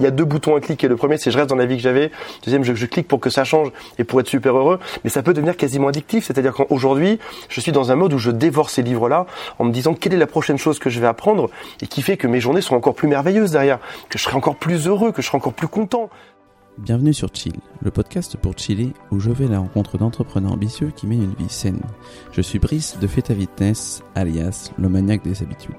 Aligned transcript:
il 0.00 0.04
y 0.04 0.06
a 0.06 0.10
deux 0.10 0.24
boutons 0.24 0.56
à 0.56 0.60
cliquer. 0.60 0.88
Le 0.88 0.96
premier, 0.96 1.18
c'est 1.18 1.30
je 1.30 1.36
reste 1.36 1.50
dans 1.50 1.56
la 1.56 1.66
vie 1.66 1.76
que 1.76 1.82
j'avais. 1.82 2.10
Deuxième, 2.42 2.64
je, 2.64 2.74
je 2.74 2.86
clique 2.86 3.06
pour 3.06 3.20
que 3.20 3.30
ça 3.30 3.44
change 3.44 3.70
et 3.98 4.04
pour 4.04 4.18
être 4.20 4.28
super 4.28 4.56
heureux. 4.56 4.80
Mais 5.04 5.10
ça 5.10 5.22
peut 5.22 5.34
devenir 5.34 5.56
quasiment 5.56 5.88
addictif. 5.88 6.24
C'est-à-dire 6.24 6.54
qu'aujourd'hui, 6.54 7.18
je 7.48 7.60
suis 7.60 7.72
dans 7.72 7.92
un 7.92 7.96
mode 7.96 8.12
où 8.14 8.18
je 8.18 8.30
dévore 8.30 8.70
ces 8.70 8.82
livres-là 8.82 9.26
en 9.58 9.64
me 9.64 9.72
disant 9.72 9.94
quelle 9.94 10.14
est 10.14 10.18
la 10.18 10.26
prochaine 10.26 10.58
chose 10.58 10.78
que 10.78 10.90
je 10.90 11.00
vais 11.00 11.06
apprendre 11.06 11.50
et 11.82 11.86
qui 11.86 12.02
fait 12.02 12.16
que 12.16 12.26
mes 12.26 12.40
journées 12.40 12.62
sont 12.62 12.74
encore 12.74 12.94
plus 12.94 13.08
merveilleuses 13.08 13.52
derrière, 13.52 13.78
que 14.08 14.18
je 14.18 14.24
serai 14.24 14.36
encore 14.36 14.56
plus 14.56 14.86
heureux, 14.86 15.12
que 15.12 15.20
je 15.20 15.26
serai 15.26 15.36
encore 15.36 15.52
plus 15.52 15.68
content. 15.68 16.08
Bienvenue 16.78 17.12
sur 17.12 17.28
Chill, 17.34 17.52
le 17.82 17.90
podcast 17.90 18.38
pour 18.38 18.56
chiller 18.56 18.94
où 19.10 19.20
je 19.20 19.30
vais 19.30 19.46
à 19.46 19.50
la 19.50 19.58
rencontre 19.58 19.98
d'entrepreneurs 19.98 20.52
ambitieux 20.52 20.92
qui 20.96 21.06
mènent 21.06 21.24
une 21.24 21.34
vie 21.34 21.52
saine. 21.52 21.82
Je 22.32 22.40
suis 22.40 22.58
Brice 22.58 22.98
de 22.98 23.06
Feta 23.06 23.34
Fitness, 23.34 24.02
alias 24.14 24.70
le 24.78 24.88
maniaque 24.88 25.22
des 25.22 25.42
habitudes. 25.42 25.74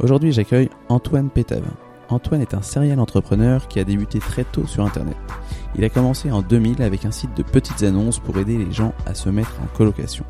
Aujourd'hui, 0.00 0.32
j'accueille 0.32 0.68
Antoine 0.88 1.30
Pétavin. 1.30 1.85
Antoine 2.08 2.40
est 2.40 2.54
un 2.54 2.62
serial 2.62 3.00
entrepreneur 3.00 3.66
qui 3.66 3.80
a 3.80 3.84
débuté 3.84 4.20
très 4.20 4.44
tôt 4.44 4.66
sur 4.66 4.84
Internet. 4.84 5.16
Il 5.74 5.84
a 5.84 5.88
commencé 5.88 6.30
en 6.30 6.42
2000 6.42 6.82
avec 6.82 7.04
un 7.04 7.10
site 7.10 7.36
de 7.36 7.42
petites 7.42 7.82
annonces 7.82 8.20
pour 8.20 8.38
aider 8.38 8.56
les 8.56 8.72
gens 8.72 8.94
à 9.06 9.14
se 9.14 9.28
mettre 9.28 9.54
en 9.62 9.76
colocation. 9.76 10.24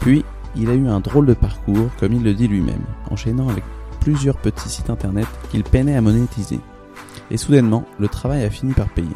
Puis, 0.00 0.24
il 0.56 0.68
a 0.68 0.74
eu 0.74 0.88
un 0.88 1.00
drôle 1.00 1.26
de 1.26 1.34
parcours, 1.34 1.90
comme 1.98 2.12
il 2.12 2.24
le 2.24 2.34
dit 2.34 2.48
lui-même, 2.48 2.82
enchaînant 3.10 3.48
avec 3.48 3.62
plusieurs 4.00 4.36
petits 4.36 4.68
sites 4.68 4.90
Internet 4.90 5.26
qu'il 5.50 5.62
peinait 5.62 5.96
à 5.96 6.00
monétiser. 6.00 6.58
Et 7.30 7.36
soudainement, 7.36 7.84
le 8.00 8.08
travail 8.08 8.42
a 8.42 8.50
fini 8.50 8.72
par 8.72 8.88
payer. 8.88 9.08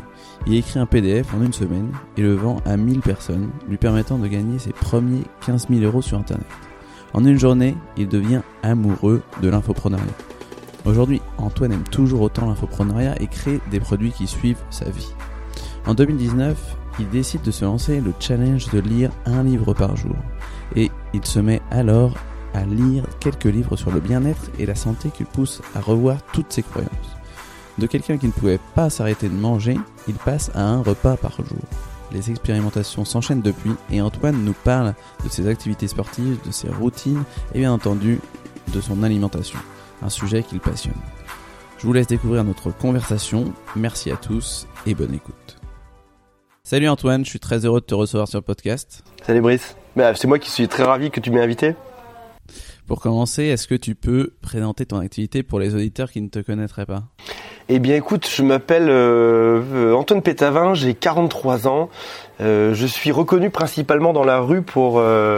Il 0.47 0.55
écrit 0.55 0.79
un 0.79 0.87
PDF 0.87 1.35
en 1.35 1.43
une 1.43 1.53
semaine 1.53 1.91
et 2.17 2.23
le 2.23 2.35
vend 2.35 2.59
à 2.65 2.77
1000 2.77 3.01
personnes, 3.01 3.51
lui 3.69 3.79
permettant 3.79 4.19
de 4.19 4.29
gagner 4.29 4.61
ses 4.61 4.73
premiers 4.73 5.25
15 5.47 5.67
000 5.69 5.83
euros 5.83 6.03
sur 6.03 6.19
Internet. 6.19 6.47
En 7.15 7.25
une 7.25 7.39
journée, 7.39 7.77
il 7.97 8.09
devient 8.09 8.43
amoureux 8.63 9.23
de 9.43 9.49
l'infoprenariat. 9.49 10.05
Aujourd'hui, 10.85 11.23
Antoine 11.39 11.73
aime 11.73 11.85
toujours 11.85 12.21
autant 12.21 12.47
l'infoprenariat 12.47 13.21
et 13.21 13.27
crée 13.27 13.61
des 13.71 13.81
produits 13.81 14.13
qui 14.13 14.27
suivent 14.27 14.63
sa 14.71 14.91
vie. 14.91 15.15
En 15.87 15.95
2019, 15.95 16.77
il 16.99 17.09
décide 17.09 17.43
de 17.43 17.51
se 17.51 17.65
lancer 17.65 18.01
le 18.01 18.13
challenge 18.21 18.69
de 18.71 18.81
lire 18.81 19.11
un 19.25 19.43
livre 19.43 19.73
par 19.73 19.97
jour. 19.97 20.17
Et 20.77 20.91
il 21.13 21.25
se 21.25 21.41
met 21.41 21.63
alors 21.71 22.15
à 22.53 22.65
lire 22.65 23.05
quelques 23.19 23.45
livres 23.45 23.77
sur 23.77 23.91
le 23.91 24.01
bien-être 24.01 24.51
et 24.59 24.67
la 24.67 24.75
santé 24.75 25.11
qui 25.11 25.25
poussent 25.25 25.63
à 25.75 25.81
revoir 25.81 26.19
toutes 26.33 26.53
ses 26.53 26.63
croyances. 26.63 26.91
De 27.79 27.87
quelqu'un 27.87 28.19
qui 28.19 28.27
ne 28.27 28.33
pouvait 28.33 28.61
pas 28.75 28.91
s'arrêter 28.91 29.29
de 29.29 29.35
manger, 29.35 29.77
il 30.07 30.15
passe 30.15 30.51
à 30.55 30.63
un 30.63 30.83
repas 30.83 31.17
par 31.17 31.37
jour. 31.37 31.59
Les 32.13 32.31
expérimentations 32.31 33.05
s'enchaînent 33.05 33.41
depuis 33.41 33.73
et 33.91 34.01
Antoine 34.01 34.45
nous 34.45 34.55
parle 34.65 34.95
de 35.25 35.29
ses 35.29 35.49
activités 35.49 35.89
sportives, 35.89 36.39
de 36.47 36.53
ses 36.53 36.69
routines 36.69 37.25
et 37.55 37.59
bien 37.59 37.73
entendu 37.73 38.21
de 38.73 38.81
son 38.81 39.03
alimentation, 39.03 39.59
un 40.03 40.09
sujet 40.09 40.43
qu'il 40.43 40.61
passionne. 40.61 40.95
Je 41.79 41.87
vous 41.87 41.93
laisse 41.93 42.07
découvrir 42.07 42.45
notre 42.45 42.71
conversation. 42.71 43.53
Merci 43.77 44.11
à 44.11 44.17
tous 44.17 44.67
et 44.87 44.95
bonne 44.95 45.15
écoute. 45.15 45.59
Salut 46.63 46.89
Antoine, 46.89 47.25
je 47.25 47.31
suis 47.31 47.41
très 47.41 47.67
heureux 47.67 47.81
de 47.81 47.87
te 47.87 47.95
recevoir 47.95 48.27
sur 48.27 48.39
le 48.39 48.45
podcast. 48.45 49.05
Salut 49.23 49.43
Brice. 49.43 49.77
Bah, 49.97 50.15
c'est 50.15 50.27
moi 50.27 50.39
qui 50.39 50.51
suis 50.51 50.67
très 50.67 50.83
ravi 50.83 51.11
que 51.11 51.21
tu 51.21 51.31
m'aies 51.31 51.43
invité. 51.43 51.75
Pour 52.87 53.01
commencer, 53.01 53.45
est-ce 53.45 53.67
que 53.67 53.75
tu 53.75 53.95
peux 53.95 54.33
présenter 54.43 54.85
ton 54.85 54.99
activité 54.99 55.43
pour 55.43 55.59
les 55.59 55.75
auditeurs 55.75 56.11
qui 56.11 56.21
ne 56.21 56.29
te 56.29 56.39
connaîtraient 56.39 56.85
pas? 56.85 57.05
Eh 57.71 57.79
bien 57.79 57.97
écoute, 57.97 58.29
je 58.31 58.43
m'appelle 58.43 58.89
euh, 58.91 59.95
Antoine 59.95 60.21
Pétavin, 60.21 60.75
j'ai 60.75 60.93
43 60.93 61.67
ans. 61.67 61.89
Euh, 62.43 62.75
je 62.75 62.87
suis 62.87 63.11
reconnu 63.11 63.49
principalement 63.49 64.13
dans 64.13 64.25
la 64.25 64.41
rue 64.41 64.61
pour 64.61 64.99
euh, 64.99 65.37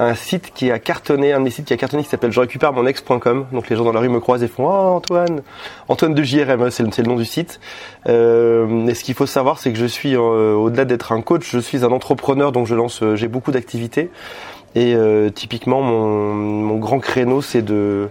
un 0.00 0.14
site 0.14 0.52
qui 0.54 0.70
a 0.70 0.78
cartonné, 0.78 1.34
un 1.34 1.40
de 1.40 1.44
mes 1.44 1.50
sites 1.50 1.66
qui 1.66 1.74
a 1.74 1.76
cartonné 1.76 2.02
qui 2.02 2.08
s'appelle 2.08 2.32
je 2.32 2.40
récupère 2.40 2.72
mon 2.72 2.86
ex.com. 2.86 3.46
Donc 3.52 3.68
les 3.68 3.76
gens 3.76 3.84
dans 3.84 3.92
la 3.92 4.00
rue 4.00 4.08
me 4.08 4.18
croisent 4.18 4.42
et 4.42 4.48
font 4.48 4.64
Oh 4.66 4.96
Antoine 4.96 5.42
Antoine 5.88 6.14
de 6.14 6.22
JRM, 6.22 6.70
c'est 6.70 6.82
le, 6.82 7.02
nom 7.06 7.16
du 7.16 7.26
site. 7.26 7.60
Euh, 8.08 8.86
et 8.86 8.94
ce 8.94 9.04
qu'il 9.04 9.14
faut 9.14 9.26
savoir, 9.26 9.58
c'est 9.58 9.72
que 9.72 9.78
je 9.78 9.84
suis, 9.84 10.16
euh, 10.16 10.54
au-delà 10.54 10.86
d'être 10.86 11.12
un 11.12 11.20
coach, 11.20 11.50
je 11.50 11.58
suis 11.58 11.84
un 11.84 11.92
entrepreneur, 11.92 12.50
donc 12.50 12.66
je 12.66 12.74
lance, 12.74 13.02
euh, 13.02 13.14
j'ai 13.14 13.28
beaucoup 13.28 13.52
d'activités. 13.52 14.10
Et 14.74 14.94
euh, 14.94 15.28
typiquement, 15.28 15.82
mon, 15.82 16.78
grand 16.78 17.00
créneau, 17.00 17.42
c'est 17.42 17.60
de 17.60 18.08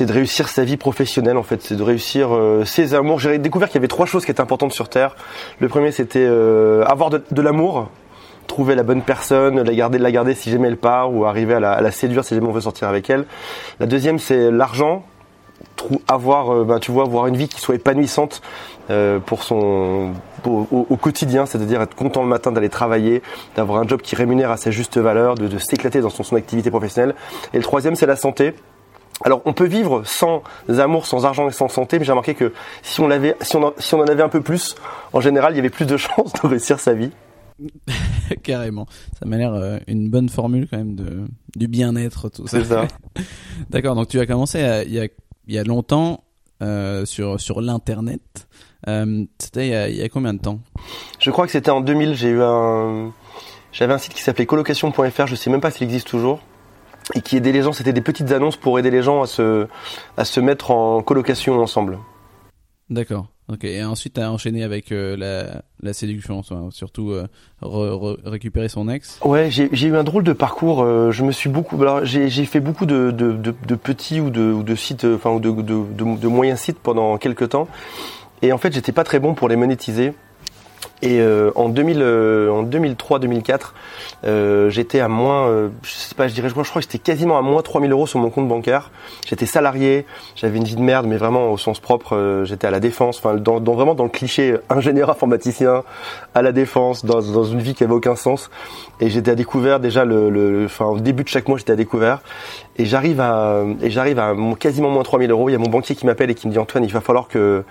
réussir 0.00 0.48
sa 0.48 0.64
vie 0.64 0.76
professionnelle 0.76 1.38
en 1.38 1.42
fait, 1.42 1.62
c'est 1.62 1.76
de 1.76 1.82
réussir 1.82 2.28
ses 2.66 2.92
amours. 2.92 3.20
J'ai 3.20 3.38
découvert 3.38 3.68
qu'il 3.68 3.76
y 3.76 3.78
avait 3.78 3.88
trois 3.88 4.04
choses 4.04 4.26
qui 4.26 4.32
étaient 4.32 4.42
importantes 4.42 4.72
sur 4.72 4.90
Terre. 4.90 5.16
Le 5.60 5.68
premier 5.68 5.92
c'était 5.92 6.26
avoir 6.26 7.08
de 7.08 7.40
l'amour, 7.42 7.88
trouver 8.46 8.74
la 8.74 8.82
bonne 8.82 9.02
personne, 9.02 9.60
la 9.60 9.74
garder, 9.74 9.98
la 9.98 10.10
garder 10.10 10.34
si 10.34 10.50
jamais 10.50 10.68
elle 10.68 10.76
part, 10.76 11.12
ou 11.12 11.24
arriver 11.24 11.54
à 11.54 11.60
la, 11.60 11.90
séduire 11.90 12.24
si 12.24 12.34
jamais 12.34 12.46
on 12.46 12.52
veut 12.52 12.60
sortir 12.60 12.88
avec 12.88 13.08
elle. 13.10 13.24
La 13.80 13.86
deuxième 13.86 14.18
c'est 14.18 14.50
l'argent, 14.50 15.04
avoir, 16.08 16.52
euh, 16.52 16.64
ben, 16.64 16.78
tu 16.78 16.90
vois, 16.90 17.04
avoir 17.04 17.26
une 17.26 17.36
vie 17.36 17.48
qui 17.48 17.60
soit 17.60 17.74
épanouissante 17.74 18.42
euh, 18.90 19.18
pour 19.18 19.42
son 19.42 20.12
au, 20.44 20.96
quotidien, 20.96 21.44
c'est-à-dire 21.44 21.82
être 21.82 21.96
content 21.96 22.22
le 22.22 22.28
matin 22.28 22.52
d'aller 22.52 22.68
travailler, 22.68 23.22
d'avoir 23.56 23.80
un 23.80 23.88
job 23.88 24.00
qui 24.00 24.14
rémunère 24.14 24.50
à 24.50 24.56
sa 24.56 24.70
juste 24.70 24.96
valeur, 24.98 25.34
de, 25.34 25.58
s'éclater 25.58 26.00
dans 26.00 26.10
son, 26.10 26.36
activité 26.36 26.70
professionnelle. 26.70 27.14
Et 27.52 27.56
le 27.56 27.64
troisième 27.64 27.96
c'est 27.96 28.06
la 28.06 28.16
santé. 28.16 28.54
Alors 29.24 29.42
on 29.44 29.52
peut 29.52 29.66
vivre 29.66 30.02
sans 30.04 30.42
amour, 30.68 31.06
sans 31.06 31.24
argent 31.24 31.48
et 31.48 31.52
sans 31.52 31.68
santé, 31.68 31.98
mais 31.98 32.04
j'ai 32.04 32.12
remarqué 32.12 32.34
que 32.34 32.52
si 32.82 33.00
on 33.00 33.08
l'avait, 33.08 33.34
si 33.40 33.56
on 33.56 34.00
en 34.00 34.06
avait 34.06 34.22
un 34.22 34.28
peu 34.28 34.40
plus, 34.40 34.76
en 35.12 35.20
général, 35.20 35.54
il 35.54 35.56
y 35.56 35.60
avait 35.60 35.70
plus 35.70 35.86
de 35.86 35.96
chances 35.96 36.32
de 36.32 36.46
réussir 36.46 36.78
sa 36.78 36.92
vie. 36.92 37.10
Carrément. 38.42 38.86
Ça 39.18 39.26
m'a 39.26 39.36
l'air 39.36 39.54
euh, 39.54 39.78
une 39.86 40.10
bonne 40.10 40.28
formule 40.28 40.66
quand 40.68 40.76
même 40.78 40.94
de 40.94 41.26
du 41.56 41.68
bien-être 41.68 42.28
tout 42.28 42.46
ça. 42.46 42.58
C'est 42.58 42.64
ça. 42.66 42.86
D'accord. 43.70 43.94
Donc 43.94 44.08
tu 44.08 44.18
as 44.20 44.26
commencé 44.26 44.62
à- 44.62 44.84
il 44.84 44.92
y 44.92 45.00
a 45.00 45.04
il 45.46 45.54
y 45.54 45.58
a 45.58 45.64
longtemps 45.64 46.24
euh, 46.62 47.04
sur 47.04 47.40
sur 47.40 47.60
l'internet. 47.60 48.48
Euh, 48.88 49.24
C'était 49.38 49.66
il, 49.68 49.70
y 49.70 49.74
a- 49.74 49.88
il 49.88 49.96
y 49.96 50.02
a 50.02 50.08
combien 50.08 50.34
de 50.34 50.40
temps? 50.40 50.60
Je 51.18 51.30
crois 51.30 51.46
que 51.46 51.52
c'était 51.52 51.70
en 51.70 51.80
2000. 51.80 52.14
J'ai 52.14 52.28
eu 52.28 52.42
un, 52.42 53.12
j'avais 53.72 53.92
un 53.94 53.98
site 53.98 54.14
qui 54.14 54.22
s'appelait 54.22 54.46
colocation.fr. 54.46 55.26
Je 55.26 55.34
sais 55.34 55.50
même 55.50 55.60
pas 55.60 55.70
s'il 55.70 55.84
existe 55.84 56.06
toujours. 56.08 56.40
Et 57.14 57.20
qui 57.20 57.36
aidait 57.36 57.52
les 57.52 57.62
gens. 57.62 57.72
C'était 57.72 57.92
des 57.92 58.00
petites 58.00 58.32
annonces 58.32 58.56
pour 58.56 58.78
aider 58.80 58.90
les 58.90 59.02
gens 59.02 59.22
à 59.22 59.26
se, 59.26 59.66
à 60.16 60.24
se 60.24 60.40
mettre 60.40 60.72
en 60.72 61.02
colocation 61.02 61.58
ensemble. 61.60 61.98
D'accord. 62.90 63.28
Ok. 63.48 63.64
Et 63.64 63.84
ensuite 63.84 64.14
tu 64.14 64.20
as 64.20 64.30
enchaîné 64.32 64.64
avec 64.64 64.90
euh, 64.90 65.16
la 65.16 65.62
la 65.82 65.92
séduction, 65.92 66.42
surtout 66.70 67.10
euh, 67.10 67.28
re- 67.62 67.90
re- 67.90 68.18
récupérer 68.24 68.68
son 68.68 68.88
ex. 68.88 69.20
Ouais, 69.24 69.50
j'ai 69.50 69.86
eu 69.86 69.96
un 69.96 70.02
drôle 70.04 70.24
de 70.24 70.32
parcours. 70.32 70.82
euh, 70.82 71.12
je 71.12 71.22
me 71.22 71.30
suis 71.32 71.48
beaucoup, 71.50 71.80
alors 71.80 72.04
j'ai 72.04 72.28
fait 72.44 72.60
beaucoup 72.60 72.86
de, 72.86 73.10
de, 73.12 73.32
de, 73.32 73.54
de 73.66 73.74
petits 73.76 74.20
ou 74.20 74.30
de, 74.30 74.40
ou 74.52 74.62
de 74.62 74.74
sites, 74.74 75.04
euh, 75.04 75.14
enfin 75.16 75.30
ou 75.30 75.38
de, 75.40 75.50
de 75.52 76.28
moyens 76.28 76.58
sites 76.60 76.78
pendant 76.78 77.18
quelques 77.18 77.50
temps. 77.50 77.68
Et 78.42 78.52
en 78.52 78.58
fait, 78.58 78.72
j'étais 78.72 78.92
pas 78.92 79.04
très 79.04 79.18
bon 79.20 79.34
pour 79.34 79.48
les 79.48 79.56
monétiser. 79.56 80.12
Et 81.02 81.20
euh, 81.20 81.50
en 81.56 81.68
2000, 81.68 81.98
euh, 82.00 82.50
en 82.50 82.64
2003-2004, 82.64 83.72
euh, 84.24 84.70
j'étais 84.70 85.00
à 85.00 85.08
moins, 85.08 85.46
euh, 85.46 85.68
je 85.82 85.90
sais 85.90 86.14
pas, 86.14 86.26
je 86.26 86.34
dirais, 86.34 86.48
je 86.48 86.54
crois, 86.54 86.64
que 86.64 86.80
j'étais 86.80 86.98
quasiment 86.98 87.36
à 87.38 87.42
moins 87.42 87.60
3000 87.60 87.92
euros 87.92 88.06
sur 88.06 88.18
mon 88.18 88.30
compte 88.30 88.48
bancaire. 88.48 88.90
J'étais 89.26 89.44
salarié, 89.46 90.06
j'avais 90.36 90.56
une 90.56 90.64
vie 90.64 90.74
de 90.76 90.80
merde, 90.80 91.06
mais 91.06 91.18
vraiment 91.18 91.52
au 91.52 91.58
sens 91.58 91.80
propre. 91.80 92.16
euh, 92.16 92.44
j'étais 92.46 92.66
à 92.66 92.70
la 92.70 92.80
défense, 92.80 93.18
enfin, 93.18 93.34
dans, 93.34 93.60
dans 93.60 93.74
vraiment 93.74 93.94
dans 93.94 94.04
le 94.04 94.10
cliché 94.10 94.56
ingénieur 94.70 95.10
informaticien 95.10 95.82
à 96.34 96.40
la 96.42 96.52
défense, 96.52 97.04
dans, 97.04 97.20
dans 97.20 97.44
une 97.44 97.60
vie 97.60 97.74
qui 97.74 97.84
avait 97.84 97.94
aucun 97.94 98.16
sens. 98.16 98.50
Et 99.00 99.10
j'étais 99.10 99.32
à 99.32 99.34
découvert 99.34 99.80
déjà 99.80 100.06
le, 100.06 100.30
le, 100.30 100.64
enfin, 100.64 100.86
au 100.86 100.98
début 100.98 101.24
de 101.24 101.28
chaque 101.28 101.46
mois, 101.46 101.58
j'étais 101.58 101.72
à 101.72 101.76
découvert. 101.76 102.20
Et 102.78 102.86
j'arrive 102.86 103.20
à, 103.20 103.62
et 103.82 103.90
j'arrive 103.90 104.18
à 104.18 104.34
quasiment 104.58 104.88
moins 104.90 105.02
3000 105.02 105.30
euros. 105.30 105.50
Il 105.50 105.52
y 105.52 105.56
a 105.56 105.58
mon 105.58 105.68
banquier 105.68 105.94
qui 105.94 106.06
m'appelle 106.06 106.30
et 106.30 106.34
qui 106.34 106.46
me 106.48 106.52
dit 106.52 106.58
Antoine, 106.58 106.84
il 106.84 106.92
va 106.92 107.00
falloir 107.02 107.28
que 107.28 107.64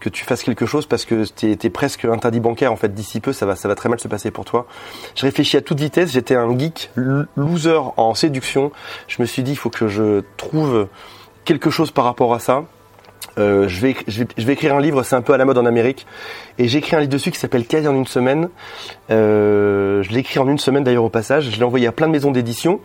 que 0.00 0.08
tu 0.08 0.24
fasses 0.24 0.42
quelque 0.42 0.66
chose 0.66 0.86
parce 0.86 1.04
que 1.04 1.24
t'es 1.24 1.58
es 1.62 1.70
presque 1.70 2.04
interdit 2.04 2.40
bancaire 2.40 2.72
en 2.72 2.76
fait 2.76 2.94
d'ici 2.94 3.20
peu 3.20 3.32
ça 3.32 3.46
va 3.46 3.56
ça 3.56 3.68
va 3.68 3.74
très 3.74 3.88
mal 3.88 3.98
se 3.98 4.08
passer 4.08 4.30
pour 4.30 4.44
toi. 4.44 4.66
Je 5.14 5.22
réfléchis 5.22 5.56
à 5.56 5.60
toute 5.60 5.80
vitesse, 5.80 6.12
j'étais 6.12 6.34
un 6.34 6.56
geek 6.56 6.90
loser 6.94 7.80
en 7.96 8.14
séduction. 8.14 8.72
Je 9.06 9.20
me 9.20 9.26
suis 9.26 9.42
dit 9.42 9.52
il 9.52 9.56
faut 9.56 9.70
que 9.70 9.88
je 9.88 10.22
trouve 10.36 10.88
quelque 11.44 11.70
chose 11.70 11.90
par 11.90 12.04
rapport 12.04 12.34
à 12.34 12.38
ça. 12.40 12.64
Euh, 13.38 13.68
je, 13.68 13.80
vais, 13.80 13.96
je, 14.06 14.24
vais, 14.24 14.52
écrire 14.52 14.74
un 14.74 14.80
livre, 14.80 15.02
c'est 15.02 15.14
un 15.14 15.22
peu 15.22 15.32
à 15.32 15.36
la 15.36 15.44
mode 15.44 15.58
en 15.58 15.66
Amérique. 15.66 16.06
Et 16.58 16.68
j'ai 16.68 16.78
écrit 16.78 16.96
un 16.96 17.00
livre 17.00 17.12
dessus 17.12 17.30
qui 17.30 17.38
s'appelle 17.38 17.66
Quasi 17.66 17.86
en 17.86 17.94
une 17.94 18.06
semaine. 18.06 18.48
Euh, 19.10 20.02
je 20.02 20.10
l'ai 20.10 20.20
écrit 20.20 20.38
en 20.38 20.48
une 20.48 20.58
semaine 20.58 20.84
d'ailleurs 20.84 21.04
au 21.04 21.08
passage. 21.08 21.50
Je 21.50 21.56
l'ai 21.56 21.64
envoyé 21.64 21.86
à 21.86 21.92
plein 21.92 22.06
de 22.06 22.12
maisons 22.12 22.32
d'édition 22.32 22.80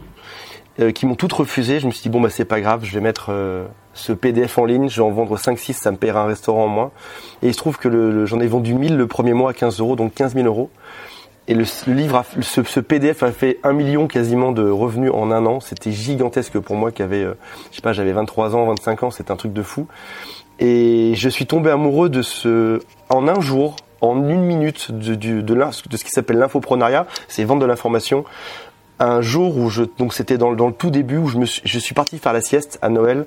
euh, 0.80 0.92
qui 0.92 1.06
m'ont 1.06 1.16
toutes 1.16 1.34
refusé. 1.34 1.80
Je 1.80 1.88
me 1.88 1.92
suis 1.92 2.04
dit, 2.04 2.10
bon, 2.10 2.22
bah, 2.22 2.30
c'est 2.30 2.46
pas 2.46 2.62
grave, 2.62 2.82
je 2.84 2.94
vais 2.94 3.02
mettre 3.02 3.32
ce 3.94 4.12
PDF 4.14 4.58
en 4.58 4.66
ligne, 4.66 4.90
je 4.90 4.98
vais 5.02 5.08
en 5.08 5.12
vendre 5.12 5.38
5-6, 5.38 5.74
ça 5.74 5.92
me 5.92 5.98
paiera 5.98 6.22
un 6.22 6.26
restaurant 6.28 6.66
en 6.66 6.68
moins. 6.68 6.92
Et 7.42 7.48
il 7.48 7.54
se 7.54 7.58
trouve 7.60 7.78
que 7.78 7.88
le, 7.88 8.12
le- 8.12 8.26
j'en 8.26 8.40
ai 8.40 8.48
vendu 8.48 8.74
1000 8.74 8.98
le 8.98 9.08
premier 9.08 9.34
mois 9.34 9.52
à 9.52 9.54
15 9.54 9.80
euros, 9.80 9.96
donc 9.96 10.14
15 10.14 10.34
000 10.34 10.46
euros. 10.48 10.70
Et 11.48 11.54
le, 11.56 11.66
le 11.88 11.94
livre, 11.94 12.16
a, 12.16 12.26
ce, 12.42 12.64
ce 12.64 12.80
PDF 12.80 13.22
a 13.22 13.32
fait 13.32 13.60
un 13.64 13.74
million 13.74 14.08
quasiment 14.08 14.52
de 14.54 14.68
revenus 14.70 15.12
en 15.14 15.30
un 15.30 15.46
an. 15.46 15.60
C'était 15.60 15.92
gigantesque 15.92 16.58
pour 16.60 16.76
moi 16.78 16.92
qui 16.92 17.02
avait, 17.04 17.24
euh, 17.24 17.34
je 17.72 17.76
sais 17.76 17.82
pas, 17.82 17.92
j'avais 17.94 18.14
23 18.14 18.56
ans, 18.56 18.66
25 18.68 19.04
ans, 19.04 19.12
c'était 19.12 19.32
un 19.32 19.36
truc 19.36 19.52
de 19.54 19.62
fou. 19.62 19.88
Et 20.60 21.14
je 21.16 21.30
suis 21.30 21.46
tombé 21.46 21.70
amoureux 21.70 22.10
de 22.10 22.22
ce, 22.22 22.80
en 23.10 23.28
un 23.28 23.42
jour, 23.42 23.76
en 24.02 24.28
une 24.30 24.42
minute, 24.44 24.92
de, 24.92 25.16
de, 25.16 25.54
l'in- 25.54 25.70
de 25.90 25.98
ce 25.98 26.04
qui 26.04 26.12
s'appelle 26.12 26.38
l'infoprenariat, 26.38 27.08
c'est 27.28 27.44
vendre 27.44 27.62
de 27.62 27.66
l'information 27.66 28.24
un 29.00 29.22
jour 29.22 29.58
où 29.58 29.70
je 29.70 29.84
donc 29.98 30.14
c'était 30.14 30.38
dans, 30.38 30.54
dans, 30.54 30.68
le 30.68 30.74
tout 30.74 30.92
début 30.92 31.18
où 31.18 31.28
je 31.28 31.38
me 31.38 31.46
suis, 31.46 31.62
je 31.66 31.80
suis 31.80 31.94
parti 31.94 32.18
faire 32.20 32.34
la 32.34 32.42
sieste 32.42 32.80
à 32.82 32.90
Noël 32.90 33.26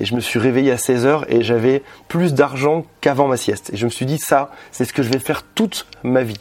et 0.00 0.04
je 0.04 0.14
me 0.14 0.20
suis 0.20 0.38
réveillé 0.38 0.72
à 0.72 0.78
16 0.78 1.06
heures 1.06 1.32
et 1.32 1.42
j'avais 1.42 1.82
plus 2.08 2.34
d'argent 2.34 2.84
qu'avant 3.00 3.28
ma 3.28 3.36
sieste. 3.36 3.70
Et 3.72 3.76
je 3.76 3.84
me 3.84 3.90
suis 3.90 4.06
dit 4.06 4.18
ça 4.18 4.50
c'est 4.70 4.84
ce 4.84 4.92
que 4.92 5.02
je 5.02 5.10
vais 5.10 5.18
faire 5.18 5.42
toute 5.42 5.86
ma 6.02 6.22
vie. 6.22 6.38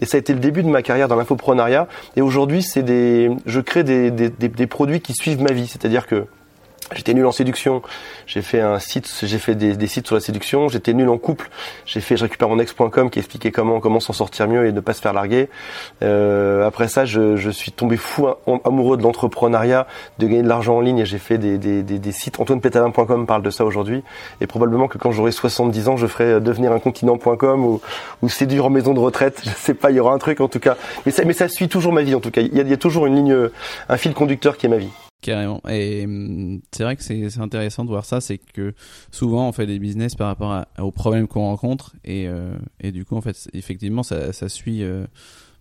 Et 0.00 0.06
ça 0.06 0.16
a 0.16 0.20
été 0.20 0.32
le 0.32 0.40
début 0.40 0.62
de 0.62 0.68
ma 0.68 0.82
carrière 0.82 1.08
dans 1.08 1.16
l'infoprenariat. 1.16 1.88
Et 2.16 2.22
aujourd'hui 2.22 2.62
c'est 2.62 2.82
des 2.82 3.30
je 3.46 3.60
crée 3.60 3.84
des, 3.84 4.10
des, 4.10 4.30
des, 4.30 4.48
des 4.48 4.66
produits 4.66 5.00
qui 5.00 5.14
suivent 5.14 5.42
ma 5.42 5.52
vie. 5.52 5.66
C'est-à-dire 5.66 6.06
que 6.06 6.26
J'étais 6.94 7.14
nul 7.14 7.24
en 7.24 7.32
séduction. 7.32 7.82
J'ai 8.26 8.42
fait 8.42 8.60
un 8.60 8.78
site, 8.80 9.08
j'ai 9.22 9.38
fait 9.38 9.54
des, 9.54 9.86
sites 9.86 10.06
sur 10.06 10.16
la 10.16 10.20
séduction. 10.20 10.68
J'étais 10.68 10.92
nul 10.92 11.08
en 11.08 11.18
couple. 11.18 11.48
J'ai 11.86 12.00
fait, 12.00 12.16
je 12.16 12.24
récupère 12.24 12.48
mon 12.48 12.58
ex.com 12.58 13.10
qui 13.10 13.18
expliquait 13.20 13.52
comment 13.52 13.78
comment 13.78 14.00
s'en 14.00 14.12
sortir 14.12 14.48
mieux 14.48 14.66
et 14.66 14.72
ne 14.72 14.80
pas 14.80 14.92
se 14.92 15.00
faire 15.00 15.12
larguer. 15.12 15.48
Euh, 16.02 16.66
après 16.66 16.88
ça, 16.88 17.04
je, 17.04 17.36
je, 17.36 17.50
suis 17.50 17.70
tombé 17.70 17.96
fou 17.96 18.28
amoureux 18.64 18.96
de 18.96 19.02
l'entrepreneuriat, 19.02 19.86
de 20.18 20.26
gagner 20.26 20.42
de 20.42 20.48
l'argent 20.48 20.78
en 20.78 20.80
ligne 20.80 20.98
et 20.98 21.04
j'ai 21.04 21.18
fait 21.18 21.38
des, 21.38 21.58
des, 21.58 21.82
des, 21.82 22.12
sites. 22.12 22.40
AntoinePétalin.com 22.40 23.26
parle 23.26 23.42
de 23.42 23.50
ça 23.50 23.64
aujourd'hui. 23.64 24.02
Et 24.40 24.46
probablement 24.48 24.88
que 24.88 24.98
quand 24.98 25.12
j'aurai 25.12 25.30
70 25.30 25.88
ans, 25.88 25.96
je 25.96 26.08
ferai 26.08 26.40
devenir 26.40 26.72
un 26.72 26.80
continent.com 26.80 27.64
ou, 27.64 27.80
ou 28.22 28.28
séduire 28.28 28.66
en 28.66 28.70
maison 28.70 28.94
de 28.94 29.00
retraite. 29.00 29.42
Je 29.44 29.50
sais 29.50 29.74
pas, 29.74 29.90
il 29.90 29.96
y 29.96 30.00
aura 30.00 30.12
un 30.12 30.18
truc 30.18 30.40
en 30.40 30.48
tout 30.48 30.60
cas. 30.60 30.76
Mais 31.06 31.12
ça, 31.12 31.24
mais 31.24 31.34
ça 31.34 31.48
suit 31.48 31.68
toujours 31.68 31.92
ma 31.92 32.02
vie 32.02 32.14
en 32.14 32.20
tout 32.20 32.30
cas. 32.30 32.40
Il 32.40 32.56
y 32.56 32.60
a, 32.60 32.62
il 32.62 32.70
y 32.70 32.72
a 32.72 32.76
toujours 32.76 33.06
une 33.06 33.14
ligne, 33.14 33.50
un 33.88 33.96
fil 33.96 34.14
conducteur 34.14 34.56
qui 34.56 34.66
est 34.66 34.68
ma 34.68 34.78
vie. 34.78 34.90
Carrément. 35.20 35.60
Et 35.68 36.04
hum, 36.04 36.60
c'est 36.72 36.82
vrai 36.82 36.96
que 36.96 37.02
c'est 37.02 37.38
intéressant 37.38 37.84
de 37.84 37.90
voir 37.90 38.04
ça, 38.04 38.20
c'est 38.20 38.38
que 38.38 38.74
souvent 39.10 39.48
on 39.48 39.52
fait 39.52 39.66
des 39.66 39.78
business 39.78 40.14
par 40.14 40.28
rapport 40.28 40.52
à, 40.52 40.66
aux 40.78 40.92
problèmes 40.92 41.28
qu'on 41.28 41.42
rencontre 41.42 41.94
et, 42.04 42.26
euh, 42.26 42.54
et 42.80 42.90
du 42.90 43.04
coup 43.04 43.16
en 43.16 43.20
fait 43.20 43.36
effectivement 43.52 44.02
ça, 44.02 44.32
ça 44.32 44.48
suit 44.48 44.82
euh, 44.82 45.06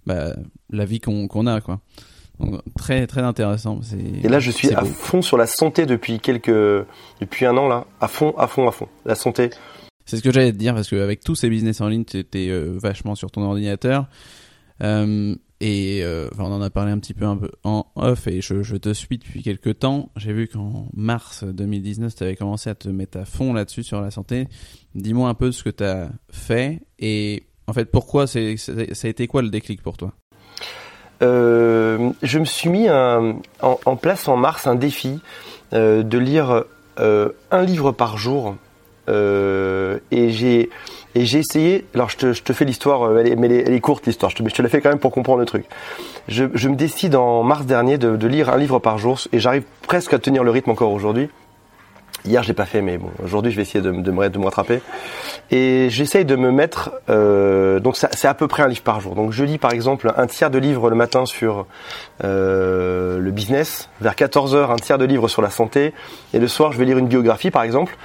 bah, 0.05 0.33
la 0.69 0.85
vie 0.85 0.99
qu'on 0.99 1.27
qu'on 1.27 1.45
a 1.45 1.59
quoi. 1.59 1.81
Donc, 2.39 2.61
très 2.77 3.05
très 3.05 3.21
intéressant. 3.21 3.81
Et 4.23 4.29
là 4.29 4.39
je 4.39 4.51
suis 4.51 4.73
à 4.73 4.85
fond 4.85 5.21
sur 5.21 5.35
la 5.35 5.45
santé 5.45 5.85
depuis 5.85 6.21
quelques 6.21 6.85
depuis 7.19 7.45
un 7.45 7.57
an 7.57 7.67
là, 7.67 7.85
à 7.99 8.07
fond 8.07 8.33
à 8.37 8.47
fond 8.47 8.65
à 8.67 8.71
fond. 8.71 8.87
La 9.05 9.15
santé. 9.15 9.49
C'est 10.05 10.17
ce 10.17 10.23
que 10.23 10.31
j'allais 10.31 10.53
te 10.53 10.57
dire 10.57 10.73
parce 10.73 10.89
qu'avec 10.89 11.19
tous 11.19 11.35
ces 11.35 11.49
business 11.49 11.81
en 11.81 11.87
ligne, 11.87 12.03
tu 12.03 12.17
étais 12.17 12.47
euh, 12.49 12.77
vachement 12.81 13.13
sur 13.13 13.29
ton 13.29 13.43
ordinateur. 13.43 14.07
Euh, 14.81 15.35
et 15.61 16.01
euh, 16.03 16.29
enfin, 16.33 16.45
on 16.45 16.53
en 16.53 16.61
a 16.61 16.69
parlé 16.69 16.91
un 16.91 16.99
petit 16.99 17.13
peu, 17.13 17.25
un 17.25 17.35
peu 17.35 17.51
en 17.63 17.85
off 17.95 18.27
et 18.27 18.41
je, 18.41 18.63
je 18.63 18.77
te 18.77 18.93
suis 18.93 19.17
depuis 19.17 19.43
quelques 19.43 19.79
temps. 19.79 20.09
J'ai 20.15 20.31
vu 20.31 20.47
qu'en 20.47 20.87
mars 20.93 21.43
2019, 21.43 22.15
tu 22.15 22.23
avais 22.23 22.35
commencé 22.35 22.69
à 22.69 22.75
te 22.75 22.87
mettre 22.87 23.17
à 23.17 23.25
fond 23.25 23.53
là-dessus 23.53 23.83
sur 23.83 23.99
la 23.99 24.09
santé. 24.09 24.47
Dis-moi 24.95 25.27
un 25.27 25.33
peu 25.33 25.51
ce 25.51 25.63
que 25.63 25.69
tu 25.69 25.83
as 25.83 26.09
fait 26.31 26.81
et 26.97 27.43
en 27.67 27.73
fait 27.73 27.85
pourquoi 27.85 28.25
c'est, 28.25 28.55
ça 28.57 28.71
a 28.73 29.09
été 29.09 29.27
quoi 29.27 29.41
le 29.41 29.49
déclic 29.49 29.81
pour 29.81 29.97
toi? 29.97 30.13
Euh, 31.21 32.11
Je 32.23 32.39
me 32.39 32.45
suis 32.45 32.69
mis 32.69 32.87
un, 32.87 33.35
en, 33.61 33.95
place 33.97 34.29
en 34.29 34.37
mars 34.37 34.65
un 34.65 34.75
défi 34.75 35.19
euh, 35.73 36.03
de 36.03 36.17
lire 36.17 36.63
euh, 36.99 37.29
un 37.51 37.63
livre 37.63 37.91
par 37.91 38.17
jour 38.17 38.55
euh, 39.09 39.99
et 40.11 40.31
j'ai 40.31 40.69
et 41.15 41.25
j'ai 41.25 41.39
essayé, 41.39 41.85
alors 41.95 42.09
je 42.09 42.17
te, 42.17 42.33
je 42.33 42.53
fais 42.53 42.65
l'histoire, 42.65 43.03
euh, 43.03 43.23
mais 43.37 43.47
elle, 43.47 43.73
est 43.73 43.79
courte 43.79 44.05
l'histoire, 44.05 44.29
je 44.29 44.35
te, 44.35 44.47
je 44.47 44.53
te 44.53 44.61
la 44.61 44.69
fais 44.69 44.79
quand 44.79 44.89
même 44.89 44.99
pour 44.99 45.11
comprendre 45.11 45.39
le 45.39 45.45
truc. 45.45 45.65
Je, 46.27 46.45
je 46.53 46.69
me 46.69 46.75
décide 46.75 47.15
en 47.15 47.43
mars 47.43 47.65
dernier 47.65 47.97
de, 47.97 48.27
lire 48.27 48.49
un 48.49 48.57
livre 48.57 48.79
par 48.79 48.97
jour 48.99 49.19
et 49.31 49.39
j'arrive 49.39 49.63
presque 49.87 50.13
à 50.13 50.19
tenir 50.19 50.43
le 50.43 50.51
rythme 50.51 50.69
encore 50.69 50.91
aujourd'hui. 50.91 51.29
Hier, 52.25 52.43
j'ai 52.43 52.53
pas 52.53 52.65
fait, 52.65 52.81
mais 52.81 52.97
bon, 52.97 53.09
aujourd'hui, 53.23 53.49
je 53.49 53.55
vais 53.55 53.61
essayer 53.61 53.81
de, 53.81 53.91
de, 53.91 54.11
me, 54.11 54.29
de 54.29 54.37
me 54.37 54.43
rattraper. 54.43 54.81
Et 55.51 55.87
j'essaye 55.89 56.25
de 56.25 56.35
me 56.35 56.51
mettre. 56.51 56.91
Euh, 57.09 57.79
donc, 57.79 57.95
c'est 57.95 58.27
à 58.27 58.33
peu 58.33 58.47
près 58.47 58.61
un 58.61 58.67
livre 58.67 58.81
par 58.81 58.99
jour. 58.99 59.15
Donc, 59.15 59.31
je 59.31 59.43
lis 59.45 59.57
par 59.57 59.71
exemple 59.71 60.11
un 60.15 60.27
tiers 60.27 60.51
de 60.51 60.59
livre 60.59 60.89
le 60.89 60.97
matin 60.97 61.25
sur 61.25 61.65
euh, 62.25 63.19
le 63.19 63.31
business, 63.31 63.89
vers 64.01 64.15
14 64.15 64.53
heures, 64.53 64.71
un 64.71 64.75
tiers 64.75 64.97
de 64.97 65.05
livre 65.05 65.29
sur 65.29 65.41
la 65.41 65.49
santé, 65.49 65.93
et 66.33 66.39
le 66.39 66.47
soir, 66.49 66.73
je 66.73 66.77
vais 66.77 66.85
lire 66.85 66.97
une 66.97 67.07
biographie, 67.07 67.51
par 67.51 67.63
exemple. 67.63 67.97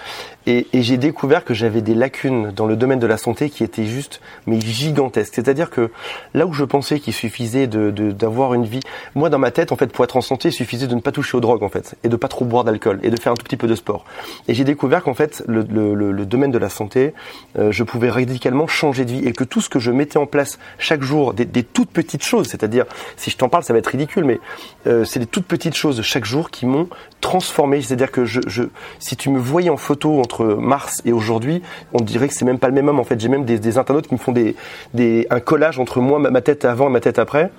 Et, 0.46 0.66
et 0.72 0.82
j'ai 0.82 0.96
découvert 0.96 1.44
que 1.44 1.54
j'avais 1.54 1.80
des 1.80 1.94
lacunes 1.94 2.50
dans 2.50 2.66
le 2.66 2.76
domaine 2.76 2.98
de 2.98 3.06
la 3.06 3.16
santé 3.16 3.50
qui 3.50 3.64
étaient 3.64 3.86
juste 3.86 4.20
mais 4.46 4.60
gigantesques. 4.60 5.34
C'est-à-dire 5.34 5.70
que 5.70 5.90
là 6.34 6.46
où 6.46 6.52
je 6.52 6.64
pensais 6.64 7.00
qu'il 7.00 7.12
suffisait 7.14 7.66
de 7.66 7.90
d'avoir 7.90 8.54
une 8.54 8.64
vie, 8.64 8.80
moi 9.14 9.30
dans 9.30 9.38
ma 9.38 9.50
tête 9.50 9.72
en 9.72 9.76
fait 9.76 9.92
pour 9.92 10.04
être 10.04 10.16
en 10.16 10.20
santé, 10.20 10.48
il 10.48 10.52
suffisait 10.52 10.86
de 10.86 10.94
ne 10.94 11.00
pas 11.00 11.12
toucher 11.12 11.36
aux 11.36 11.40
drogues 11.40 11.62
en 11.62 11.68
fait 11.68 11.94
et 12.04 12.08
de 12.08 12.16
pas 12.16 12.28
trop 12.28 12.44
boire 12.44 12.64
d'alcool 12.64 13.00
et 13.02 13.10
de 13.10 13.18
faire 13.18 13.32
un 13.32 13.36
tout 13.36 13.44
petit 13.44 13.56
peu 13.56 13.66
de 13.66 13.74
sport. 13.74 14.04
Et 14.48 14.54
j'ai 14.54 14.64
découvert 14.64 15.02
qu'en 15.02 15.14
fait 15.14 15.42
le, 15.46 15.62
le, 15.62 15.94
le, 15.94 16.26
domaine 16.26 16.50
de 16.50 16.58
la 16.58 16.68
santé, 16.68 17.12
euh, 17.58 17.70
je 17.70 17.82
pouvais 17.84 18.10
radicalement 18.10 18.66
changer 18.66 19.04
de 19.04 19.12
vie 19.12 19.26
et 19.26 19.32
que 19.32 19.44
tout 19.44 19.60
ce 19.60 19.68
que 19.68 19.78
je 19.78 19.90
mettais 19.90 20.18
en 20.18 20.26
place 20.26 20.58
chaque 20.78 21.02
jour, 21.02 21.34
des, 21.34 21.44
des 21.44 21.62
toutes 21.62 21.90
petites 21.90 22.24
choses, 22.24 22.48
c'est-à-dire 22.48 22.86
si 23.16 23.30
je 23.30 23.36
t'en 23.36 23.48
parle 23.48 23.64
ça 23.64 23.72
va 23.72 23.78
être 23.78 23.88
ridicule, 23.88 24.24
mais 24.24 24.40
euh, 24.86 25.04
c'est 25.04 25.20
des 25.20 25.26
toutes 25.26 25.46
petites 25.46 25.74
choses 25.74 25.96
de 25.96 26.02
chaque 26.02 26.24
jour 26.24 26.50
qui 26.50 26.66
m'ont 26.66 26.88
transformé. 27.20 27.80
C'est-à-dire 27.82 28.10
que 28.10 28.24
je, 28.24 28.40
je, 28.46 28.64
si 28.98 29.16
tu 29.16 29.30
me 29.30 29.38
voyais 29.38 29.70
en 29.70 29.76
photo 29.76 30.18
entre 30.20 30.33
mars 30.42 31.02
et 31.04 31.12
aujourd'hui, 31.12 31.62
on 31.92 32.00
dirait 32.00 32.28
que 32.28 32.34
c'est 32.34 32.44
même 32.44 32.58
pas 32.58 32.68
le 32.68 32.74
même 32.74 32.88
homme. 32.88 32.98
En 32.98 33.04
fait, 33.04 33.20
j'ai 33.20 33.28
même 33.28 33.44
des, 33.44 33.78
internautes 33.78 34.08
qui 34.08 34.14
me 34.14 34.18
font 34.18 34.32
des, 34.32 34.56
des, 34.92 35.26
un 35.30 35.40
collage 35.40 35.78
entre 35.78 36.00
moi, 36.00 36.18
ma 36.18 36.40
tête 36.40 36.64
avant 36.64 36.88
et 36.88 36.90
ma 36.90 37.00
tête 37.00 37.18
après. 37.18 37.50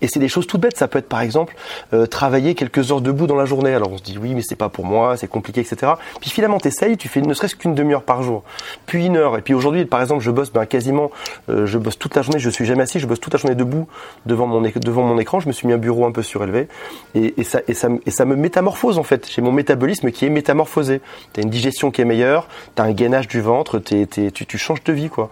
Et 0.00 0.08
c'est 0.08 0.20
des 0.20 0.28
choses 0.28 0.46
toutes 0.46 0.60
bêtes. 0.60 0.76
Ça 0.76 0.88
peut 0.88 0.98
être 0.98 1.08
par 1.08 1.20
exemple 1.20 1.54
euh, 1.92 2.06
travailler 2.06 2.54
quelques 2.54 2.90
heures 2.90 3.00
debout 3.00 3.26
dans 3.26 3.36
la 3.36 3.44
journée. 3.44 3.74
Alors 3.74 3.90
on 3.92 3.98
se 3.98 4.02
dit 4.02 4.18
oui, 4.18 4.34
mais 4.34 4.42
c'est 4.42 4.56
pas 4.56 4.68
pour 4.68 4.84
moi, 4.84 5.16
c'est 5.16 5.28
compliqué, 5.28 5.60
etc. 5.60 5.92
Puis 6.20 6.30
finalement 6.30 6.58
t'essayes, 6.58 6.96
tu 6.96 7.08
fais 7.08 7.20
ne 7.20 7.34
serait-ce 7.34 7.56
qu'une 7.56 7.74
demi-heure 7.74 8.02
par 8.02 8.22
jour, 8.22 8.42
puis 8.86 9.06
une 9.06 9.16
heure. 9.16 9.38
Et 9.38 9.42
puis 9.42 9.54
aujourd'hui, 9.54 9.84
par 9.84 10.00
exemple, 10.00 10.22
je 10.22 10.30
bosse 10.30 10.52
ben, 10.52 10.66
quasiment, 10.66 11.10
euh, 11.48 11.66
je 11.66 11.78
bosse 11.78 11.98
toute 11.98 12.14
la 12.14 12.22
journée. 12.22 12.38
Je 12.38 12.50
suis 12.50 12.64
jamais 12.64 12.82
assis, 12.82 12.98
je 12.98 13.06
bosse 13.06 13.20
toute 13.20 13.32
la 13.32 13.38
journée 13.38 13.54
debout 13.56 13.88
devant 14.26 14.46
mon 14.46 14.60
devant 14.60 15.02
mon 15.02 15.18
écran. 15.18 15.40
Je 15.40 15.48
me 15.48 15.52
suis 15.52 15.66
mis 15.66 15.72
un 15.72 15.78
bureau 15.78 16.04
un 16.06 16.12
peu 16.12 16.22
surélevé 16.22 16.68
et, 17.14 17.44
ça 17.44 17.60
et 17.68 17.74
ça 17.74 17.88
et 18.06 18.10
ça 18.10 18.24
me 18.24 18.36
métamorphose 18.36 18.98
en 18.98 19.02
fait. 19.02 19.28
J'ai 19.32 19.42
mon 19.42 19.52
métabolisme 19.52 20.10
qui 20.10 20.26
est 20.26 20.30
métamorphosé. 20.30 21.00
T'as 21.32 21.42
une 21.42 21.50
digestion 21.50 21.90
qui 21.90 22.00
est 22.00 22.04
meilleure, 22.04 22.48
t'as 22.74 22.84
un 22.84 22.92
gainage 22.92 23.28
du 23.28 23.40
ventre, 23.40 23.78
t'es, 23.78 24.06
t'es, 24.06 24.30
tu, 24.30 24.46
tu 24.46 24.58
changes 24.58 24.82
de 24.84 24.92
vie 24.92 25.08
quoi. 25.08 25.30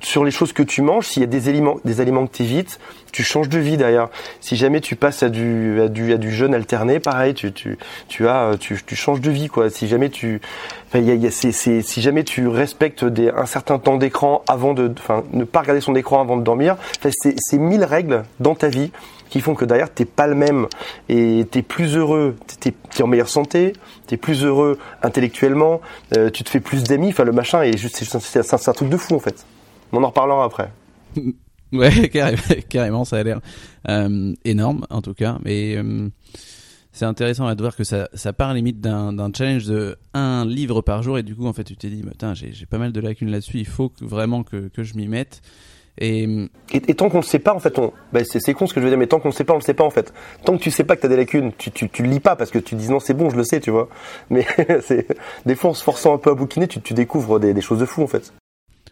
Sur 0.00 0.24
les 0.24 0.30
choses 0.30 0.52
que 0.52 0.62
tu 0.62 0.82
manges, 0.82 1.06
s'il 1.06 1.22
y 1.22 1.24
a 1.24 1.28
des 1.28 1.48
aliments 1.48 1.78
des 1.84 2.00
aliments 2.00 2.26
que 2.26 2.36
t'évites, 2.36 2.78
tu 3.12 3.22
changes 3.22 3.48
de 3.48 3.58
vie 3.58 3.76
derrière. 3.76 4.08
Si 4.40 4.56
jamais 4.56 4.80
tu 4.80 4.96
passes 4.96 5.22
à 5.22 5.28
du 5.28 5.80
à 5.80 5.88
du 5.88 6.12
à 6.12 6.16
du 6.16 6.30
jeûne 6.30 6.54
alterné, 6.54 7.00
pareil, 7.00 7.34
tu 7.34 7.52
tu 7.52 7.78
tu 8.08 8.28
as 8.28 8.52
tu, 8.58 8.80
tu 8.84 8.96
changes 8.96 9.20
de 9.20 9.30
vie 9.30 9.48
quoi. 9.48 9.70
Si 9.70 9.88
jamais 9.88 10.10
tu 10.10 10.40
enfin, 10.88 11.00
y 11.00 11.10
a, 11.10 11.14
y 11.14 11.26
a, 11.26 11.30
c'est, 11.30 11.52
c'est, 11.52 11.82
si 11.82 12.02
jamais 12.02 12.24
tu 12.24 12.48
respectes 12.48 13.04
des, 13.04 13.30
un 13.30 13.46
certain 13.46 13.78
temps 13.78 13.96
d'écran 13.96 14.42
avant 14.48 14.74
de 14.74 14.92
enfin 14.98 15.24
ne 15.32 15.44
pas 15.44 15.60
regarder 15.60 15.80
son 15.80 15.94
écran 15.94 16.20
avant 16.20 16.36
de 16.36 16.42
dormir, 16.42 16.76
c'est 17.10 17.58
mille 17.58 17.84
règles 17.84 18.24
dans 18.40 18.54
ta 18.54 18.68
vie 18.68 18.90
qui 19.28 19.40
font 19.40 19.54
que 19.54 19.64
derrière 19.64 19.92
t'es 19.92 20.04
pas 20.04 20.26
le 20.26 20.34
même 20.34 20.66
et 21.08 21.46
t'es 21.50 21.62
plus 21.62 21.96
heureux, 21.96 22.36
t'es, 22.60 22.72
t'es 22.94 23.02
en 23.02 23.06
meilleure 23.06 23.28
santé, 23.28 23.72
t'es 24.06 24.16
plus 24.16 24.44
heureux 24.44 24.78
intellectuellement, 25.02 25.80
euh, 26.16 26.30
tu 26.30 26.44
te 26.44 26.50
fais 26.50 26.60
plus 26.60 26.84
d'amis, 26.84 27.08
enfin 27.08 27.24
le 27.24 27.32
machin 27.32 27.62
est 27.62 27.76
juste 27.76 27.96
c'est, 27.96 28.42
c'est 28.42 28.68
un 28.68 28.72
truc 28.72 28.88
de 28.88 28.96
fou 28.96 29.14
en 29.14 29.20
fait. 29.20 29.44
On 29.92 30.02
en 30.02 30.08
reparlera 30.08 30.44
après. 30.44 30.70
Ouais, 31.72 32.08
carrément, 32.68 33.04
ça 33.04 33.16
a 33.16 33.22
l'air 33.22 33.40
euh, 33.88 34.34
énorme 34.44 34.86
en 34.90 35.02
tout 35.02 35.14
cas. 35.14 35.38
Mais 35.44 35.76
euh, 35.76 36.08
c'est 36.92 37.04
intéressant 37.04 37.52
de 37.52 37.60
voir 37.60 37.76
que 37.76 37.84
ça, 37.84 38.08
ça 38.14 38.32
part 38.32 38.54
limite 38.54 38.80
d'un 38.80 39.30
challenge 39.36 39.66
de 39.66 39.96
un 40.14 40.46
livre 40.46 40.80
par 40.80 41.02
jour 41.02 41.18
et 41.18 41.22
du 41.22 41.34
coup 41.34 41.46
en 41.46 41.52
fait 41.52 41.64
tu 41.64 41.76
t'es 41.76 41.88
dit, 41.88 42.02
bah, 42.02 42.32
j'ai 42.34 42.66
pas 42.66 42.78
mal 42.78 42.92
de 42.92 43.00
lacunes 43.00 43.30
là-dessus, 43.30 43.58
il 43.58 43.66
faut 43.66 43.92
vraiment 44.00 44.42
que, 44.42 44.68
que 44.68 44.82
je 44.82 44.94
m'y 44.94 45.08
mette. 45.08 45.42
Et... 45.98 46.28
Et, 46.72 46.94
tant 46.94 47.08
qu'on 47.08 47.18
ne 47.18 47.22
sait 47.22 47.38
pas, 47.38 47.54
en 47.54 47.58
fait, 47.58 47.78
on... 47.78 47.90
bah, 48.12 48.20
c'est 48.24 48.52
con 48.52 48.66
ce 48.66 48.74
que 48.74 48.80
je 48.80 48.84
veux 48.84 48.90
dire, 48.90 48.98
mais 48.98 49.06
tant 49.06 49.18
qu'on 49.18 49.28
ne 49.28 49.32
sait 49.32 49.44
pas, 49.44 49.54
on 49.54 49.58
ne 49.58 49.62
sait 49.62 49.72
pas, 49.72 49.84
en 49.84 49.90
fait. 49.90 50.12
Tant 50.44 50.56
que 50.56 50.62
tu 50.62 50.70
sais 50.70 50.84
pas 50.84 50.94
que 50.94 51.00
tu 51.00 51.06
as 51.06 51.08
des 51.08 51.16
lacunes, 51.16 51.52
tu, 51.56 51.70
tu, 51.70 51.88
tu 51.88 52.02
le 52.02 52.10
lis 52.10 52.20
pas 52.20 52.36
parce 52.36 52.50
que 52.50 52.58
tu 52.58 52.74
dis 52.74 52.90
non, 52.90 53.00
c'est 53.00 53.14
bon, 53.14 53.30
je 53.30 53.36
le 53.36 53.44
sais, 53.44 53.60
tu 53.60 53.70
vois. 53.70 53.88
Mais 54.28 54.46
des 55.46 55.54
fois, 55.54 55.70
en 55.70 55.74
se 55.74 55.82
forçant 55.82 56.14
un 56.14 56.18
peu 56.18 56.30
à 56.30 56.34
bouquiner, 56.34 56.68
tu, 56.68 56.82
tu 56.82 56.92
découvres 56.92 57.40
des, 57.40 57.54
des 57.54 57.62
choses 57.62 57.78
de 57.78 57.86
fou, 57.86 58.02
en 58.02 58.06
fait. 58.06 58.34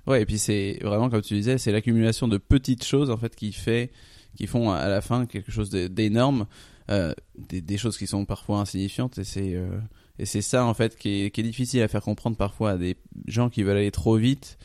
Ouais, 0.07 0.23
et 0.23 0.27
puis 0.27 0.39
c'est 0.39 0.79
vraiment 0.83 1.09
comme 1.09 1.23
tu 1.23 1.35
disais, 1.35 1.59
c'est 1.59 1.73
l'accumulation 1.73 2.29
de 2.29 2.37
petites 2.39 2.85
choses 2.85 3.11
en 3.11 3.17
fait 3.17 3.35
qui 3.35 3.53
fait, 3.53 3.91
qui 4.37 4.47
font 4.47 4.71
à 4.71 4.89
la 4.89 5.01
fin 5.01 5.27
quelque 5.27 5.51
chose 5.51 5.71
d'énorme, 5.71 6.47
euh, 6.91 7.15
des, 7.39 7.63
des, 7.63 7.79
choses 7.79 7.97
qui 7.97 8.07
sont 8.07 8.27
parfois 8.27 8.61
insignifiantes 8.61 9.17
et 9.17 9.25
c'est 9.25 9.55
euh, 9.55 9.81
et 10.19 10.27
c'est 10.27 10.43
ça 10.43 10.67
en 10.67 10.75
fait 10.75 10.97
qui 10.97 11.23
est, 11.23 11.31
qui 11.31 11.41
est 11.41 11.45
difficile 11.45 11.81
à 11.83 11.89
faire 11.89 12.03
comprendre 12.03 12.37
parfois 12.37 12.73
à 12.73 12.77
des 12.77 12.97
gens 13.27 13.49
qui 13.49 13.63
veulent 13.63 13.79
aller 13.79 13.91
trop 13.91 14.17
vite 14.17 14.59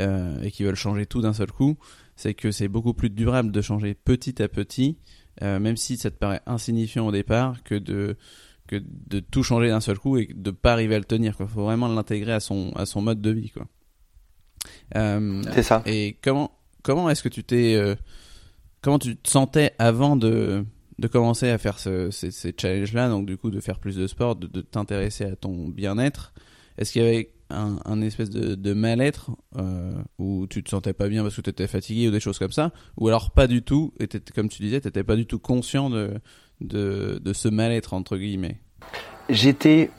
euh, 0.00 0.42
et 0.42 0.50
qui 0.50 0.64
veulent 0.64 0.74
changer 0.74 1.06
tout 1.06 1.22
d'un 1.22 1.32
seul 1.32 1.50
coup, 1.50 1.76
c'est 2.16 2.34
que 2.34 2.50
c'est 2.50 2.68
beaucoup 2.68 2.92
plus 2.92 3.10
durable 3.10 3.52
de 3.52 3.60
changer 3.60 3.94
petit 3.94 4.42
à 4.42 4.48
petit, 4.48 4.98
euh, 5.42 5.58
même 5.58 5.76
si 5.76 5.96
ça 5.96 6.10
te 6.10 6.16
paraît 6.16 6.42
insignifiant 6.46 7.06
au 7.06 7.12
départ, 7.12 7.62
que 7.62 7.74
de 7.74 8.16
que 8.66 8.82
de 8.82 9.20
tout 9.20 9.44
changer 9.44 9.68
d'un 9.68 9.80
seul 9.80 9.96
coup 9.96 10.16
et 10.16 10.28
de 10.34 10.50
pas 10.50 10.72
arriver 10.72 10.96
à 10.96 10.98
le 10.98 11.04
tenir. 11.04 11.36
Il 11.38 11.46
faut 11.46 11.62
vraiment 11.62 11.86
l'intégrer 11.86 12.32
à 12.32 12.40
son 12.40 12.72
à 12.74 12.84
son 12.84 13.00
mode 13.00 13.20
de 13.20 13.30
vie 13.30 13.50
quoi. 13.50 13.68
Euh, 14.96 15.42
c'est 15.52 15.62
ça. 15.62 15.82
Et 15.86 16.16
comment 16.22 16.50
comment 16.82 17.08
est-ce 17.10 17.22
que 17.22 17.28
tu 17.28 17.44
t'es 17.44 17.74
euh, 17.74 17.94
comment 18.82 18.98
tu 18.98 19.16
te 19.16 19.28
sentais 19.28 19.72
avant 19.78 20.16
de 20.16 20.64
de 20.98 21.08
commencer 21.08 21.50
à 21.50 21.58
faire 21.58 21.78
ce, 21.78 22.10
ces, 22.10 22.30
ces 22.30 22.54
challenges 22.58 22.94
là 22.94 23.08
donc 23.10 23.26
du 23.26 23.36
coup 23.36 23.50
de 23.50 23.60
faire 23.60 23.78
plus 23.78 23.96
de 23.96 24.06
sport 24.06 24.34
de, 24.36 24.46
de 24.46 24.60
t'intéresser 24.62 25.24
à 25.24 25.36
ton 25.36 25.68
bien-être? 25.68 26.32
Est-ce 26.78 26.92
qu'il 26.92 27.02
y 27.02 27.06
avait 27.06 27.30
un, 27.50 27.78
un 27.84 28.00
espèce 28.02 28.28
de, 28.30 28.54
de 28.54 28.72
mal-être 28.72 29.30
euh, 29.56 29.92
où 30.18 30.46
tu 30.48 30.62
te 30.64 30.70
sentais 30.70 30.92
pas 30.94 31.08
bien 31.08 31.22
parce 31.22 31.36
que 31.36 31.40
tu 31.42 31.50
étais 31.50 31.66
fatigué 31.68 32.08
ou 32.08 32.10
des 32.10 32.20
choses 32.20 32.38
comme 32.38 32.50
ça, 32.52 32.72
ou 32.96 33.08
alors 33.08 33.30
pas 33.30 33.46
du 33.46 33.62
tout, 33.62 33.94
et 34.00 34.08
t'étais- 34.08 34.32
comme 34.32 34.48
tu 34.48 34.62
disais, 34.62 34.80
tu 34.80 34.88
n'étais 34.88 35.04
pas 35.04 35.16
du 35.16 35.26
tout 35.26 35.38
conscient 35.38 35.88
de, 35.88 36.14
de, 36.60 37.20
de 37.22 37.32
ce 37.32 37.48
mal-être, 37.48 37.94
entre 37.94 38.16
guillemets? 38.16 38.60
J'étais, 39.28 39.90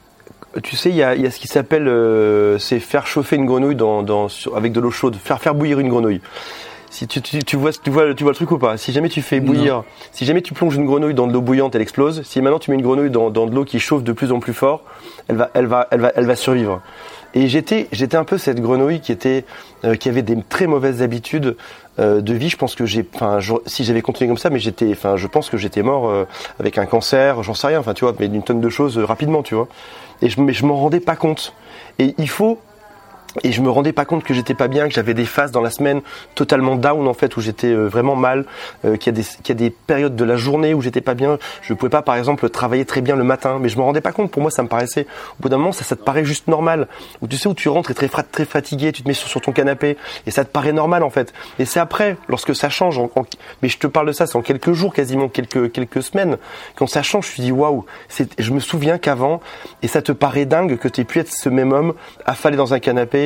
tu 0.62 0.76
sais, 0.76 0.90
il 0.90 0.96
y 0.96 1.02
a, 1.02 1.14
il 1.14 1.22
y 1.22 1.26
a 1.26 1.30
ce 1.30 1.38
qui 1.38 1.48
s'appelle, 1.48 1.88
euh, 1.88 2.58
c'est 2.58 2.80
faire 2.80 3.06
chauffer 3.06 3.36
une 3.36 3.46
grenouille 3.46 3.76
dans, 3.76 4.02
dans, 4.02 4.28
sur- 4.28 4.56
avec 4.56 4.72
de 4.72 4.80
l'eau 4.80 4.90
chaude, 4.90 5.16
faire 5.16 5.40
faire 5.40 5.54
bouillir 5.54 5.78
une 5.78 5.88
grenouille. 5.88 6.20
Si 6.90 7.06
tu, 7.06 7.20
tu, 7.20 7.44
tu 7.44 7.56
vois, 7.56 7.70
tu 7.70 7.90
vois, 7.90 8.14
tu 8.14 8.22
vois 8.22 8.32
le 8.32 8.36
truc 8.36 8.50
ou 8.50 8.56
pas? 8.58 8.78
Si 8.78 8.92
jamais 8.92 9.10
tu 9.10 9.20
fais 9.20 9.40
bouillir, 9.40 9.82
si 10.10 10.24
jamais 10.24 10.40
tu 10.40 10.54
plonges 10.54 10.74
une 10.74 10.86
grenouille 10.86 11.12
dans 11.12 11.26
de 11.26 11.32
l'eau 11.34 11.42
bouillante, 11.42 11.74
elle 11.74 11.82
explose. 11.82 12.22
Si 12.22 12.40
maintenant 12.40 12.58
tu 12.58 12.70
mets 12.70 12.76
une 12.78 12.82
grenouille 12.82 13.10
dans, 13.10 13.28
dans 13.28 13.44
de 13.46 13.54
l'eau 13.54 13.66
qui 13.66 13.78
chauffe 13.78 14.02
de 14.02 14.12
plus 14.12 14.32
en 14.32 14.40
plus 14.40 14.54
fort, 14.54 14.82
elle 15.28 15.36
va, 15.36 15.50
elle 15.52 15.66
va, 15.66 15.86
elle 15.90 16.00
va, 16.00 16.12
elle 16.16 16.24
va 16.24 16.34
survivre. 16.34 16.80
Et 17.34 17.48
j'étais, 17.48 17.88
j'étais 17.92 18.16
un 18.16 18.24
peu 18.24 18.38
cette 18.38 18.60
grenouille 18.60 19.00
qui 19.00 19.12
était, 19.12 19.44
euh, 19.84 19.94
qui 19.96 20.08
avait 20.08 20.22
des 20.22 20.36
très 20.48 20.66
mauvaises 20.66 21.02
habitudes 21.02 21.56
euh, 21.98 22.20
de 22.20 22.34
vie. 22.34 22.48
Je 22.48 22.56
pense 22.56 22.74
que 22.74 22.86
j'ai, 22.86 23.06
enfin, 23.14 23.38
si 23.66 23.84
j'avais 23.84 24.02
continué 24.02 24.28
comme 24.28 24.38
ça, 24.38 24.50
mais 24.50 24.58
j'étais, 24.58 24.90
enfin, 24.92 25.16
je 25.16 25.26
pense 25.26 25.50
que 25.50 25.56
j'étais 25.56 25.82
mort 25.82 26.08
euh, 26.08 26.24
avec 26.58 26.78
un 26.78 26.86
cancer, 26.86 27.42
j'en 27.42 27.54
sais 27.54 27.66
rien. 27.66 27.80
Enfin, 27.80 27.94
tu 27.94 28.04
vois, 28.04 28.14
mais 28.18 28.28
d'une 28.28 28.42
tonne 28.42 28.60
de 28.60 28.68
choses 28.68 28.98
rapidement, 28.98 29.42
tu 29.42 29.54
vois. 29.54 29.68
Et 30.22 30.30
je, 30.30 30.40
mais 30.40 30.52
je 30.52 30.64
m'en 30.64 30.76
rendais 30.76 31.00
pas 31.00 31.16
compte. 31.16 31.54
Et 31.98 32.14
il 32.18 32.28
faut 32.28 32.58
et 33.44 33.52
je 33.52 33.60
me 33.60 33.70
rendais 33.70 33.92
pas 33.92 34.04
compte 34.04 34.24
que 34.24 34.34
j'étais 34.34 34.54
pas 34.54 34.68
bien, 34.68 34.88
que 34.88 34.94
j'avais 34.94 35.14
des 35.14 35.24
phases 35.24 35.50
dans 35.50 35.60
la 35.60 35.70
semaine 35.70 36.00
totalement 36.34 36.76
down 36.76 37.06
en 37.06 37.14
fait 37.14 37.36
où 37.36 37.40
j'étais 37.40 37.68
euh, 37.68 37.86
vraiment 37.86 38.16
mal, 38.16 38.46
euh, 38.84 38.96
qu'il 38.96 39.14
y 39.14 39.16
a 39.16 39.22
des 39.22 39.28
qu'il 39.42 39.48
y 39.48 39.52
a 39.52 39.54
des 39.54 39.70
périodes 39.70 40.16
de 40.16 40.24
la 40.24 40.36
journée 40.36 40.74
où 40.74 40.80
j'étais 40.80 41.00
pas 41.00 41.14
bien. 41.14 41.38
Je 41.62 41.74
pouvais 41.74 41.90
pas 41.90 42.02
par 42.02 42.16
exemple 42.16 42.48
travailler 42.48 42.84
très 42.84 43.00
bien 43.00 43.16
le 43.16 43.24
matin, 43.24 43.58
mais 43.60 43.68
je 43.68 43.76
me 43.76 43.82
rendais 43.82 44.00
pas 44.00 44.12
compte. 44.12 44.30
Pour 44.30 44.42
moi, 44.42 44.50
ça 44.50 44.62
me 44.62 44.68
paraissait 44.68 45.06
au 45.38 45.42
bout 45.42 45.48
d'un 45.48 45.58
moment 45.58 45.72
ça, 45.72 45.84
ça 45.84 45.96
te 45.96 46.02
paraît 46.02 46.24
juste 46.24 46.48
normal. 46.48 46.88
Où 47.20 47.28
tu 47.28 47.36
sais 47.36 47.48
où 47.48 47.54
tu 47.54 47.68
rentres 47.68 47.90
et 47.90 47.94
très 47.94 48.08
très 48.08 48.44
fatigué, 48.44 48.92
tu 48.92 49.02
te 49.02 49.08
mets 49.08 49.14
sur, 49.14 49.40
ton 49.40 49.52
canapé 49.52 49.96
et 50.26 50.30
ça 50.30 50.44
te 50.44 50.50
paraît 50.50 50.72
normal 50.72 51.02
en 51.02 51.10
fait. 51.10 51.32
Et 51.58 51.64
c'est 51.64 51.80
après, 51.80 52.16
lorsque 52.28 52.54
ça 52.56 52.70
change, 52.70 53.00
mais 53.62 53.68
je 53.68 53.78
te 53.78 53.86
parle 53.86 54.06
de 54.06 54.12
ça, 54.12 54.26
c'est 54.26 54.36
en 54.36 54.42
quelques 54.42 54.72
jours, 54.72 54.92
quasiment 54.92 55.28
quelques 55.28 55.70
quelques 55.72 56.02
semaines, 56.02 56.38
quand 56.74 56.86
ça 56.86 57.02
change, 57.02 57.26
je 57.26 57.30
me 57.30 57.34
suis 57.34 57.42
dit 57.42 57.52
waouh. 57.52 57.84
Je 58.38 58.50
me 58.52 58.60
souviens 58.60 58.98
qu'avant 58.98 59.40
et 59.82 59.88
ça 59.88 60.02
te 60.02 60.12
paraît 60.12 60.46
dingue 60.46 60.78
que 60.78 60.88
tu 60.88 61.02
aies 61.02 61.04
pu 61.04 61.18
être 61.18 61.32
ce 61.32 61.48
même 61.48 61.72
homme 61.72 61.94
affalé 62.24 62.56
dans 62.56 62.74
un 62.74 62.78
canapé, 62.78 63.17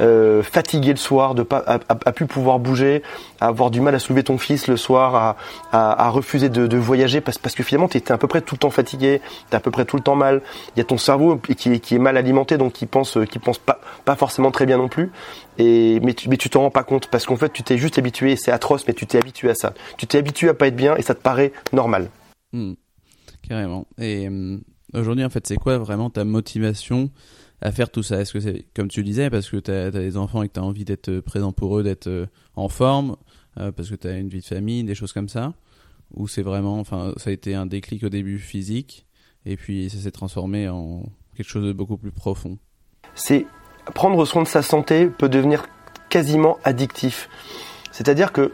euh, 0.00 0.42
fatigué 0.42 0.90
le 0.90 0.96
soir, 0.96 1.34
de 1.34 1.42
pas 1.42 1.64
à 1.66 2.12
plus 2.12 2.26
pouvoir 2.26 2.58
bouger, 2.58 3.02
à 3.40 3.48
avoir 3.48 3.70
du 3.70 3.80
mal 3.80 3.94
à 3.94 3.98
soulever 3.98 4.22
ton 4.22 4.38
fils 4.38 4.66
le 4.68 4.76
soir, 4.76 5.36
à, 5.72 6.06
à, 6.06 6.08
refuser 6.10 6.48
de, 6.48 6.66
de 6.66 6.76
voyager 6.76 7.20
parce, 7.20 7.38
parce 7.38 7.54
que 7.54 7.62
finalement 7.62 7.88
tu 7.88 7.98
étais 7.98 8.12
à 8.12 8.18
peu 8.18 8.28
près 8.28 8.40
tout 8.40 8.54
le 8.54 8.60
temps 8.60 8.70
fatigué, 8.70 9.20
tu 9.50 9.56
à 9.56 9.60
peu 9.60 9.70
près 9.70 9.84
tout 9.84 9.96
le 9.96 10.02
temps 10.02 10.16
mal. 10.16 10.42
Il 10.76 10.78
y 10.78 10.82
a 10.82 10.84
ton 10.84 10.98
cerveau 10.98 11.36
qui 11.36 11.80
qui 11.80 11.94
est 11.94 11.98
mal 11.98 12.16
alimenté 12.16 12.58
donc 12.58 12.72
qui 12.72 12.86
pense 12.86 13.18
qui 13.30 13.38
pense 13.38 13.58
pas 13.58 13.80
pas 14.04 14.16
forcément 14.16 14.50
très 14.50 14.66
bien 14.66 14.78
non 14.78 14.88
plus. 14.88 15.10
Et 15.58 16.00
mais 16.00 16.14
tu 16.14 16.28
mais 16.28 16.36
tu 16.36 16.50
t'en 16.50 16.62
rends 16.62 16.70
pas 16.70 16.84
compte 16.84 17.08
parce 17.08 17.26
qu'en 17.26 17.36
fait 17.36 17.52
tu 17.52 17.62
t'es 17.62 17.78
juste 17.78 17.98
habitué, 17.98 18.36
c'est 18.36 18.52
atroce 18.52 18.86
mais 18.86 18.94
tu 18.94 19.06
t'es 19.06 19.18
habitué 19.18 19.50
à 19.50 19.54
ça. 19.54 19.74
Tu 19.96 20.06
t'es 20.06 20.18
habitué 20.18 20.48
à 20.48 20.54
pas 20.54 20.68
être 20.68 20.76
bien 20.76 20.96
et 20.96 21.02
ça 21.02 21.14
te 21.14 21.20
paraît 21.20 21.52
normal. 21.72 22.10
Hmm. 22.52 22.74
Carrément. 23.50 23.86
Et 23.98 24.28
hum, 24.28 24.62
aujourd'hui, 24.94 25.24
en 25.24 25.30
fait, 25.30 25.46
c'est 25.46 25.56
quoi 25.56 25.78
vraiment 25.78 26.10
ta 26.10 26.24
motivation 26.24 27.10
à 27.62 27.72
faire 27.72 27.90
tout 27.90 28.02
ça. 28.02 28.20
Est-ce 28.20 28.32
que 28.32 28.40
c'est, 28.40 28.64
comme 28.74 28.88
tu 28.88 29.02
disais, 29.02 29.30
parce 29.30 29.48
que 29.48 29.56
tu 29.56 29.70
as, 29.70 29.90
des 29.90 30.16
enfants 30.16 30.42
et 30.42 30.48
que 30.48 30.54
tu 30.54 30.60
as 30.60 30.64
envie 30.64 30.84
d'être 30.84 31.08
euh, 31.08 31.22
présent 31.22 31.52
pour 31.52 31.78
eux, 31.78 31.82
d'être 31.82 32.06
euh, 32.06 32.26
en 32.56 32.68
forme, 32.68 33.16
euh, 33.58 33.72
parce 33.72 33.90
que 33.90 33.94
tu 33.94 34.08
as 34.08 34.18
une 34.18 34.28
vie 34.28 34.40
de 34.40 34.44
famille, 34.46 34.84
des 34.84 34.94
choses 34.94 35.12
comme 35.12 35.28
ça? 35.28 35.54
Ou 36.14 36.28
c'est 36.28 36.42
vraiment, 36.42 36.80
enfin, 36.80 37.12
ça 37.16 37.30
a 37.30 37.32
été 37.32 37.54
un 37.54 37.66
déclic 37.66 38.02
au 38.02 38.08
début 38.08 38.38
physique, 38.38 39.06
et 39.46 39.56
puis 39.56 39.90
ça 39.90 39.98
s'est 39.98 40.10
transformé 40.10 40.68
en 40.68 41.04
quelque 41.36 41.48
chose 41.48 41.66
de 41.66 41.72
beaucoup 41.72 41.96
plus 41.96 42.10
profond? 42.10 42.58
C'est 43.14 43.46
prendre 43.94 44.24
soin 44.24 44.42
de 44.42 44.48
sa 44.48 44.62
santé 44.62 45.06
peut 45.06 45.28
devenir 45.28 45.66
quasiment 46.08 46.58
addictif. 46.64 47.28
C'est-à-dire 47.92 48.32
que 48.32 48.52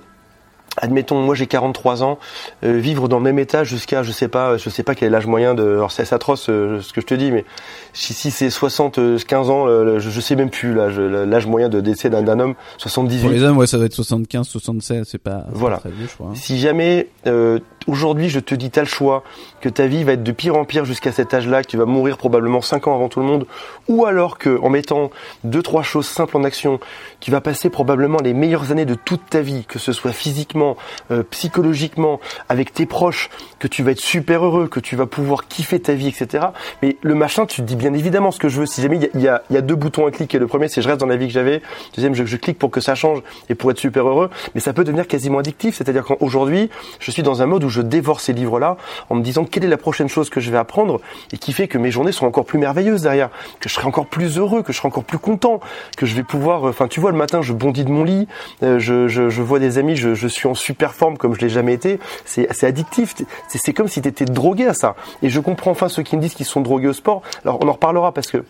admettons 0.77 1.21
moi 1.21 1.35
j'ai 1.35 1.47
43 1.47 2.03
ans 2.03 2.19
euh, 2.65 2.73
vivre 2.79 3.09
dans 3.09 3.19
le 3.19 3.25
même 3.25 3.39
état 3.39 3.65
jusqu'à 3.65 4.03
je 4.03 4.13
sais 4.13 4.29
pas 4.29 4.57
je 4.57 4.69
sais 4.71 4.83
pas 4.83 4.95
quel 4.95 5.09
est 5.09 5.11
l'âge 5.11 5.27
moyen 5.27 5.55
de 5.55 5.63
alors 5.63 5.91
c'est 5.93 6.13
atroce 6.13 6.49
euh, 6.49 6.81
ce 6.81 6.93
que 6.93 7.01
je 7.01 7.07
te 7.07 7.15
dis 7.15 7.31
mais 7.33 7.45
si, 7.93 8.13
si 8.15 8.31
c'est 8.31 8.51
60 8.51 8.99
euh, 8.99 9.19
15 9.27 9.51
ans 9.51 9.67
euh, 9.69 9.99
je, 9.99 10.11
je 10.11 10.21
sais 10.21 10.37
même 10.37 10.51
plus 10.51 10.75
l'âge 10.75 10.99
l'âge 10.99 11.47
moyen 11.47 11.69
de 11.69 11.81
décès 11.81 12.11
d'un 12.11 12.23
d'un 12.23 12.39
homme 12.41 12.55
78 12.79 13.21
Pour 13.21 13.31
les 13.31 13.43
hommes, 13.43 13.57
ouais, 13.59 13.67
ça 13.67 13.77
doit 13.77 13.87
être 13.87 13.95
75, 13.95 14.47
76, 14.47 15.07
c'est 15.11 15.19
pas, 15.19 15.45
Voilà. 15.53 15.79
très 15.79 15.91
vieux, 15.91 16.07
je 16.09 16.15
crois. 16.15 16.29
hein. 16.29 16.35
Si 16.35 16.59
jamais 16.59 17.09
euh, 17.27 17.59
aujourd'hui 17.87 18.29
je 18.29 18.41
te 18.41 18.55
dis 18.55 18.71
t'as 18.71 18.83
le 18.83 18.87
choix, 18.87 19.23
que 19.61 19.69
ta 19.69 19.87
vie 19.87 20.05
va 20.05 20.13
être 20.13 20.23
de 20.23 20.33
pire 20.33 20.57
en 20.57 20.65
pire 20.65 20.85
jusqu'à 20.85 21.13
cet 21.13 21.35
âge-là, 21.35 21.63
que 21.63 21.69
tu 21.69 21.77
vas 21.77 21.85
mourir 21.85 22.19
probablement 22.19 22.61
5 22.61 22.87
ans 22.89 22.95
avant 22.95 23.09
tout 23.09 23.21
le 23.21 23.27
monde, 23.27 23.47
ou 23.89 24.05
alors 24.07 24.39
que 24.39 24.59
en 24.63 24.71
mettant 24.71 25.11
deux 25.45 25.63
trois 25.63 25.83
choses 25.83 26.07
simples 26.07 26.37
en 26.37 26.45
action, 26.45 26.81
tu 27.21 27.31
vas 27.31 27.41
passer 27.41 27.71
probablement 27.71 28.19
les 28.23 28.35
meilleures 28.35 28.73
années 28.73 28.85
de 28.85 28.95
toute 28.95 29.27
ta 29.29 29.41
vie, 29.41 29.65
que 29.67 29.79
ce 29.79 29.93
soit 29.93 30.13
physiquement, 30.13 30.77
euh, 31.11 31.23
psychologiquement, 31.31 32.21
avec 32.49 32.73
tes 32.73 32.87
proches, 32.87 33.31
que 33.59 33.69
tu 33.69 33.83
vas 33.83 33.93
être 33.93 34.01
super 34.01 34.45
heureux, 34.45 34.69
que 34.69 34.81
tu 34.81 34.97
vas 34.97 35.07
pouvoir 35.07 35.47
kiffer 35.49 35.81
ta 35.81 35.95
vie, 35.95 36.09
etc. 36.09 36.47
Mais 36.83 36.97
le 37.03 37.15
machin, 37.15 37.47
tu 37.47 37.63
te 37.63 37.67
dis 37.67 37.77
bien 37.77 37.95
évidemment 37.95 38.31
ce 38.31 38.39
que 38.39 38.49
je 38.49 38.61
veux. 38.61 38.67
Si 38.67 38.83
jamais 38.83 38.99
il 39.15 39.21
y 39.21 39.25
y 39.25 39.29
a- 39.29 39.43
deux 39.63 39.75
boutons 39.75 40.07
à 40.07 40.11
cliquer, 40.11 40.39
le 40.39 40.47
premier 40.47 40.69
c'est 40.69 40.83
je 40.83 40.89
reste 40.89 41.01
dans 41.01 41.07
la 41.07 41.17
vie 41.17 41.27
que 41.29 41.33
j'avais, 41.33 41.63
deuxième 41.95 42.15
je, 42.15 42.25
je 42.25 42.37
clique 42.37 42.59
pour 42.59 42.71
que 42.71 42.81
ça 42.81 42.95
change 42.95 43.21
et 43.49 43.55
pour 43.55 43.71
être 43.71 43.79
super 43.79 44.07
heureux, 44.09 44.31
mais 44.55 44.61
ça 44.61 44.73
peut 44.73 44.85
devenir 44.85 45.07
quasiment 45.09 45.39
addictif. 45.39 45.77
C'est-à-dire 45.77 46.05
qu'aujourd'hui, 46.05 46.71
je 47.01 47.11
suis 47.11 47.23
dans 47.23 47.43
un 47.43 47.47
mode 47.47 47.65
où 47.65 47.69
je 47.69 47.76
dévore 47.81 48.21
ces 48.21 48.33
livres-là 48.33 48.77
en 49.11 49.15
me 49.15 49.23
disant 49.23 49.45
quelle 49.45 49.65
est 49.65 49.69
la 49.69 49.77
prochaine 49.77 50.09
chose 50.09 50.31
que 50.31 50.41
je 50.41 50.51
vais 50.51 50.59
apprendre 50.59 51.01
et 51.33 51.39
qui 51.39 51.53
fait 51.53 51.69
que 51.69 51.79
mes 51.79 51.91
journées 51.91 52.13
seront 52.13 52.27
encore 52.27 52.45
plus 52.45 52.59
merveilleuses 52.59 53.03
derrière, 53.03 53.31
que 53.61 53.69
je 53.69 53.75
serai 53.75 53.87
encore 53.87 54.07
plus 54.07 54.39
heureux, 54.39 54.63
que 54.63 54.73
je 54.73 54.79
serai 54.79 54.89
encore 54.89 55.05
plus 55.05 55.19
content, 55.19 55.61
que 55.97 56.07
je 56.07 56.15
vais 56.15 56.23
pouvoir. 56.23 56.67
euh, 56.67 56.71
Enfin, 56.71 56.89
tu 56.89 57.01
vois, 57.01 57.11
le 57.11 57.17
matin, 57.17 57.43
je 57.43 57.53
bondis 57.53 57.85
de 57.85 57.91
mon 57.91 58.05
lit, 58.05 58.29
euh, 58.63 58.79
je, 58.79 59.09
je, 59.09 59.31
je 59.31 59.43
vois 59.43 59.59
des 59.59 59.79
amis, 59.79 59.97
je, 59.97 60.15
je 60.15 60.29
suis 60.29 60.49
en 60.49 60.55
super 60.55 60.95
forme 60.95 61.17
comme 61.17 61.35
je 61.35 61.41
l'ai 61.41 61.49
jamais 61.49 61.73
été. 61.73 61.99
C'est 62.25 62.65
addictif. 62.65 63.15
C'est 63.49 63.73
comme 63.73 63.89
si 63.89 64.03
tu 64.03 64.09
étais 64.09 64.25
drogué 64.25 64.67
à 64.67 64.75
ça. 64.75 64.95
Et 65.23 65.29
je 65.31 65.41
comprends 65.41 65.71
enfin 65.71 65.89
ceux 65.89 66.03
qui 66.03 66.17
me 66.17 66.21
disent 66.23 66.35
qu'ils 66.35 66.47
sont 66.47 66.61
drogués 66.61 66.89
au 66.89 66.93
sport. 66.93 67.23
Alors, 67.45 67.59
on 67.63 67.69
en 67.69 67.73
reparlera 67.73 68.13
parce 68.13 68.27
que 68.27 68.45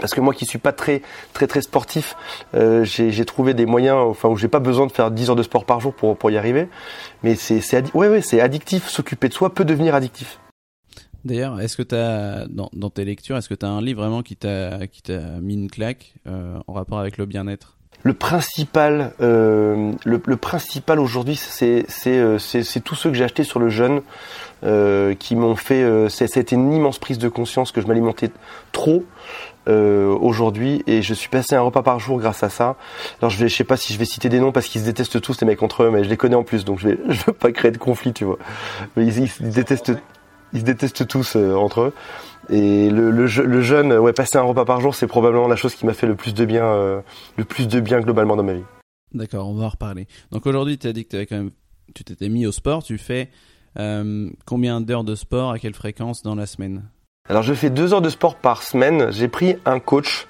parce 0.00 0.14
que 0.14 0.20
moi 0.20 0.34
qui 0.34 0.46
suis 0.46 0.58
pas 0.58 0.72
très 0.72 1.02
très 1.32 1.46
très 1.46 1.62
sportif, 1.62 2.16
euh, 2.54 2.84
j'ai 2.84 3.24
trouvé 3.24 3.54
des 3.54 3.66
moyens, 3.66 3.98
enfin 3.98 4.28
où 4.28 4.36
j'ai 4.36 4.48
pas 4.48 4.60
besoin 4.60 4.86
de 4.86 4.92
faire 4.92 5.10
10 5.10 5.30
heures 5.30 5.36
de 5.36 5.42
sport 5.42 5.64
par 5.64 5.80
jour 5.80 5.94
pour 5.94 6.16
pour 6.16 6.30
y 6.30 6.36
arriver. 6.36 6.68
Mais 7.22 7.34
c'est 7.34 7.60
ouais 7.94 8.08
ouais 8.08 8.22
c'est 8.22 8.40
addictif. 8.40 8.88
S'occuper 8.88 9.28
de 9.28 9.34
soi 9.34 9.54
peut 9.54 9.64
devenir 9.64 9.94
addictif. 9.94 10.38
D'ailleurs, 11.24 11.60
est-ce 11.60 11.76
que 11.76 11.82
tu 11.82 11.96
as, 11.96 12.46
dans, 12.48 12.70
dans 12.72 12.88
tes 12.88 13.04
lectures, 13.04 13.36
est-ce 13.36 13.48
que 13.48 13.54
tu 13.54 13.66
as 13.66 13.68
un 13.68 13.82
livre 13.82 14.00
vraiment 14.00 14.22
qui 14.22 14.36
t'a, 14.36 14.86
qui 14.86 15.02
t'a 15.02 15.18
mis 15.42 15.54
une 15.54 15.68
claque 15.68 16.14
euh, 16.28 16.56
en 16.68 16.72
rapport 16.72 17.00
avec 17.00 17.18
le 17.18 17.26
bien-être? 17.26 17.76
Le 18.04 18.12
principal, 18.12 19.12
euh, 19.20 19.92
le, 20.04 20.22
le 20.24 20.36
principal 20.36 21.00
aujourd'hui, 21.00 21.34
c'est 21.34 21.84
tous 22.84 22.94
ceux 22.94 23.10
que 23.10 23.16
j'ai 23.16 23.24
achetés 23.24 23.42
sur 23.42 23.58
le 23.58 23.68
jeûne 23.68 24.02
euh, 24.62 25.14
qui 25.14 25.34
m'ont 25.34 25.56
fait. 25.56 25.82
Euh, 25.82 26.08
C'était 26.08 26.54
une 26.54 26.72
immense 26.72 26.98
prise 27.00 27.18
de 27.18 27.28
conscience 27.28 27.72
que 27.72 27.80
je 27.80 27.88
m'alimentais 27.88 28.30
trop 28.70 29.02
euh, 29.68 30.16
aujourd'hui 30.20 30.82
et 30.86 31.02
je 31.02 31.14
suis 31.14 31.28
passé 31.28 31.54
un 31.54 31.60
repas 31.60 31.82
par 31.82 31.98
jour 31.98 32.18
grâce 32.18 32.42
à 32.42 32.48
ça. 32.48 32.76
Alors 33.20 33.30
je 33.30 33.38
vais, 33.38 33.48
je 33.48 33.54
sais 33.56 33.64
pas 33.64 33.76
si 33.76 33.92
je 33.92 33.98
vais 33.98 34.04
citer 34.04 34.28
des 34.28 34.40
noms 34.40 34.52
parce 34.52 34.66
qu'ils 34.66 34.80
se 34.80 34.86
détestent 34.86 35.20
tous 35.20 35.40
les 35.40 35.46
mecs 35.46 35.62
entre 35.62 35.84
eux, 35.84 35.90
mais 35.90 36.04
je 36.04 36.08
les 36.08 36.16
connais 36.16 36.36
en 36.36 36.44
plus, 36.44 36.64
donc 36.64 36.78
je 36.78 36.88
vais, 36.88 36.98
je 37.08 37.24
veux 37.26 37.32
pas 37.32 37.52
créer 37.52 37.70
de 37.70 37.78
conflit, 37.78 38.12
tu 38.12 38.24
vois. 38.24 38.38
Mais 38.96 39.06
ils, 39.06 39.18
ils 39.18 39.28
se 39.28 39.42
détestent, 39.42 39.92
ils 40.52 40.60
se 40.60 40.64
détestent 40.64 41.06
tous 41.06 41.36
euh, 41.36 41.54
entre 41.54 41.80
eux. 41.80 41.92
Et 42.48 42.90
le, 42.90 43.10
le, 43.10 43.26
le 43.26 43.62
jeûne, 43.62 43.92
ouais, 43.92 44.12
passer 44.12 44.38
un 44.38 44.42
repas 44.42 44.64
par 44.64 44.80
jour, 44.80 44.94
c'est 44.94 45.08
probablement 45.08 45.48
la 45.48 45.56
chose 45.56 45.74
qui 45.74 45.84
m'a 45.84 45.94
fait 45.94 46.06
le 46.06 46.14
plus 46.14 46.32
de 46.32 46.44
bien, 46.44 46.64
euh, 46.64 47.00
le 47.36 47.44
plus 47.44 47.66
de 47.66 47.80
bien 47.80 48.00
globalement 48.00 48.36
dans 48.36 48.44
ma 48.44 48.54
vie. 48.54 48.64
D'accord, 49.12 49.48
on 49.48 49.54
va 49.54 49.64
en 49.64 49.68
reparler. 49.68 50.06
Donc 50.30 50.46
aujourd'hui, 50.46 50.78
tu 50.78 50.86
as 50.86 50.92
dit 50.92 51.04
que 51.04 51.10
t'avais 51.10 51.26
quand 51.26 51.36
même, 51.36 51.50
tu 51.94 52.04
t'étais 52.04 52.28
mis 52.28 52.46
au 52.46 52.52
sport. 52.52 52.82
Tu 52.82 52.98
fais 52.98 53.30
euh, 53.78 54.30
combien 54.44 54.80
d'heures 54.80 55.04
de 55.04 55.14
sport 55.14 55.50
à 55.50 55.58
quelle 55.58 55.74
fréquence 55.74 56.22
dans 56.22 56.34
la 56.34 56.46
semaine? 56.46 56.84
Alors 57.28 57.42
je 57.42 57.54
fais 57.54 57.70
deux 57.70 57.92
heures 57.92 58.02
de 58.02 58.08
sport 58.08 58.36
par 58.36 58.62
semaine. 58.62 59.10
J'ai 59.10 59.28
pris 59.28 59.56
un 59.64 59.80
coach 59.80 60.26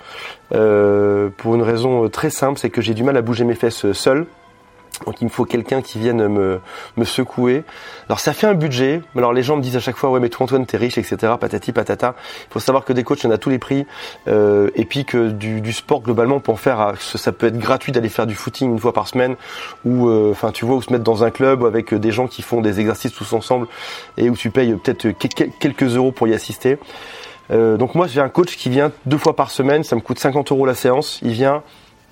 euh, 0.55 1.29
pour 1.37 1.55
une 1.55 1.63
raison 1.63 2.09
très 2.09 2.31
simple, 2.31 2.59
c'est 2.59 2.71
que 2.71 2.81
j'ai 2.81 2.95
du 2.95 3.05
mal 3.05 3.17
à 3.17 3.23
bouger 3.23 3.45
mes 3.45 3.55
fesses 3.55 3.93
seul. 3.93 4.27
Donc 5.05 5.21
il 5.21 5.25
me 5.25 5.31
faut 5.31 5.45
quelqu'un 5.45 5.83
qui 5.83 5.99
vienne 5.99 6.27
me, 6.29 6.61
me 6.97 7.05
secouer. 7.05 7.65
Alors 8.09 8.21
ça 8.21 8.33
fait 8.33 8.47
un 8.47 8.55
budget. 8.55 9.03
Alors 9.17 9.33
les 9.33 9.43
gens 9.43 9.57
me 9.57 9.63
disent 9.63 9.77
à 9.77 9.81
chaque 9.81 9.97
fois 9.97 10.11
ouais 10.11 10.21
mais 10.21 10.29
toi 10.29 10.45
Antoine 10.45 10.65
t'es 10.67 10.77
riche 10.77 10.99
etc. 10.99 11.35
Patati 11.39 11.73
patata. 11.73 12.15
Il 12.49 12.53
faut 12.53 12.61
savoir 12.61 12.85
que 12.85 12.93
des 12.93 13.05
coachs 13.05 13.23
il 13.23 13.27
y 13.27 13.29
en 13.29 13.33
a 13.33 13.39
tous 13.39 13.51
les 13.51 13.59
prix 13.59 13.87
euh, 14.29 14.71
et 14.75 14.85
puis 14.85 15.05
que 15.05 15.29
du, 15.31 15.73
sport 15.73 16.01
globalement 16.03 16.41
peut 16.41 16.53
en 16.53 16.57
faire. 16.57 16.95
ça 16.99 17.33
peut 17.33 17.47
être 17.47 17.59
gratuit 17.59 17.93
d'aller 17.93 18.09
faire 18.09 18.27
du 18.27 18.35
footing 18.35 18.71
une 18.71 18.79
fois 18.79 18.93
par 18.93 19.09
semaine 19.09 19.37
ou 19.85 20.09
euh, 20.09 20.31
enfin 20.31 20.53
tu 20.53 20.65
vois 20.65 20.77
ou 20.77 20.83
se 20.83 20.93
mettre 20.93 21.05
dans 21.05 21.25
un 21.25 21.31
club 21.31 21.65
avec 21.65 21.93
des 21.95 22.13
gens 22.13 22.27
qui 22.27 22.43
font 22.43 22.61
des 22.61 22.81
exercices 22.81 23.13
tous 23.13 23.33
ensemble 23.33 23.67
et 24.17 24.31
où 24.31 24.37
tu 24.37 24.51
payes 24.51 24.75
peut-être 24.75 25.13
que- 25.13 25.27
que- 25.29 25.51
quelques 25.59 25.97
euros 25.97 26.13
pour 26.13 26.29
y 26.29 26.35
assister. 26.35 26.79
Euh, 27.51 27.77
donc 27.77 27.95
moi 27.95 28.07
j'ai 28.07 28.21
un 28.21 28.29
coach 28.29 28.57
qui 28.57 28.71
vient 28.71 28.91
deux 29.05 29.19
fois 29.19 29.37
par 29.37 29.51
semaine, 29.51 29.85
ça 29.85 29.95
me 29.97 30.01
coûte 30.01 30.19
50 30.19 30.51
euros 30.51 30.67
la 30.67 30.75
séance. 30.75 31.21
Il 31.23 31.33
vient 31.33 31.63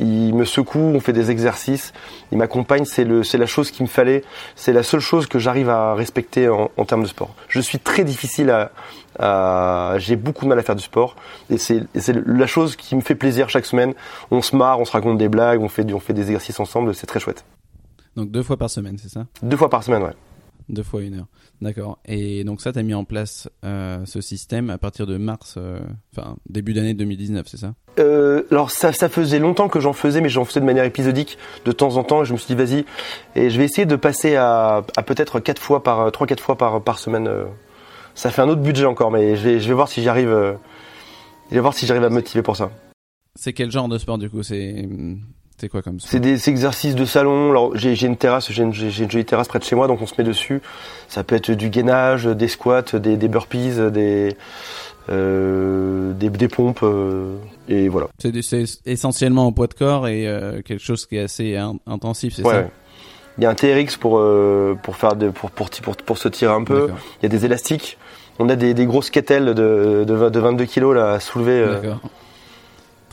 il 0.00 0.34
me 0.34 0.44
secoue, 0.44 0.78
on 0.78 1.00
fait 1.00 1.12
des 1.12 1.30
exercices, 1.30 1.92
il 2.32 2.38
m'accompagne, 2.38 2.84
c'est 2.84 3.04
le, 3.04 3.22
c'est 3.22 3.38
la 3.38 3.46
chose 3.46 3.70
qu'il 3.70 3.84
me 3.84 3.88
fallait, 3.88 4.24
c'est 4.56 4.72
la 4.72 4.82
seule 4.82 5.00
chose 5.00 5.26
que 5.26 5.38
j'arrive 5.38 5.68
à 5.68 5.94
respecter 5.94 6.48
en, 6.48 6.70
en, 6.76 6.84
termes 6.84 7.02
de 7.02 7.08
sport. 7.08 7.34
Je 7.48 7.60
suis 7.60 7.78
très 7.78 8.04
difficile 8.04 8.50
à, 8.50 8.72
à 9.18 9.94
j'ai 9.98 10.16
beaucoup 10.16 10.44
de 10.44 10.50
mal 10.50 10.58
à 10.58 10.62
faire 10.62 10.76
du 10.76 10.82
sport 10.82 11.16
et 11.50 11.58
c'est, 11.58 11.84
c'est 11.94 12.16
la 12.26 12.46
chose 12.46 12.76
qui 12.76 12.96
me 12.96 13.00
fait 13.00 13.14
plaisir 13.14 13.48
chaque 13.48 13.66
semaine. 13.66 13.94
On 14.30 14.42
se 14.42 14.56
marre, 14.56 14.80
on 14.80 14.84
se 14.84 14.92
raconte 14.92 15.18
des 15.18 15.28
blagues, 15.28 15.60
on 15.60 15.68
fait, 15.68 15.90
on 15.92 16.00
fait 16.00 16.14
des 16.14 16.22
exercices 16.22 16.58
ensemble, 16.60 16.94
c'est 16.94 17.06
très 17.06 17.20
chouette. 17.20 17.44
Donc 18.16 18.30
deux 18.30 18.42
fois 18.42 18.56
par 18.56 18.70
semaine, 18.70 18.96
c'est 18.98 19.08
ça? 19.10 19.26
Deux 19.42 19.56
fois 19.56 19.70
par 19.70 19.82
semaine, 19.82 20.02
ouais. 20.02 20.14
Deux 20.68 20.82
fois 20.82 21.02
une 21.02 21.14
heure. 21.14 21.26
D'accord. 21.60 21.98
Et 22.06 22.42
donc 22.44 22.62
ça, 22.62 22.72
tu 22.72 22.78
as 22.78 22.82
mis 22.82 22.94
en 22.94 23.04
place 23.04 23.50
euh, 23.64 24.04
ce 24.06 24.20
système 24.22 24.70
à 24.70 24.78
partir 24.78 25.06
de 25.06 25.18
mars, 25.18 25.56
euh, 25.58 25.78
enfin 26.16 26.36
début 26.48 26.72
d'année 26.72 26.94
2019, 26.94 27.46
c'est 27.46 27.58
ça? 27.58 27.74
Euh, 27.98 28.44
Alors 28.50 28.70
ça, 28.70 28.92
ça 28.92 29.08
faisait 29.08 29.38
longtemps 29.38 29.68
que 29.68 29.78
j'en 29.78 29.92
faisais, 29.92 30.20
mais 30.22 30.30
j'en 30.30 30.44
faisais 30.44 30.60
de 30.60 30.64
manière 30.64 30.84
épisodique, 30.84 31.36
de 31.66 31.72
temps 31.72 31.96
en 31.96 32.04
temps. 32.04 32.22
Et 32.22 32.24
je 32.24 32.32
me 32.32 32.38
suis 32.38 32.54
dit, 32.54 32.64
vas-y, 32.64 32.84
et 33.36 33.50
je 33.50 33.58
vais 33.58 33.64
essayer 33.64 33.84
de 33.86 33.96
passer 33.96 34.36
à, 34.36 34.82
à 34.96 35.02
peut-être 35.02 35.38
quatre 35.38 35.60
fois 35.60 35.82
par, 35.82 36.10
trois, 36.12 36.26
quatre 36.26 36.42
fois 36.42 36.56
par, 36.56 36.82
par 36.82 36.98
semaine. 36.98 37.30
Ça 38.14 38.30
fait 38.30 38.42
un 38.42 38.48
autre 38.48 38.62
budget 38.62 38.86
encore, 38.86 39.10
mais 39.10 39.36
je 39.36 39.42
vais, 39.42 39.60
je 39.60 39.68
vais 39.68 39.74
voir 39.74 39.88
si 39.88 40.00
j'y 40.00 40.08
arrive. 40.08 40.30
je 41.50 41.54
vais 41.54 41.60
voir 41.60 41.74
si 41.74 41.84
j'arrive 41.86 42.04
à 42.04 42.08
me 42.08 42.14
motiver 42.14 42.42
pour 42.42 42.56
ça. 42.56 42.70
C'est 43.34 43.52
quel 43.52 43.70
genre 43.70 43.88
de 43.88 43.98
sport 43.98 44.16
du 44.16 44.30
coup? 44.30 44.42
C'est 44.42 44.88
c'est 45.64 45.70
quoi 45.70 45.80
comme 45.80 45.98
C'est 45.98 46.20
des 46.20 46.50
exercices 46.50 46.94
de 46.94 47.06
salon. 47.06 47.50
Alors 47.50 47.74
j'ai 47.74 48.04
une 48.04 48.18
terrasse, 48.18 48.52
j'ai 48.52 48.62
une, 48.62 48.74
une, 48.74 49.10
jolie 49.10 49.24
terrasse 49.24 49.48
près 49.48 49.58
de 49.58 49.64
chez 49.64 49.74
moi, 49.74 49.86
donc 49.86 50.02
on 50.02 50.06
se 50.06 50.12
met 50.18 50.24
dessus. 50.24 50.60
Ça 51.08 51.24
peut 51.24 51.36
être 51.36 51.50
du 51.52 51.70
gainage, 51.70 52.26
des 52.26 52.48
squats, 52.48 52.82
des, 52.92 53.16
des 53.16 53.28
burpees, 53.28 53.90
des, 53.90 54.36
euh, 55.08 56.12
des, 56.12 56.28
des 56.28 56.48
pompes, 56.48 56.80
euh, 56.82 57.36
et 57.66 57.88
voilà. 57.88 58.08
C'est 58.18 58.34
essentiellement 58.84 59.46
au 59.46 59.52
poids 59.52 59.68
de 59.68 59.74
corps 59.74 60.06
et 60.06 60.28
euh, 60.28 60.60
quelque 60.60 60.84
chose 60.84 61.06
qui 61.06 61.16
est 61.16 61.22
assez 61.22 61.56
intensif, 61.86 62.34
c'est 62.36 62.44
ouais. 62.44 62.52
ça 62.52 62.64
Il 63.38 63.44
y 63.44 63.46
a 63.46 63.50
un 63.50 63.54
TRX 63.54 63.96
pour 63.96 64.18
euh, 64.18 64.74
pour 64.82 64.96
faire 64.96 65.16
de, 65.16 65.30
pour, 65.30 65.50
pour 65.50 65.70
pour 65.70 65.96
pour 65.96 66.18
se 66.18 66.28
tirer 66.28 66.52
un 66.52 66.64
peu. 66.64 66.90
Il 67.20 67.22
y 67.22 67.26
a 67.26 67.30
des 67.30 67.46
élastiques. 67.46 67.96
On 68.38 68.50
a 68.50 68.56
des, 68.56 68.74
des 68.74 68.84
grosses 68.84 69.10
kettles 69.10 69.54
de, 69.54 70.04
de, 70.06 70.28
de 70.28 70.40
22 70.40 70.64
kilos 70.66 70.94
là 70.94 71.12
à 71.12 71.20
soulever. 71.20 71.60
Euh, 71.60 71.80
D'accord. 71.80 72.00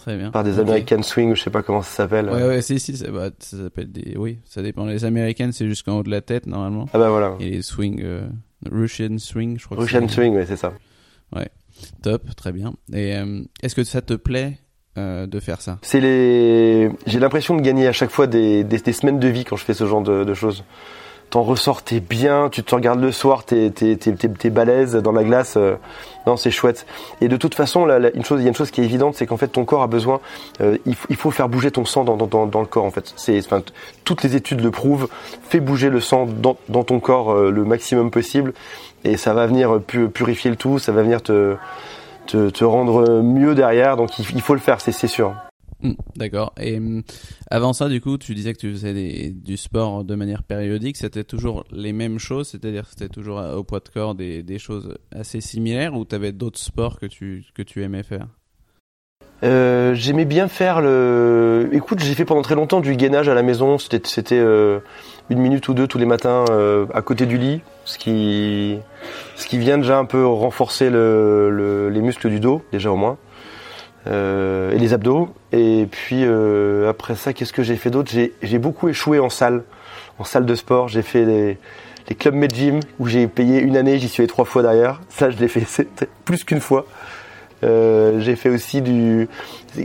Très 0.02 0.18
bien. 0.18 0.32
Par 0.32 0.44
des 0.44 0.58
okay. 0.58 0.62
American 0.62 1.04
Swing, 1.04 1.36
je 1.36 1.44
sais 1.44 1.52
pas 1.52 1.62
comment 1.62 1.84
ça 1.84 1.92
s'appelle. 1.92 2.28
Ouais, 2.28 2.44
ouais, 2.44 2.62
si, 2.64 2.80
si, 2.80 2.98
ça, 2.98 3.12
bah, 3.12 3.30
ça 3.38 3.58
s'appelle 3.58 3.92
des. 3.92 4.18
Oui, 4.18 4.40
ça 4.46 4.64
dépend. 4.64 4.86
Les 4.86 5.06
Americans, 5.06 5.52
c'est 5.52 5.68
jusqu'en 5.68 6.00
haut 6.00 6.04
de 6.04 6.10
la 6.10 6.22
tête, 6.22 6.48
normalement. 6.48 6.88
Ah 6.92 6.98
bah 6.98 7.12
voilà. 7.12 7.36
Et 7.40 7.52
les 7.52 7.62
Swing. 7.62 8.02
Euh, 8.04 8.28
Russian 8.70 9.18
Swing, 9.20 9.60
je 9.60 9.66
crois 9.66 9.78
Russian 9.78 10.08
Swing, 10.08 10.36
oui, 10.36 10.44
c'est 10.48 10.58
ça. 10.58 10.74
Ouais. 11.36 11.50
Top, 12.02 12.36
très 12.36 12.52
bien. 12.52 12.74
Et 12.92 13.16
euh, 13.16 13.44
est-ce 13.62 13.76
que 13.76 13.84
ça 13.84 14.02
te 14.02 14.14
plaît 14.14 14.58
euh, 14.98 15.28
de 15.28 15.40
faire 15.40 15.62
ça? 15.62 15.78
C'est 15.84 16.00
les. 16.00 16.90
J'ai 17.06 17.20
l'impression 17.20 17.56
de 17.56 17.62
gagner 17.62 17.88
à 17.88 17.94
chaque 17.94 18.12
fois 18.12 18.26
des, 18.26 18.64
des, 18.64 18.80
des, 18.80 18.94
semaines 18.94 19.20
de 19.20 19.28
vie 19.28 19.46
quand 19.46 19.56
je 19.56 19.66
fais 19.66 19.76
ce 19.76 19.86
genre 19.86 20.02
de, 20.02 20.24
de 20.24 20.34
choses 20.34 20.64
t'en 21.32 21.44
ressors, 21.44 21.82
t'es 21.82 22.02
bien, 22.02 22.50
tu 22.50 22.62
te 22.62 22.76
regardes 22.76 23.00
le 23.02 23.12
soir, 23.12 23.46
t'es 23.46 23.72
t'es 23.72 23.96
t'es 23.96 24.14
t'es 24.14 24.50
balèze 24.50 24.96
dans 24.96 25.14
la 25.14 25.24
glace. 25.24 25.56
Euh, 25.58 25.76
non, 26.28 26.36
c'est 26.36 26.52
chouette. 26.52 26.86
Et 27.22 27.30
de 27.30 27.38
toute 27.38 27.56
façon, 27.56 27.86
là, 27.86 28.12
une 28.14 28.24
chose, 28.24 28.42
il 28.42 28.44
y 28.44 28.46
a 28.46 28.50
une 28.50 28.56
chose 28.56 28.70
qui 28.70 28.82
est 28.82 28.84
évidente, 28.84 29.16
c'est 29.16 29.26
qu'en 29.26 29.38
fait, 29.38 29.48
ton 29.48 29.64
corps 29.64 29.82
a 29.82 29.88
besoin. 29.88 30.20
Euh, 30.60 30.78
il, 30.86 30.96
il, 31.10 31.16
faut 31.16 31.32
faire 31.32 31.48
bouger 31.48 31.72
ton 31.72 31.86
sang 31.86 32.04
dans 32.04 32.18
dans 32.18 32.46
dans, 32.46 32.60
le 32.60 32.68
corps. 32.68 32.84
En 32.84 32.92
fait, 32.92 33.14
c'est 33.16 33.40
enfin, 33.40 33.64
toutes 34.04 34.24
les 34.24 34.36
études 34.36 34.62
le 34.62 34.72
prouvent. 34.72 35.08
Fais 35.50 35.62
bouger 35.62 35.90
le 35.90 36.02
sang 36.02 36.26
dans 36.26 36.58
dans 36.68 36.84
ton 36.84 37.00
corps 37.00 37.32
euh, 37.32 37.50
le 37.50 37.64
maximum 37.64 38.12
possible, 38.12 38.54
et 39.06 39.16
ça 39.16 39.34
va 39.34 39.48
venir 39.48 39.80
purifier 39.82 40.52
le 40.52 40.58
tout. 40.58 40.80
Ça 40.80 40.92
va 40.92 41.02
venir 41.02 41.24
te 41.24 41.56
te, 42.28 42.50
te 42.50 42.64
rendre 42.66 43.22
mieux 43.22 43.56
derrière. 43.56 43.96
Donc, 43.96 44.20
il, 44.20 44.26
il 44.36 44.42
faut 44.42 44.54
le 44.54 44.60
faire, 44.60 44.82
c'est 44.82 45.08
sûr. 45.08 45.34
Mmh, 45.82 45.94
D'accord. 46.16 46.54
Et 46.60 46.80
euh, 46.80 47.02
avant 47.50 47.74
ça, 47.74 47.90
du 47.90 48.02
coup, 48.02 48.18
tu 48.18 48.36
disais 48.36 48.54
que 48.54 48.60
tu 48.60 48.72
faisais 48.72 49.32
du 49.32 49.58
sport 49.58 50.04
de 50.04 50.16
manière 50.16 50.44
périodique. 50.44 50.98
C'était 50.98 51.24
toujours 51.24 51.64
les 51.72 51.94
mêmes 51.94 52.20
choses, 52.20 52.50
c'est-à-dire 52.50 52.84
que 52.84 52.90
c'était 52.92 53.10
toujours 53.10 53.40
au 53.56 53.64
poids 53.64 53.80
de 53.80 53.90
corps 53.90 54.16
des, 54.16 54.44
des 54.44 54.60
choses 54.60 54.96
assez 55.12 55.42
similaires, 55.42 55.96
ou 55.96 56.06
tu 56.06 56.16
avais 56.16 56.32
d'autres 56.32 56.60
sports 56.60 57.00
que 57.00 57.08
tu 57.08 57.84
aimais 57.84 58.04
faire? 58.04 58.28
Euh, 59.44 59.96
J'aimais 59.96 60.26
bien 60.26 60.48
faire 60.48 60.82
le. 60.82 61.70
Écoute, 61.72 62.00
j'ai 62.00 62.14
fait 62.14 62.26
pendant 62.26 62.44
très 62.44 62.56
longtemps 62.56 62.80
du 62.80 62.96
gainage 62.96 63.28
à 63.28 63.34
la 63.34 63.42
maison. 63.42 63.78
C'était 63.78 64.08
c'était 64.08 64.38
euh, 64.40 64.80
une 65.30 65.40
minute 65.40 65.68
ou 65.68 65.74
deux 65.74 65.88
tous 65.88 65.98
les 65.98 66.06
matins 66.06 66.46
euh, 66.52 66.86
à 66.94 67.02
côté 67.02 67.26
du 67.26 67.38
lit, 67.38 67.62
ce 67.86 67.98
qui 67.98 68.78
ce 69.36 69.48
qui 69.48 69.58
vient 69.58 69.80
déjà 69.80 69.98
un 69.98 70.06
peu 70.06 70.26
renforcer 70.26 70.90
le, 70.90 71.50
le, 71.50 71.90
les 71.90 72.02
muscles 72.02 72.30
du 72.30 72.40
dos, 72.40 72.62
déjà 72.72 72.92
au 72.92 72.96
moins. 72.98 73.18
Euh, 74.08 74.72
et 74.72 74.80
les 74.80 74.94
abdos. 74.94 75.30
Et 75.52 75.88
puis 75.90 76.24
euh, 76.24 76.90
après 76.90 77.16
ça, 77.16 77.34
qu'est-ce 77.34 77.54
que 77.54 77.64
j'ai 77.64 77.76
fait 77.76 77.90
d'autre? 77.90 78.12
J'ai 78.42 78.60
beaucoup 78.60 78.90
échoué 78.90 79.20
en 79.20 79.30
salle, 79.30 79.64
en 80.18 80.24
salle 80.24 80.46
de 80.46 80.56
sport. 80.56 80.88
J'ai 80.88 81.04
fait 81.04 81.26
les, 81.26 81.58
les 82.10 82.16
clubs 82.16 82.34
Med 82.34 82.54
Gym 82.54 82.80
où 83.00 83.08
j'ai 83.08 83.28
payé 83.28 83.60
une 83.60 83.78
année, 83.78 84.00
j'y 84.00 84.10
suis 84.10 84.22
allé 84.22 84.28
trois 84.28 84.46
fois 84.46 84.64
derrière. 84.64 85.02
Ça, 85.10 85.30
je 85.30 85.38
l'ai 85.38 85.48
fait 85.48 85.88
plus 86.26 86.44
qu'une 86.44 86.62
fois. 86.62 86.86
Euh, 87.64 88.20
j'ai 88.22 88.36
fait 88.36 88.50
aussi 88.50 88.82
du, 88.82 89.30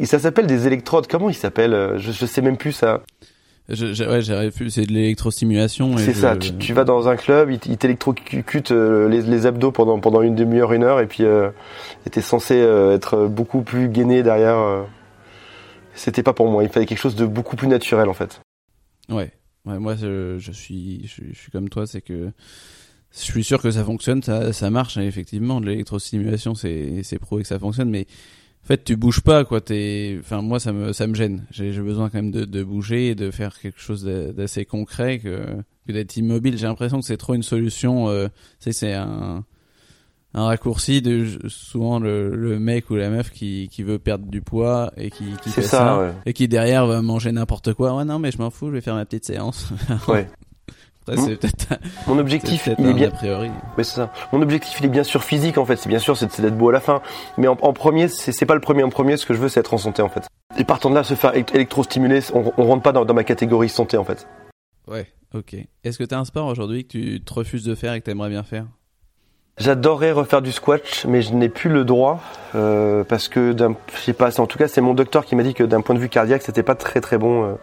ça 0.05 0.18
s'appelle 0.18 0.46
des 0.46 0.66
électrodes. 0.66 1.07
Comment 1.09 1.29
il 1.29 1.35
s'appelle 1.35 1.94
je, 1.98 2.11
je 2.11 2.26
sais 2.26 2.40
même 2.40 2.57
plus 2.57 2.72
ça. 2.72 3.02
Je, 3.68 3.92
je, 3.94 4.05
ouais, 4.05 4.22
j'ai 4.22 4.48
vu, 4.50 4.70
c'est 4.70 4.87
de 4.87 4.92
l'électrostimulation. 4.92 5.96
C'est 5.98 6.14
ça. 6.14 6.37
Tu, 6.37 6.55
tu, 6.57 6.72
vas 6.72 6.85
dans 6.85 7.09
un 7.09 7.16
club, 7.16 7.50
il, 7.50 7.59
il 7.66 7.76
t'électrocute 7.76 8.70
euh, 8.70 9.09
les, 9.09 9.22
les, 9.22 9.46
abdos 9.46 9.72
pendant 9.72 9.98
pendant 9.98 10.22
une 10.22 10.37
demi-heure, 10.37 10.72
une 10.72 10.85
heure, 10.85 11.00
et 11.00 11.07
puis 11.07 11.24
euh, 11.24 11.50
t'es 12.09 12.20
censé 12.20 12.55
euh, 12.55 12.94
être 12.94 13.26
beaucoup 13.26 13.62
plus 13.62 13.88
gainé 13.88 14.22
derrière. 14.22 14.59
Euh. 14.59 14.83
C'était 15.94 16.22
pas 16.22 16.33
pour 16.33 16.48
moi. 16.48 16.62
Il 16.62 16.68
fallait 16.68 16.87
quelque 16.87 16.98
chose 16.98 17.16
de 17.16 17.26
beaucoup 17.26 17.57
plus 17.57 17.66
naturel 17.66 18.09
en 18.09 18.14
fait. 18.14 18.40
Ouais. 19.09 19.33
Ouais. 19.64 19.79
Moi, 19.81 19.96
je, 19.96 20.38
je 20.38 20.52
suis, 20.52 21.09
je, 21.09 21.37
suis 21.37 21.50
comme 21.50 21.68
toi, 21.68 21.88
c'est 21.88 22.02
que 22.02 22.31
je 23.12 23.20
suis 23.20 23.42
sûr 23.42 23.61
que 23.61 23.72
ça 23.72 23.83
fonctionne, 23.83 24.22
ça, 24.22 24.52
ça 24.52 24.70
marche. 24.70 24.96
effectivement, 24.96 25.61
de 25.61 25.66
l'électrostimulation, 25.66 26.55
c'est 26.55 27.00
c'est 27.02 27.18
prouvé 27.18 27.42
que 27.42 27.48
ça 27.48 27.59
fonctionne, 27.59 27.90
mais 27.90 28.07
en 28.66 28.68
fait, 28.68 28.83
tu 28.83 28.96
bouges 28.96 29.20
pas, 29.20 29.44
quoi. 29.44 29.61
T'es, 29.61 30.16
enfin, 30.18 30.42
moi, 30.42 30.59
ça 30.59 30.72
me, 30.72 30.92
ça 30.92 31.07
me 31.07 31.14
gêne. 31.14 31.46
J'ai, 31.52 31.70
besoin 31.79 32.11
quand 32.11 32.18
même 32.18 32.33
de, 32.33 32.44
de 32.44 32.64
bouger 32.64 33.11
et 33.11 33.14
de 33.14 33.31
faire 33.31 33.57
quelque 33.61 33.79
chose 33.79 34.05
d'assez 34.05 34.64
concret 34.64 35.20
que, 35.20 35.46
que 35.87 35.92
d'être 35.92 36.16
immobile. 36.16 36.59
J'ai 36.59 36.66
l'impression 36.66 36.98
que 36.98 37.07
c'est 37.07 37.16
trop 37.16 37.35
une 37.35 37.44
solution. 37.44 38.09
Euh, 38.09 38.26
tu 38.26 38.33
sais, 38.59 38.72
c'est 38.72 38.94
un, 38.94 39.44
un 40.35 40.44
raccourci 40.46 41.00
de 41.00 41.26
souvent 41.46 42.00
le, 42.00 42.35
le, 42.35 42.59
mec 42.59 42.90
ou 42.90 42.96
la 42.96 43.09
meuf 43.09 43.31
qui, 43.31 43.68
qui 43.70 43.85
veut 43.85 44.00
perdre 44.00 44.26
du 44.26 44.42
poids 44.42 44.92
et 44.96 45.12
qui, 45.12 45.26
qui 45.44 45.50
fait 45.50 45.62
ça, 45.62 45.79
ça 45.79 46.00
ouais. 46.00 46.12
et 46.26 46.33
qui 46.33 46.48
derrière 46.48 46.88
va 46.88 47.02
manger 47.02 47.31
n'importe 47.31 47.72
quoi. 47.72 47.94
Ouais, 47.94 48.05
non, 48.05 48.18
mais 48.18 48.33
je 48.33 48.38
m'en 48.38 48.50
fous, 48.50 48.66
je 48.66 48.72
vais 48.72 48.81
faire 48.81 48.96
ma 48.96 49.05
petite 49.05 49.26
séance. 49.26 49.70
ouais. 50.09 50.29
Après, 51.09 51.16
mon, 51.16 52.14
mon 52.14 52.19
objectif, 52.19 52.69
il 52.79 52.88
est 52.88 52.95
bien. 52.95 53.09
A 53.09 53.11
priori. 53.12 53.51
Mais 53.77 53.85
c'est 53.85 53.97
ça. 53.97 54.12
Mon 54.33 54.42
objectif, 54.42 54.81
il 54.81 54.87
est 54.87 54.90
bien 54.90 55.05
sûr 55.05 55.23
physique 55.23 55.59
en 55.59 55.64
fait. 55.64 55.77
C'est 55.77 55.88
bien 55.88 55.99
sûr, 55.99 56.16
c'est 56.16 56.40
d'être 56.40 56.57
beau 56.57 56.71
à 56.71 56.73
la 56.73 56.81
fin. 56.81 57.01
Mais 57.38 57.47
en, 57.47 57.57
en 57.61 57.73
premier, 57.73 58.09
c'est 58.09 58.47
pas 58.47 58.55
le 58.55 58.61
premier. 58.61 58.83
En 58.83 58.90
premier, 58.90 59.16
ce 59.16 59.27
que 59.27 59.35
je 59.35 59.38
veux, 59.38 59.49
c'est 59.49 59.61
être 59.61 59.75
en 59.75 59.79
santé 59.79 60.03
en 60.03 60.09
fait. 60.09 60.27
Et 60.59 60.64
partant 60.64 60.90
de 60.90 60.95
là, 60.95 61.05
se 61.05 61.14
faire 61.14 61.35
électrostimuler, 61.35 62.21
on, 62.35 62.53
on 62.57 62.64
rentre 62.66 62.83
pas 62.83 62.92
dans, 62.92 63.05
dans, 63.05 63.14
ma 63.14 63.25
catégorie 63.25 63.69
santé 63.69 63.97
en 63.97 64.05
fait. 64.05 64.27
Ouais. 64.88 65.07
Ok. 65.35 65.55
Est-ce 65.85 65.99
que 65.99 66.05
tu 66.05 66.14
as 66.14 66.19
un 66.19 66.25
sport 66.25 66.47
aujourd'hui 66.47 66.85
que 66.85 66.90
tu 66.90 67.21
te 67.21 67.35
refuses 67.35 67.64
de 67.64 67.75
faire 67.75 67.92
et 67.92 68.01
que 68.01 68.07
tu 68.07 68.11
aimerais 68.11 68.31
bien 68.31 68.42
faire? 68.42 68.66
J'adorerais 69.59 70.12
refaire 70.12 70.42
du 70.42 70.53
squash, 70.53 71.07
mais 71.07 71.23
je 71.23 71.33
n'ai 71.33 71.49
plus 71.49 71.71
le 71.71 71.85
droit 71.85 72.21
euh, 72.55 73.05
parce 73.05 73.29
que, 73.29 73.57
je 73.57 74.01
sais 74.01 74.12
pas, 74.12 74.38
en 74.38 74.47
tout 74.47 74.59
cas, 74.59 74.69
c'est 74.69 74.83
mon 74.83 74.92
docteur 74.92 75.25
qui 75.25 75.35
m'a 75.35 75.42
dit 75.42 75.55
que 75.55 75.64
d'un 75.64 75.81
point 75.81 75.95
de 75.95 76.01
vue 76.01 76.11
cardiaque, 76.11 76.42
c'était 76.42 76.62
pas 76.62 76.75
très 76.75 77.01
très 77.01 77.16
bon. 77.16 77.45
Euh, 77.45 77.55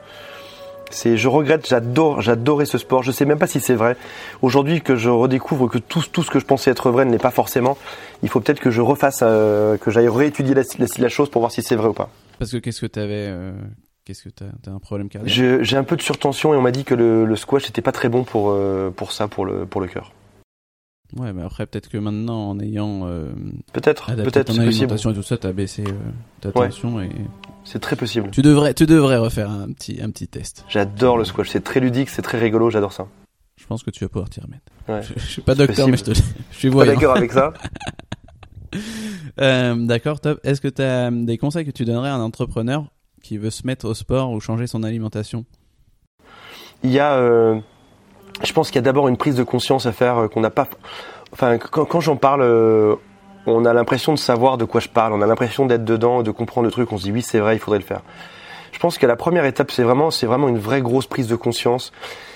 c'est, 0.93 1.17
je 1.17 1.27
regrette, 1.27 1.67
j'adore, 1.67 2.21
j'adorais 2.21 2.65
ce 2.65 2.77
sport. 2.77 3.03
Je 3.03 3.12
sais 3.12 3.25
même 3.25 3.39
pas 3.39 3.47
si 3.47 3.60
c'est 3.60 3.75
vrai. 3.75 3.97
Aujourd'hui 4.41 4.82
que 4.82 4.95
je 4.95 5.10
redécouvre 5.10 5.69
que 5.69 5.77
tout, 5.77 6.01
tout 6.12 6.23
ce 6.23 6.32
que 6.32 6.39
je 6.39 6.45
pensais 6.45 6.71
être 6.71 6.89
vrai 6.91 7.06
ne 7.06 7.12
l'est 7.12 7.17
pas 7.17 7.32
forcément, 7.32 7.77
il 8.21 8.29
faut 8.29 8.39
peut-être 8.39 8.60
que 8.60 8.71
je 8.71 8.82
refasse, 8.82 9.19
euh, 9.23 9.77
que 9.77 9.91
j'aille 9.91 10.10
réétudier 10.10 10.56
la, 10.56 10.63
la, 10.79 10.86
la, 10.97 11.10
chose 11.10 11.29
pour 11.29 11.41
voir 11.41 11.51
si 11.51 11.62
c'est 11.62 11.75
vrai 11.75 11.88
ou 11.88 11.93
pas. 11.93 12.10
Parce 12.39 12.51
que 12.51 12.58
qu'est-ce 12.58 12.82
que 12.82 12.86
tu 12.86 12.99
avais, 12.99 13.27
euh, 13.27 13.53
qu'est-ce 14.06 14.23
que 14.23 14.29
t'as, 14.29 14.45
as 14.67 14.73
un 14.73 14.79
problème 14.79 15.10
cardiaque? 15.10 15.63
J'ai 15.63 15.77
un 15.77 15.84
peu 15.84 15.95
de 15.95 16.01
surtension 16.01 16.53
et 16.53 16.58
on 16.58 16.62
m'a 16.62 16.71
dit 16.71 16.84
que 16.84 16.95
le, 16.95 17.25
le 17.25 17.36
squash 17.36 17.65
n'était 17.65 17.82
pas 17.82 17.91
très 17.91 18.10
bon 18.10 18.23
pour, 18.23 18.51
euh, 18.51 18.89
pour 18.89 19.12
ça, 19.12 19.27
pour 19.27 19.45
le, 19.45 19.65
pour 19.65 19.82
le 19.82 19.88
cœur. 19.88 20.12
Ouais, 21.15 21.32
mais 21.32 21.43
après 21.43 21.67
peut-être 21.67 21.89
que 21.89 21.97
maintenant 21.97 22.49
en 22.49 22.60
ayant 22.60 23.01
euh, 23.03 23.32
peut-être 23.71 24.15
peut-être 24.15 24.51
ton 24.53 24.60
alimentation 24.60 25.12
et 25.12 25.13
tout 25.13 25.21
ça, 25.21 25.38
t'as 25.38 25.51
baissé 25.51 25.84
euh, 25.88 25.91
ta 26.41 26.51
tension 26.51 26.99
et 27.01 27.10
c'est 27.63 27.80
très 27.80 27.95
possible. 27.95 28.30
Tu 28.32 28.41
devrais 28.41 28.73
tu 28.73 28.86
devrais 28.86 29.17
refaire 29.17 29.49
un 29.49 29.71
petit 29.71 29.99
un 30.02 30.10
petit 30.10 30.28
test. 30.28 30.65
J'adore 30.69 31.17
le 31.17 31.26
squash, 31.26 31.49
c'est 31.49 31.63
très 31.63 31.80
ludique, 31.80 32.10
c'est 32.10 32.21
très 32.21 32.39
rigolo, 32.39 32.69
j'adore 32.69 32.93
ça. 32.93 33.08
Je 33.56 33.65
pense 33.65 33.84
que 33.84 33.91
tu 33.91 34.04
vas 34.04 34.10
pouvoir 34.10 34.30
t'y 34.30 34.41
remettre. 34.41 34.63
Ouais. 34.88 35.02
Je, 35.02 35.13
je, 35.19 35.26
suis 35.26 35.41
pas 35.41 35.56
docteur, 35.56 35.88
mais 35.88 35.97
je 35.97 36.04
te 36.04 36.13
je 36.52 36.58
suis 36.58 36.69
voyant. 36.69 36.93
D'accord 36.93 37.15
avec 37.15 37.32
ça. 37.32 37.54
euh, 39.39 39.76
d'accord, 39.76 40.19
top. 40.19 40.39
Est-ce 40.43 40.60
que 40.60 40.67
tu 40.67 40.82
as 40.82 41.12
des 41.12 41.38
conseils 41.38 41.65
que 41.65 41.71
tu 41.71 41.86
donnerais 41.86 42.10
à 42.10 42.15
un 42.15 42.21
entrepreneur 42.21 42.86
qui 43.21 43.38
veut 43.38 43.52
se 43.52 43.65
mettre 43.65 43.88
au 43.88 43.93
sport 43.93 44.32
ou 44.32 44.39
changer 44.39 44.67
son 44.67 44.84
alimentation? 44.84 45.45
Il 46.84 46.91
y 46.91 46.99
a 46.99 47.13
euh 47.13 47.60
je 48.41 48.52
pense 48.54 48.69
qu'il 48.69 48.76
y 48.76 48.80
a 48.80 48.84
d'abord 48.84 49.08
une 49.08 49.17
prise 49.17 49.36
de 49.36 49.43
conscience 49.43 49.86
à 49.86 49.91
faire 49.91 50.17
euh, 50.17 50.28
qu'on 50.28 50.41
n'a 50.41 50.49
pas. 50.49 50.67
Enfin, 51.32 51.58
quand, 51.58 51.86
quand 51.86 51.99
j'en 51.99 52.15
parle, 52.15 52.41
euh, 52.41 52.95
on 53.45 53.65
a 53.65 53.73
l'impression 53.73 54.13
de 54.13 54.19
savoir 54.19 54.58
de 54.58 54.65
quoi 54.65 54.82
je 54.82 54.89
parle, 54.89 55.13
on 55.13 55.21
a 55.21 55.27
l'impression 55.27 55.65
d'être 55.65 55.86
dedans, 55.86 56.23
de 56.23 56.32
comprendre 56.32 56.65
le 56.65 56.71
truc. 56.71 56.91
On 56.91 56.97
se 56.97 57.03
dit 57.03 57.12
oui, 57.12 57.21
c'est 57.21 57.39
vrai, 57.39 57.56
il 57.56 57.60
faudrait 57.60 57.79
le 57.79 57.86
faire. 57.86 58.01
Je 58.71 58.79
pense 58.79 58.97
que 58.97 59.06
la 59.06 59.15
première 59.15 59.45
étape, 59.45 59.71
c'est 59.71 59.84
vraiment, 59.84 60.12
c'est 60.12 60.25
vraiment 60.25 60.49
une 60.49 60.58
vraie 60.58 60.82
grosse 60.82 61.06
prise 61.06 61.27
de 61.27 61.36
conscience. 61.36 61.91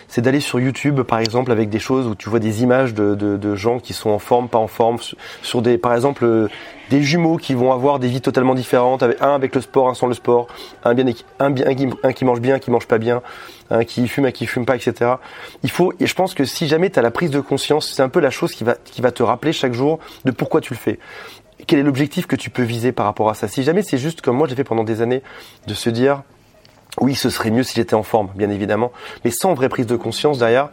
C'est 0.08 0.22
d'aller 0.22 0.40
sur 0.40 0.60
YouTube, 0.60 1.02
par 1.02 1.20
exemple, 1.20 1.52
avec 1.52 1.70
des 1.70 1.80
choses 1.80 2.08
où 2.08 2.16
tu 2.16 2.30
vois 2.30 2.40
des 2.40 2.64
images 2.64 2.94
de, 2.94 3.16
de, 3.16 3.38
de 3.38 3.56
gens 3.56 3.80
qui 3.80 3.94
sont 3.94 4.10
en 4.10 4.20
forme, 4.20 4.48
pas 4.48 4.58
en 4.58 4.68
forme, 4.68 4.98
sur 5.42 5.62
des, 5.62 5.78
par 5.78 5.94
exemple, 5.94 6.24
euh, 6.24 6.48
des 6.90 7.04
jumeaux 7.04 7.38
qui 7.38 7.54
vont 7.54 7.74
avoir 7.74 8.00
des 8.00 8.08
vies 8.08 8.22
totalement 8.22 8.56
différentes, 8.56 9.04
avec 9.04 9.22
un 9.22 9.36
avec 9.36 9.54
le 9.54 9.62
sport, 9.62 9.90
un 9.90 9.94
sans 9.94 10.08
le 10.08 10.14
sport, 10.14 10.48
un 10.84 10.94
bien, 10.94 11.06
un 11.40 11.50
bien, 11.50 11.66
un 12.04 12.14
qui 12.14 12.26
mange 12.26 12.40
bien, 12.40 12.60
qui 12.60 12.72
mange 12.72 12.88
pas 12.88 12.98
bien, 12.98 13.22
un 13.70 13.84
qui 13.84 14.08
fume, 14.08 14.26
un 14.26 14.32
qui 14.32 14.46
fume 14.46 14.66
pas, 14.66 14.76
etc. 14.76 15.16
Il 15.64 15.72
faut, 15.72 15.94
et 16.00 16.08
je 16.08 16.16
pense 16.16 16.34
que 16.34 16.46
si 16.46 16.68
jamais 16.68 16.90
tu 16.90 17.00
as 17.00 17.02
la 17.02 17.12
prise 17.12 17.32
de 17.32 17.42
conscience, 17.42 17.92
c'est 17.94 18.02
un 18.02 18.10
peu 18.10 18.22
la 18.22 18.30
chose 18.30 18.54
qui 18.54 18.64
va, 18.64 18.76
qui 18.86 19.02
va 19.02 19.12
te 19.12 19.24
rappeler 19.24 19.52
chaque 19.52 19.74
jour 19.74 20.00
de 20.24 20.32
pourquoi 20.32 20.62
tu 20.62 20.74
le 20.74 20.80
fais 20.80 21.00
quel 21.66 21.80
est 21.80 21.84
l'objectif 21.84 22.28
que 22.28 22.36
tu 22.36 22.50
peux 22.50 22.62
viser 22.62 22.92
par 22.92 23.06
rapport 23.06 23.30
à 23.30 23.34
ça? 23.34 23.48
Si 23.48 23.64
jamais 23.64 23.82
c'est 23.82 23.98
juste 23.98 24.22
comme 24.22 24.38
moi 24.38 24.48
j'ai 24.48 24.56
fait 24.56 24.64
pendant 24.64 24.84
des 24.84 25.02
années, 25.02 25.24
de 25.66 25.74
se 25.74 25.90
dire 25.90 26.22
oui, 27.00 27.16
ce 27.16 27.30
serait 27.30 27.52
mieux 27.52 27.64
si 27.64 27.76
j'étais 27.76 27.94
en 27.94 28.04
forme, 28.04 28.30
bien 28.36 28.50
évidemment, 28.50 28.92
mais 29.24 29.32
sans 29.32 29.54
vraie 29.54 29.70
prise 29.70 29.86
de 29.86 29.96
conscience 29.96 30.40
derrière, 30.40 30.70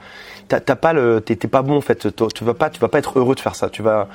t'as 0.49 0.61
pas 0.61 0.93
le, 0.93 1.21
t'es 1.21 1.37
pas 1.37 1.63
bon 1.63 1.77
en 1.77 1.81
fait. 1.81 2.09
Tu 2.35 2.45
vas 2.45 2.55
pas, 2.55 2.71
tu 2.71 2.81
vas 2.81 2.89
pas 2.89 2.99
être 2.99 3.19
heureux 3.19 3.35
de 3.35 3.41
faire 3.41 3.55
ça. 3.55 3.69
Tu 3.69 3.83
vas, 3.83 4.09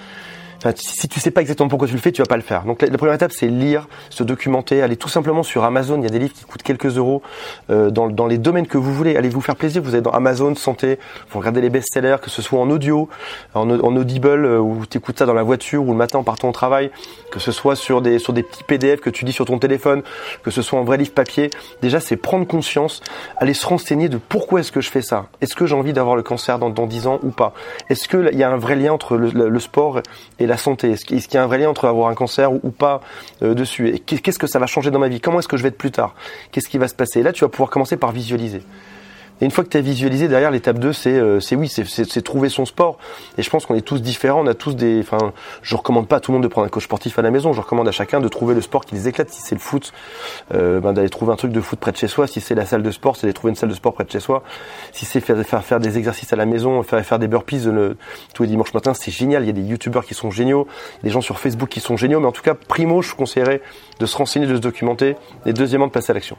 si 0.75 1.07
tu 1.07 1.19
sais 1.19 1.31
pas 1.31 1.41
exactement 1.41 1.69
pourquoi 1.69 1.87
tu 1.87 1.93
le 1.93 1.99
fais, 1.99 2.11
tu 2.11 2.21
vas 2.21 2.27
pas 2.27 2.35
le 2.35 2.43
faire. 2.43 2.63
Donc 2.63 2.81
la, 2.81 2.97
première 2.97 3.15
étape, 3.15 3.31
c'est 3.31 3.47
lire, 3.47 3.87
se 4.09 4.23
documenter, 4.23 4.81
aller 4.81 4.97
tout 4.97 5.07
simplement 5.07 5.43
sur 5.43 5.63
Amazon. 5.63 5.97
Il 5.97 6.03
y 6.03 6.07
a 6.07 6.09
des 6.09 6.19
livres 6.19 6.33
qui 6.33 6.43
coûtent 6.43 6.63
quelques 6.63 6.97
euros 6.97 7.21
euh, 7.69 7.89
dans, 7.89 8.27
les 8.27 8.37
domaines 8.37 8.67
que 8.67 8.77
vous 8.77 8.93
voulez. 8.93 9.15
Allez 9.15 9.29
vous 9.29 9.41
faire 9.41 9.55
plaisir. 9.55 9.81
Vous 9.81 9.95
êtes 9.95 10.03
dans 10.03 10.11
Amazon 10.11 10.55
santé, 10.55 10.99
vous 11.31 11.39
regardez 11.39 11.61
les 11.61 11.69
best-sellers, 11.69 12.17
que 12.21 12.29
ce 12.29 12.41
soit 12.41 12.59
en 12.59 12.69
audio, 12.69 13.09
en, 13.53 13.69
audible, 13.69 14.45
euh, 14.45 14.59
ou 14.59 14.85
tu 14.85 14.97
écoutes 14.97 15.19
ça 15.19 15.25
dans 15.25 15.33
la 15.33 15.43
voiture 15.43 15.83
ou 15.83 15.91
le 15.91 15.97
matin 15.97 16.19
en 16.19 16.23
partant 16.23 16.49
au 16.49 16.53
travail, 16.53 16.91
que 17.31 17.39
ce 17.39 17.51
soit 17.51 17.75
sur 17.75 18.01
des 18.01 18.19
sur 18.19 18.33
des 18.33 18.43
petits 18.43 18.63
PDF 18.63 19.01
que 19.01 19.09
tu 19.09 19.25
lis 19.25 19.33
sur 19.33 19.45
ton 19.45 19.59
téléphone, 19.59 20.03
que 20.43 20.51
ce 20.51 20.61
soit 20.61 20.79
en 20.79 20.83
vrai 20.83 20.97
livre 20.97 21.11
papier. 21.11 21.49
Déjà, 21.81 21.99
c'est 21.99 22.17
prendre 22.17 22.45
conscience, 22.45 23.01
aller 23.37 23.53
se 23.53 23.65
renseigner 23.65 24.09
de 24.09 24.17
pourquoi 24.17 24.61
est-ce 24.61 24.71
que 24.71 24.81
je 24.81 24.89
fais 24.89 25.01
ça. 25.01 25.27
Est-ce 25.41 25.55
que 25.55 25.65
j'ai 25.65 25.75
envie 25.75 25.93
d'avoir 25.93 26.15
le 26.15 26.23
cancer 26.23 26.59
dans, 26.59 26.69
dans 26.69 26.85
10 26.85 27.07
ans 27.07 27.19
ou 27.23 27.31
pas? 27.31 27.53
Est-ce 27.89 28.07
qu'il 28.07 28.37
y 28.37 28.43
a 28.43 28.49
un 28.49 28.57
vrai 28.57 28.75
lien 28.75 28.93
entre 28.93 29.17
le, 29.17 29.29
le 29.49 29.59
sport 29.59 30.01
et 30.39 30.45
la 30.45 30.57
santé? 30.57 30.91
Est-ce 30.91 31.05
qu'il 31.05 31.33
y 31.33 31.37
a 31.37 31.43
un 31.43 31.47
vrai 31.47 31.57
lien 31.57 31.69
entre 31.69 31.85
avoir 31.85 32.09
un 32.09 32.15
cancer 32.15 32.51
ou, 32.51 32.71
pas 32.71 33.01
euh, 33.41 33.53
dessus? 33.53 33.99
Qu'est-ce 34.05 34.39
que 34.39 34.47
ça 34.47 34.59
va 34.59 34.65
changer 34.65 34.91
dans 34.91 34.99
ma 34.99 35.07
vie? 35.07 35.19
Comment 35.19 35.39
est-ce 35.39 35.47
que 35.47 35.57
je 35.57 35.63
vais 35.63 35.69
être 35.69 35.77
plus 35.77 35.91
tard? 35.91 36.15
Qu'est-ce 36.51 36.69
qui 36.69 36.77
va 36.77 36.87
se 36.87 36.95
passer? 36.95 37.23
Là, 37.23 37.33
tu 37.33 37.43
vas 37.43 37.49
pouvoir 37.49 37.69
commencer 37.69 37.97
par 37.97 38.11
visualiser. 38.11 38.61
Et 39.41 39.45
une 39.45 39.51
fois 39.51 39.63
que 39.63 39.69
tu 39.69 39.77
as 39.77 39.81
visualisé, 39.81 40.27
derrière 40.27 40.51
l'étape 40.51 40.79
2, 40.79 40.91
c'est 40.91 41.11
euh, 41.11 41.39
c'est 41.39 41.55
oui, 41.55 41.69
c'est 41.69 42.21
trouver 42.21 42.49
son 42.49 42.65
sport. 42.65 42.97
Et 43.37 43.43
je 43.43 43.49
pense 43.49 43.65
qu'on 43.65 43.75
est 43.75 43.81
tous 43.81 44.01
différents, 44.01 44.41
on 44.41 44.47
a 44.47 44.53
tous 44.53 44.75
des. 44.75 44.99
Enfin, 44.99 45.33
je 45.61 45.75
recommande 45.75 46.07
pas 46.07 46.17
à 46.17 46.19
tout 46.19 46.31
le 46.31 46.37
monde 46.37 46.43
de 46.43 46.47
prendre 46.47 46.67
un 46.67 46.69
coach 46.69 46.83
sportif 46.83 47.17
à 47.19 47.21
la 47.21 47.31
maison. 47.31 47.53
Je 47.53 47.61
recommande 47.61 47.87
à 47.87 47.91
chacun 47.91 48.19
de 48.19 48.27
trouver 48.27 48.53
le 48.53 48.61
sport 48.61 48.85
qui 48.85 48.95
les 48.95 49.07
éclate. 49.07 49.29
Si 49.29 49.41
c'est 49.41 49.55
le 49.55 49.61
foot, 49.61 49.93
euh, 50.53 50.79
ben, 50.79 50.93
d'aller 50.93 51.09
trouver 51.09 51.31
un 51.31 51.37
truc 51.37 51.51
de 51.51 51.61
foot 51.61 51.79
près 51.79 51.91
de 51.91 51.97
chez 51.97 52.07
soi. 52.07 52.27
Si 52.27 52.41
c'est 52.41 52.55
la 52.55 52.65
salle 52.65 52.83
de 52.83 52.91
sport, 52.91 53.15
c'est 53.15 53.23
d'aller 53.23 53.33
trouver 53.33 53.51
une 53.51 53.55
salle 53.55 53.69
de 53.69 53.75
sport 53.75 53.93
près 53.93 54.03
de 54.03 54.11
chez 54.11 54.19
soi. 54.19 54.43
Si 54.91 55.05
c'est 55.05 55.21
faire, 55.21 55.79
des 55.79 55.97
exercices 55.97 56.33
à 56.33 56.35
la 56.35 56.45
maison, 56.45 56.83
faire 56.83 57.19
des 57.19 57.27
burpees 57.27 57.65
le, 57.65 57.97
tous 58.33 58.43
les 58.43 58.49
dimanches 58.49 58.73
matins, 58.73 58.93
c'est 58.93 59.11
génial. 59.11 59.43
Il 59.43 59.47
y 59.47 59.49
a 59.49 59.53
des 59.53 59.61
youtubeurs 59.61 60.05
qui 60.05 60.13
sont 60.13 60.31
géniaux, 60.31 60.67
des 61.03 61.09
gens 61.09 61.21
sur 61.21 61.39
Facebook 61.39 61.69
qui 61.69 61.79
sont 61.79 61.97
géniaux. 61.97 62.19
Mais 62.19 62.27
en 62.27 62.31
tout 62.31 62.43
cas, 62.43 62.55
primo, 62.55 63.01
je 63.01 63.15
conseillerais 63.15 63.61
de 63.99 64.05
se 64.05 64.17
renseigner, 64.17 64.47
de 64.47 64.55
se 64.55 64.61
documenter, 64.61 65.15
et 65.45 65.53
deuxièmement 65.53 65.87
de 65.87 65.91
passer 65.91 66.11
à 66.11 66.13
l'action. 66.13 66.37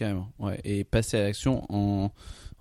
Carrément, 0.00 0.32
ouais. 0.38 0.58
Et 0.64 0.82
passer 0.84 1.18
à 1.18 1.24
l'action 1.24 1.66
en 1.68 2.10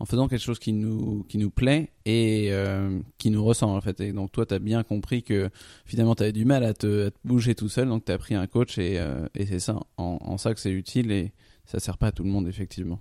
en 0.02 0.06
faisant 0.06 0.28
quelque 0.28 0.43
chose 0.43 0.60
qui 0.60 0.73
nous, 0.73 1.25
qui 1.30 1.38
nous 1.38 1.49
plaît 1.49 1.89
et 2.06 2.49
euh, 2.52 2.99
qui 3.17 3.32
nous 3.32 3.43
ressemble 3.43 3.78
en 3.78 3.82
fait. 3.82 4.02
Et 4.02 4.12
donc 4.12 4.32
toi, 4.34 4.45
tu 4.45 4.54
as 4.54 4.60
bien 4.60 4.84
compris 4.84 5.23
que 5.23 5.49
finalement, 5.86 6.15
tu 6.15 6.23
avais 6.23 6.34
du 6.34 6.43
mal 6.43 6.65
à 6.65 6.73
te, 6.73 7.12
bouger 7.23 7.56
tout 7.56 7.69
seul, 7.69 7.88
donc 7.88 8.04
tu 8.04 8.12
as 8.12 8.17
pris 8.17 8.36
un 8.36 8.45
coach 8.47 8.78
et, 8.78 8.97
euh, 8.99 9.25
et 9.36 9.45
c'est 9.45 9.60
ça, 9.60 9.75
en, 9.97 10.38
ça 10.38 10.54
que 10.54 10.60
c'est 10.60 10.71
utile 10.71 11.12
et 11.13 11.32
ça 11.65 11.80
sert 11.80 11.97
pas 11.97 12.08
à 12.08 12.12
tout 12.12 12.23
le 12.23 12.30
monde 12.30 12.47
effectivement. 12.49 12.99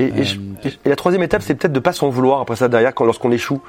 Et, 0.00 0.06
et, 0.06 0.10
euh, 0.10 0.70
la 0.84 0.96
troisième 0.96 1.22
étape, 1.22 1.42
c'est 1.42 1.54
peut-être 1.54 1.72
de 1.72 1.80
pas 1.80 1.92
s'en 1.92 2.08
vouloir 2.08 2.40
après 2.40 2.56
ça 2.56 2.68
derrière 2.68 2.92
quand 2.92 3.04
lorsqu'on 3.04 3.30
échoue. 3.30 3.62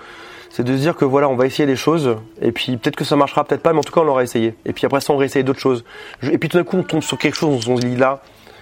C'est 0.50 0.64
de 0.64 0.76
se 0.76 0.82
dire 0.82 0.96
que 0.96 1.04
voilà, 1.04 1.30
on 1.30 1.36
va 1.36 1.46
essayer 1.46 1.68
des 1.68 1.76
choses, 1.76 2.16
et 2.42 2.52
puis 2.52 2.78
peut-être 2.78 2.96
que 2.96 3.04
ça 3.04 3.16
marchera, 3.16 3.44
peut-être 3.44 3.62
pas, 3.62 3.74
mais 3.74 3.80
en 3.80 3.84
tout 3.84 3.92
cas, 3.92 4.02
on 4.02 4.06
l'aura 4.06 4.24
essayé. 4.24 4.56
Et 4.66 4.72
puis 4.72 4.86
après 4.86 5.02
ça, 5.02 5.12
on 5.14 5.18
va 5.18 5.26
essayer 5.26 5.44
d'autres 5.44 5.60
choses. 5.60 5.84
Et 6.22 6.38
puis 6.38 6.48
tout 6.48 6.58
d'un 6.58 6.64
coup, 6.64 6.78
on 6.78 6.84
tombe 6.84 7.04
sur 7.04 7.18
quelque 7.18 7.36
chose, 7.36 7.68
on 7.68 7.76
se 7.76 7.82
dit 7.82 7.98
là, 7.98 8.22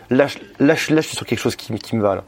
là, 0.10 0.28
là, 0.60 0.76
je 0.76 1.02
suis 1.02 1.16
sur 1.16 1.26
quelque 1.26 1.39
chose 1.39 1.56
qui, 1.56 1.96
me 1.96 2.02
va. 2.02 2.24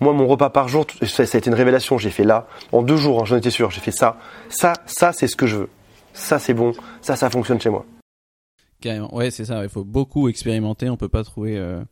Moi, 0.00 0.12
mon 0.12 0.26
repas 0.26 0.50
par 0.50 0.68
jour, 0.68 0.86
ça, 1.02 1.22
a 1.22 1.26
été 1.38 1.48
une 1.48 1.54
révélation. 1.54 1.98
J'ai 1.98 2.10
fait 2.10 2.24
là, 2.24 2.46
en 2.72 2.82
deux 2.82 2.96
jours, 2.96 3.20
hein, 3.20 3.24
j'en 3.24 3.36
étais 3.36 3.50
sûr, 3.50 3.70
j'ai 3.70 3.80
fait 3.80 3.92
ça. 3.92 4.18
Ça, 4.48 4.72
ça, 4.86 5.12
c'est 5.12 5.28
ce 5.28 5.36
que 5.36 5.46
je 5.46 5.56
veux. 5.56 5.68
Ça, 6.12 6.38
c'est 6.38 6.54
bon. 6.54 6.72
Ça, 7.00 7.16
ça 7.16 7.30
fonctionne 7.30 7.60
chez 7.60 7.70
moi. 7.70 7.86
Carrément. 8.80 9.14
Ouais, 9.14 9.30
c'est 9.30 9.44
ça. 9.44 9.62
Il 9.62 9.68
faut 9.68 9.84
beaucoup 9.84 10.28
expérimenter. 10.28 10.90
On 10.90 10.96
peut 10.96 11.08
pas 11.08 11.24
trouver 11.24 11.56
euh, 11.56 11.82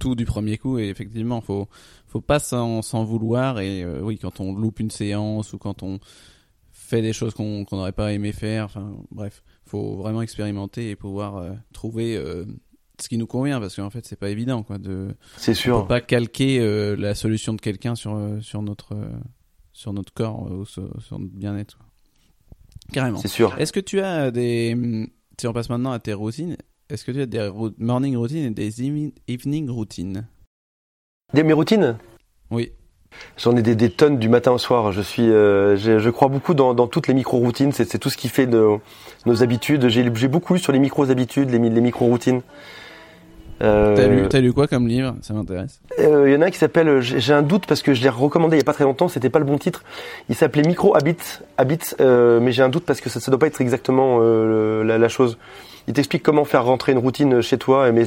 tout 0.00 0.14
du 0.14 0.24
premier 0.24 0.56
coup. 0.58 0.78
Et 0.78 0.88
effectivement, 0.88 1.40
faut, 1.40 1.68
faut 2.06 2.20
pas 2.20 2.38
s'en 2.38 3.04
vouloir. 3.04 3.60
Et 3.60 3.82
euh, 3.82 4.00
oui, 4.02 4.18
quand 4.18 4.40
on 4.40 4.54
loupe 4.54 4.80
une 4.80 4.90
séance 4.90 5.52
ou 5.52 5.58
quand 5.58 5.82
on 5.82 6.00
fait 6.72 7.02
des 7.02 7.12
choses 7.12 7.34
qu'on 7.34 7.66
n'aurait 7.70 7.92
pas 7.92 8.12
aimé 8.12 8.32
faire. 8.32 8.64
Enfin, 8.64 8.94
bref, 9.10 9.42
faut 9.66 9.96
vraiment 9.96 10.22
expérimenter 10.22 10.90
et 10.90 10.96
pouvoir 10.96 11.36
euh, 11.36 11.52
trouver 11.72 12.20
ce 13.02 13.08
qui 13.08 13.18
nous 13.18 13.26
convient 13.26 13.60
parce 13.60 13.76
qu'en 13.76 13.90
fait 13.90 14.06
c'est 14.06 14.18
pas 14.18 14.30
évident 14.30 14.62
quoi 14.62 14.78
de 14.78 15.14
c'est 15.36 15.54
sûr 15.54 15.76
on 15.76 15.82
peut 15.82 15.88
pas 15.88 16.00
calquer 16.00 16.60
euh, 16.60 16.96
la 16.96 17.14
solution 17.14 17.52
de 17.52 17.60
quelqu'un 17.60 17.94
sur 17.94 18.14
euh, 18.14 18.40
sur 18.40 18.62
notre 18.62 18.94
euh, 18.94 19.10
sur 19.72 19.92
notre 19.92 20.12
corps 20.12 20.50
ou 20.50 20.64
sur, 20.64 20.82
notre 21.10 21.34
bien-être 21.34 21.78
carrément 22.92 23.18
c'est 23.18 23.28
sûr 23.28 23.54
est-ce 23.58 23.72
que 23.72 23.80
tu 23.80 24.00
as 24.00 24.30
des 24.30 25.08
si 25.38 25.46
on 25.46 25.52
passe 25.52 25.68
maintenant 25.68 25.92
à 25.92 25.98
tes 25.98 26.14
routines 26.14 26.56
est-ce 26.88 27.04
que 27.04 27.12
tu 27.12 27.20
as 27.22 27.26
des 27.26 27.50
morning 27.78 28.16
routines 28.16 28.44
et 28.44 28.50
des 28.50 28.82
evening 28.82 29.70
routines? 29.70 30.26
Des 31.32 31.42
mes 31.42 31.54
routines? 31.54 31.96
Oui 32.50 32.72
J'en 33.38 33.56
ai 33.56 33.62
des, 33.62 33.74
des, 33.74 33.88
tonnes 33.88 34.18
du 34.18 34.28
matin 34.28 34.52
au 34.52 34.58
soir. 34.58 34.92
Je 34.92 35.00
suis, 35.00 35.26
je 35.26 36.10
crois 36.10 36.28
beaucoup 36.28 36.52
dans, 36.52 36.74
dans 36.74 36.86
toutes 36.86 37.08
les 37.08 37.14
micro 37.14 37.38
routines. 37.38 37.72
C'est 37.72 37.98
tout 37.98 38.10
ce 38.10 38.18
qui 38.18 38.28
fait 38.28 38.46
de, 38.46 38.78
nos 39.26 39.42
habitudes. 39.42 39.88
J'ai 39.88 40.28
beaucoup 40.28 40.54
lu 40.54 40.60
sur 40.60 40.72
les 40.72 40.78
micro 40.78 41.10
habitudes, 41.10 41.50
les, 41.50 41.58
les 41.58 41.80
micro 41.80 42.06
routines. 42.06 42.42
Euh, 43.60 44.26
t'as 44.28 44.40
lu, 44.40 44.52
quoi 44.52 44.66
comme 44.66 44.88
livre? 44.88 45.14
Ça 45.22 45.34
m'intéresse. 45.34 45.80
Il 45.98 46.04
euh, 46.04 46.30
y 46.30 46.36
en 46.36 46.40
a 46.40 46.46
un 46.46 46.50
qui 46.50 46.58
s'appelle, 46.58 46.88
euh, 46.88 47.00
j'ai 47.00 47.32
un 47.32 47.42
doute 47.42 47.66
parce 47.66 47.82
que 47.82 47.94
je 47.94 48.02
l'ai 48.02 48.08
recommandé 48.08 48.56
il 48.56 48.60
y 48.60 48.62
a 48.62 48.64
pas 48.64 48.72
très 48.72 48.84
longtemps, 48.84 49.08
c'était 49.08 49.30
pas 49.30 49.38
le 49.38 49.44
bon 49.44 49.58
titre. 49.58 49.84
Il 50.28 50.34
s'appelait 50.34 50.62
Micro 50.62 50.96
Habits, 50.96 51.40
Habits, 51.58 51.94
mais 52.00 52.52
j'ai 52.52 52.62
un 52.62 52.68
doute 52.68 52.84
parce 52.84 53.00
que 53.00 53.08
ça, 53.08 53.20
ne 53.20 53.30
doit 53.30 53.38
pas 53.38 53.46
être 53.46 53.60
exactement 53.60 54.18
la, 54.20 55.08
chose. 55.08 55.38
Il 55.88 55.94
t'explique 55.94 56.22
comment 56.22 56.44
faire 56.44 56.64
rentrer 56.64 56.92
une 56.92 56.98
routine 56.98 57.40
chez 57.40 57.58
toi, 57.58 57.90
mais 57.92 58.04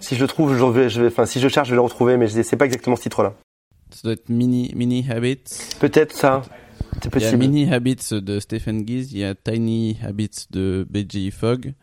si 0.00 0.16
je 0.16 0.20
le 0.20 0.26
trouve, 0.26 0.56
je 0.56 0.64
vais, 0.64 0.88
je 0.88 1.02
vais, 1.02 1.08
enfin 1.08 1.26
si 1.26 1.40
je 1.40 1.48
cherche, 1.48 1.68
je 1.68 1.72
vais 1.72 1.76
le 1.76 1.82
retrouver, 1.82 2.16
mais 2.16 2.28
c'est 2.28 2.56
pas 2.56 2.64
exactement 2.64 2.96
ce 2.96 3.02
titre-là. 3.02 3.34
Ça 3.90 4.00
doit 4.04 4.12
être 4.12 4.28
Mini, 4.28 4.72
mini 4.74 5.06
Habits. 5.10 5.44
Peut-être 5.80 6.12
ça. 6.12 6.42
C'est 7.02 7.10
possible. 7.10 7.42
Il 7.42 7.42
y 7.42 7.46
a 7.46 7.48
Mini 7.48 7.72
Habits 7.72 8.08
de 8.12 8.40
Stephen 8.40 8.86
Gies, 8.86 9.08
il 9.12 9.18
y 9.18 9.24
a 9.24 9.34
Tiny 9.34 9.98
Habits 10.04 10.46
de 10.50 10.86
B.J. 10.88 11.30
Fogg 11.30 11.74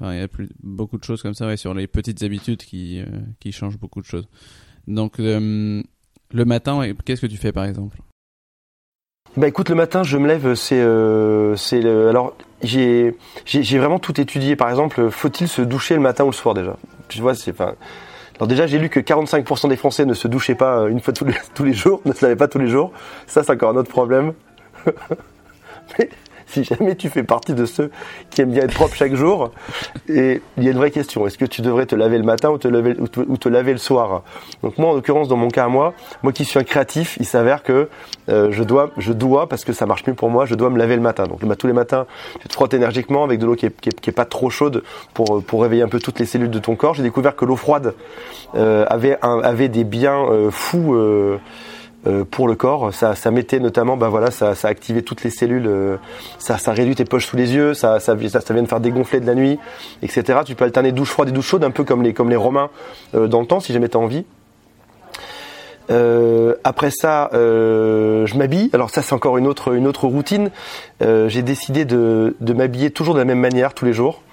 il 0.00 0.18
y 0.18 0.22
a 0.22 0.28
plus, 0.28 0.48
beaucoup 0.62 0.98
de 0.98 1.04
choses 1.04 1.22
comme 1.22 1.34
ça 1.34 1.56
sur 1.56 1.74
les 1.74 1.86
petites 1.86 2.22
habitudes 2.22 2.62
qui, 2.62 3.00
euh, 3.00 3.50
changent 3.50 3.78
beaucoup 3.78 4.00
de 4.00 4.06
choses. 4.06 4.28
Donc, 4.86 5.20
euh, 5.20 5.82
le 6.32 6.44
matin, 6.44 6.82
qu'est-ce 7.04 7.20
que 7.20 7.26
tu 7.26 7.36
fais 7.36 7.52
par 7.52 7.64
exemple? 7.64 7.98
Bah 9.36 9.48
écoute, 9.48 9.68
le 9.68 9.74
matin, 9.74 10.04
je 10.04 10.16
me 10.16 10.28
lève, 10.28 10.54
c'est, 10.54 10.80
euh, 10.80 11.56
alors 12.08 12.36
j'ai, 12.62 13.16
vraiment 13.78 13.98
tout 13.98 14.20
étudié. 14.20 14.54
Par 14.54 14.70
exemple, 14.70 15.10
faut-il 15.10 15.48
se 15.48 15.62
doucher 15.62 15.94
le 15.94 16.00
matin 16.00 16.24
ou 16.24 16.28
le 16.28 16.32
soir 16.32 16.54
déjà? 16.54 16.76
Tu 17.08 17.20
vois, 17.20 17.34
c'est, 17.34 17.52
alors 18.36 18.48
déjà, 18.48 18.66
j'ai 18.66 18.78
lu 18.78 18.88
que 18.88 19.00
45% 19.00 19.68
des 19.68 19.76
Français 19.76 20.04
ne 20.04 20.14
se 20.14 20.26
douchaient 20.26 20.54
pas 20.54 20.88
une 20.88 21.00
fois 21.00 21.12
tous 21.12 21.24
les, 21.24 21.34
tous 21.54 21.64
les 21.64 21.72
jours, 21.72 22.00
ne 22.04 22.12
se 22.12 22.24
lavaient 22.24 22.36
pas 22.36 22.48
tous 22.48 22.58
les 22.58 22.68
jours. 22.68 22.92
Ça, 23.26 23.42
c'est 23.42 23.52
encore 23.52 23.70
un 23.70 23.76
autre 23.76 23.90
problème. 23.90 24.34
Mais 25.98 26.08
si 26.46 26.64
jamais 26.64 26.94
tu 26.94 27.08
fais 27.08 27.22
partie 27.22 27.54
de 27.54 27.66
ceux 27.66 27.90
qui 28.30 28.42
aiment 28.42 28.52
bien 28.52 28.64
être 28.64 28.74
propre 28.74 28.94
chaque 28.94 29.14
jour, 29.14 29.50
et 30.08 30.40
il 30.56 30.64
y 30.64 30.68
a 30.68 30.70
une 30.70 30.78
vraie 30.78 30.90
question. 30.90 31.26
Est-ce 31.26 31.38
que 31.38 31.44
tu 31.44 31.62
devrais 31.62 31.86
te 31.86 31.94
laver 31.94 32.18
le 32.18 32.24
matin 32.24 32.50
ou 32.50 32.58
te 32.58 32.68
laver, 32.68 33.72
le 33.72 33.78
soir? 33.78 34.22
Donc 34.62 34.78
moi, 34.78 34.90
en 34.90 34.94
l'occurrence, 34.94 35.28
dans 35.28 35.36
mon 35.36 35.48
cas 35.48 35.64
à 35.64 35.68
moi, 35.68 35.94
moi 36.22 36.32
qui 36.32 36.44
suis 36.44 36.58
un 36.58 36.64
créatif, 36.64 37.16
il 37.20 37.26
s'avère 37.26 37.62
que 37.62 37.88
euh, 38.28 38.50
je 38.50 38.62
dois, 39.12 39.48
parce 39.48 39.64
que 39.64 39.72
ça 39.72 39.86
marche 39.86 40.06
mieux 40.06 40.14
pour 40.14 40.30
moi, 40.30 40.46
je 40.46 40.54
dois 40.54 40.70
me 40.70 40.78
laver 40.78 40.96
le 40.96 41.02
matin. 41.02 41.24
Donc 41.24 41.40
tous 41.56 41.66
les 41.66 41.72
matins, 41.72 42.06
tu 42.40 42.48
te 42.48 42.52
frottes 42.52 42.74
énergiquement 42.74 43.24
avec 43.24 43.38
de 43.38 43.46
l'eau 43.46 43.54
qui 43.54 43.66
est, 43.66 44.12
pas 44.12 44.24
trop 44.24 44.50
chaude 44.50 44.82
pour, 45.12 45.42
pour 45.42 45.62
réveiller 45.62 45.82
un 45.82 45.88
peu 45.88 45.98
toutes 45.98 46.18
les 46.18 46.26
cellules 46.26 46.50
de 46.50 46.58
ton 46.58 46.76
corps. 46.76 46.94
J'ai 46.94 47.02
découvert 47.02 47.36
que 47.36 47.44
l'eau 47.44 47.56
froide 47.56 47.94
euh, 48.56 48.84
avait, 48.88 49.68
des 49.68 49.84
biens 49.84 50.26
euh, 50.30 50.50
fous 50.50 50.94
euh, 50.94 51.38
pour 52.30 52.48
le 52.48 52.54
corps. 52.54 52.92
Ça, 52.92 53.14
ça 53.14 53.30
mettait 53.30 53.60
notamment, 53.60 53.96
bah 53.96 54.08
voilà, 54.08 54.30
ça, 54.30 54.54
ça 54.54 54.68
activait 54.68 55.02
toutes 55.02 55.24
les 55.24 55.30
cellules, 55.30 55.66
euh, 55.66 55.96
ça, 56.38 56.58
ça 56.58 56.72
réduit 56.72 56.94
tes 56.94 57.04
poches 57.04 57.26
sous 57.26 57.36
les 57.36 57.54
yeux, 57.54 57.74
ça, 57.74 58.00
ça, 58.00 58.16
ça, 58.28 58.54
vient 58.54 58.62
de 58.62 58.68
faire 58.68 58.80
dégonfler 58.80 59.20
de 59.20 59.26
la 59.26 59.34
nuit, 59.34 59.58
etc. 60.02 60.40
Tu 60.44 60.54
peux 60.54 60.64
alterner 60.64 60.92
douche 60.92 61.10
froide 61.10 61.28
et 61.28 61.32
douche 61.32 61.46
chaude, 61.46 61.64
un 61.64 61.70
peu 61.70 61.84
comme 61.84 62.02
les, 62.02 62.12
comme 62.12 62.30
les 62.30 62.36
Romains 62.36 62.70
euh, 63.14 63.26
dans 63.26 63.40
le 63.40 63.46
temps, 63.46 63.60
si 63.60 63.72
jamais 63.72 63.88
t'as 63.88 63.98
envie. 63.98 64.24
après 66.64 66.90
ça, 66.90 67.30
je 67.32 68.36
m'habille. 68.36 68.70
Alors 68.72 68.90
ça, 68.90 69.02
c'est 69.02 69.14
encore 69.14 69.38
une 69.38 69.46
autre, 69.46 69.74
une 69.74 69.86
autre 69.86 70.06
routine. 70.06 70.50
J'ai 71.00 71.42
décidé 71.42 71.84
de, 71.84 72.36
de 72.40 72.52
m'habiller 72.52 72.90
toujours 72.90 73.14
de 73.14 73.18
la 73.18 73.24
même 73.24 73.40
manière 73.40 73.74
tous 73.74 73.84
les 73.84 73.92
jours. 73.92 74.23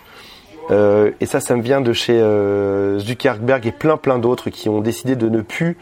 Euh, 0.70 1.12
et 1.20 1.26
ça, 1.26 1.40
ça 1.40 1.56
me 1.56 1.62
vient 1.62 1.82
de 1.82 1.92
chez 1.94 2.20
euh, 2.20 3.00
Zuckerberg 3.00 3.66
et 3.66 3.72
plein 3.72 3.98
plein 3.98 4.20
d'autres 4.20 4.50
qui 4.50 4.70
ont 4.70 4.82
décidé 4.82 5.16
de 5.16 5.28
ne 5.28 5.42
plus. 5.42 5.78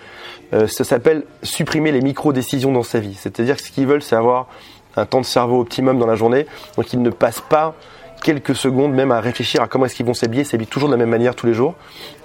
Euh, 0.54 0.68
ça 0.68 0.84
s'appelle 0.84 1.24
supprimer 1.44 1.92
les 1.92 2.02
micro-décisions 2.02 2.72
dans 2.72 2.84
sa 2.84 3.00
vie. 3.00 3.16
C'est-à-dire 3.16 3.58
que 3.58 3.62
ce 3.62 3.72
qu'ils 3.72 3.88
veulent, 3.88 4.02
c'est 4.02 4.16
avoir 4.16 4.48
un 4.96 5.06
temps 5.06 5.22
de 5.22 5.26
cerveau 5.26 5.60
optimum 5.62 6.00
dans 6.00 6.08
la 6.08 6.16
journée. 6.16 6.46
Donc 6.78 6.94
ils 6.94 7.02
ne 7.02 7.10
passent 7.10 7.44
pas 7.50 7.76
quelques 8.24 8.56
secondes 8.56 8.94
même 8.94 9.12
à 9.12 9.20
réfléchir 9.20 9.62
à 9.62 9.68
comment 9.68 9.86
est-ce 9.86 9.96
qu'ils 9.96 10.06
vont 10.06 10.14
s'habiller, 10.14 10.44
s'habiller 10.44 10.70
toujours 10.70 10.90
de 10.90 10.94
la 10.94 10.98
même 10.98 11.10
manière 11.10 11.36
tous 11.36 11.46
les 11.46 11.54
jours. 11.54 11.76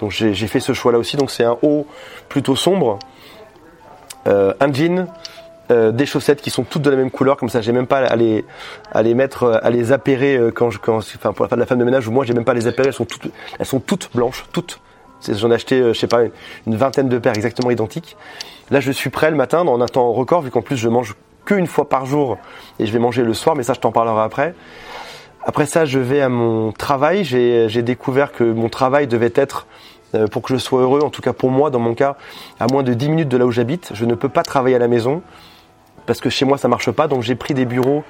Donc 0.01 0.11
j'ai 0.11 0.47
fait 0.47 0.59
ce 0.59 0.73
choix-là 0.73 0.97
aussi. 0.97 1.17
Donc 1.17 1.31
c'est 1.31 1.43
un 1.43 1.57
haut 1.61 1.85
plutôt 2.29 2.55
sombre, 2.55 2.99
euh, 4.27 4.53
un 4.59 4.73
jean, 4.73 5.07
euh, 5.71 5.91
des 5.91 6.05
chaussettes 6.05 6.41
qui 6.41 6.49
sont 6.49 6.63
toutes 6.63 6.81
de 6.81 6.89
la 6.89 6.95
même 6.95 7.11
couleur, 7.11 7.37
comme 7.37 7.49
ça 7.49 7.61
j'ai 7.61 7.71
même 7.71 7.87
pas 7.87 7.99
à 7.99 8.15
les, 8.15 8.45
à 8.91 9.01
les 9.01 9.13
mettre, 9.13 9.59
à 9.63 9.69
les 9.69 9.91
appairer 9.91 10.37
euh, 10.37 10.51
quand 10.51 10.69
je, 10.69 10.79
quand, 10.79 10.97
enfin 10.97 11.33
pour 11.33 11.45
la 11.45 11.49
fin 11.49 11.55
de 11.55 11.61
la 11.61 11.65
femme 11.65 11.79
de 11.79 11.83
ménage, 11.83 12.07
moi 12.09 12.25
j'ai 12.25 12.33
même 12.33 12.45
pas 12.45 12.51
à 12.51 12.55
les 12.55 12.67
appairer, 12.67 12.89
elles 12.89 12.93
sont 12.93 13.05
toutes, 13.05 13.31
elles 13.59 13.65
sont 13.65 13.79
toutes 13.79 14.09
blanches, 14.13 14.45
toutes. 14.51 14.79
J'en 15.27 15.49
ai 15.49 15.55
acheté, 15.55 15.81
je 15.81 15.93
sais 15.93 16.07
pas, 16.07 16.21
une 16.67 16.75
vingtaine 16.75 17.09
de 17.09 17.17
paires 17.17 17.35
exactement 17.35 17.71
identiques. 17.71 18.15
Là 18.69 18.79
je 18.79 18.91
suis 18.91 19.09
prêt 19.09 19.31
le 19.31 19.37
matin 19.37 19.65
dans 19.65 19.79
un 19.81 19.85
temps 19.87 20.11
record, 20.11 20.41
vu 20.41 20.51
qu'en 20.51 20.61
plus 20.61 20.77
je 20.77 20.89
mange 20.89 21.15
qu'une 21.45 21.67
fois 21.67 21.87
par 21.89 22.05
jour 22.05 22.37
et 22.79 22.85
je 22.85 22.91
vais 22.91 22.99
manger 22.99 23.23
le 23.23 23.33
soir, 23.33 23.55
mais 23.55 23.63
ça 23.63 23.73
je 23.73 23.79
t'en 23.79 23.91
parlerai 23.91 24.21
après. 24.21 24.55
Après 25.47 25.67
ça, 25.67 25.85
je 25.85 25.99
vais 25.99 26.21
à 26.21 26.29
mon 26.29 26.71
travail. 26.71 27.23
J'ai 27.23 27.81
découvert 27.83 28.31
que 28.31 28.43
mon 28.43 28.67
travail 28.67 29.05
devait 29.05 29.31
être, 29.35 29.67
euh, 30.15 30.25
pour 30.25 30.41
que 30.41 30.51
je 30.51 30.57
sois 30.57 30.81
heureux, 30.81 31.01
en 31.01 31.11
tout 31.11 31.21
cas 31.21 31.33
pour 31.33 31.51
moi, 31.51 31.69
dans 31.69 31.79
mon 31.79 31.93
cas, 31.93 32.17
à 32.59 32.65
moins 32.65 32.81
de 32.81 32.93
10 32.95 33.09
minutes 33.09 33.29
de 33.29 33.37
là 33.37 33.45
où 33.45 33.51
j'habite. 33.51 33.91
Je 33.93 34.05
ne 34.05 34.15
peux 34.15 34.27
pas 34.27 34.41
travailler 34.41 34.75
à 34.75 34.79
la 34.79 34.87
maison 34.87 35.21
parce 36.05 36.19
que 36.19 36.29
chez 36.29 36.45
moi 36.45 36.57
ça 36.57 36.67
marche 36.67 36.91
pas. 36.91 37.07
Donc 37.07 37.23
j'ai 37.23 37.35
pris 37.35 37.53
des 37.53 37.65
bureaux 37.65 38.03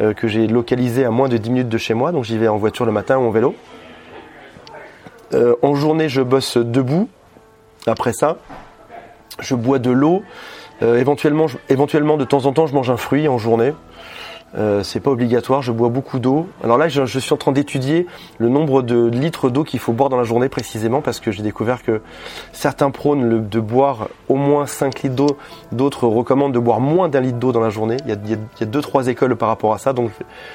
euh, 0.00 0.14
que 0.14 0.28
j'ai 0.28 0.46
localisés 0.46 1.04
à 1.04 1.10
moins 1.10 1.28
de 1.28 1.36
10 1.36 1.50
minutes 1.50 1.68
de 1.68 1.78
chez 1.78 1.94
moi. 1.94 2.12
Donc 2.12 2.24
j'y 2.24 2.38
vais 2.38 2.48
en 2.48 2.56
voiture 2.56 2.84
le 2.84 2.92
matin 2.92 3.18
ou 3.18 3.22
en 3.22 3.30
vélo. 3.30 3.54
Euh, 5.34 5.54
en 5.62 5.74
journée, 5.74 6.08
je 6.08 6.22
bosse 6.22 6.56
debout. 6.56 7.08
Après 7.86 8.12
ça, 8.12 8.38
je 9.40 9.54
bois 9.54 9.78
de 9.78 9.90
l'eau. 9.90 10.22
éventuellement, 10.80 11.46
éventuellement, 11.68 12.16
de 12.16 12.24
temps 12.24 12.46
en 12.46 12.52
temps, 12.52 12.66
je 12.66 12.74
mange 12.74 12.90
un 12.90 12.96
fruit 12.96 13.28
en 13.28 13.38
journée. 13.38 13.72
Euh, 14.54 14.82
c'est 14.82 15.00
pas 15.00 15.10
obligatoire, 15.10 15.62
je 15.62 15.72
bois 15.72 15.88
beaucoup 15.88 16.18
d'eau. 16.18 16.46
Alors 16.62 16.76
là, 16.76 16.88
je, 16.88 17.18
suis 17.18 17.32
en 17.32 17.36
train 17.36 17.52
d'étudier 17.52 18.06
le 18.38 18.48
nombre 18.48 18.82
de 18.82 19.06
litres 19.06 19.48
d'eau 19.48 19.64
qu'il 19.64 19.80
faut 19.80 19.92
boire 19.92 20.10
dans 20.10 20.18
la 20.18 20.24
journée 20.24 20.48
précisément 20.48 21.00
parce 21.00 21.20
que 21.20 21.30
j'ai 21.32 21.42
découvert 21.42 21.82
que 21.82 22.02
certains 22.52 22.90
prônent 22.90 23.48
de 23.48 23.60
boire 23.60 24.08
au 24.28 24.36
moins 24.36 24.66
5 24.66 25.02
litres 25.02 25.14
d'eau, 25.14 25.38
d'autres 25.72 26.06
recommandent 26.06 26.52
de 26.52 26.58
boire 26.58 26.80
moins 26.80 27.08
d'un 27.08 27.20
litre 27.20 27.38
d'eau 27.38 27.52
dans 27.52 27.60
la 27.60 27.70
journée. 27.70 27.96
Il 28.04 28.10
y, 28.10 28.12
a, 28.12 28.16
il, 28.24 28.30
y 28.30 28.62
a, 28.62 28.66
deux 28.66 28.82
trois 28.82 29.06
écoles 29.06 29.36
par 29.36 29.48
rapport 29.48 29.72
à 29.72 29.78
ça, 29.78 29.92
donc 29.92 30.10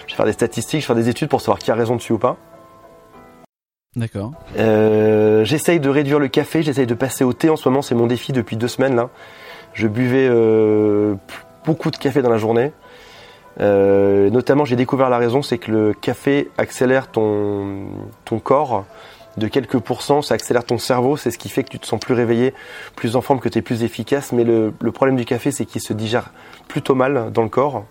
je 0.05 0.11
vais 0.11 0.15
faire 0.15 0.25
des 0.25 0.33
statistiques, 0.33 0.81
je 0.81 0.85
vais 0.85 0.93
faire 0.93 0.95
des 0.95 1.09
études 1.09 1.29
pour 1.29 1.41
savoir 1.41 1.57
qui 1.57 1.71
a 1.71 1.75
raison 1.75 1.95
dessus 1.95 2.13
ou 2.13 2.19
pas. 2.19 2.37
D'accord. 3.95 4.33
Euh, 4.59 5.43
j'essaye 5.43 5.79
de 5.79 5.89
réduire 5.89 6.19
le 6.19 6.27
café, 6.27 6.61
j'essaye 6.61 6.85
de 6.85 6.93
passer 6.93 7.23
au 7.23 7.33
thé 7.33 7.49
en 7.49 7.55
ce 7.55 7.67
moment, 7.67 7.81
c'est 7.81 7.95
mon 7.95 8.05
défi 8.05 8.31
depuis 8.31 8.55
deux 8.55 8.67
semaines 8.67 8.95
là. 8.95 9.09
Je 9.73 9.87
buvais 9.87 10.27
euh, 10.29 11.15
beaucoup 11.65 11.89
de 11.89 11.97
café 11.97 12.21
dans 12.21 12.29
la 12.29 12.37
journée. 12.37 12.73
Euh, 13.59 14.29
notamment, 14.29 14.65
j'ai 14.65 14.75
découvert 14.75 15.09
la 15.09 15.17
raison, 15.17 15.41
c'est 15.41 15.57
que 15.57 15.71
le 15.71 15.93
café 15.93 16.49
accélère 16.57 17.09
ton, 17.09 17.87
ton 18.25 18.39
corps 18.39 18.85
de 19.37 19.47
quelques 19.47 19.79
pourcents, 19.79 20.21
ça 20.21 20.33
accélère 20.33 20.63
ton 20.63 20.77
cerveau, 20.77 21.15
c'est 21.15 21.31
ce 21.31 21.37
qui 21.37 21.49
fait 21.49 21.63
que 21.63 21.69
tu 21.69 21.79
te 21.79 21.85
sens 21.85 21.99
plus 21.99 22.15
réveillé, 22.15 22.53
plus 22.95 23.15
en 23.15 23.21
forme, 23.21 23.39
que 23.39 23.49
tu 23.49 23.59
es 23.59 23.61
plus 23.61 23.83
efficace. 23.83 24.31
Mais 24.31 24.43
le, 24.43 24.71
problème 24.91 25.15
du 25.15 25.25
café, 25.25 25.51
c'est 25.51 25.65
qu'il 25.65 25.81
se 25.81 25.93
digère 25.93 26.31
plutôt 26.67 26.95
mal 26.95 27.31
dans 27.31 27.43
le 27.43 27.49
corps. 27.49 27.85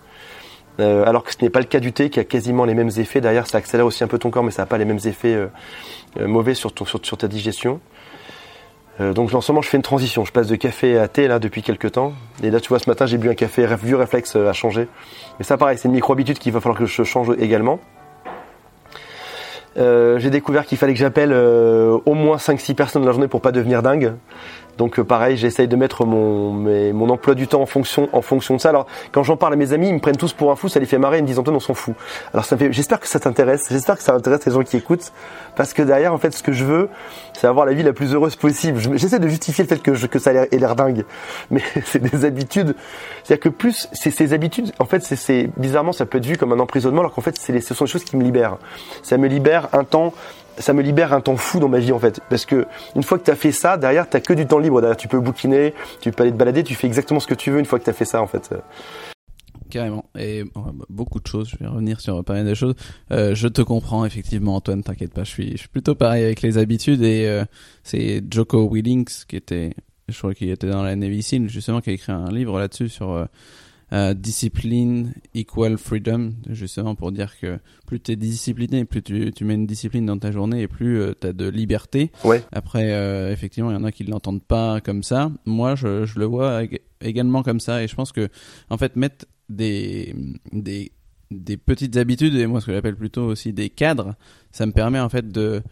Euh, 0.79 1.07
alors 1.07 1.25
que 1.25 1.33
ce 1.33 1.39
n'est 1.41 1.49
pas 1.49 1.61
le 1.61 1.67
cas 1.67 1.81
du 1.81 1.93
thé 1.93 2.11
qui 2.11 2.21
a 2.21 2.25
quasiment 2.25 2.65
les 2.65 2.75
mêmes 2.75 2.91
effets. 2.99 3.21
Derrière, 3.21 3.47
ça 3.47 3.59
accélère 3.59 3.87
aussi 3.87 4.05
un 4.05 4.09
peu 4.09 4.19
ton 4.19 4.31
corps, 4.31 4.45
mais 4.45 4.51
ça 4.51 4.63
n'a 4.63 4.67
pas 4.67 4.77
les 4.77 4.85
mêmes 4.85 5.01
effets 5.05 5.35
euh, 5.35 6.27
mauvais 6.27 6.55
sur 6.55 6.73
ta 6.73 7.29
digestion. 7.29 7.81
Euh, 9.01 9.13
donc 9.13 9.33
en 9.35 9.41
ce 9.41 9.53
moment 9.53 9.63
je 9.63 9.69
fais 9.69 9.77
une 9.77 9.83
transition, 9.83 10.25
je 10.25 10.33
passe 10.33 10.47
de 10.47 10.57
café 10.57 10.99
à 10.99 11.09
thé 11.09 11.29
là 11.29 11.39
depuis 11.39 11.63
quelques 11.63 11.93
temps. 11.93 12.13
Et 12.43 12.51
là 12.51 12.61
tu 12.61 12.69
vois 12.69 12.79
ce 12.79 12.89
matin 12.89 13.07
j'ai 13.07 13.19
bu 13.19 13.29
un 13.29 13.35
café, 13.35 13.67
vieux 13.83 13.97
réflexe 13.97 14.37
euh, 14.37 14.49
à 14.49 14.53
changer. 14.53 14.89
Mais 15.39 15.45
ça 15.45 15.57
pareil, 15.57 15.77
c'est 15.79 15.89
une 15.89 15.95
micro-habitude 15.95 16.39
qu'il 16.39 16.53
va 16.53 16.61
falloir 16.61 16.79
que 16.79 16.87
je 16.87 17.03
change 17.03 17.31
également. 17.39 17.79
Euh, 19.77 20.19
j'ai 20.19 20.31
découvert 20.31 20.65
qu'il 20.65 20.79
fallait 20.79 20.95
que 20.95 20.99
j'appelle 20.99 21.35
au 21.35 22.15
moins 22.15 22.37
5-6 22.37 22.75
personnes 22.75 23.03
dans 23.03 23.09
la 23.09 23.13
journée 23.13 23.29
pour 23.29 23.43
pas 23.43 23.53
devenir 23.53 23.83
dingue. 23.83 24.15
Donc 24.79 24.99
euh, 24.99 25.05
pareil, 25.05 25.37
j'essaye 25.37 25.69
de 25.69 25.77
mettre 25.77 26.05
mon, 26.05 26.53
mon 26.53 27.09
emploi 27.09 27.35
du 27.35 27.49
temps 27.49 27.63
en 27.63 27.67
fonction, 27.67 28.09
en 28.13 28.23
fonction 28.23 28.57
de 28.57 28.61
ça. 28.61 28.69
Alors 28.69 28.87
quand 29.13 29.23
j'en 29.23 29.37
parle 29.37 29.55
à 29.55 29.57
mes 29.57 29.73
amis, 29.73 29.89
ils 29.89 29.95
me 29.95 30.01
prennent 30.01 30.17
tous 30.17 30.33
pour 30.33 30.51
un 30.51 30.57
fou, 30.57 30.69
ça 30.69 30.81
les 30.81 30.87
fait 30.87 30.99
marrer, 30.99 31.19
ils 31.19 31.23
me 31.23 31.27
disent 31.27 31.39
Antoine, 31.39 31.57
on 31.57 31.61
s'en 31.61 31.75
fout. 31.75 31.95
Alors 32.33 32.45
ça 32.45 32.57
fait, 32.57 32.73
j'espère 32.73 33.01
que 33.01 33.09
ça 33.09 33.21
t'intéresse, 33.21 33.67
j'espère 33.71 33.97
que 33.97 34.03
ça 34.03 34.15
intéresse 34.15 34.45
les 34.47 34.53
gens 34.53 34.63
qui 34.63 34.77
écoutent, 34.77 35.13
parce 35.55 35.73
que 35.73 35.83
derrière, 35.83 36.13
en 36.13 36.19
fait, 36.19 36.33
ce 36.33 36.43
que 36.43 36.53
je 36.53 36.65
veux, 36.65 36.89
c'est 37.33 37.47
avoir 37.47 37.67
la 37.67 37.73
vie 37.73 37.83
la 37.83 37.93
plus 37.93 38.15
heureuse 38.15 38.37
possible. 38.37 38.81
J'essaie 38.97 39.19
de 39.19 39.29
justifier 39.29 39.65
le 39.65 39.69
fait 39.69 39.83
que, 39.83 40.07
que 40.07 40.19
ça 40.19 40.33
ait 40.33 40.59
l'air 40.59 40.77
dingue, 40.77 41.05
mais 41.51 41.63
c'est 41.85 42.03
des 42.03 42.25
habitudes. 42.25 42.75
C'est-à-dire 43.25 43.43
que 43.43 43.49
plus 43.49 43.89
c'est 43.93 44.11
ces 44.11 44.33
habitudes, 44.33 44.73
en 44.79 44.85
fait, 44.85 45.03
c'est 45.03 45.51
bizarrement, 45.57 45.93
ça 45.93 46.07
peut 46.07 46.19
être 46.19 46.27
vu 46.27 46.37
comme 46.37 46.53
un 46.53 46.61
emprisonnement, 46.61 47.01
alors 47.01 47.13
qu'en 47.13 47.23
fait, 47.23 47.37
c'est 47.39 47.61
ce 47.61 47.75
sont 47.75 47.85
des 47.85 47.91
choses 47.91 48.05
qui 48.05 48.17
me 48.17 48.23
libèrent. 48.23 48.59
Ça 49.03 49.17
me 49.17 49.27
libère 49.29 49.69
un 49.73 49.85
temps 49.85 50.13
ça 50.59 50.73
me 50.73 50.83
libère 50.83 51.13
un 51.13 51.21
temps 51.21 51.37
fou 51.37 51.61
dans 51.61 51.69
ma 51.69 51.79
vie 51.79 51.93
en 51.93 51.99
fait. 51.99 52.21
Parce 52.29 52.45
que 52.45 52.67
une 52.95 53.03
fois 53.03 53.19
que 53.19 53.25
tu 53.25 53.31
as 53.31 53.37
fait 53.37 53.53
ça, 53.53 53.77
derrière, 53.77 54.09
tu 54.09 54.21
que 54.21 54.33
du 54.33 54.47
temps 54.47 54.59
libre. 54.59 54.81
Derrière, 54.81 54.97
tu 54.97 55.09
peux 55.09 55.21
bouquiner, 55.21 55.75
tu 56.01 56.11
peux 56.13 56.23
aller 56.23 56.33
te 56.33 56.37
balader, 56.37 56.65
tu 56.65 56.75
fais 56.75 56.87
exactement 56.87 57.21
ce 57.21 57.27
que 57.27 57.35
tu 57.35 57.51
veux 57.51 57.59
une 57.59 57.65
fois 57.65 57.79
que 57.79 57.85
tu 57.85 57.91
as 57.91 57.95
fait 57.95 58.05
ça 58.05 58.23
en 58.23 58.27
fait. 58.27 58.55
Carrément. 59.71 60.05
Et 60.19 60.45
beaucoup 60.89 61.21
de 61.21 61.27
choses, 61.27 61.49
je 61.49 61.57
vais 61.59 61.67
revenir 61.67 62.01
sur 62.01 62.23
pas 62.25 62.35
mal 62.35 62.47
de 62.47 62.55
choses. 62.55 62.75
Euh, 63.11 63.35
je 63.35 63.49
te 63.49 63.63
comprends 63.63 64.05
effectivement 64.05 64.57
Antoine, 64.57 64.83
t'inquiète 64.83 65.13
pas, 65.13 65.25
je 65.25 65.31
suis, 65.31 65.53
je 65.53 65.59
suis 65.59 65.69
plutôt 65.69 65.95
pareil 65.95 66.25
avec 66.25 66.43
les 66.43 66.59
habitudes 66.59 67.03
et 67.03 67.27
euh, 67.27 67.45
c'est 67.83 68.23
Joko 68.33 68.69
Willings 68.73 69.25
qui 69.29 69.37
était, 69.37 69.75
je 70.09 70.17
crois 70.17 70.35
qu'il 70.35 70.51
était 70.51 70.71
dans 70.71 70.83
la 70.83 70.97
Navy 70.97 71.23
Seal 71.23 71.49
justement, 71.49 71.81
qui 71.81 71.91
a 71.91 71.93
écrit 71.93 72.13
un 72.13 72.31
livre 72.31 72.59
là-dessus 72.59 72.89
sur... 72.89 73.11
Euh, 73.11 73.25
euh, 73.93 74.15
discipline 74.15 75.15
equal 75.35 75.79
freedom, 75.79 76.33
justement 76.51 76.97
pour 76.97 77.13
dire 77.13 77.39
que 77.39 77.59
plus 77.87 78.01
tu 78.01 78.13
es 78.13 78.17
discipliné, 78.17 78.85
plus 78.85 79.03
tu, 79.03 79.31
tu, 79.33 79.45
mets 79.45 79.55
une 79.55 79.67
discipline 79.67 80.07
dans 80.07 80.19
ta 80.19 80.33
journée 80.33 80.63
et 80.63 80.69
plus 80.69 81.01
euh, 81.01 81.13
tu 81.21 81.29
as 81.29 81.33
de 81.33 81.49
liberté. 81.49 82.11
Ouais. 82.25 82.43
Après, 82.51 82.93
euh, 82.93 83.31
effectivement, 83.31 83.71
il 83.71 83.75
y 83.75 83.77
en 83.77 83.85
a 83.85 83.93
qui 83.93 84.05
ne 84.05 84.11
l'entendent 84.11 84.43
pas 84.43 84.81
comme 84.81 85.05
ça. 85.05 85.31
Moi, 85.45 85.77
je, 85.77 86.05
je, 86.05 86.19
le 86.19 86.25
vois 86.25 86.63
également 87.01 87.45
comme 87.45 87.61
ça 87.61 87.83
et 87.83 87.87
je 87.87 87.95
pense 87.95 88.11
que, 88.11 88.29
en 88.71 88.77
fait, 88.77 88.97
mettre 88.97 89.27
des, 89.49 90.17
des, 90.53 90.91
des 91.31 91.57
petites 91.57 91.97
habitudes, 91.97 92.35
et 92.35 92.47
moi 92.47 92.61
ce 92.61 92.67
que 92.67 92.73
j'appelle 92.73 92.97
plutôt 92.97 93.25
aussi 93.25 93.53
des 93.53 93.71
cadres, 93.71 94.17
ça 94.51 94.67
me 94.67 94.73
permet 94.73 95.01
en 95.01 95.09
fait 95.09 95.31
de 95.31 95.63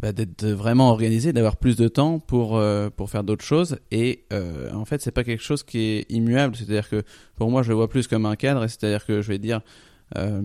bah, 0.00 0.12
d'être 0.12 0.46
vraiment 0.46 0.90
organisé, 0.90 1.34
d'avoir 1.34 1.56
plus 1.56 1.76
de 1.76 1.86
temps 1.86 2.18
pour 2.18 2.56
euh, 2.56 2.88
pour 2.88 3.10
faire 3.10 3.24
d'autres 3.24 3.44
choses. 3.44 3.76
Et 3.90 4.24
euh, 4.32 4.72
en 4.72 4.86
fait, 4.86 5.02
c'est 5.02 5.10
pas 5.10 5.22
quelque 5.22 5.42
chose 5.42 5.62
qui 5.62 5.80
est 5.80 6.10
immuable. 6.10 6.56
C'est-à-dire 6.56 6.88
que 6.88 7.02
pour 7.36 7.50
moi, 7.50 7.62
je 7.62 7.68
le 7.68 7.74
vois 7.74 7.88
plus 7.88 8.06
comme 8.06 8.24
un 8.24 8.36
cadre. 8.36 8.66
C'est-à-dire 8.68 9.04
que 9.04 9.20
je 9.20 9.28
vais 9.28 9.38
dire, 9.38 9.60
euh, 10.16 10.40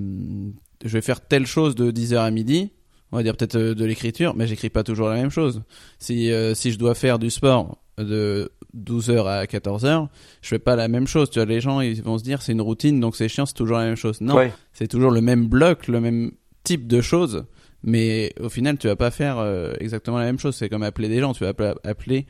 je 0.84 0.90
vais 0.90 1.02
faire 1.02 1.26
telle 1.26 1.46
chose 1.46 1.76
de 1.76 1.92
10h 1.92 2.18
à 2.18 2.30
midi. 2.30 2.72
On 3.14 3.18
va 3.18 3.24
dire 3.24 3.38
peut-être 3.38 3.58
de 3.58 3.86
l'écriture, 3.86 4.36
mais 4.36 4.48
j'écris 4.48 4.70
pas 4.70 4.84
toujours 4.84 5.08
la 5.08 5.16
même 5.16 5.30
chose. 5.30 5.64
Si 5.98 6.30
si 6.54 6.72
je 6.74 6.78
dois 6.78 6.94
faire 6.94 7.20
du 7.20 7.30
sport 7.30 7.78
de 7.98 8.52
12h 8.76 9.26
à 9.26 9.46
14h, 9.46 10.10
je 10.42 10.48
fais 10.50 10.60
pas 10.60 10.76
la 10.76 10.90
même 10.90 11.08
chose. 11.08 11.30
Tu 11.30 11.40
vois, 11.40 11.46
les 11.46 11.62
gens 11.62 11.80
ils 11.80 12.04
vont 12.04 12.18
se 12.18 12.24
dire 12.26 12.42
c'est 12.42 12.52
une 12.52 12.62
routine, 12.62 13.00
donc 13.00 13.16
c'est 13.16 13.30
chiant, 13.30 13.46
c'est 13.46 13.54
toujours 13.54 13.78
la 13.78 13.86
même 13.86 13.96
chose. 13.96 14.20
Non, 14.20 14.52
c'est 14.74 14.90
toujours 14.90 15.12
le 15.12 15.22
même 15.22 15.48
bloc, 15.48 15.88
le 15.88 16.02
même 16.02 16.32
type 16.66 16.86
de 16.86 17.00
choses 17.00 17.46
mais 17.84 18.34
au 18.40 18.50
final 18.50 18.78
tu 18.78 18.88
vas 18.88 18.96
pas 18.96 19.12
faire 19.12 19.38
euh, 19.38 19.74
exactement 19.80 20.18
la 20.18 20.26
même 20.26 20.40
chose. 20.40 20.56
C'est 20.56 20.70
comme 20.70 20.84
appeler 20.84 21.10
des 21.10 21.20
gens. 21.20 21.34
Tu 21.34 21.44
vas 21.44 21.54
appeler 21.84 22.26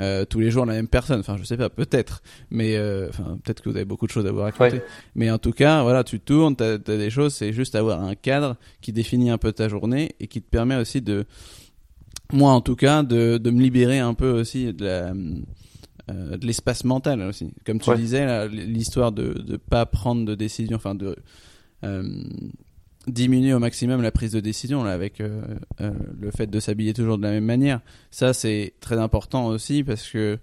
euh, 0.00 0.24
tous 0.24 0.40
les 0.40 0.50
jours 0.50 0.66
la 0.66 0.74
même 0.74 0.88
personne. 0.88 1.20
Enfin 1.20 1.36
je 1.36 1.44
sais 1.44 1.56
pas 1.56 1.70
peut-être. 1.70 2.22
Mais 2.50 2.76
euh, 2.76 3.08
enfin 3.08 3.38
peut-être 3.42 3.62
que 3.62 3.68
vous 3.68 3.76
avez 3.76 3.84
beaucoup 3.84 4.06
de 4.06 4.12
choses 4.12 4.26
à 4.26 4.32
vous 4.32 4.40
raconter. 4.40 4.82
Mais 5.14 5.30
en 5.30 5.38
tout 5.38 5.52
cas 5.52 5.82
voilà 5.82 6.04
tu 6.04 6.20
tournes 6.20 6.56
tu 6.56 6.64
as, 6.64 6.78
des 6.78 7.10
choses. 7.10 7.34
C'est 7.34 7.52
juste 7.52 7.74
avoir 7.74 8.02
un 8.02 8.14
cadre 8.14 8.56
qui 8.80 8.92
définit 8.92 9.30
un 9.30 9.38
peu 9.38 9.52
ta 9.52 9.68
journée 9.68 10.14
et 10.20 10.26
qui 10.26 10.42
te 10.42 10.48
permet 10.50 10.76
aussi 10.76 11.00
de 11.00 11.24
moi 12.32 12.52
en 12.52 12.60
tout 12.60 12.76
cas 12.76 13.02
de, 13.02 13.38
de 13.38 13.50
me 13.50 13.62
libérer 13.62 14.00
un 14.00 14.14
peu 14.14 14.30
aussi 14.30 14.72
de 14.72 14.84
la 14.84 15.12
de 16.08 16.46
l'espace 16.46 16.84
mental 16.84 17.20
aussi. 17.22 17.52
Comme 17.66 17.80
tu 17.80 17.94
disais 17.94 18.48
l'histoire 18.48 19.12
de 19.12 19.34
de 19.34 19.56
pas 19.58 19.86
prendre 19.86 20.24
de 20.24 20.34
décision 20.34 20.76
enfin 20.76 20.94
de 20.94 21.16
diminuer 23.08 23.52
au 23.54 23.58
maximum 23.58 24.02
la 24.02 24.10
prise 24.10 24.32
de 24.32 24.40
décision 24.40 24.84
là, 24.84 24.92
avec 24.92 25.20
euh, 25.20 25.42
euh, 25.80 25.90
le 26.18 26.30
fait 26.30 26.46
de 26.48 26.60
s'habiller 26.60 26.94
toujours 26.94 27.18
de 27.18 27.22
la 27.22 27.30
même 27.30 27.44
manière. 27.44 27.80
Ça, 28.10 28.32
c'est 28.32 28.74
très 28.80 28.98
important 28.98 29.46
aussi 29.46 29.84
parce 29.84 30.08
que, 30.08 30.38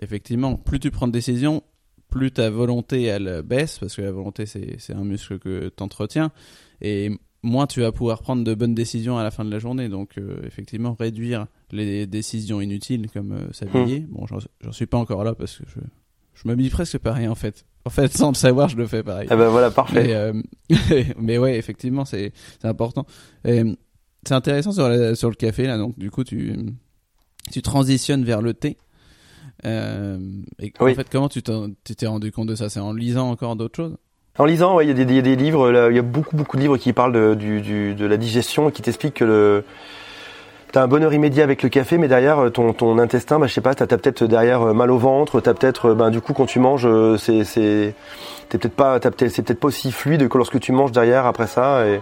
effectivement, 0.00 0.56
plus 0.56 0.80
tu 0.80 0.90
prends 0.90 1.06
de 1.06 1.12
décisions, 1.12 1.62
plus 2.10 2.32
ta 2.32 2.50
volonté 2.50 3.02
elle 3.02 3.42
baisse 3.42 3.78
parce 3.78 3.94
que 3.94 4.02
la 4.02 4.12
volonté 4.12 4.46
c'est 4.46 4.94
un 4.94 5.04
muscle 5.04 5.38
que 5.38 5.70
tu 5.76 5.82
entretiens 5.82 6.32
et 6.80 7.10
moins 7.42 7.66
tu 7.66 7.80
vas 7.80 7.92
pouvoir 7.92 8.22
prendre 8.22 8.44
de 8.44 8.54
bonnes 8.54 8.74
décisions 8.74 9.18
à 9.18 9.22
la 9.22 9.30
fin 9.30 9.44
de 9.44 9.50
la 9.50 9.58
journée. 9.58 9.88
Donc, 9.88 10.18
euh, 10.18 10.40
effectivement, 10.44 10.96
réduire 10.98 11.46
les 11.70 12.06
décisions 12.06 12.60
inutiles 12.60 13.10
comme 13.10 13.48
s'habiller. 13.52 14.00
Mmh. 14.00 14.06
Bon, 14.06 14.26
j'en 14.26 14.72
suis 14.72 14.86
pas 14.86 14.98
encore 14.98 15.22
là 15.22 15.34
parce 15.34 15.58
que 15.58 15.64
je, 15.68 15.80
je 16.42 16.48
m'habille 16.48 16.70
presque 16.70 16.98
pareil 16.98 17.28
en 17.28 17.34
fait. 17.34 17.64
En 17.84 17.90
fait, 17.90 18.12
sans 18.16 18.28
le 18.30 18.34
savoir, 18.34 18.68
je 18.68 18.76
le 18.76 18.86
fais 18.86 19.02
pareil. 19.02 19.28
Ah 19.30 19.36
ben 19.36 19.48
voilà, 19.48 19.70
parfait. 19.70 20.04
Mais, 20.04 20.14
euh, 20.14 20.32
mais 21.18 21.38
ouais, 21.38 21.56
effectivement, 21.56 22.04
c'est 22.04 22.32
important. 22.62 23.06
C'est 23.44 24.34
intéressant 24.34 24.72
sur, 24.72 24.88
la- 24.88 25.14
sur 25.14 25.30
le 25.30 25.34
café 25.36 25.66
là. 25.66 25.78
Donc 25.78 25.98
du 25.98 26.10
coup, 26.10 26.24
tu 26.24 26.54
tu 27.50 27.62
transitionnes 27.62 28.24
vers 28.24 28.42
le 28.42 28.52
thé. 28.52 28.76
Euh, 29.64 30.18
et 30.60 30.72
Oui. 30.80 30.92
en 30.92 30.94
fait, 30.94 31.08
comment 31.10 31.28
tu 31.28 31.42
t'es 31.42 32.06
rendu 32.06 32.30
compte 32.30 32.48
de 32.48 32.54
ça? 32.54 32.68
C'est 32.68 32.80
en 32.80 32.92
lisant 32.92 33.30
encore 33.30 33.56
d'autres 33.56 33.76
choses? 33.76 33.96
En 34.38 34.44
lisant, 34.44 34.76
ouais, 34.76 34.84
il 34.84 34.88
y, 34.88 34.90
a 34.90 34.94
des- 34.94 35.02
il 35.02 35.16
y 35.16 35.18
a 35.18 35.22
des 35.22 35.34
livres, 35.34 35.88
il 35.90 35.96
y 35.96 35.98
a 35.98 36.02
beaucoup 36.02 36.36
beaucoup 36.36 36.56
de 36.56 36.62
livres 36.62 36.76
qui 36.76 36.92
parlent 36.92 37.12
de, 37.12 37.34
du, 37.34 37.60
du- 37.60 37.94
de 37.96 38.06
la 38.06 38.16
digestion 38.16 38.68
et 38.68 38.72
qui 38.72 38.82
t'expliquent 38.82 39.14
que 39.14 39.24
le 39.24 39.64
T'as 40.70 40.82
un 40.82 40.86
bonheur 40.86 41.14
immédiat 41.14 41.44
avec 41.44 41.62
le 41.62 41.70
café, 41.70 41.96
mais 41.96 42.08
derrière 42.08 42.38
euh, 42.44 42.50
ton, 42.50 42.74
ton 42.74 42.98
intestin, 42.98 43.38
bah, 43.38 43.46
je 43.46 43.54
sais 43.54 43.62
pas, 43.62 43.74
t'as 43.74 43.86
peut-être 43.86 44.24
derrière 44.24 44.60
euh, 44.68 44.72
mal 44.74 44.90
au 44.90 44.98
ventre, 44.98 45.40
t'as 45.40 45.54
peut-être, 45.54 45.90
euh, 45.90 45.94
ben 45.94 46.10
du 46.10 46.20
coup 46.20 46.34
quand 46.34 46.44
tu 46.44 46.58
manges, 46.60 46.84
euh, 46.86 47.16
c'est 47.16 47.44
c'est 47.44 47.94
peut-être 48.50 48.74
pas, 48.74 49.00
peut-être 49.00 49.28
c'est 49.30 49.40
peut-être 49.42 49.60
pas 49.60 49.68
aussi 49.68 49.90
fluide 49.92 50.28
que 50.28 50.36
lorsque 50.36 50.60
tu 50.60 50.72
manges 50.72 50.92
derrière 50.92 51.24
après 51.24 51.46
ça. 51.46 51.86
Et, 51.86 52.00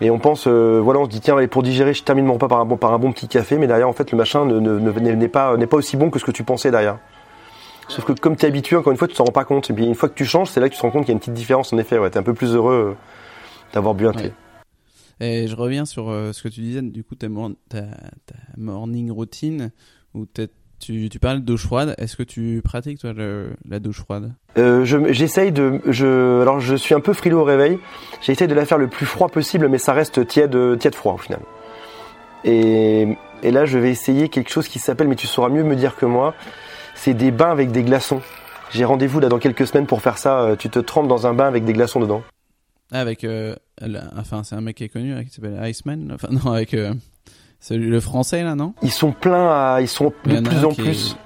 et 0.00 0.10
on 0.10 0.18
pense, 0.18 0.46
euh, 0.46 0.80
voilà, 0.82 1.00
on 1.00 1.04
se 1.04 1.10
dit 1.10 1.20
tiens, 1.20 1.36
pour 1.48 1.62
digérer, 1.62 1.92
je 1.92 2.02
termine 2.02 2.24
mon 2.24 2.34
repas 2.34 2.48
par 2.48 2.60
un 2.60 2.64
bon 2.64 2.78
par 2.78 2.94
un 2.94 2.98
bon 2.98 3.12
petit 3.12 3.28
café, 3.28 3.58
mais 3.58 3.66
derrière 3.66 3.88
en 3.88 3.92
fait 3.92 4.10
le 4.12 4.16
machin 4.16 4.46
ne 4.46 4.58
ne- 4.58 4.78
ne- 4.78 4.90
n'est 4.98 5.14
n'est 5.14 5.28
pas 5.28 5.56
n'est 5.58 5.66
pas 5.66 5.76
aussi 5.76 5.98
bon 5.98 6.08
que 6.08 6.18
ce 6.18 6.24
que 6.24 6.30
tu 6.32 6.42
pensais 6.42 6.70
derrière. 6.70 6.96
Sauf 7.88 8.04
que 8.06 8.12
comme 8.12 8.36
tu 8.36 8.46
es 8.46 8.48
habitué, 8.48 8.76
encore 8.76 8.92
une 8.92 8.98
fois, 8.98 9.08
tu 9.08 9.16
t'en 9.16 9.24
rends 9.24 9.32
pas 9.32 9.44
compte. 9.44 9.68
Et 9.68 9.72
puis 9.74 9.84
une 9.84 9.96
fois 9.96 10.08
que 10.08 10.14
tu 10.14 10.24
changes, 10.24 10.48
c'est 10.48 10.60
là 10.60 10.68
que 10.68 10.74
tu 10.74 10.78
te 10.80 10.82
rends 10.86 10.92
compte 10.92 11.02
qu'il 11.06 11.10
y 11.10 11.12
a 11.12 11.14
une 11.14 11.18
petite 11.18 11.34
différence. 11.34 11.72
En 11.72 11.78
effet, 11.78 11.98
ouais, 11.98 12.08
t'es 12.08 12.18
un 12.18 12.22
peu 12.22 12.34
plus 12.34 12.54
heureux 12.54 12.92
euh, 12.92 12.96
d'avoir 13.74 13.94
bu 13.94 14.06
un 14.06 14.12
thé. 14.12 14.32
Et 15.20 15.46
je 15.48 15.54
reviens 15.56 15.84
sur 15.84 16.08
euh, 16.10 16.32
ce 16.32 16.42
que 16.42 16.48
tu 16.48 16.60
disais, 16.60 16.82
du 16.82 17.04
coup, 17.04 17.14
ta, 17.14 17.28
mor- 17.28 17.52
ta, 17.68 17.82
ta 17.82 18.34
morning 18.56 19.10
routine, 19.10 19.70
où 20.14 20.26
tu, 20.78 21.08
tu 21.10 21.18
parles 21.18 21.40
de 21.40 21.44
douche 21.44 21.64
froide. 21.66 21.94
Est-ce 21.98 22.16
que 22.16 22.22
tu 22.22 22.62
pratiques, 22.64 22.98
toi, 23.00 23.12
la 23.68 23.78
douche 23.80 23.98
froide 24.00 24.32
Euh, 24.56 24.84
je- 24.86 25.12
j'essaye 25.12 25.52
de, 25.52 25.80
je, 25.86 26.40
alors 26.40 26.58
je 26.60 26.74
suis 26.74 26.94
un 26.94 27.00
peu 27.00 27.12
frileux 27.12 27.36
au 27.36 27.44
réveil. 27.44 27.78
J'essaye 28.22 28.48
de 28.48 28.54
la 28.54 28.64
faire 28.64 28.78
le 28.78 28.88
plus 28.88 29.04
froid 29.06 29.28
possible, 29.28 29.68
mais 29.68 29.76
ça 29.78 29.92
reste 29.92 30.26
tiède, 30.26 30.56
tiède 30.78 30.94
froid 30.94 31.12
au 31.14 31.18
final. 31.18 31.40
Et, 32.44 33.18
et 33.42 33.50
là, 33.50 33.66
je 33.66 33.78
vais 33.78 33.90
essayer 33.90 34.28
quelque 34.30 34.50
chose 34.50 34.68
qui 34.68 34.78
s'appelle, 34.78 35.08
mais 35.08 35.16
tu 35.16 35.26
sauras 35.26 35.50
mieux 35.50 35.62
me 35.64 35.76
dire 35.76 35.96
que 35.96 36.06
moi, 36.06 36.34
c'est 36.94 37.14
des 37.14 37.30
bains 37.30 37.50
avec 37.50 37.70
des 37.72 37.82
glaçons. 37.82 38.22
J'ai 38.70 38.84
rendez-vous 38.84 39.20
là 39.20 39.28
dans 39.28 39.38
quelques 39.38 39.66
semaines 39.66 39.86
pour 39.86 40.00
faire 40.00 40.16
ça. 40.16 40.40
Euh, 40.42 40.56
Tu 40.56 40.70
te 40.70 40.78
trempes 40.78 41.08
dans 41.08 41.26
un 41.26 41.34
bain 41.34 41.46
avec 41.46 41.64
des 41.64 41.72
glaçons 41.74 42.00
dedans. 42.00 42.22
Ah, 42.92 43.00
Avec, 43.00 43.24
euh, 43.24 43.54
la- 43.80 44.10
enfin, 44.16 44.42
c'est 44.42 44.54
un 44.56 44.60
mec 44.60 44.76
qui 44.76 44.84
est 44.84 44.88
connu, 44.88 45.14
là, 45.14 45.24
qui 45.24 45.30
s'appelle 45.30 45.58
Iceman. 45.68 46.10
Enfin, 46.12 46.28
non, 46.44 46.52
avec 46.52 46.74
euh, 46.74 46.92
celui, 47.60 47.88
le 47.88 48.00
français, 48.00 48.42
là, 48.42 48.54
non? 48.54 48.74
Ils 48.82 48.90
sont 48.90 49.12
pleins 49.12 49.48
à, 49.48 49.78
ils 49.80 49.88
sont 49.88 50.06
de 50.26 50.40
plus 50.40 50.64
en 50.64 50.70
qui 50.70 50.80
est- 50.80 50.84
plus. 50.84 51.16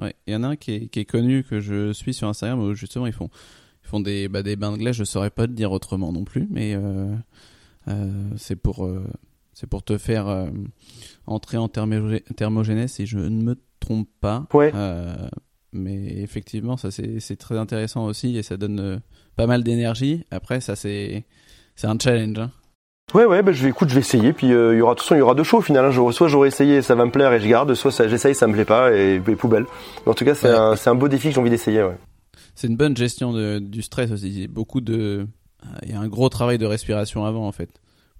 Ouais, 0.00 0.14
il 0.26 0.32
y 0.32 0.36
en 0.36 0.42
a 0.42 0.48
un 0.48 0.56
qui 0.56 0.72
est, 0.72 0.86
qui 0.88 1.00
est 1.00 1.04
connu, 1.04 1.44
que 1.44 1.60
je 1.60 1.92
suis 1.92 2.14
sur 2.14 2.28
Instagram, 2.28 2.60
où 2.60 2.74
justement, 2.74 3.06
ils 3.06 3.12
font, 3.12 3.28
ils 3.84 3.88
font 3.88 4.00
des, 4.00 4.28
bah, 4.28 4.42
des 4.42 4.56
bains 4.56 4.72
de 4.72 4.76
glace. 4.78 4.96
Je 4.96 5.04
saurais 5.04 5.30
pas 5.30 5.46
te 5.46 5.52
dire 5.52 5.70
autrement 5.72 6.12
non 6.12 6.24
plus, 6.24 6.48
mais 6.50 6.74
euh, 6.74 7.14
euh, 7.88 8.10
c'est 8.36 8.56
pour, 8.56 8.84
euh, 8.86 9.06
c'est 9.52 9.68
pour 9.68 9.82
te 9.84 9.96
faire 9.98 10.26
euh, 10.28 10.48
entrer 11.26 11.56
en 11.58 11.68
thermogé- 11.68 12.24
thermogénèse, 12.34 12.92
si 12.92 13.06
je 13.06 13.18
ne 13.18 13.42
me 13.42 13.56
trompe 13.78 14.08
pas. 14.20 14.46
Ouais. 14.52 14.72
Euh, 14.74 15.14
mais 15.72 16.20
effectivement, 16.22 16.76
ça 16.76 16.90
c'est 16.90 17.18
c'est 17.20 17.36
très 17.36 17.56
intéressant 17.58 18.04
aussi 18.06 18.36
et 18.36 18.42
ça 18.42 18.56
donne 18.56 18.80
euh, 18.80 18.98
pas 19.36 19.46
mal 19.46 19.62
d'énergie. 19.64 20.24
Après, 20.30 20.60
ça 20.60 20.76
c'est 20.76 21.24
c'est 21.76 21.86
un 21.86 21.98
challenge. 21.98 22.38
hein. 22.38 22.50
Ouais, 23.12 23.26
ouais, 23.26 23.42
bah, 23.42 23.52
je 23.52 23.62
vais, 23.62 23.68
écoute, 23.68 23.90
je 23.90 23.94
vais 23.94 24.00
essayer. 24.00 24.32
Puis 24.32 24.52
euh, 24.52 24.74
il 24.74 24.78
y 24.78 24.80
aura, 24.80 24.94
de 24.94 24.98
toute 24.98 25.04
façon, 25.04 25.14
il 25.14 25.18
y 25.18 25.20
aura 25.22 25.34
deux 25.34 25.42
choix 25.44 25.58
au 25.58 25.62
final. 25.62 25.84
hein. 25.84 25.90
Je- 25.90 26.10
soit 26.12 26.28
j'aurai 26.28 26.48
essayé, 26.48 26.76
et 26.76 26.82
ça 26.82 26.94
va 26.94 27.04
me 27.04 27.10
plaire 27.10 27.32
et 27.32 27.40
je 27.40 27.46
garde. 27.46 27.74
Soit 27.74 27.92
ça, 27.92 28.08
j'essaye, 28.08 28.34
ça 28.34 28.46
me 28.46 28.54
plaît 28.54 28.64
pas 28.64 28.92
et, 28.96 29.16
et 29.16 29.36
poubelle. 29.36 29.66
Mais 30.06 30.12
en 30.12 30.14
tout 30.14 30.24
cas, 30.24 30.34
c'est 30.34 30.48
Ouais. 30.48 30.54
un, 30.56 30.74
c'est 30.76 30.88
un 30.90 30.94
beau 30.94 31.08
défi 31.08 31.28
que 31.28 31.34
j'ai 31.34 31.40
envie 31.40 31.50
d'essayer. 31.50 31.82
Ouais. 31.82 31.98
C'est 32.54 32.66
une 32.66 32.76
bonne 32.76 32.96
gestion 32.96 33.32
de, 33.32 33.58
du 33.58 33.82
stress 33.82 34.10
aussi. 34.10 34.28
Il 34.28 34.40
y 34.40 34.44
a 34.44 34.48
beaucoup 34.48 34.80
de, 34.80 35.26
il 35.82 35.90
y 35.90 35.94
a 35.94 36.00
un 36.00 36.08
gros 36.08 36.28
travail 36.30 36.56
de 36.58 36.66
respiration 36.66 37.24
avant 37.26 37.46
en 37.46 37.52
fait 37.52 37.70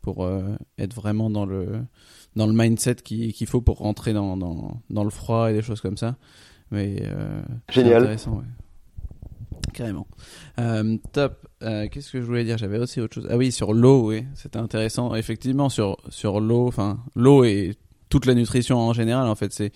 pour 0.03 0.24
euh, 0.24 0.42
être 0.79 0.92
vraiment 0.94 1.31
dans 1.31 1.46
le 1.46 1.66
dans 2.37 2.46
le 2.46 2.53
mindset 2.53 2.96
qui- 2.96 3.33
qu'il 3.33 3.46
faut 3.46 3.61
pour 3.62 3.79
rentrer 3.79 4.12
dans, 4.12 4.37
dans 4.37 4.81
dans 4.90 5.05
le 5.05 5.11
froid 5.11 5.50
et 5.50 5.55
des 5.55 5.62
choses 5.62 5.81
comme 5.81 5.96
ça. 5.96 6.16
Mais 6.70 7.03
euh, 7.05 7.42
Génial. 7.70 8.03
intéressant, 8.03 8.33
ouais. 8.38 8.44
Carrément. 9.75 10.07
Euh, 10.59 10.97
top. 11.13 11.47
Euh, 11.63 11.89
Qu'est-ce 11.91 12.13
que 12.13 12.21
je 12.21 12.27
voulais 12.27 12.45
dire? 12.45 12.57
J'avais 12.57 12.79
aussi 12.79 13.01
autre 13.01 13.15
chose. 13.15 13.29
Ah 13.31 13.37
oui, 13.37 13.53
sur 13.53 13.75
l'eau, 13.75 14.09
oui, 14.09 14.25
c'était 14.35 14.59
intéressant. 14.59 15.15
Effectivement, 15.15 15.69
sur 15.69 15.99
sur 16.09 16.41
l'eau, 16.41 16.67
enfin 16.67 16.99
l'eau 17.15 17.45
et 17.45 17.75
toute 18.09 18.27
la 18.27 18.35
nutrition 18.35 18.79
en 18.79 18.93
général. 18.93 19.27
En 19.27 19.35
fait, 19.35 19.53
c'est 19.53 19.73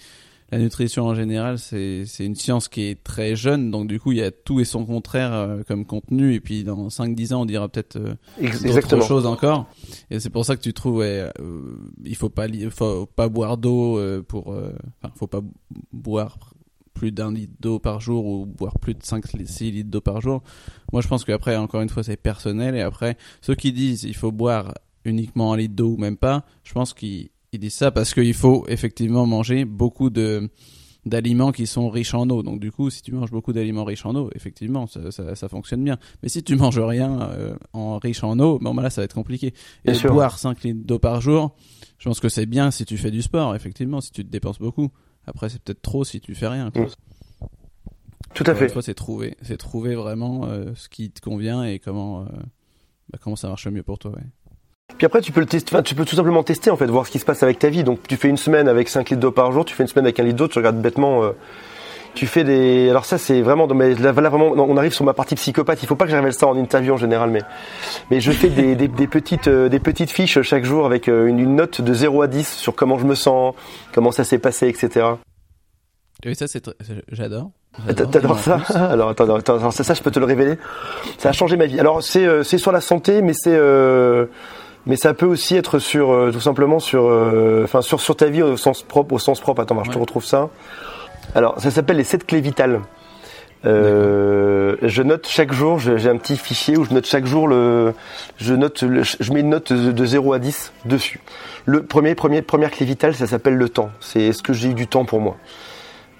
la 0.50 0.58
nutrition 0.58 1.04
en 1.04 1.14
général, 1.14 1.58
c'est 1.58 2.06
une 2.20 2.34
science 2.34 2.68
qui 2.68 2.84
est 2.84 3.02
très 3.04 3.36
jeune, 3.36 3.70
donc 3.70 3.86
du 3.86 4.00
coup, 4.00 4.12
il 4.12 4.18
y 4.18 4.22
a 4.22 4.30
tout 4.30 4.60
et 4.60 4.64
son 4.64 4.86
contraire 4.86 5.32
euh, 5.32 5.62
comme 5.66 5.84
contenu. 5.84 6.34
Et 6.34 6.40
puis 6.40 6.64
dans 6.64 6.88
5-10 6.88 7.34
ans, 7.34 7.42
on 7.42 7.44
dira 7.44 7.68
peut-être 7.68 7.96
euh, 7.96 8.14
d'autres 8.62 9.02
choses 9.02 9.26
encore. 9.26 9.66
Et 10.10 10.20
c'est 10.20 10.30
pour 10.30 10.46
ça 10.46 10.56
que 10.56 10.62
tu 10.62 10.72
trouves, 10.72 10.96
ouais, 10.96 11.28
euh, 11.38 11.60
il 12.02 12.16
faut 12.16 12.30
pas, 12.30 12.46
faut 12.70 13.04
pas 13.04 13.28
boire 13.28 13.58
d'eau 13.58 14.00
pour, 14.26 14.48
enfin, 14.48 15.12
faut 15.16 15.26
pas 15.26 15.42
boire 15.92 16.38
plus 16.98 17.12
d'un 17.12 17.32
litre 17.32 17.54
d'eau 17.60 17.78
par 17.78 18.00
jour 18.00 18.26
ou 18.26 18.44
boire 18.44 18.78
plus 18.80 18.94
de 18.94 19.02
5 19.02 19.24
6 19.24 19.70
litres 19.70 19.90
d'eau 19.90 20.00
par 20.00 20.20
jour. 20.20 20.42
Moi, 20.92 21.00
je 21.00 21.06
pense 21.06 21.24
qu'après, 21.24 21.56
encore 21.56 21.80
une 21.80 21.88
fois, 21.88 22.02
c'est 22.02 22.16
personnel. 22.16 22.74
Et 22.74 22.80
après, 22.80 23.16
ceux 23.40 23.54
qui 23.54 23.72
disent 23.72 24.02
il 24.02 24.16
faut 24.16 24.32
boire 24.32 24.74
uniquement 25.04 25.52
un 25.52 25.56
litre 25.56 25.76
d'eau 25.76 25.90
ou 25.90 25.96
même 25.96 26.16
pas, 26.16 26.44
je 26.64 26.72
pense 26.72 26.92
qu'ils 26.92 27.30
ils 27.52 27.60
disent 27.60 27.74
ça 27.74 27.90
parce 27.92 28.12
qu'il 28.12 28.34
faut 28.34 28.66
effectivement 28.68 29.26
manger 29.26 29.64
beaucoup 29.64 30.10
de 30.10 30.50
d'aliments 31.06 31.52
qui 31.52 31.66
sont 31.66 31.88
riches 31.88 32.14
en 32.14 32.28
eau. 32.28 32.42
Donc 32.42 32.58
du 32.58 32.72
coup, 32.72 32.90
si 32.90 33.00
tu 33.00 33.12
manges 33.12 33.30
beaucoup 33.30 33.52
d'aliments 33.52 33.84
riches 33.84 34.04
en 34.04 34.14
eau, 34.16 34.28
effectivement, 34.34 34.86
ça, 34.88 35.10
ça, 35.12 35.36
ça 35.36 35.48
fonctionne 35.48 35.84
bien. 35.84 35.98
Mais 36.22 36.28
si 36.28 36.42
tu 36.42 36.56
manges 36.56 36.80
rien 36.80 37.30
euh, 37.30 37.54
en 37.72 37.98
riche 37.98 38.24
en 38.24 38.38
eau, 38.40 38.58
bon 38.58 38.74
bah 38.74 38.82
là, 38.82 38.90
ça 38.90 39.00
va 39.00 39.04
être 39.04 39.14
compliqué. 39.14 39.54
Et 39.84 39.92
boire 40.08 40.38
5 40.38 40.64
litres 40.64 40.84
d'eau 40.84 40.98
par 40.98 41.20
jour, 41.20 41.54
je 41.98 42.08
pense 42.08 42.18
que 42.18 42.28
c'est 42.28 42.46
bien 42.46 42.72
si 42.72 42.84
tu 42.84 42.98
fais 42.98 43.12
du 43.12 43.22
sport, 43.22 43.54
effectivement, 43.54 44.00
si 44.00 44.10
tu 44.10 44.24
te 44.24 44.30
dépenses 44.30 44.58
beaucoup. 44.58 44.90
Après, 45.28 45.48
c'est 45.48 45.62
peut-être 45.62 45.82
trop 45.82 46.04
si 46.04 46.20
tu 46.20 46.34
fais 46.34 46.48
rien. 46.48 46.70
quoi. 46.70 46.82
Mm. 46.82 46.88
Tout 48.34 48.44
à 48.46 48.54
fait. 48.54 48.72
c'est 48.82 48.94
trouver, 48.94 49.36
c'est 49.42 49.56
trouver 49.56 49.94
vraiment 49.94 50.44
euh, 50.44 50.72
ce 50.74 50.88
qui 50.88 51.10
te 51.10 51.20
convient 51.20 51.64
et 51.64 51.78
comment, 51.78 52.20
euh, 52.20 52.24
bah, 53.10 53.18
comment 53.22 53.36
ça 53.36 53.48
marche 53.48 53.64
le 53.64 53.72
mieux 53.72 53.82
pour 53.82 53.98
toi. 53.98 54.12
Ouais. 54.12 54.22
Puis 54.96 55.06
après, 55.06 55.20
tu 55.20 55.32
peux 55.32 55.40
le 55.40 55.46
tester. 55.46 55.74
Enfin, 55.74 55.82
tu 55.82 55.94
peux 55.94 56.04
tout 56.04 56.16
simplement 56.16 56.42
tester 56.42 56.70
en 56.70 56.76
fait, 56.76 56.86
voir 56.86 57.06
ce 57.06 57.10
qui 57.10 57.18
se 57.18 57.24
passe 57.24 57.42
avec 57.42 57.58
ta 57.58 57.68
vie. 57.68 57.84
Donc, 57.84 58.06
tu 58.06 58.16
fais 58.16 58.28
une 58.28 58.36
semaine 58.36 58.68
avec 58.68 58.88
5 58.88 59.10
litres 59.10 59.20
d'eau 59.20 59.32
par 59.32 59.50
jour, 59.52 59.64
tu 59.64 59.74
fais 59.74 59.82
une 59.82 59.88
semaine 59.88 60.04
avec 60.06 60.20
un 60.20 60.24
litre 60.24 60.36
d'eau, 60.36 60.48
tu 60.48 60.58
regardes 60.58 60.80
bêtement. 60.80 61.24
euh, 61.24 61.32
tu 62.18 62.26
fais 62.26 62.42
des. 62.44 62.90
Alors 62.90 63.04
ça, 63.04 63.16
c'est 63.16 63.40
vraiment. 63.42 63.66
Mais 63.68 63.94
là, 63.94 64.10
vraiment, 64.12 64.48
on 64.56 64.76
arrive 64.76 64.92
sur 64.92 65.04
ma 65.04 65.12
partie 65.14 65.36
psychopathe. 65.36 65.82
Il 65.82 65.86
faut 65.86 65.94
pas 65.94 66.04
que 66.04 66.10
je 66.10 66.16
révèle 66.16 66.32
ça 66.32 66.46
en 66.48 66.56
interview 66.56 66.92
en 66.94 66.96
général, 66.96 67.30
mais 67.30 67.42
mais 68.10 68.20
je 68.20 68.32
fais 68.32 68.48
des, 68.48 68.74
des, 68.74 68.88
des 68.88 69.06
petites 69.06 69.46
euh, 69.48 69.68
des 69.68 69.78
petites 69.78 70.10
fiches 70.10 70.42
chaque 70.42 70.64
jour 70.64 70.84
avec 70.84 71.08
euh, 71.08 71.26
une, 71.26 71.38
une 71.38 71.54
note 71.54 71.80
de 71.80 71.94
0 71.94 72.22
à 72.22 72.26
10 72.26 72.48
sur 72.54 72.74
comment 72.74 72.98
je 72.98 73.04
me 73.06 73.14
sens, 73.14 73.54
comment 73.94 74.10
ça 74.10 74.24
s'est 74.24 74.38
passé, 74.38 74.66
etc. 74.68 75.06
Et 76.24 76.34
ça, 76.34 76.48
c'est, 76.48 76.68
j'adore. 77.12 77.50
J'adore. 77.86 78.10
T'adores 78.10 78.38
ça 78.40 78.56
Alors 78.74 79.10
attends, 79.10 79.32
attends, 79.36 79.56
attends, 79.56 79.70
ça, 79.70 79.84
ça, 79.84 79.94
je 79.94 80.02
peux 80.02 80.10
te 80.10 80.18
le 80.18 80.24
révéler. 80.26 80.56
Ça 81.18 81.28
a 81.28 81.32
changé 81.32 81.56
ma 81.56 81.66
vie. 81.66 81.78
Alors 81.78 82.02
c'est 82.02 82.26
euh, 82.26 82.42
c'est 82.42 82.58
sur 82.58 82.72
la 82.72 82.80
santé, 82.80 83.22
mais 83.22 83.32
c'est 83.34 83.56
mais 84.86 84.96
ça 84.96 85.12
peut 85.14 85.26
aussi 85.26 85.54
être 85.54 85.78
sur 85.78 86.30
tout 86.32 86.40
simplement 86.40 86.78
sur 86.80 87.02
enfin 87.64 87.80
sur 87.82 88.00
sur 88.00 88.16
ta 88.16 88.26
vie 88.26 88.42
au 88.42 88.56
sens 88.56 88.82
propre 88.82 89.12
au 89.14 89.18
sens 89.18 89.40
propre. 89.40 89.62
Attends, 89.62 89.74
voir, 89.74 89.84
je 89.84 89.90
te 89.90 89.96
Ouais. 89.96 90.00
retrouve 90.00 90.24
ça. 90.24 90.48
Alors 91.34 91.60
ça 91.60 91.70
s'appelle 91.70 91.96
les 91.96 92.04
7 92.04 92.26
clés 92.26 92.40
vitales. 92.40 92.80
Euh, 93.64 94.76
je 94.82 95.02
note 95.02 95.26
chaque 95.28 95.52
jour, 95.52 95.78
j'ai 95.78 96.08
un 96.08 96.16
petit 96.16 96.36
fichier 96.36 96.76
où 96.76 96.84
je 96.84 96.94
note 96.94 97.06
chaque 97.06 97.26
jour 97.26 97.48
le, 97.48 97.92
je 98.36 98.54
note, 98.54 98.84
je 98.84 99.32
mets 99.32 99.40
une 99.40 99.50
note 99.50 99.72
de, 99.72 99.90
de 99.90 100.04
0 100.04 100.32
à 100.32 100.38
10 100.38 100.72
dessus. 100.84 101.20
Le 101.66 101.82
premier, 101.82 102.14
première 102.14 102.70
clé 102.70 102.86
vitale, 102.86 103.14
ça 103.14 103.26
s'appelle 103.26 103.56
le 103.56 103.68
temps. 103.68 103.90
C'est 104.00 104.20
est-ce 104.20 104.42
que 104.42 104.52
j'ai 104.52 104.70
eu 104.70 104.74
du 104.74 104.86
temps 104.86 105.04
pour 105.04 105.20
moi? 105.20 105.36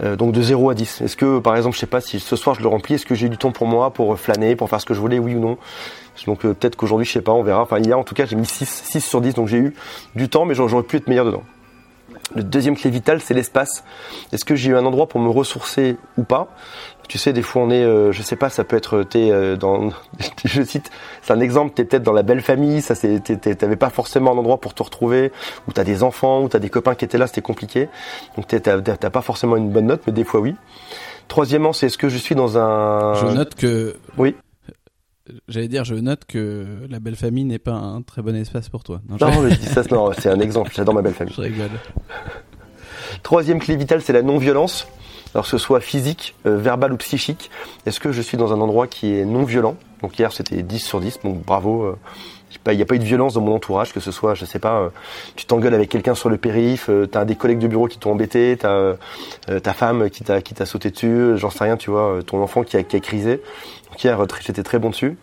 Euh, 0.03 0.15
donc 0.15 0.33
de 0.33 0.43
0 0.43 0.71
à 0.71 0.75
10. 0.75 1.01
Est-ce 1.01 1.17
que, 1.17 1.39
par 1.39 1.57
exemple, 1.57 1.75
je 1.75 1.81
sais 1.81 1.87
pas 1.87 2.01
si 2.01 2.21
ce 2.21 2.37
soir 2.37 2.55
je 2.55 2.63
le 2.63 2.69
remplis, 2.69 2.95
est-ce 2.95 3.07
que 3.07 3.15
j'ai 3.15 3.27
eu 3.27 3.31
du 3.31 3.39
temps 3.39 3.51
pour 3.51 3.67
moi, 3.67 3.93
pour 3.93 4.19
flâner, 4.19 4.55
pour 4.55 4.69
faire 4.69 4.81
ce 4.81 4.87
que 4.87 4.95
je 4.95 5.01
voulais, 5.01 5.19
oui 5.19 5.35
ou 5.35 5.41
non? 5.41 5.59
Donc 6.27 6.45
euh, 6.45 6.55
peut-être 6.55 6.77
qu'aujourd'hui, 6.77 7.07
je 7.07 7.13
sais 7.13 7.23
pas, 7.23 7.33
on 7.33 7.43
verra. 7.43 7.63
Enfin, 7.63 7.79
hier, 7.79 7.99
en 7.99 8.05
tout 8.05 8.15
cas, 8.15 8.27
j'ai 8.27 8.37
mis 8.37 8.47
6, 8.47 8.67
6 8.67 9.01
sur 9.01 9.21
10, 9.21 9.35
donc 9.35 9.49
j'ai 9.49 9.59
eu 9.59 9.75
du 10.15 10.29
temps, 10.29 10.45
mais 10.45 10.55
j'aurais 10.55 10.83
pu 10.83 10.97
être 10.97 11.09
meilleur 11.09 11.25
dedans. 11.25 11.43
Le 12.35 12.43
deuxième 12.43 12.77
clé 12.77 12.91
vitale, 12.91 13.21
c'est 13.21 13.35
l'espace. 13.35 13.85
Est-ce 14.33 14.45
que 14.45 14.55
j'ai 14.55 14.71
eu 14.71 14.77
un 14.77 14.85
endroit 14.85 15.09
pour 15.09 15.21
me 15.21 15.31
ressourcer 15.31 15.97
ou 16.17 16.25
pas? 16.25 16.49
Tu 17.09 17.17
sais, 17.17 17.33
des 17.33 17.41
fois, 17.41 17.63
on 17.63 17.71
est, 17.71 17.83
euh, 17.83 18.13
je 18.13 18.21
sais 18.21 18.37
pas, 18.37 18.51
ça 18.51 18.65
peut 18.65 18.77
être, 18.77 19.03
t'es 19.03 19.31
euh, 19.31 19.57
dans, 19.57 19.91
je 20.45 20.63
cite, 20.63 20.91
c'est 21.23 21.33
un 21.33 21.41
exemple, 21.41 21.73
t'es 21.75 21.85
peut-être 21.85 22.03
dans 22.03 22.13
la 22.13 22.23
belle 22.23 22.43
famille, 22.43 22.83
ça 22.83 22.95
c'est, 22.95 23.23
t'avais 23.57 23.77
pas 23.77 23.89
forcément 23.89 24.33
un 24.33 24.37
endroit 24.37 24.61
pour 24.61 24.75
te 24.75 24.83
retrouver, 24.83 25.33
ou 25.67 25.73
t'as 25.73 25.85
des 25.85 26.03
enfants, 26.03 26.43
ou 26.43 26.49
t'as 26.49 26.59
des 26.59 26.69
copains 26.69 26.95
qui 26.95 27.07
étaient 27.07 27.17
là, 27.17 27.27
c'était 27.27 27.41
compliqué. 27.41 27.89
Donc 28.37 28.47
t'as 28.47 29.11
pas 29.11 29.23
forcément 29.23 29.57
une 29.57 29.71
bonne 29.71 29.87
note, 29.87 30.03
mais 30.07 30.13
des 30.13 30.25
fois 30.25 30.41
oui. 30.41 30.55
Troisièmement, 31.29 31.73
c'est 31.73 31.87
est-ce 31.87 31.99
que 31.99 32.09
je 32.09 32.19
suis 32.19 32.35
dans 32.35 32.59
un, 32.59 33.15
Je 33.15 33.27
note 33.27 33.55
que. 33.55 33.97
Oui. 34.17 34.35
J'allais 35.49 35.69
dire, 35.69 35.85
je 35.85 35.95
note 35.95 36.25
que 36.27 36.67
la 36.89 37.01
belle 37.01 37.17
famille 37.17 37.45
n'est 37.45 37.59
pas 37.59 37.73
un 37.75 38.03
très 38.03 38.23
bon 38.23 38.35
espace 38.37 38.69
pour 38.69 38.83
toi. 38.85 39.01
Non, 39.09 39.17
non, 39.21 39.33
je- 39.33 39.41
mais 39.41 39.51
je 39.51 39.57
dis 39.61 39.67
ça, 39.67 39.83
non, 39.91 40.11
c'est 40.19 40.31
un 40.31 40.41
exemple. 40.41 40.71
J'adore 40.75 40.95
ma 40.95 41.03
belle 41.03 41.15
famille. 41.15 41.35
je 41.37 41.43
rigole. 41.43 41.71
Troisième 43.23 43.59
clé 43.59 43.77
vitale, 43.77 44.03
c'est 44.03 44.13
la 44.13 44.23
non-violence. 44.23 44.87
Alors 45.35 45.45
que 45.45 45.51
ce 45.51 45.59
soit 45.59 45.81
physique, 45.81 46.35
euh, 46.47 46.57
verbal 46.57 46.93
ou 46.93 46.97
psychique. 46.97 47.51
Est-ce 47.85 48.01
que 48.01 48.13
je 48.13 48.23
suis 48.23 48.39
dans 48.39 48.53
un 48.55 48.61
endroit 48.61 48.87
qui 48.87 49.15
est 49.15 49.27
non 49.27 49.45
violent 49.45 49.77
Donc 50.01 50.19
hier 50.19 50.33
c'était 50.33 50.63
10 50.63 50.79
sur 50.79 51.01
10, 51.01 51.21
donc 51.23 51.45
bravo. 51.45 51.83
euh, 51.85 51.97
il 52.71 52.77
n'y 52.77 52.83
a 52.83 52.87
pas 52.87 52.95
eu 52.95 52.99
de 52.99 53.05
violence 53.05 53.35
dans 53.35 53.43
mon 53.43 53.55
entourage, 53.55 53.93
que 53.93 54.01
ce 54.01 54.11
soit, 54.11 54.35
je 54.35 54.47
sais 54.47 54.59
pas, 54.59 54.81
euh, 54.81 54.89
tu 55.37 55.45
t'engueules 55.45 55.75
avec 55.75 55.91
quelqu'un 55.91 56.15
sur 56.15 56.31
le 56.31 56.39
périph, 56.39 56.89
euh, 56.89 57.07
t'as 57.07 57.27
des 57.27 57.35
collègues 57.35 57.59
de 57.59 57.67
bureau 57.67 57.89
qui 57.89 57.99
t'ont 57.99 58.13
embêté, 58.13 58.57
t'as 58.59 58.71
euh, 59.51 59.61
ta 59.63 59.75
femme 59.75 60.09
qui 60.09 60.25
t'a 60.25 60.41
qui 60.41 60.55
t'a 60.55 60.65
sauté 60.65 60.91
dessus, 60.91 61.33
j'en 61.37 61.51
sais 61.51 61.65
rien, 61.65 61.77
tu 61.77 61.91
vois, 61.91 62.21
ton 62.27 62.43
enfant 62.43 62.63
qui 62.63 62.79
a, 62.79 62.83
qui 62.83 62.97
a 62.97 63.01
crisé. 63.01 63.43
Donc 63.91 64.03
hier, 64.03 64.19
j'étais 64.41 64.63
très 64.63 64.79
bon 64.79 64.89
dessus. 64.91 65.19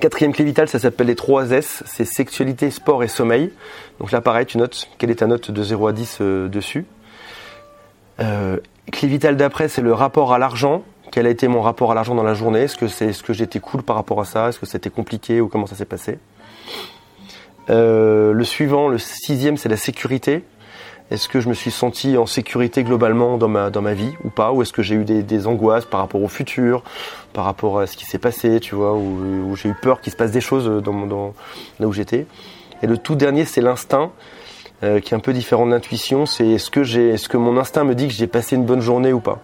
Quatrième 0.00 0.32
clé 0.32 0.44
vitale, 0.44 0.68
ça 0.68 0.78
s'appelle 0.78 1.08
les 1.08 1.16
3 1.16 1.50
S, 1.50 1.82
c'est 1.86 2.04
sexualité, 2.04 2.70
sport 2.70 3.04
et 3.04 3.08
sommeil. 3.08 3.52
Donc 3.98 4.12
là, 4.12 4.20
pareil, 4.20 4.46
tu 4.46 4.58
notes 4.58 4.88
quelle 4.98 5.10
est 5.10 5.16
ta 5.16 5.26
note 5.26 5.50
de 5.50 5.62
0 5.62 5.88
à 5.88 5.92
10 5.92 6.20
dessus. 6.48 6.86
Euh, 8.20 8.58
clé 8.92 9.08
vitale 9.08 9.36
d'après, 9.36 9.68
c'est 9.68 9.82
le 9.82 9.92
rapport 9.92 10.32
à 10.32 10.38
l'argent. 10.38 10.84
Quel 11.10 11.26
a 11.26 11.30
été 11.30 11.48
mon 11.48 11.60
rapport 11.60 11.90
à 11.90 11.94
l'argent 11.94 12.14
dans 12.14 12.22
la 12.22 12.34
journée? 12.34 12.60
Est-ce 12.60 12.76
que 12.76 12.86
c'est 12.86 13.12
ce 13.12 13.22
que 13.22 13.32
j'étais 13.32 13.60
cool 13.60 13.82
par 13.82 13.96
rapport 13.96 14.20
à 14.20 14.24
ça? 14.24 14.48
Est-ce 14.48 14.60
que 14.60 14.66
c'était 14.66 14.90
compliqué 14.90 15.40
ou 15.40 15.48
comment 15.48 15.66
ça 15.66 15.74
s'est 15.74 15.84
passé? 15.84 16.18
Euh, 17.68 18.32
Le 18.32 18.44
suivant, 18.44 18.88
le 18.88 18.98
sixième, 18.98 19.56
c'est 19.56 19.68
la 19.68 19.76
sécurité. 19.76 20.44
Est-ce 21.10 21.28
que 21.28 21.40
je 21.40 21.48
me 21.48 21.54
suis 21.54 21.70
senti 21.70 22.16
en 22.16 22.26
sécurité 22.26 22.84
globalement 22.84 23.36
dans 23.36 23.48
ma, 23.48 23.70
dans 23.70 23.82
ma 23.82 23.94
vie 23.94 24.12
ou 24.24 24.30
pas? 24.30 24.52
Ou 24.52 24.62
est-ce 24.62 24.72
que 24.72 24.82
j'ai 24.82 24.94
eu 24.94 25.04
des, 25.04 25.46
angoisses 25.46 25.84
par 25.84 26.00
rapport 26.00 26.22
au 26.22 26.28
futur, 26.28 26.82
par 27.32 27.44
rapport 27.44 27.80
à 27.80 27.86
ce 27.86 27.96
qui 27.96 28.04
s'est 28.04 28.18
passé, 28.18 28.60
tu 28.60 28.74
vois, 28.74 28.94
ou, 28.94 29.56
j'ai 29.56 29.68
eu 29.68 29.74
peur 29.74 30.00
qu'il 30.00 30.12
se 30.12 30.16
passe 30.16 30.30
des 30.30 30.40
choses 30.40 30.82
dans, 30.82 31.06
dans 31.06 31.34
là 31.80 31.86
où 31.86 31.92
j'étais? 31.92 32.26
Et 32.82 32.86
le 32.86 32.96
tout 32.96 33.16
dernier, 33.16 33.44
c'est 33.44 33.60
l'instinct. 33.60 34.12
Euh, 34.82 34.98
qui 34.98 35.12
est 35.12 35.16
un 35.16 35.20
peu 35.20 35.34
différent 35.34 35.66
de 35.66 35.72
l'intuition, 35.72 36.24
c'est 36.24 36.48
est-ce 36.48 36.70
que 36.70 36.84
j'ai, 36.84 37.10
est-ce 37.10 37.28
que 37.28 37.36
mon 37.36 37.58
instinct 37.58 37.84
me 37.84 37.94
dit 37.94 38.08
que 38.08 38.14
j'ai 38.14 38.26
passé 38.26 38.56
une 38.56 38.64
bonne 38.64 38.80
journée 38.80 39.12
ou 39.12 39.20
pas? 39.20 39.40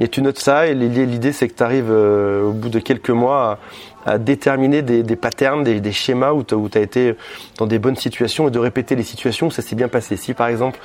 Et 0.00 0.08
tu 0.08 0.20
notes 0.20 0.40
ça, 0.40 0.66
et 0.66 0.74
l'idée 0.74 1.30
c'est 1.30 1.46
que 1.46 1.54
tu 1.54 1.62
arrives 1.62 1.92
euh, 1.92 2.42
au 2.42 2.50
bout 2.50 2.70
de 2.70 2.80
quelques 2.80 3.10
mois 3.10 3.60
à, 4.04 4.18
déterminer 4.18 4.82
des, 4.82 5.02
des 5.02 5.16
patterns, 5.16 5.64
des, 5.64 5.92
schémas 5.92 6.32
où 6.32 6.42
tu 6.42 6.54
as, 6.74 6.80
été 6.80 7.14
dans 7.58 7.66
des 7.66 7.78
bonnes 7.78 7.96
situations 7.96 8.48
et 8.48 8.50
de 8.50 8.58
répéter 8.58 8.96
les 8.96 9.02
situations 9.02 9.48
où 9.48 9.50
ça 9.50 9.62
s'est 9.62 9.76
bien 9.76 9.88
passé. 9.88 10.16
Si 10.16 10.34
par 10.34 10.48
exemple 10.48 10.78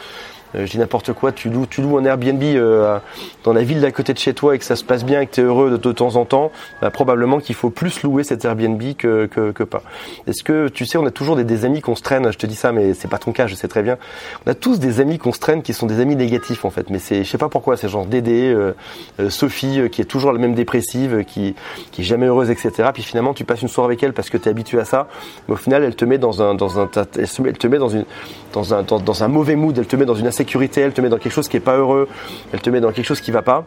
je 0.54 0.64
dis 0.64 0.80
n'importe 0.80 1.14
quoi, 1.14 1.32
tu 1.32 1.50
loues, 1.50 1.66
tu 1.68 1.82
loues 1.82 1.98
un 1.98 2.06
Airbnb 2.06 2.42
euh, 2.42 2.98
dans 3.44 3.54
la 3.54 3.64
ville 3.64 3.82
d'à 3.82 3.92
côté 3.92 4.14
de 4.14 4.18
chez 4.18 4.34
toi 4.34 4.56
et 4.56 4.60
que 4.60 4.66
ça 4.66 4.76
se 4.76 4.84
passe 4.84 5.06
bien 5.06 5.22
et 5.22 5.28
que 5.28 5.36
tu 5.36 5.42
es 5.42 5.44
heureux 5.44 5.72
de, 5.72 5.78
de, 5.78 5.92
temps 5.92 6.16
en 6.16 6.26
temps, 6.26 6.52
bah, 6.82 6.90
probablement 6.90 7.40
qu'il 7.40 7.56
faut 7.56 7.70
plus 7.70 8.02
louer 8.04 8.24
cet 8.24 8.46
Airbnb 8.46 8.82
que, 8.98 9.28
que, 9.28 9.52
que 9.52 9.64
pas. 9.64 9.84
Est-ce 10.28 10.44
que 10.44 10.68
tu 10.68 10.86
sais, 10.86 10.98
on 10.98 11.06
a 11.06 11.12
toujours 11.12 11.36
des, 11.36 11.44
des 11.44 11.66
amis 11.66 11.82
qu'on 11.82 11.96
se 11.96 12.02
traîne, 12.02 12.32
je 12.32 12.38
te 12.38 12.48
dis 12.48 12.56
ça, 12.56 12.72
mais 12.72 12.94
c'est 12.94 13.08
pas 13.08 13.20
ton 13.20 13.32
cas, 13.32 13.48
je 13.48 13.56
sais 13.56 13.68
très 13.68 13.84
bien. 13.84 13.98
On 14.46 14.52
a 14.52 14.56
tous 14.56 14.80
des 14.80 15.00
amis 15.00 15.18
qu'on 15.20 15.34
se 15.34 15.40
traîne 15.40 15.62
qui 15.62 15.74
sont 15.74 15.86
des 15.86 16.00
amis 16.00 16.16
négatifs 16.16 16.66
en 16.66 16.70
fait, 16.70 16.90
mais 16.90 17.00
c'est, 17.00 17.24
je 17.24 17.30
sais 17.30 17.38
pas 17.38 17.50
pourquoi, 17.50 17.78
c'est 17.78 17.90
genre 17.90 18.06
Dédé, 18.06 18.52
euh, 18.52 18.76
euh 19.20 19.30
Sophie 19.30 19.90
qui 19.92 20.02
est 20.02 20.06
toujours 20.06 20.32
la 20.32 20.40
même 20.40 20.56
dépressive, 20.56 21.24
qui, 21.26 21.56
qui 21.92 22.02
est 22.02 22.04
jamais 22.04 22.26
heureuse, 22.26 22.50
etc. 22.50 22.90
Puis 22.94 23.04
finalement, 23.04 23.34
tu 23.34 23.44
passes 23.44 23.62
une 23.62 23.68
soirée 23.68 23.90
avec 23.90 24.04
elle 24.04 24.14
parce 24.14 24.30
que 24.30 24.38
tu 24.38 24.48
es 24.48 24.52
habitué 24.52 24.80
à 24.80 24.86
ça, 24.86 25.08
mais 25.48 25.54
au 25.54 25.58
final, 25.58 25.84
elle 25.84 25.96
te 25.96 26.06
met 26.06 26.18
dans 26.18 26.42
un, 26.42 26.56
dans 26.56 26.80
un, 26.80 26.90
elle 27.18 27.58
te 27.58 27.68
met 27.68 27.78
dans 27.78 27.90
une, 27.90 28.06
dans 28.54 28.74
un, 28.74 28.84
dans, 28.84 29.00
dans 29.00 29.24
un 29.24 29.28
mauvais 29.28 29.56
mood, 29.56 29.78
elle 29.78 29.86
te 29.86 29.96
met 29.96 30.06
dans 30.06 30.16
une 30.16 30.28
elle 30.40 30.94
te 30.94 31.02
met 31.02 31.10
dans 31.10 31.18
quelque 31.18 31.34
chose 31.34 31.48
qui 31.48 31.58
est 31.58 31.62
pas 31.62 31.78
heureux, 31.78 32.08
elle 32.54 32.62
te 32.62 32.70
met 32.70 32.82
dans 32.82 32.92
quelque 32.92 33.06
chose 33.06 33.22
qui 33.22 33.32
va 33.32 33.42
pas. 33.42 33.66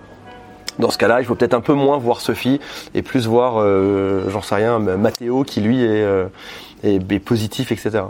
Dans 0.78 0.90
ce 0.90 0.98
cas-là, 0.98 1.20
il 1.20 1.26
faut 1.26 1.34
peut-être 1.34 1.54
un 1.54 1.60
peu 1.60 1.74
moins 1.74 1.98
voir 1.98 2.20
Sophie 2.20 2.58
et 2.94 3.02
plus 3.02 3.26
voir, 3.26 3.56
euh, 3.58 4.28
j'en 4.30 4.40
sais 4.40 4.54
rien, 4.54 4.78
Mathéo 4.78 5.44
qui 5.44 5.60
lui 5.60 5.82
est, 5.82 6.02
euh, 6.02 6.26
est 6.82 7.18
positif, 7.18 7.72
etc. 7.72 8.04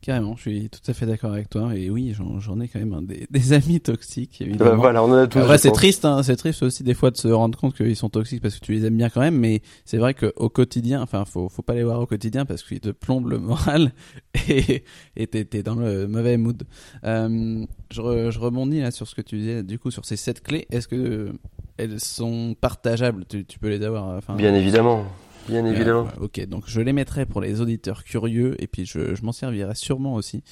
Carrément, 0.00 0.36
je 0.36 0.42
suis 0.42 0.70
tout 0.70 0.80
à 0.88 0.94
fait 0.94 1.06
d'accord 1.06 1.32
avec 1.32 1.50
toi. 1.50 1.74
Et 1.74 1.90
oui, 1.90 2.14
j'en 2.14 2.60
ai 2.60 2.68
quand 2.68 2.78
même 2.78 3.06
des, 3.30 3.52
amis 3.52 3.80
toxiques, 3.80 4.40
évidemment. 4.40 4.76
voilà, 4.76 5.02
on 5.02 5.10
en 5.10 5.14
a 5.14 5.26
tous. 5.26 5.40
c'est 5.56 5.72
triste, 5.72 6.04
hein, 6.04 6.22
c'est 6.22 6.36
triste 6.36 6.62
aussi 6.62 6.84
des 6.84 6.94
fois 6.94 7.10
de 7.10 7.16
se 7.16 7.28
rendre 7.28 7.58
compte 7.58 7.74
qu'ils 7.74 7.96
sont 7.96 8.08
toxiques 8.08 8.40
parce 8.40 8.54
que 8.58 8.64
tu 8.64 8.72
les 8.72 8.84
aimes 8.86 8.96
bien 8.96 9.08
quand 9.08 9.20
même. 9.20 9.36
Mais 9.36 9.60
c'est 9.84 9.98
vrai 9.98 10.14
qu'au 10.14 10.48
quotidien, 10.48 11.02
enfin, 11.02 11.24
faut, 11.24 11.48
faut 11.48 11.62
pas 11.62 11.74
les 11.74 11.82
voir 11.82 12.00
au 12.00 12.06
quotidien 12.06 12.44
parce 12.44 12.62
qu'ils 12.62 12.80
te 12.80 12.90
plombent 12.90 13.28
le 13.28 13.38
moral 13.38 13.92
et 14.48 15.26
t'es 15.26 15.48
es 15.52 15.62
dans 15.62 15.74
le 15.74 16.06
mauvais 16.06 16.36
mood. 16.36 16.62
Euh, 17.04 17.66
je, 17.90 18.30
je 18.30 18.38
rebondis 18.38 18.80
là 18.80 18.92
sur 18.92 19.08
ce 19.08 19.16
que 19.16 19.22
tu 19.22 19.38
disais, 19.38 19.62
du 19.64 19.80
coup, 19.80 19.90
sur 19.90 20.04
ces 20.04 20.16
sept 20.16 20.42
clés. 20.42 20.66
Est-ce 20.70 20.86
que 20.86 21.32
elles 21.76 22.00
sont 22.00 22.54
partageables? 22.60 23.24
Tu, 23.28 23.44
tu 23.44 23.58
peux 23.58 23.68
les 23.68 23.82
avoir 23.84 24.20
Bien 24.36 24.54
évidemment. 24.54 25.06
Bien 25.48 25.64
évidemment. 25.64 26.08
ok, 26.20 26.46
donc 26.46 26.64
je 26.66 26.80
les 26.80 26.92
mettrai 26.92 27.26
pour 27.26 27.40
les 27.40 27.60
auditeurs 27.60 28.04
curieux 28.04 28.54
et 28.62 28.66
puis 28.66 28.84
je, 28.84 29.14
je 29.14 29.22
m'en 29.24 29.32
servirai 29.32 29.74
sûrement 29.74 30.14
aussi. 30.14 30.42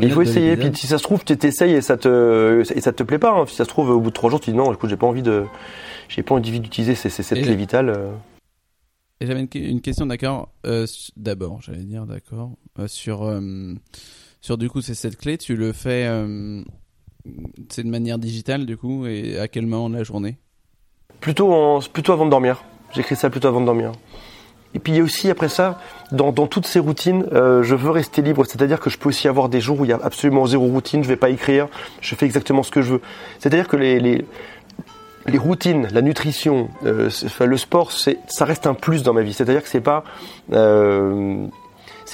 Il 0.00 0.10
faut 0.10 0.22
essayer. 0.22 0.56
Puis 0.56 0.70
si 0.74 0.86
ça 0.86 0.98
se 0.98 1.02
trouve, 1.02 1.24
tu 1.24 1.36
t'essayes 1.36 1.72
et 1.72 1.80
ça 1.80 1.96
te 1.96 2.62
et 2.74 2.80
ça 2.80 2.92
te 2.92 3.02
plaît 3.02 3.18
pas. 3.18 3.32
Hein. 3.32 3.46
Si 3.46 3.56
ça 3.56 3.64
se 3.64 3.68
trouve, 3.68 3.90
au 3.90 4.00
bout 4.00 4.10
de 4.10 4.14
trois 4.14 4.30
jours, 4.30 4.40
tu 4.40 4.50
dis 4.50 4.56
non, 4.56 4.72
écoute, 4.72 4.90
j'ai 4.90 4.96
pas 4.96 5.06
envie 5.06 5.22
de, 5.22 5.44
j'ai 6.08 6.22
pas 6.22 6.34
envie 6.34 6.60
d'utiliser 6.60 6.94
ces, 6.94 7.08
cette 7.08 7.40
clé 7.40 7.54
vitale. 7.54 7.88
Euh. 7.88 8.12
Et 9.20 9.26
j'avais 9.26 9.46
une, 9.54 9.80
question, 9.80 10.04
d'accord. 10.06 10.48
Euh, 10.66 10.84
D'abord, 11.16 11.62
j'allais 11.62 11.84
dire, 11.84 12.06
d'accord, 12.06 12.56
euh, 12.80 12.88
sur 12.88 13.22
euh, 13.22 13.74
sur 14.40 14.58
du 14.58 14.68
coup 14.68 14.80
c'est 14.80 14.94
cette 14.94 15.16
clé. 15.16 15.38
Tu 15.38 15.54
le 15.54 15.72
fais, 15.72 16.06
euh, 16.08 16.62
c'est 17.68 17.84
de 17.84 17.88
manière 17.88 18.18
digitale 18.18 18.66
du 18.66 18.76
coup, 18.76 19.06
et 19.06 19.38
à 19.38 19.46
quel 19.46 19.66
moment 19.66 19.88
de 19.88 19.96
la 19.96 20.02
journée? 20.02 20.38
Plutôt 21.20 21.52
en, 21.52 21.80
plutôt 21.80 22.12
avant 22.12 22.24
de 22.24 22.30
dormir. 22.30 22.64
J'écris 22.94 23.14
ça 23.14 23.30
plutôt 23.30 23.46
avant 23.48 23.60
de 23.60 23.66
dormir. 23.66 23.92
Et 24.74 24.78
puis 24.78 24.92
il 24.92 24.96
y 24.96 25.00
a 25.00 25.04
aussi 25.04 25.28
après 25.28 25.48
ça, 25.48 25.78
dans, 26.12 26.32
dans 26.32 26.46
toutes 26.46 26.66
ces 26.66 26.78
routines, 26.78 27.26
euh, 27.32 27.62
je 27.62 27.74
veux 27.74 27.90
rester 27.90 28.22
libre. 28.22 28.44
C'est-à-dire 28.46 28.80
que 28.80 28.90
je 28.90 28.98
peux 28.98 29.10
aussi 29.10 29.28
avoir 29.28 29.48
des 29.48 29.60
jours 29.60 29.80
où 29.80 29.84
il 29.84 29.90
y 29.90 29.92
a 29.92 29.98
absolument 30.02 30.46
zéro 30.46 30.66
routine, 30.66 31.02
je 31.02 31.08
vais 31.08 31.16
pas 31.16 31.30
écrire, 31.30 31.68
je 32.00 32.14
fais 32.14 32.26
exactement 32.26 32.62
ce 32.62 32.70
que 32.70 32.80
je 32.80 32.94
veux. 32.94 33.00
C'est-à-dire 33.38 33.68
que 33.68 33.76
les, 33.76 34.00
les, 34.00 34.24
les 35.26 35.38
routines, 35.38 35.88
la 35.92 36.02
nutrition, 36.02 36.68
euh, 36.84 37.10
le 37.40 37.56
sport, 37.56 37.92
ça 37.92 38.44
reste 38.44 38.66
un 38.66 38.74
plus 38.74 39.02
dans 39.02 39.12
ma 39.12 39.22
vie. 39.22 39.32
C'est-à-dire 39.32 39.62
que 39.62 39.68
c'est 39.68 39.80
pas 39.80 40.04
euh, 40.52 41.46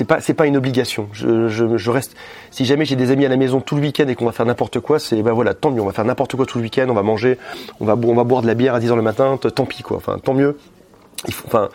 pas 0.06 0.18
pas 0.20 0.46
une 0.46 0.56
obligation. 0.56 1.08
Je, 1.12 1.48
je, 1.48 1.76
je, 1.76 1.90
reste. 1.90 2.16
Si 2.50 2.64
jamais 2.64 2.84
j'ai 2.84 2.96
des 2.96 3.10
amis 3.10 3.26
à 3.26 3.28
la 3.28 3.36
maison 3.36 3.60
tout 3.60 3.76
le 3.76 3.82
week-end 3.82 4.06
et 4.08 4.14
qu'on 4.14 4.26
va 4.26 4.32
faire 4.32 4.46
n'importe 4.46 4.80
quoi, 4.80 4.98
c'est 4.98 5.20
ben 5.22 5.32
voilà, 5.32 5.54
tant 5.54 5.70
mieux. 5.70 5.80
On 5.80 5.86
va 5.86 5.92
faire 5.92 6.04
n'importe 6.04 6.36
quoi 6.36 6.46
tout 6.46 6.58
le 6.58 6.64
week-end. 6.64 6.86
On 6.88 6.94
va 6.94 7.02
manger, 7.02 7.38
on 7.80 7.84
va 7.84 7.96
on 7.96 8.14
va 8.14 8.24
boire 8.24 8.42
de 8.42 8.46
la 8.46 8.54
bière 8.54 8.74
à 8.74 8.80
10 8.80 8.90
h 8.90 8.96
le 8.96 9.02
matin. 9.02 9.38
Tant 9.38 9.64
pis 9.64 9.82
quoi. 9.82 9.96
Enfin 9.96 10.18
tant 10.22 10.34
mieux. 10.34 10.56
Enfin 11.46 11.68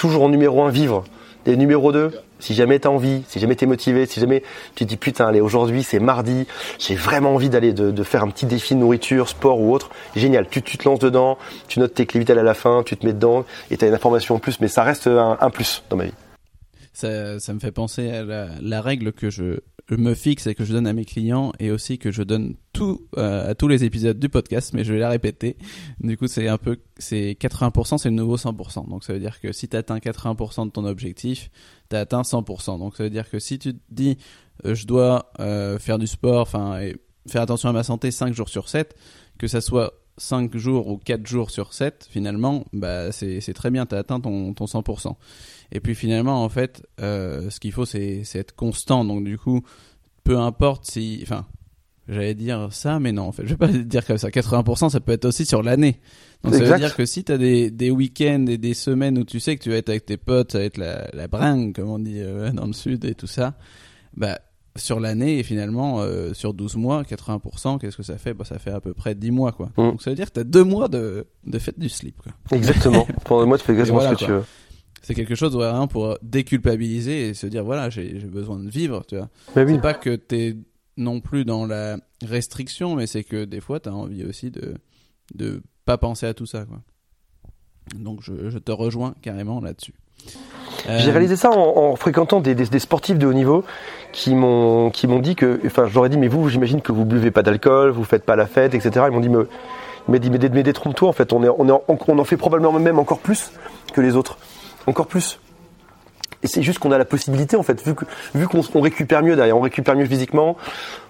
toujours 0.00 0.22
en 0.22 0.30
numéro 0.30 0.62
un, 0.62 0.70
vivre. 0.70 1.04
Et 1.44 1.56
numéro 1.56 1.92
2, 1.92 2.12
si 2.38 2.54
jamais 2.54 2.80
tu 2.80 2.88
as 2.88 2.90
envie, 2.90 3.22
si 3.28 3.38
jamais 3.38 3.54
tu 3.54 3.64
es 3.64 3.66
motivé, 3.66 4.06
si 4.06 4.18
jamais 4.18 4.42
tu 4.74 4.84
te 4.84 4.88
dis 4.88 4.96
putain, 4.96 5.26
allez, 5.26 5.40
aujourd'hui 5.42 5.82
c'est 5.82 5.98
mardi, 5.98 6.46
j'ai 6.78 6.94
vraiment 6.94 7.34
envie 7.34 7.50
d'aller 7.50 7.72
de, 7.72 8.02
faire 8.02 8.22
un 8.22 8.28
petit 8.28 8.46
défi 8.46 8.74
de 8.74 8.80
nourriture, 8.80 9.28
sport 9.28 9.60
ou 9.60 9.74
autre, 9.74 9.90
génial, 10.16 10.48
tu, 10.48 10.62
tu 10.62 10.78
te 10.78 10.88
lances 10.88 11.00
dedans, 11.00 11.36
tu 11.68 11.80
notes 11.80 11.94
tes 11.94 12.06
clés 12.06 12.20
vitales 12.20 12.38
à 12.38 12.42
la 12.42 12.54
fin, 12.54 12.82
tu 12.82 12.96
te 12.96 13.06
mets 13.06 13.12
dedans 13.12 13.44
et 13.70 13.76
tu 13.76 13.84
as 13.84 13.88
une 13.88 13.94
information 13.94 14.36
en 14.36 14.38
plus, 14.38 14.60
mais 14.60 14.68
ça 14.68 14.84
reste 14.84 15.06
un, 15.06 15.50
plus 15.50 15.82
dans 15.90 15.96
ma 15.96 16.04
vie. 16.04 16.12
Ça, 17.00 17.40
ça 17.40 17.54
me 17.54 17.60
fait 17.60 17.72
penser 17.72 18.10
à 18.10 18.24
la, 18.60 18.82
règle 18.82 19.14
que 19.14 19.30
je, 19.30 19.60
me 19.88 20.12
fixe 20.12 20.46
et 20.46 20.54
que 20.54 20.66
je 20.66 20.72
donne 20.74 20.86
à 20.86 20.92
mes 20.92 21.06
clients 21.06 21.50
et 21.58 21.70
aussi 21.70 21.98
que 21.98 22.10
je 22.10 22.22
donne 22.22 22.56
euh, 23.16 23.50
à 23.50 23.54
tous 23.54 23.68
les 23.68 23.84
épisodes 23.84 24.18
du 24.18 24.28
podcast 24.28 24.74
mais 24.74 24.84
je 24.84 24.92
vais 24.92 24.98
la 24.98 25.08
répéter. 25.08 25.56
Du 26.00 26.18
coup 26.18 26.26
c'est 26.26 26.46
un 26.46 26.58
peu 26.58 26.78
c'est 26.98 27.38
80% 27.40 27.96
c'est 27.96 28.10
le 28.10 28.16
nouveau 28.16 28.36
100% 28.36 28.86
donc 28.86 29.02
ça 29.02 29.14
veut 29.14 29.18
dire 29.18 29.40
que 29.40 29.50
si 29.50 29.66
tu 29.66 29.78
atteins 29.78 29.96
80% 29.96 30.66
de 30.66 30.70
ton 30.72 30.84
objectif 30.84 31.50
tu 31.88 31.96
as 31.96 32.00
atteint 32.00 32.20
100% 32.20 32.78
donc 32.78 32.96
ça 32.96 33.04
veut 33.04 33.10
dire 33.10 33.30
que 33.30 33.38
si 33.38 33.58
tu 33.58 33.72
te 33.72 33.80
dis 33.90 34.18
euh, 34.66 34.74
je 34.74 34.86
dois 34.86 35.32
euh, 35.40 35.78
faire 35.78 35.98
du 35.98 36.06
sport 36.06 36.42
enfin 36.42 36.78
faire 37.26 37.40
attention 37.40 37.70
à 37.70 37.72
ma 37.72 37.82
santé 37.82 38.10
5 38.10 38.34
jours 38.34 38.50
sur 38.50 38.68
7 38.68 38.94
que 39.38 39.46
ça 39.46 39.62
soit 39.62 39.94
5 40.18 40.54
jours 40.58 40.88
ou 40.88 40.98
4 40.98 41.26
jours 41.26 41.50
sur 41.50 41.72
7 41.72 42.06
finalement 42.10 42.66
bah 42.74 43.10
c'est 43.10 43.54
très 43.54 43.70
bien 43.70 43.86
tu 43.86 43.94
as 43.94 43.98
atteint 43.98 44.20
ton 44.20 44.52
100% 44.52 45.16
et 45.72 45.80
puis 45.80 45.94
finalement, 45.94 46.42
en 46.42 46.48
fait, 46.48 46.86
euh, 47.00 47.50
ce 47.50 47.60
qu'il 47.60 47.72
faut, 47.72 47.84
c'est 47.84 48.24
être 48.34 48.54
constant. 48.54 49.04
Donc 49.04 49.24
du 49.24 49.38
coup, 49.38 49.62
peu 50.24 50.38
importe 50.38 50.84
si... 50.86 51.20
Enfin, 51.22 51.46
j'allais 52.08 52.34
dire 52.34 52.68
ça, 52.72 52.98
mais 52.98 53.12
non, 53.12 53.22
en 53.22 53.32
fait, 53.32 53.44
je 53.44 53.50
vais 53.50 53.56
pas 53.56 53.68
dire 53.68 54.06
comme 54.06 54.18
ça. 54.18 54.28
80%, 54.28 54.90
ça 54.90 55.00
peut 55.00 55.12
être 55.12 55.24
aussi 55.24 55.46
sur 55.46 55.62
l'année. 55.62 56.00
Donc 56.42 56.54
ça 56.54 56.64
veut 56.64 56.78
dire 56.78 56.96
que 56.96 57.06
si 57.06 57.24
tu 57.24 57.32
as 57.32 57.38
des, 57.38 57.70
des 57.70 57.90
week-ends 57.90 58.46
et 58.48 58.58
des 58.58 58.74
semaines 58.74 59.18
où 59.18 59.24
tu 59.24 59.40
sais 59.40 59.56
que 59.56 59.62
tu 59.62 59.70
vas 59.70 59.76
être 59.76 59.90
avec 59.90 60.06
tes 60.06 60.16
potes, 60.16 60.52
ça 60.52 60.58
va 60.58 60.64
être 60.64 60.78
la, 60.78 61.08
la 61.12 61.28
bringue, 61.28 61.74
comme 61.74 61.90
on 61.90 61.98
dit 61.98 62.20
euh, 62.20 62.50
dans 62.50 62.66
le 62.66 62.72
sud 62.72 63.04
et 63.04 63.14
tout 63.14 63.26
ça, 63.26 63.54
bah 64.16 64.40
sur 64.76 65.00
l'année 65.00 65.38
et 65.38 65.42
finalement 65.42 66.00
euh, 66.00 66.32
sur 66.32 66.54
12 66.54 66.76
mois 66.76 67.02
80% 67.02 67.78
qu'est-ce 67.78 67.96
que 67.96 68.02
ça 68.02 68.18
fait? 68.18 68.34
Bah, 68.34 68.44
ça 68.44 68.58
fait 68.58 68.70
à 68.70 68.80
peu 68.80 68.94
près 68.94 69.16
10 69.16 69.32
mois 69.32 69.50
quoi 69.50 69.70
mmh. 69.76 69.82
donc 69.82 70.02
ça 70.02 70.10
veut 70.10 70.16
dire 70.16 70.28
que 70.28 70.34
tu 70.34 70.40
as 70.40 70.44
deux 70.44 70.62
mois 70.62 70.88
de, 70.88 71.26
de 71.44 71.58
fête 71.58 71.78
du 71.78 71.88
slip 71.88 72.16
quoi. 72.22 72.32
exactement 72.56 73.06
pendant 73.24 73.46
mois 73.46 73.58
tu 73.58 73.64
fais 73.64 73.72
exactement 73.72 74.00
ce 74.00 74.10
que 74.10 74.24
tu 74.24 74.30
veux 74.30 74.44
c'est 75.00 75.14
quelque 75.14 75.34
chose 75.34 75.54
vraiment 75.54 75.88
pour 75.88 76.18
déculpabiliser 76.22 77.28
et 77.28 77.34
se 77.34 77.46
dire 77.46 77.64
voilà 77.64 77.90
j'ai 77.90 78.12
besoin 78.12 78.58
de 78.58 78.68
vivre 78.68 79.04
tu 79.06 79.16
vois. 79.16 79.28
C'est 79.54 79.80
pas 79.80 79.94
que 79.94 80.14
t'es 80.16 80.56
non 80.96 81.20
plus 81.20 81.44
dans 81.44 81.66
la 81.66 81.96
restriction 82.22 82.94
mais 82.96 83.06
c'est 83.06 83.24
que 83.24 83.44
des 83.44 83.60
fois 83.60 83.80
t'as 83.80 83.90
envie 83.90 84.24
aussi 84.24 84.50
de 84.50 84.74
de 85.34 85.62
pas 85.84 85.98
penser 85.98 86.26
à 86.26 86.34
tout 86.34 86.46
ça 86.46 86.64
quoi. 86.64 86.80
Donc 87.96 88.20
je, 88.22 88.50
je 88.50 88.58
te 88.58 88.70
rejoins 88.70 89.14
carrément 89.22 89.60
là-dessus. 89.60 89.94
J'ai 90.86 91.08
euh, 91.08 91.12
réalisé 91.12 91.36
ça 91.36 91.50
en, 91.50 91.96
fréquentant 91.96 92.40
des, 92.40 92.54
des, 92.54 92.78
sportifs 92.78 93.18
de 93.18 93.26
haut 93.26 93.32
niveau 93.32 93.64
qui 94.12 94.34
m'ont 94.34 94.90
qui 94.90 95.06
m'ont 95.06 95.18
dit 95.18 95.34
que 95.34 95.60
enfin 95.64 95.86
ai 96.04 96.08
dit 96.08 96.18
mais 96.18 96.28
vous 96.28 96.48
j'imagine 96.48 96.82
que 96.82 96.92
vous 96.92 97.04
buvez 97.04 97.30
pas 97.30 97.42
d'alcool 97.42 97.90
vous 97.90 98.04
faites 98.04 98.24
pas 98.24 98.36
la 98.36 98.46
fête 98.46 98.74
etc 98.74 99.06
ils 99.08 99.12
m'ont 99.12 99.20
dit 99.20 99.28
mais 99.28 99.44
mais, 100.08 100.18
mais, 100.18 100.48
mais 100.50 100.62
détrompe-toi 100.62 101.08
en 101.08 101.12
fait. 101.12 101.32
On 101.32 101.42
est 101.42 101.48
on 101.48 101.68
est 101.68 101.82
on 101.88 102.18
en 102.18 102.24
fait 102.24 102.36
probablement 102.36 102.72
même 102.78 102.98
encore 102.98 103.18
plus 103.18 103.52
que 103.92 104.00
les 104.00 104.16
autres 104.16 104.38
encore 104.86 105.06
plus. 105.06 105.40
Et 106.42 106.46
c'est 106.46 106.62
juste 106.62 106.78
qu'on 106.78 106.90
a 106.90 106.96
la 106.96 107.04
possibilité, 107.04 107.56
en 107.56 107.62
fait, 107.62 107.84
vu 107.84 107.94
que 107.94 108.06
vu 108.34 108.48
qu'on 108.48 108.62
on 108.74 108.80
récupère 108.80 109.22
mieux 109.22 109.36
derrière, 109.36 109.58
on 109.58 109.60
récupère 109.60 109.94
mieux 109.94 110.06
physiquement, 110.06 110.56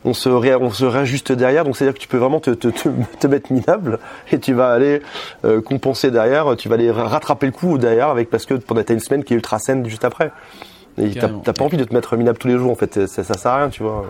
on 0.05 0.13
se 0.13 0.29
ré- 0.29 0.57
on 0.57 0.71
se 0.73 0.85
réajuste 0.85 1.31
derrière. 1.31 1.65
Donc 1.65 1.77
c'est-à-dire 1.77 1.95
que 1.95 2.01
tu 2.01 2.09
peux 2.09 2.17
vraiment 2.17 2.41
te, 2.41 2.51
te, 2.51 2.67
te, 2.67 2.89
te 3.21 3.27
mettre 3.29 3.53
minable 3.53 4.01
et 4.33 4.41
tu 4.41 4.55
vas 4.55 4.73
aller 4.73 5.03
euh, 5.45 5.61
compenser 5.63 6.11
derrière. 6.11 6.57
Tu 6.57 6.69
vas 6.69 6.75
aller 6.75 6.91
rattraper 6.91 7.47
le 7.47 7.53
coup 7.53 7.79
derrière 7.79 8.09
avec 8.09 8.29
parce 8.29 8.45
que 8.45 8.55
pendant 8.55 8.83
t'as 8.83 8.95
une 8.95 8.99
semaine 8.99 9.23
qui 9.23 9.35
est 9.35 9.37
ultra 9.37 9.61
saine 9.61 9.89
juste 9.89 10.05
après. 10.05 10.33
Et 10.99 11.13
t'as 11.13 11.53
pas 11.53 11.65
envie 11.65 11.77
de 11.77 11.85
te 11.85 11.95
mettre 11.95 12.17
minable 12.17 12.37
tous 12.39 12.49
les 12.49 12.59
jours. 12.59 12.73
En 12.73 12.75
fait, 12.75 13.07
ça, 13.07 13.23
ça 13.23 13.35
sert 13.35 13.53
à 13.53 13.57
rien, 13.59 13.71
tu 13.71 13.85
vois. 13.85 14.07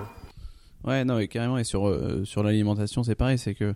Ouais, 0.84 1.04
non, 1.04 1.18
et 1.18 1.28
carrément. 1.28 1.58
Et 1.58 1.64
sur 1.64 1.86
euh, 1.86 2.22
sur 2.24 2.42
l'alimentation, 2.42 3.02
c'est 3.02 3.14
pareil, 3.14 3.36
c'est 3.36 3.52
que 3.54 3.74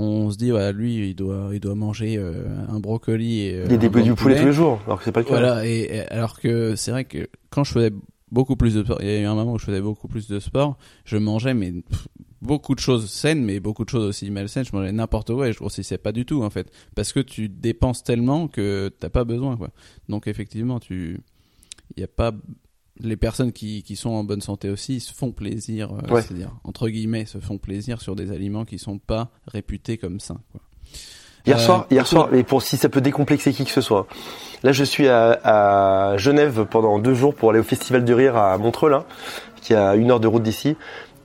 on 0.00 0.30
se 0.30 0.36
dit, 0.36 0.52
ouais, 0.52 0.72
lui, 0.72 1.10
il 1.10 1.14
doit 1.14 1.50
il 1.52 1.60
doit 1.60 1.74
manger 1.74 2.16
euh, 2.16 2.44
un 2.68 2.80
brocoli 2.80 3.40
et 3.40 3.54
euh, 3.54 3.64
Il 3.66 3.72
y 3.72 3.74
a 3.74 3.78
des 3.78 3.88
de 3.88 4.00
du 4.00 4.14
poulet 4.14 4.38
tous 4.38 4.46
les 4.46 4.52
jours, 4.52 4.80
alors 4.86 4.98
que 4.98 5.04
c'est 5.04 5.12
pas 5.12 5.20
le 5.20 5.26
cas. 5.26 5.30
Voilà, 5.32 5.66
et, 5.66 5.80
et 5.80 6.00
alors 6.08 6.38
que 6.38 6.76
c'est 6.76 6.90
vrai 6.90 7.04
que 7.04 7.28
quand 7.50 7.64
je 7.64 7.72
faisais 7.72 7.92
beaucoup 8.30 8.56
plus 8.56 8.74
de 8.74 8.84
sport, 8.84 8.98
il 9.00 9.08
y 9.08 9.10
a 9.10 9.20
eu 9.20 9.24
un 9.24 9.34
moment 9.34 9.52
où 9.54 9.58
je 9.58 9.64
faisais 9.64 9.80
beaucoup 9.80 10.08
plus 10.08 10.28
de 10.28 10.38
sport, 10.38 10.78
je 11.04 11.16
mangeais 11.16 11.54
mais 11.54 11.72
pff, 11.72 12.08
beaucoup 12.40 12.74
de 12.74 12.80
choses 12.80 13.10
saines, 13.10 13.44
mais 13.44 13.60
beaucoup 13.60 13.84
de 13.84 13.90
choses 13.90 14.04
aussi 14.04 14.30
malsaines. 14.30 14.64
Je 14.64 14.74
mangeais 14.74 14.92
n'importe 14.92 15.34
quoi 15.34 15.48
et 15.48 15.52
je 15.52 15.58
grossissais 15.58 15.98
pas 15.98 16.12
du 16.12 16.24
tout 16.24 16.42
en 16.42 16.50
fait, 16.50 16.70
parce 16.94 17.12
que 17.12 17.20
tu 17.20 17.48
dépenses 17.48 18.02
tellement 18.04 18.48
que 18.48 18.90
t'as 19.00 19.10
pas 19.10 19.24
besoin 19.24 19.56
quoi. 19.56 19.70
Donc 20.08 20.28
effectivement, 20.28 20.78
tu, 20.80 21.20
il 21.96 22.00
y 22.00 22.04
a 22.04 22.08
pas 22.08 22.32
les 23.02 23.16
personnes 23.16 23.52
qui, 23.52 23.82
qui 23.82 23.96
sont 23.96 24.10
en 24.10 24.24
bonne 24.24 24.40
santé 24.40 24.70
aussi 24.70 25.00
se 25.00 25.12
font 25.14 25.32
plaisir, 25.32 25.90
euh, 25.92 26.12
Ouais. 26.14 26.22
c'est-à-dire 26.22 26.50
entre 26.64 26.88
guillemets 26.88 27.24
se 27.26 27.38
font 27.38 27.58
plaisir 27.58 28.00
sur 28.00 28.14
des 28.16 28.32
aliments 28.32 28.64
qui 28.64 28.78
sont 28.78 28.98
pas 28.98 29.28
réputés 29.46 29.98
comme 29.98 30.20
sains. 30.20 30.40
Quoi. 30.52 30.60
Hier 31.46 31.56
Euh, 31.56 31.60
soir, 31.60 31.86
hier 31.90 32.06
soir, 32.06 32.34
et 32.34 32.42
pour 32.42 32.60
si 32.62 32.76
ça 32.76 32.88
peut 32.90 33.00
décomplexer 33.00 33.52
qui 33.52 33.64
que 33.64 33.70
ce 33.70 33.80
soit. 33.80 34.06
Là, 34.62 34.72
je 34.72 34.84
suis 34.84 35.08
à, 35.08 35.30
à 36.12 36.16
Genève 36.18 36.66
pendant 36.70 36.98
deux 36.98 37.14
jours 37.14 37.34
pour 37.34 37.50
aller 37.50 37.60
au 37.60 37.64
Festival 37.64 38.04
du 38.04 38.12
Rire 38.12 38.36
à 38.36 38.58
Montreux, 38.58 38.90
là, 38.90 39.06
qui 39.62 39.72
est 39.72 39.76
à 39.76 39.94
une 39.96 40.10
heure 40.10 40.20
de 40.20 40.26
route 40.28 40.42
d'ici. 40.42 40.76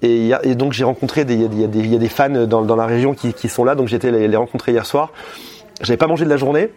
Et, 0.01 0.29
et 0.43 0.55
donc 0.55 0.71
j'ai 0.73 0.83
rencontré 0.85 1.25
des, 1.25 1.33
il 1.35 1.41
y 1.41 1.45
a 1.45 1.47
des- 1.47 1.55
il 1.57 1.61
y 1.61 1.63
a 1.65 1.67
des, 1.67 1.87
y 1.87 1.95
a 1.95 1.99
des 1.99 2.09
fans 2.09 2.29
dans, 2.47 2.63
dans 2.63 2.75
la 2.77 2.85
région 2.85 3.13
qui, 3.13 3.33
qui 3.33 3.49
sont 3.49 3.63
là, 3.65 3.75
donc 3.75 3.87
j'étais 3.89 4.11
les, 4.11 4.27
les 4.27 4.37
rencontrer 4.37 4.71
hier 4.71 4.85
soir. 4.85 5.11
J'avais 5.81 5.97
pas 5.97 6.07
mangé 6.07 6.23
de 6.23 6.29
la 6.29 6.37
journée. 6.37 6.69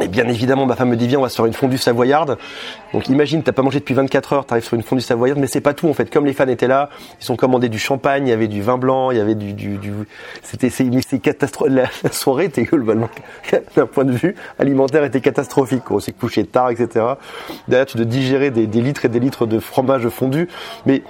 Et 0.00 0.08
bien 0.08 0.28
évidemment, 0.28 0.64
ma 0.64 0.76
femme 0.76 0.90
me 0.90 0.96
dit 0.96 1.08
viens, 1.08 1.18
on 1.18 1.22
va 1.22 1.28
se 1.28 1.36
faire 1.36 1.46
une 1.46 1.52
fondue 1.52 1.78
savoyarde. 1.78 2.38
Donc 2.92 3.08
imagine, 3.08 3.42
t'as 3.42 3.52
pas 3.52 3.62
mangé 3.62 3.80
depuis 3.80 3.94
24 3.94 4.32
heures, 4.32 4.46
t'arrives 4.46 4.64
sur 4.64 4.74
une 4.74 4.82
fondue 4.82 5.02
savoyarde, 5.02 5.40
mais 5.40 5.48
c'est 5.48 5.60
pas 5.60 5.74
tout 5.74 5.88
en 5.88 5.94
fait. 5.94 6.08
Comme 6.10 6.24
les 6.24 6.32
fans 6.32 6.46
étaient 6.46 6.68
là, 6.68 6.88
ils 7.20 7.32
ont 7.32 7.36
commandé 7.36 7.68
du 7.68 7.78
champagne, 7.78 8.26
il 8.26 8.30
y 8.30 8.32
avait 8.32 8.46
du 8.46 8.62
vin 8.62 8.78
blanc, 8.78 9.10
il 9.10 9.18
y 9.18 9.20
avait 9.20 9.34
du, 9.34 9.54
du, 9.54 9.78
du... 9.78 9.92
c'était, 10.42 10.70
c'est, 10.70 10.88
catastrophique. 11.18 11.74
La, 11.74 11.84
la 12.04 12.12
soirée 12.12 12.44
était 12.44 12.62
globalement, 12.62 13.10
d'un 13.76 13.86
point 13.86 14.04
de 14.04 14.12
vue 14.12 14.36
alimentaire, 14.58 15.02
était 15.02 15.20
catastrophique. 15.20 15.90
On 15.90 15.98
s'est 15.98 16.12
couché 16.12 16.44
tard, 16.44 16.70
etc. 16.70 17.04
Derrière, 17.66 17.86
tu 17.86 17.96
dois 17.96 18.06
digérer 18.06 18.50
des, 18.50 18.66
des 18.66 18.80
litres 18.80 19.04
et 19.04 19.08
des 19.08 19.20
litres 19.20 19.46
de 19.46 19.58
fromage 19.58 20.08
fondu, 20.08 20.48
mais 20.86 21.02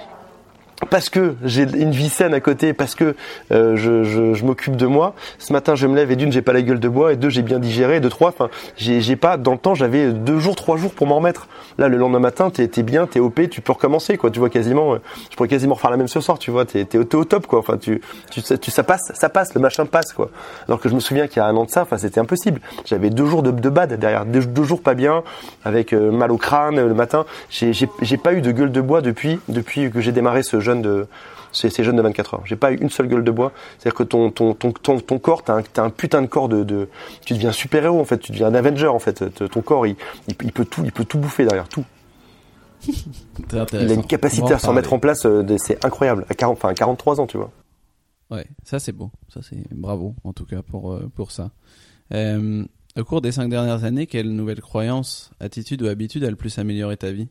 parce 0.91 1.11
que 1.11 1.35
j'ai 1.45 1.62
une 1.62 1.91
vie 1.91 2.09
saine 2.09 2.35
à 2.35 2.41
côté, 2.41 2.72
parce 2.72 2.95
que 2.95 3.14
euh, 3.51 3.76
je, 3.76 4.05
je, 4.05 4.35
je 4.35 4.45
m'occupe 4.45 4.76
de 4.76 4.87
moi. 4.87 5.14
Ce 5.39 5.53
matin, 5.53 5.74
je 5.74 5.87
me 5.87 5.97
lève 5.97 6.11
et 6.11 6.16
d'une, 6.16 6.31
j'ai 6.31 6.43
pas 6.43 6.53
la 6.53 6.62
gueule 6.62 6.81
de 6.81 6.89
bois, 6.89 7.12
et 7.12 7.16
deux, 7.16 7.31
j'ai 7.31 7.43
bien 7.43 7.59
digéré, 7.59 7.97
et 7.97 8.01
de 8.01 8.09
trois, 8.09 8.29
enfin, 8.29 8.49
j'ai, 8.76 9.16
pas 9.16 9.37
dans 9.37 9.53
le 9.53 9.59
temps, 9.59 9.74
j'avais 9.74 10.12
deux 10.12 10.39
jours, 10.39 10.55
trois 10.57 10.76
jours 10.76 10.93
pour 10.93 11.07
m'en 11.07 11.16
remettre. 11.16 11.49
Là, 11.79 11.89
le 11.89 11.97
lendemain 11.97 12.20
matin, 12.20 12.51
t'es, 12.51 12.83
bien, 12.83 13.07
t'es 13.07 13.20
op, 13.20 13.41
tu 13.51 13.61
peux 13.61 13.72
recommencer, 13.72 14.16
quoi. 14.16 14.31
Tu 14.31 14.39
vois 14.39 14.51
quasiment, 14.51 14.95
euh, 14.95 14.99
je 15.31 15.37
pourrais 15.37 15.49
quasiment 15.49 15.74
refaire 15.74 15.91
la 15.91 15.97
même 15.97 16.09
ce 16.09 16.20
soir, 16.20 16.39
tu 16.39 16.51
vois. 16.51 16.64
T'es, 16.64 16.85
t'es, 16.85 16.99
au- 16.99 17.24
top, 17.24 17.47
quoi. 17.47 17.59
Enfin, 17.59 17.76
tu, 17.76 18.01
tu, 18.31 18.43
tu, 18.43 18.70
ça 18.70 18.83
passe, 18.83 19.12
ça 19.14 19.29
passe, 19.29 19.55
le 19.55 19.61
machin 19.61 19.85
passe, 19.87 20.12
quoi. 20.12 20.31
Alors 20.66 20.81
que 20.81 20.89
je 20.89 20.95
me 20.95 21.01
souviens 21.01 21.26
qu'il 21.26 21.39
y 21.39 21.41
a 21.41 21.47
un 21.47 21.57
an 21.57 21.64
de 21.64 21.70
ça, 21.70 21.83
enfin, 21.83 21.99
c'était 21.99 22.20
impossible. 22.20 22.61
J'avais 22.85 23.11
deux 23.11 23.26
jours 23.26 23.43
de, 23.43 23.51
de 23.51 23.68
bad 23.68 23.93
derrière, 23.99 24.24
deux, 24.24 24.41
deux 24.41 24.64
jours 24.64 24.81
pas 24.81 24.95
bien, 24.95 25.22
avec 25.64 25.93
euh, 25.93 26.11
mal 26.11 26.33
au 26.33 26.37
crâne 26.37 26.79
euh, 26.79 26.89
le 26.89 26.95
matin. 26.95 27.24
J'ai, 27.51 27.72
pas 28.22 28.33
eu 28.33 28.41
de 28.41 28.51
gueule 28.51 28.72
de 28.72 28.81
bois 28.81 29.01
depuis, 29.01 29.39
depuis 29.49 29.91
que 29.91 30.01
j'ai 30.01 30.12
démarré 30.12 30.43
ce 30.43 30.61
jeûne 30.69 30.83
de 30.83 31.07
ces, 31.53 31.71
ces 31.71 31.85
jeunes 31.85 31.97
de 31.97 32.03
24 32.03 32.35
heures. 32.35 32.43
J'ai 32.45 32.57
pas 32.57 32.73
eu 32.73 32.77
une 32.77 32.91
seule 32.91 33.09
gueule 33.09 33.25
de 33.25 33.31
bois. 33.31 33.53
C'est-à-dire 33.79 33.97
que 33.97 34.03
ton, 34.03 34.31
ton, 34.31 34.55
ton, 34.55 34.73
ton, 34.73 35.01
ton 35.01 35.19
corps, 35.19 35.43
t'as 35.43 35.55
un, 35.55 35.62
t'as 35.62 35.83
un 35.83 35.91
putain 35.91 36.23
de 36.23 36.27
corps 36.27 36.49
de, 36.49 36.62
de, 36.64 36.89
tu 37.25 37.35
deviens 37.35 37.53
super-héros 37.53 38.01
en 38.01 38.05
fait, 38.05 38.19
tu 38.19 38.33
deviens 38.33 38.49
un 38.49 38.55
Avenger 38.55 38.89
en 38.89 38.99
fait. 38.99 39.25
Ton 39.49 39.62
corps, 39.62 39.87
il, 39.87 39.97
il, 40.29 40.35
il 40.43 40.53
peut 40.53 40.64
tout, 40.64 40.83
il 40.85 40.93
peut 40.93 41.05
tout 41.05 41.19
bouffer 41.19 41.45
derrière 41.45 41.69
tout. 41.69 41.85
Il 43.73 43.91
a 43.91 43.95
une 43.95 44.07
capacité 44.07 44.53
à 44.53 44.59
s'en 44.59 44.73
mettre 44.73 44.93
en 44.93 44.99
place, 44.99 45.27
euh, 45.27 45.45
c'est 45.59 45.85
incroyable. 45.85 46.25
À 46.29 46.35
40, 46.35 46.57
enfin, 46.59 46.69
à 46.69 46.75
43 46.75 47.21
ans, 47.21 47.27
tu 47.27 47.37
vois. 47.37 47.51
Ouais, 48.31 48.47
ça 48.62 48.79
c'est 48.79 48.93
beau. 48.93 49.11
Ça 49.33 49.41
c'est 49.43 49.57
bravo 49.75 50.14
en 50.23 50.33
tout 50.33 50.45
cas 50.45 50.62
pour 50.62 50.93
euh, 50.93 51.11
pour 51.14 51.33
ça. 51.33 51.51
Euh, 52.12 52.64
au 52.97 53.05
cours 53.05 53.21
des 53.21 53.33
cinq 53.33 53.49
dernières 53.49 53.85
années, 53.85 54.07
quelle 54.07 54.35
nouvelle 54.35 54.61
croyance, 54.61 55.31
attitude 55.41 55.83
ou 55.83 55.87
habitude 55.87 56.25
a 56.25 56.31
le 56.31 56.37
plus 56.37 56.59
amélioré 56.59 56.97
ta 56.97 57.11
vie? 57.11 57.29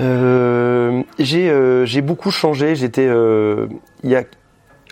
Euh, 0.00 1.02
j'ai 1.18 1.50
euh, 1.50 1.84
j'ai 1.84 2.00
beaucoup 2.00 2.30
changé. 2.30 2.74
J'étais 2.74 3.06
euh, 3.06 3.66
il 4.02 4.10
y 4.10 4.16
a 4.16 4.24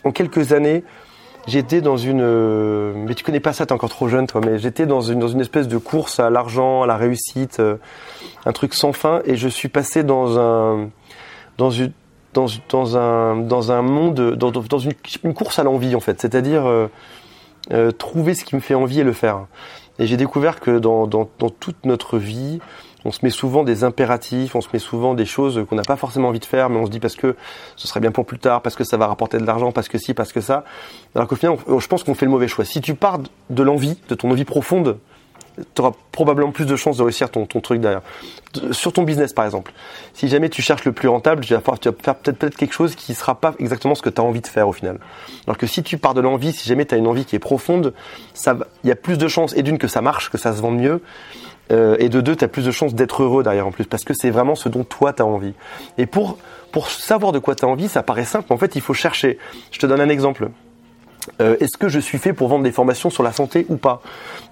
en 0.05 0.13
quelques 0.13 0.53
années, 0.53 0.85
j'étais 1.47 1.81
dans 1.81 1.97
une 1.97 2.21
euh, 2.21 2.93
mais 2.97 3.15
tu 3.15 3.25
connais 3.25 3.41
pas 3.41 3.53
ça, 3.53 3.67
t'es 3.67 3.73
encore 3.73 3.91
trop 3.91 4.09
jeune 4.09 4.27
toi. 4.27 4.41
Mais 4.45 4.59
j'étais 4.59 4.87
dans 4.87 5.01
une 5.01 5.19
dans 5.19 5.29
une 5.29 5.41
espèce 5.41 5.69
de 5.69 5.79
course 5.79 6.21
à 6.21 6.29
l'argent, 6.31 6.83
à 6.83 6.87
la 6.87 6.97
réussite, 6.97 7.61
euh, 7.61 7.77
un 8.45 8.53
truc 8.53 8.75
sans 8.75 8.93
fin. 8.93 9.23
Et 9.25 9.37
je 9.37 9.49
suis 9.49 9.69
passé 9.69 10.03
dans 10.05 10.39
un 10.39 10.91
dans 11.57 11.71
une 11.71 11.93
dans, 12.35 12.47
dans 12.69 12.97
un 12.97 13.37
dans 13.37 13.73
un 13.73 13.83
monde 13.83 14.35
dans, 14.37 14.51
dans 14.51 14.79
une, 14.79 14.93
une 15.25 15.35
course 15.35 15.59
à 15.59 15.65
l'envie 15.65 15.95
en 15.95 16.01
fait. 16.01 16.21
C'est-à-dire 16.21 16.65
trouver 17.99 18.35
ce 18.35 18.45
qui 18.45 18.55
me 18.55 18.61
fait 18.61 18.75
envie 18.75 19.01
et 19.01 19.05
le 19.05 19.13
faire. 19.13 19.47
Et 19.99 20.07
j'ai 20.07 20.17
découvert 20.17 20.61
que 20.61 20.79
dans, 20.79 21.07
dans, 21.07 21.29
dans 21.39 21.51
toute 21.51 21.85
notre 21.85 22.17
vie, 22.17 22.59
on 23.05 23.13
se 23.13 23.21
met 23.23 23.31
souvent 23.31 23.63
des 23.63 23.85
impératifs, 23.85 24.55
on 24.55 24.61
se 24.61 24.69
met 24.73 24.79
souvent 24.79 25.15
des 25.15 25.25
choses 25.25 25.65
qu'on 25.69 25.77
n'a 25.77 25.83
pas 25.83 25.97
forcément 25.97 26.29
envie 26.29 26.39
de 26.39 26.45
faire, 26.45 26.69
mais 26.69 26.79
on 26.79 26.87
se 26.87 26.91
dit 26.91 27.01
parce 27.01 27.17
que 27.17 27.35
ce 27.77 27.89
serait 27.89 28.01
bien 28.01 28.11
pour 28.13 28.27
plus 28.27 28.39
tard, 28.39 28.63
parce 28.63 28.77
que 28.77 28.85
ça 28.85 28.97
va 28.97 29.07
rapporter 29.07 29.39
de 29.39 29.47
l'argent, 29.47 29.73
parce 29.73 29.89
que 29.89 29.99
si, 29.99 30.15
parce 30.15 30.33
que 30.33 30.41
ça. 30.41 30.65
Alors 31.15 31.27
qu'au 31.27 31.37
final, 31.37 31.57
je 31.67 31.87
pense 31.87 32.05
qu'on 32.05 32.15
fait 32.15 32.27
le 32.27 32.31
mauvais 32.33 32.49
choix. 32.49 32.65
Si 32.65 32.81
tu 32.81 32.95
pars 32.95 33.21
de 33.49 33.63
l'envie, 33.63 33.99
de 34.09 34.15
ton 34.15 34.31
envie 34.31 34.45
profonde, 34.45 34.99
tu 35.75 35.83
auras 35.83 35.93
probablement 36.13 36.53
plus 36.53 36.65
de 36.65 36.77
chances 36.77 36.97
de 36.97 37.03
réussir 37.03 37.31
ton, 37.31 37.45
truc 37.47 37.81
derrière. 37.81 38.03
De- 38.55 38.73
Sur 38.73 38.93
ton 38.93 39.03
business, 39.03 39.33
par 39.33 39.45
exemple. 39.45 39.73
Si 40.15 40.29
jamais 40.29 40.49
tu 40.49 40.63
cherches 40.63 40.85
le 40.85 40.93
plus 40.93 41.09
rentable, 41.09 41.45
tu 41.45 41.55
vas 41.55 41.61
faire, 41.61 42.17
peut-être 42.17 42.57
quelque 42.57 42.73
chose 42.73 42.95
qui 42.95 43.15
sera 43.15 43.35
pas 43.35 43.55
exactement 43.59 43.95
ce 43.95 44.01
que 44.03 44.09
tu 44.09 44.21
as 44.21 44.25
envie 44.25 44.41
de 44.41 44.47
faire 44.47 44.69
au 44.69 44.73
final. 44.73 44.99
Alors 45.47 45.59
que 45.59 45.67
si 45.67 45.83
tu 45.83 45.99
pars 45.99 46.15
de 46.15 46.21
l'envie, 46.21 46.53
si 46.53 46.69
jamais 46.69 46.87
tu 46.87 46.95
as 46.95 46.99
une 46.99 47.07
envie 47.07 47.25
qui 47.25 47.37
est 47.37 47.41
profonde, 47.41 47.93
il 48.47 48.89
y 48.89 48.93
a 48.93 48.97
plus 48.97 49.19
de 49.19 49.29
chances, 49.29 49.55
et 49.57 49.63
d'une, 49.63 49.79
que 49.79 49.89
ça 49.89 50.01
marche, 50.01 50.31
que 50.31 50.39
ça 50.39 50.55
se 50.55 50.63
vende 50.63 50.77
mieux, 50.79 51.03
euh, 51.71 51.97
et 51.99 52.09
de 52.09 52.21
deux, 52.21 52.37
tu 52.37 52.45
as 52.45 52.49
plus 52.49 52.65
de 52.65 52.71
chances 52.71 52.95
d'être 52.95 53.23
heureux 53.23 53.43
derrière 53.43 53.67
en 53.67 53.73
plus, 53.73 53.85
parce 53.85 54.05
que 54.05 54.15
c'est 54.15 54.31
vraiment 54.31 54.55
ce 54.55 54.69
dont 54.69 54.85
toi 54.85 55.13
tu 55.13 55.23
as 55.23 55.27
envie. 55.27 55.55
Et 55.99 56.07
pour, 56.07 56.39
pour 56.73 56.89
savoir 56.89 57.33
de 57.33 57.39
quoi 57.39 57.55
tu 57.55 57.65
as 57.65 57.69
envie, 57.69 57.89
ça 57.89 58.03
paraît 58.03 58.25
simple, 58.25 58.47
mais 58.51 58.55
en 58.55 58.59
fait, 58.59 58.75
il 58.77 58.81
faut 58.81 58.95
chercher. 58.95 59.39
Je 59.71 59.79
te 59.79 59.87
donne 59.87 60.01
un 60.01 60.09
exemple. 60.09 60.51
Euh, 61.41 61.57
Est-ce 61.61 61.77
que 61.79 61.89
je 61.89 62.01
suis 62.01 62.19
fait 62.19 62.33
pour 62.33 62.49
vendre 62.49 62.65
des 62.65 62.73
formations 62.73 63.11
sur 63.11 63.23
la 63.23 63.33
santé 63.33 63.67
ou 63.69 63.77
pas? 63.77 64.01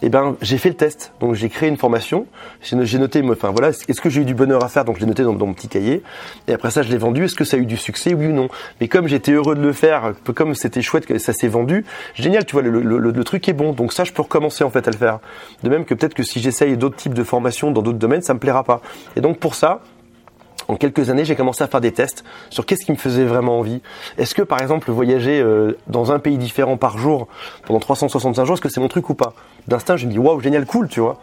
Eh 0.02 0.08
ben, 0.10 0.36
j'ai 0.42 0.58
fait 0.58 0.68
le 0.68 0.74
test. 0.74 1.12
Donc, 1.20 1.34
j'ai 1.34 1.48
créé 1.48 1.68
une 1.68 1.76
formation. 1.76 2.26
J'ai 2.62 2.76
no- 2.76 2.84
j'ai 2.84 2.98
noté, 2.98 3.22
enfin 3.28 3.50
voilà, 3.50 3.70
est-ce 3.70 4.00
que 4.00 4.10
j'ai 4.10 4.20
eu 4.20 4.24
du 4.24 4.34
bonheur 4.34 4.62
à 4.62 4.68
faire? 4.68 4.84
Donc, 4.84 4.96
je 4.96 5.00
l'ai 5.00 5.06
noté 5.06 5.22
dans, 5.22 5.32
mon 5.32 5.54
petit 5.54 5.68
cahier. 5.68 6.02
Et 6.46 6.52
après 6.52 6.70
ça, 6.70 6.82
je 6.82 6.90
l'ai 6.90 6.98
vendu. 6.98 7.24
Est-ce 7.24 7.34
que 7.34 7.44
ça 7.44 7.56
a 7.56 7.60
eu 7.60 7.66
du 7.66 7.76
succès? 7.76 8.14
Oui 8.14 8.26
ou 8.26 8.32
non? 8.32 8.48
Mais 8.80 8.88
comme 8.88 9.08
j'étais 9.08 9.32
heureux 9.32 9.54
de 9.54 9.62
le 9.62 9.72
faire, 9.72 10.12
comme 10.34 10.54
c'était 10.54 10.82
chouette 10.82 11.06
que 11.06 11.18
ça 11.18 11.32
s'est 11.32 11.48
vendu, 11.48 11.84
génial. 12.14 12.44
Tu 12.44 12.52
vois, 12.52 12.62
le- 12.62 12.80
le 12.80 13.24
truc 13.24 13.48
est 13.48 13.52
bon. 13.54 13.72
Donc 13.72 13.92
ça, 13.92 14.04
je 14.04 14.12
peux 14.12 14.22
recommencer 14.22 14.62
en 14.64 14.70
fait 14.70 14.86
à 14.86 14.90
le 14.90 14.96
faire. 14.96 15.18
De 15.62 15.68
même 15.70 15.84
que 15.84 15.94
peut-être 15.94 16.14
que 16.14 16.22
si 16.22 16.40
j'essaye 16.40 16.76
d'autres 16.76 16.96
types 16.96 17.14
de 17.14 17.24
formations 17.24 17.70
dans 17.70 17.82
d'autres 17.82 17.98
domaines, 17.98 18.22
ça 18.22 18.34
me 18.34 18.38
plaira 18.38 18.62
pas. 18.64 18.80
Et 19.16 19.20
donc 19.20 19.38
pour 19.38 19.54
ça, 19.54 19.80
en 20.68 20.76
quelques 20.76 21.08
années, 21.10 21.24
j'ai 21.24 21.34
commencé 21.34 21.64
à 21.64 21.66
faire 21.66 21.80
des 21.80 21.92
tests 21.92 22.24
sur 22.50 22.66
qu'est-ce 22.66 22.84
qui 22.84 22.92
me 22.92 22.96
faisait 22.96 23.24
vraiment 23.24 23.58
envie. 23.58 23.80
Est-ce 24.18 24.34
que, 24.34 24.42
par 24.42 24.60
exemple, 24.60 24.90
voyager 24.90 25.40
euh, 25.40 25.78
dans 25.86 26.12
un 26.12 26.18
pays 26.18 26.36
différent 26.36 26.76
par 26.76 26.98
jour 26.98 27.26
pendant 27.66 27.80
365 27.80 28.44
jours, 28.44 28.54
est-ce 28.54 28.60
que 28.60 28.68
c'est 28.68 28.80
mon 28.80 28.88
truc 28.88 29.08
ou 29.08 29.14
pas? 29.14 29.32
D'instinct, 29.66 29.96
je 29.96 30.06
me 30.06 30.12
dis 30.12 30.18
waouh, 30.18 30.40
génial, 30.40 30.66
cool, 30.66 30.88
tu 30.88 31.00
vois. 31.00 31.18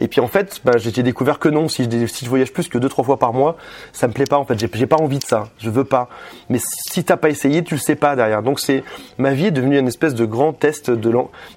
Et 0.00 0.08
puis 0.08 0.20
en 0.20 0.26
fait, 0.26 0.60
bah, 0.64 0.72
j'ai 0.76 1.02
découvert 1.02 1.38
que 1.38 1.48
non. 1.48 1.68
Si 1.68 1.84
je, 1.84 2.28
voyage 2.28 2.52
plus 2.52 2.68
que 2.68 2.78
deux 2.78 2.88
trois 2.88 3.04
fois 3.04 3.18
par 3.18 3.32
mois, 3.32 3.56
ça 3.92 4.08
me 4.08 4.12
plaît 4.12 4.26
pas. 4.26 4.36
En 4.36 4.44
fait, 4.44 4.58
j'ai 4.58 4.86
pas 4.86 4.96
envie 4.96 5.18
de 5.18 5.24
ça. 5.24 5.48
Je 5.58 5.70
veux 5.70 5.84
pas. 5.84 6.08
Mais 6.50 6.58
si 6.60 7.04
t'as 7.04 7.16
pas 7.16 7.30
essayé, 7.30 7.62
tu 7.64 7.74
le 7.74 7.80
sais 7.80 7.96
pas 7.96 8.16
derrière. 8.16 8.42
Donc 8.42 8.60
c'est 8.60 8.84
ma 9.18 9.32
vie 9.32 9.46
est 9.46 9.50
devenue 9.50 9.78
une 9.78 9.88
espèce 9.88 10.14
de 10.14 10.24
grand 10.24 10.52
test 10.52 10.90
de 10.90 11.12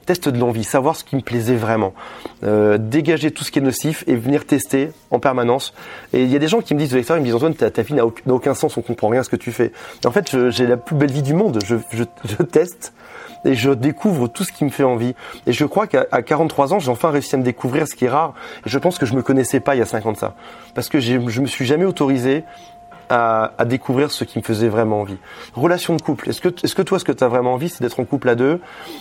test 0.06 0.30
de 0.30 0.40
l'envie, 0.40 0.64
savoir 0.64 0.96
ce 0.96 1.04
qui 1.04 1.16
me 1.16 1.22
plaisait 1.22 1.56
vraiment, 1.56 1.94
Euh, 2.44 2.78
dégager 2.78 3.32
tout 3.32 3.44
ce 3.44 3.52
qui 3.52 3.60
est 3.60 3.62
nocif 3.62 4.04
et 4.08 4.16
venir 4.16 4.46
tester 4.46 4.92
en 5.12 5.20
permanence. 5.20 5.74
Et 6.14 6.24
il 6.24 6.32
y 6.32 6.36
a 6.36 6.40
des 6.40 6.48
gens 6.48 6.62
qui 6.62 6.74
me 6.74 6.80
disent 6.80 6.92
de 6.92 6.96
l'extérieur, 6.96 7.20
ils 7.20 7.28
me 7.28 7.32
disent 7.32 7.36
Antoine, 7.36 7.72
ta, 7.72 7.82
vie 7.82 7.94
n'a 7.94 8.06
aucun, 8.06 8.54
sens, 8.54 8.78
on 8.78 8.82
comprend 8.82 9.10
rien 9.10 9.22
à 9.22 9.24
ce 9.24 9.30
que 9.30 9.36
tu 9.36 9.52
fais. 9.52 9.72
Et 10.04 10.08
en 10.08 10.12
fait, 10.12 10.50
j'ai 10.50 10.68
la 10.68 10.78
plus 10.78 10.96
belle 10.96 11.12
vie 11.12 11.22
du 11.22 11.34
monde. 11.34 11.60
Je, 11.66 11.76
je, 11.92 12.04
je 12.26 12.44
teste 12.44 12.94
et 13.46 13.56
je 13.56 13.72
découvre 13.72 14.28
tout 14.28 14.44
ce 14.44 14.52
qui 14.52 14.66
me 14.66 14.70
fait 14.70 14.84
envie. 14.84 15.16
Et 15.46 15.54
je 15.54 15.66
crois 15.66 15.88
qu'à 15.88 16.06
à 16.12 16.22
43 16.22 16.74
ans, 16.74 16.80
j'ai 16.80 16.92
enfin 16.92 17.10
réussi 17.12 17.36
à 17.36 17.38
me 17.38 17.44
découvrir, 17.44 17.88
ce 17.88 17.96
qui 17.96 18.06
est 18.06 18.10
rare. 18.10 18.34
Et 18.66 18.70
je 18.70 18.80
pense 18.80 18.98
que 18.98 19.06
je 19.06 19.14
me 19.14 19.22
connaissais 19.22 19.60
pas 19.60 19.76
il 19.76 19.80
y 19.80 19.82
a 19.82 19.86
5 19.86 20.06
ans. 20.06 20.14
Parce 20.74 20.90
que 20.90 21.00
je 21.00 21.18
me 21.18 21.48
suis 21.48 21.66
jamais 21.66 21.86
autorisé 21.86 22.44
à, 23.10 23.54
à, 23.58 23.66
découvrir 23.66 24.12
ce 24.12 24.24
qui 24.24 24.38
me 24.38 24.44
faisait 24.44 24.70
vraiment 24.70 25.02
envie. 25.02 25.18
Relation 25.54 25.96
de 25.96 26.02
couple. 26.02 26.30
Est-ce 26.30 26.42
que, 26.42 26.50
est-ce 26.64 26.76
que 26.76 26.82
toi, 26.82 27.00
ce 27.00 27.06
que 27.06 27.12
tu 27.12 27.24
as 27.24 27.28
vraiment 27.28 27.54
envie, 27.54 27.70
c'est 27.70 27.82
d'être 27.82 28.00
en 28.00 28.06
couple 28.06 28.30
à 28.30 28.36
deux? 28.36 28.60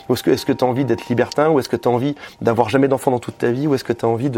Ou 0.08 0.14
est-ce 0.14 0.22
que, 0.22 0.30
est-ce 0.30 0.46
que 0.46 0.52
tu 0.52 0.64
as 0.64 0.66
envie 0.66 0.84
d'être 0.84 1.08
libertin? 1.08 1.50
Ou 1.50 1.60
est-ce 1.60 1.68
que 1.68 1.76
tu 1.76 1.88
as 1.88 1.90
envie 1.90 2.14
d'avoir 2.40 2.68
jamais 2.68 2.88
d'enfant 2.88 3.10
dans 3.10 3.18
toute 3.18 3.38
ta 3.38 3.50
vie? 3.50 3.66
Ou 3.66 3.74
est-ce 3.74 3.84
que 3.84 3.92
tu 3.92 4.04
as 4.04 4.08
envie 4.08 4.30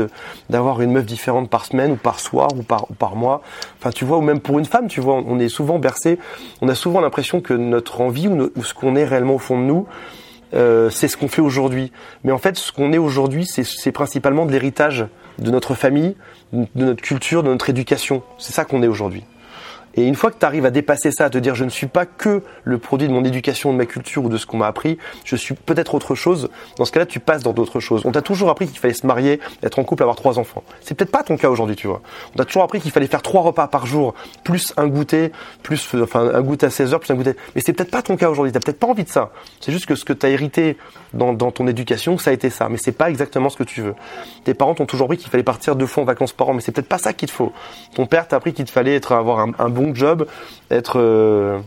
d'avoir 0.49 0.81
une 0.83 0.93
meuf 0.93 1.07
différente 1.07 1.49
par 1.49 1.65
semaine 1.65 1.93
ou 1.93 1.97
par 1.97 2.21
soir 2.21 2.49
ou 2.57 2.63
par, 2.63 2.91
ou 2.91 2.95
par 2.95 3.17
mois? 3.17 3.43
Enfin, 3.79 3.91
tu 3.91 4.05
vois, 4.05 4.19
ou 4.19 4.23
même 4.23 4.41
pour 4.41 4.59
une 4.59 4.65
femme, 4.65 4.89
tu 4.89 5.01
vois, 5.01 5.15
on 5.15 5.39
est 5.39 5.49
souvent 5.49 5.79
bercé, 5.79 6.19
on 6.61 6.69
a 6.69 6.75
souvent 6.75 7.01
l'impression 7.01 7.41
que 7.41 7.55
notre 7.55 8.01
envie 8.01 8.29
ou, 8.29 8.51
ou 8.57 8.65
ce 8.65 8.75
qu'on 8.75 8.97
est 8.97 9.05
réellement 9.05 9.35
au 9.35 9.39
fond 9.39 9.59
de 9.59 9.65
nous, 9.65 9.87
euh, 10.55 10.91
c'est 10.91 11.09
ce 11.09 11.17
qu'on 11.17 11.29
fait 11.29 11.43
aujourd'hui. 11.43 11.93
Mais 12.25 12.33
en 12.33 12.39
fait, 12.39 12.57
ce 12.57 12.73
qu'on 12.73 12.93
est 12.93 12.99
aujourd'hui, 12.99 13.47
c'est 13.47 13.93
principalement 13.93 14.47
de 14.47 14.53
l'héritage 14.53 15.07
de 15.39 15.51
notre 15.51 15.75
famille, 15.75 16.17
de 16.53 16.85
notre 16.85 17.03
culture, 17.03 17.43
de 17.43 17.49
notre 17.49 17.71
éducation. 17.71 18.23
C'est 18.39 18.53
ça 18.53 18.65
qu'on 18.65 18.83
est 18.83 18.89
aujourd'hui. 18.89 19.25
Et 19.95 20.07
une 20.07 20.15
fois 20.15 20.31
que 20.31 20.39
tu 20.39 20.47
arrives 20.47 20.67
à 20.67 20.71
dépasser 20.71 21.11
ça, 21.11 21.27
à 21.27 21.31
te 21.31 21.39
dire 21.39 21.55
je 21.55 21.65
ne 21.65 21.71
suis 21.71 21.87
pas 21.87 22.07
que 22.07 22.43
le 22.65 22.79
produit 22.79 23.09
de 23.09 23.13
mon 23.13 23.25
éducation, 23.25 23.73
de 23.73 23.79
ma 23.79 23.87
culture 23.87 24.25
ou 24.25 24.29
de 24.29 24.37
ce 24.37 24.47
qu'on 24.47 24.59
m'a 24.59 24.67
appris, 24.67 24.99
je 25.25 25.37
suis 25.37 25.55
peut-être 25.55 25.95
autre 25.95 26.15
chose, 26.15 26.49
dans 26.77 26.85
ce 26.85 26.93
cas-là, 26.93 27.07
tu 27.07 27.21
passes 27.21 27.43
dans 27.43 27.53
d'autres 27.53 27.81
choses. 27.81 28.03
On 28.05 28.13
t'a 28.13 28.23
toujours 28.23 28.51
appris 28.51 28.67
qu'il 28.67 28.79
fallait 28.79 28.95
se 28.95 29.07
marier, 29.07 29.41
être 29.63 29.79
en 29.79 29.85
couple, 29.85 30.03
avoir 30.03 30.17
trois 30.17 30.39
enfants. 30.39 30.63
C'est 30.81 30.95
peut-être 30.95 31.11
pas 31.11 31.23
ton 31.23 31.37
cas 31.37 31.49
aujourd'hui, 31.49 31.77
tu 31.77 31.87
vois. 31.87 32.03
On 32.35 32.39
t'a 32.39 32.45
toujours 32.45 32.63
appris 32.63 32.81
qu'il 32.81 32.91
fallait 32.91 33.07
faire 33.07 33.23
trois 33.23 33.43
repas 33.43 33.67
par 33.67 33.87
jour, 33.87 34.15
plus 34.45 34.73
un 34.77 34.87
goûter, 34.87 35.33
plus, 35.63 35.95
enfin, 35.95 36.31
un 36.35 36.43
goûter 36.43 36.67
à 36.67 36.71
16 36.71 36.95
heures, 36.95 37.01
plus 37.01 37.13
un 37.13 37.17
goûter. 37.17 37.35
Mais 37.55 37.63
c'est 37.65 37.73
peut-être 37.73 37.91
pas 37.91 38.03
ton 38.03 38.17
cas 38.17 38.31
aujourd'hui. 38.31 38.53
T'as 38.53 38.61
peut-être 38.61 38.79
pas 38.79 38.87
envie 38.87 39.05
de 39.05 39.09
ça. 39.09 39.33
C'est 39.61 39.73
juste 39.73 39.87
que 39.87 39.95
ce 39.95 40.05
que 40.05 40.13
t'as 40.13 40.29
hérité 40.29 40.77
dans, 41.15 41.33
dans 41.33 41.51
ton 41.51 41.67
éducation, 41.67 42.19
ça 42.19 42.31
a 42.31 42.33
été 42.33 42.51
ça. 42.51 42.69
Mais 42.69 42.79
c'est 42.79 42.93
pas 42.93 43.11
exactement 43.11 43.49
ce 43.49 43.57
que 43.57 43.65
tu 43.65 43.83
veux. 43.83 43.95
Tes 44.45 44.55
parents 44.55 44.75
t'ont 44.75 44.87
toujours 44.87 45.07
appris 45.07 45.19
qu'il 45.19 45.31
fallait 45.31 45.43
partir 45.43 45.75
deux 45.77 45.87
fois 45.87 46.03
en 46.03 46.07
vacances 46.07 46.33
par 46.33 46.49
an, 46.49 46.55
mais 46.55 46.61
c'est 46.61 46.73
peut-être 46.73 46.89
pas 46.89 46.99
ça 46.99 47.13
qu'il 47.13 47.29
te 47.29 47.35
faut. 47.35 47.53
Ton 47.95 48.07
père 48.07 48.29
t'a 48.29 48.37
appris 48.37 48.53
qu'il 48.53 48.65
te 48.65 48.71
fallait 48.71 48.95
être, 48.95 49.13
avoir 49.13 49.41
un 49.41 49.71
job, 49.95 50.27
être 50.71 50.99
euh, 50.99 51.61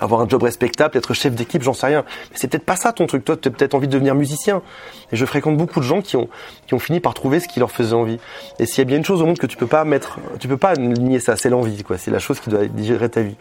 avoir 0.00 0.20
un 0.20 0.28
job 0.28 0.42
respectable, 0.42 0.96
être 0.96 1.14
chef 1.14 1.34
d'équipe, 1.34 1.62
j'en 1.62 1.72
sais 1.72 1.86
rien. 1.86 2.04
Mais 2.30 2.36
c'est 2.36 2.48
peut-être 2.48 2.64
pas 2.64 2.76
ça 2.76 2.92
ton 2.92 3.06
truc. 3.06 3.24
Toi, 3.24 3.36
tu 3.36 3.48
as 3.48 3.50
peut-être 3.50 3.74
envie 3.74 3.88
de 3.88 3.92
devenir 3.92 4.14
musicien. 4.14 4.62
Et 5.12 5.16
je 5.16 5.24
fréquente 5.24 5.56
beaucoup 5.56 5.80
de 5.80 5.84
gens 5.84 6.02
qui 6.02 6.16
ont 6.16 6.28
qui 6.66 6.74
ont 6.74 6.78
fini 6.78 7.00
par 7.00 7.14
trouver 7.14 7.40
ce 7.40 7.48
qui 7.48 7.60
leur 7.60 7.70
faisait 7.70 7.94
envie. 7.94 8.18
Et 8.58 8.66
s'il 8.66 8.78
y 8.78 8.82
a 8.82 8.84
bien 8.84 8.98
une 8.98 9.04
chose 9.04 9.22
au 9.22 9.26
monde 9.26 9.38
que 9.38 9.46
tu 9.46 9.56
peux 9.56 9.66
pas 9.66 9.84
mettre, 9.84 10.18
tu 10.38 10.48
peux 10.48 10.56
pas 10.56 10.74
nier 10.76 11.20
ça, 11.20 11.36
c'est 11.36 11.50
l'envie, 11.50 11.82
quoi. 11.82 11.98
C'est 11.98 12.10
la 12.10 12.18
chose 12.18 12.40
qui 12.40 12.50
doit 12.50 12.66
digérer 12.66 13.08
ta 13.08 13.22
vie. 13.22 13.36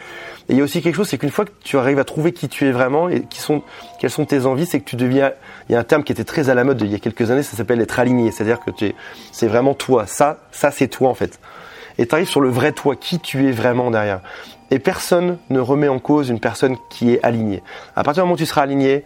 Et 0.50 0.54
il 0.54 0.58
y 0.58 0.62
a 0.62 0.64
aussi 0.64 0.82
quelque 0.82 0.96
chose, 0.96 1.10
c'est 1.10 1.18
qu'une 1.18 1.32
fois 1.32 1.46
que 1.46 1.52
tu 1.64 1.78
arrives 1.78 2.00
à 2.00 2.06
trouver 2.06 2.32
qui 2.32 2.48
tu 2.48 2.66
es 2.66 2.72
vraiment 2.72 3.10
et 3.10 3.24
qui 3.24 3.40
sont 3.40 3.62
quelles 4.00 4.12
sont 4.12 4.26
tes 4.26 4.46
envies, 4.46 4.66
c'est 4.66 4.80
que 4.80 4.90
tu 4.90 4.96
deviens. 4.96 5.34
Il 5.70 5.74
y 5.74 5.76
a 5.76 5.80
un 5.80 5.84
terme 5.84 6.04
qui 6.04 6.12
était 6.12 6.24
très 6.24 6.50
à 6.50 6.56
la 6.56 6.64
mode 6.64 6.82
il 6.82 6.92
y 6.92 6.96
a 6.96 7.00
quelques 7.00 7.30
années, 7.32 7.44
ça 7.44 7.58
s'appelle 7.58 7.82
être 7.82 8.00
aligné. 8.00 8.32
C'est-à-dire 8.32 8.60
que 8.62 8.72
tu 8.72 8.86
es, 8.86 8.96
c'est 9.32 9.48
vraiment 9.48 9.74
toi. 9.74 10.06
Ça, 10.08 10.40
ça 10.52 10.72
c'est 10.72 10.88
toi 10.88 11.10
en 11.10 11.14
fait 11.14 11.40
et 11.98 12.08
tu 12.08 12.16
arrives 12.16 12.30
sur 12.30 12.42
le 12.42 12.50
vrai 12.50 12.72
toi, 12.72 12.96
qui 12.96 13.20
tu 13.20 13.48
es 13.48 13.52
vraiment 13.52 13.92
derrière. 13.92 14.22
Et 14.70 14.80
personne 14.80 15.38
ne 15.50 15.62
remet 15.62 15.88
en 15.88 16.00
cause 16.00 16.28
une 16.28 16.42
personne 16.42 16.76
qui 16.90 17.14
est 17.14 17.24
alignée. 17.24 17.64
À 17.96 18.04
partir 18.04 18.24
du 18.24 18.26
moment 18.26 18.34
où 18.34 18.38
tu 18.38 18.46
seras 18.46 18.64
aligné, 18.64 19.06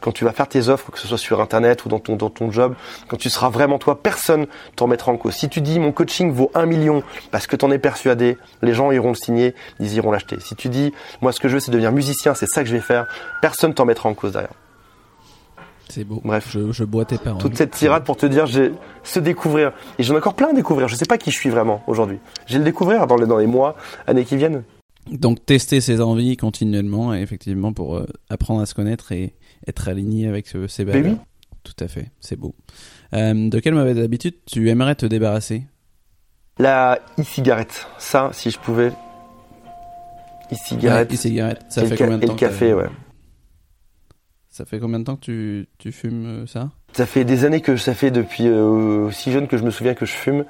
quand 0.00 0.12
tu 0.12 0.24
vas 0.24 0.32
faire 0.32 0.48
tes 0.48 0.68
offres, 0.68 0.90
que 0.90 0.98
ce 0.98 1.06
soit 1.06 1.18
sur 1.18 1.40
Internet 1.42 1.84
ou 1.84 1.90
dans 1.90 1.98
ton, 1.98 2.16
dans 2.16 2.30
ton 2.30 2.50
job, 2.50 2.74
quand 3.08 3.18
tu 3.18 3.28
seras 3.28 3.50
vraiment 3.50 3.78
toi, 3.78 4.02
personne 4.02 4.46
t'en 4.74 4.86
mettra 4.86 5.12
en 5.12 5.18
cause. 5.18 5.34
Si 5.34 5.50
tu 5.50 5.60
dis 5.60 5.78
mon 5.78 5.92
coaching 5.92 6.32
vaut 6.32 6.50
un 6.54 6.64
million 6.64 7.02
parce 7.30 7.46
que 7.46 7.56
tu 7.56 7.64
en 7.64 7.70
es 7.70 7.78
persuadé, 7.78 8.38
les 8.62 8.72
gens 8.72 8.90
iront 8.90 9.10
le 9.10 9.14
signer, 9.14 9.54
ils 9.80 9.92
iront 9.94 10.12
l'acheter. 10.12 10.38
Si 10.40 10.56
tu 10.56 10.70
dis 10.70 10.94
moi 11.20 11.32
ce 11.32 11.40
que 11.40 11.48
je 11.48 11.54
veux 11.54 11.60
c'est 11.60 11.72
devenir 11.72 11.92
musicien, 11.92 12.34
c'est 12.34 12.46
ça 12.46 12.62
que 12.62 12.68
je 12.68 12.74
vais 12.74 12.80
faire, 12.80 13.06
personne 13.42 13.74
t'en 13.74 13.84
mettra 13.84 14.08
en 14.08 14.14
cause 14.14 14.32
derrière. 14.32 14.61
C'est 15.94 16.04
beau. 16.04 16.22
Bref, 16.24 16.48
je, 16.50 16.72
je 16.72 16.84
bois 16.84 17.04
tes 17.04 17.18
paroles. 17.18 17.38
Toute 17.38 17.54
cette 17.54 17.72
tirade 17.72 18.04
pour 18.04 18.16
te 18.16 18.24
dire, 18.24 18.46
j'ai 18.46 18.72
se 19.02 19.20
découvrir. 19.20 19.72
Et 19.98 20.02
j'en 20.02 20.14
ai 20.14 20.16
encore 20.16 20.32
plein 20.32 20.48
à 20.48 20.52
découvrir. 20.54 20.88
Je 20.88 20.96
sais 20.96 21.04
pas 21.04 21.18
qui 21.18 21.30
je 21.30 21.36
suis 21.36 21.50
vraiment 21.50 21.82
aujourd'hui. 21.86 22.18
J'ai 22.46 22.56
le 22.56 22.64
découvrir 22.64 23.06
dans 23.06 23.16
les, 23.16 23.26
dans 23.26 23.36
les 23.36 23.46
mois, 23.46 23.76
années 24.06 24.24
qui 24.24 24.38
viennent. 24.38 24.62
Donc 25.10 25.44
tester 25.44 25.82
ses 25.82 26.00
envies 26.00 26.38
continuellement, 26.38 27.14
et 27.14 27.20
effectivement, 27.20 27.74
pour 27.74 27.96
euh, 27.96 28.06
apprendre 28.30 28.62
à 28.62 28.66
se 28.66 28.72
connaître 28.72 29.12
et 29.12 29.34
être 29.68 29.86
aligné 29.86 30.28
avec 30.28 30.56
euh, 30.56 30.66
ses 30.66 30.84
valeurs. 30.84 31.04
oui. 31.04 31.16
Tout 31.62 31.84
à 31.84 31.88
fait, 31.88 32.10
c'est 32.20 32.36
beau. 32.36 32.54
Euh, 33.12 33.50
de 33.50 33.60
quelle 33.60 33.74
mauvaise 33.74 33.98
habitude 33.98 34.36
tu 34.46 34.70
aimerais 34.70 34.94
te 34.94 35.04
débarrasser? 35.04 35.64
La 36.58 37.00
e-cigarette. 37.20 37.86
Ça, 37.98 38.30
si 38.32 38.50
je 38.50 38.58
pouvais. 38.58 38.92
E-cigarette. 40.50 41.10
Ouais, 41.10 41.16
e-cigarette. 41.16 41.60
Ça 41.68 41.84
fait 41.84 41.98
combien 41.98 42.16
de 42.16 42.24
et 42.24 42.26
temps 42.28 42.32
le 42.32 42.38
café, 42.38 42.72
ouais. 42.72 42.88
Ça 44.52 44.66
fait 44.66 44.78
combien 44.78 44.98
de 44.98 45.04
temps 45.04 45.16
que 45.16 45.22
tu, 45.22 45.68
tu 45.78 45.92
fumes 45.92 46.26
euh, 46.26 46.46
ça? 46.46 46.68
Ça 46.92 47.06
fait 47.06 47.24
des 47.24 47.46
années 47.46 47.62
que 47.62 47.78
ça 47.78 47.94
fait 47.94 48.10
depuis 48.10 48.46
euh, 48.46 49.06
aussi 49.06 49.32
jeune 49.32 49.48
que 49.48 49.56
je 49.56 49.62
me 49.64 49.70
souviens 49.70 49.94
que 49.94 50.04
je 50.04 50.12
fume. 50.12 50.44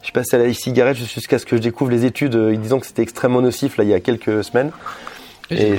Je 0.00 0.04
suis 0.04 0.12
passé 0.12 0.36
à 0.36 0.38
la 0.38 0.48
e-cigarette 0.48 0.96
jusqu'à 0.96 1.38
ce 1.38 1.44
que 1.44 1.58
je 1.58 1.60
découvre 1.60 1.90
les 1.90 2.06
études 2.06 2.34
euh, 2.34 2.56
disant 2.56 2.80
que 2.80 2.86
c'était 2.86 3.02
extrêmement 3.02 3.42
nocif 3.42 3.76
là 3.76 3.84
il 3.84 3.90
y 3.90 3.94
a 3.94 4.00
quelques 4.00 4.42
semaines. 4.42 4.70
Et, 5.50 5.76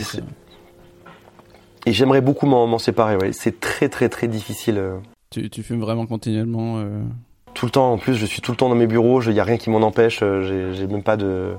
j'aimerais 1.87 2.21
beaucoup 2.21 2.45
m'en 2.45 2.77
séparer. 2.77 3.15
Ouais. 3.15 3.33
C'est 3.33 3.59
très 3.59 3.89
très 3.89 4.07
très 4.07 4.27
difficile. 4.27 4.77
euh. 4.77 4.97
tu, 5.31 5.49
tu 5.49 5.63
fumes 5.63 5.81
vraiment 5.81 6.05
continuellement 6.05 6.79
Tout 7.55 7.65
le 7.65 7.71
temps. 7.71 7.91
En 7.91 7.97
plus, 7.97 8.13
je 8.13 8.27
suis 8.27 8.41
tout 8.41 8.51
le 8.51 8.57
temps 8.57 8.69
dans 8.69 8.75
mes 8.75 8.85
bureaux. 8.85 9.19
Il 9.23 9.33
y 9.33 9.39
a 9.39 9.43
rien 9.43 9.57
qui 9.57 9.71
m'en 9.71 9.81
empêche. 9.81 10.19
J'ai 10.19 10.85
même 10.85 11.01
pas 11.01 11.17
de. 11.17 11.55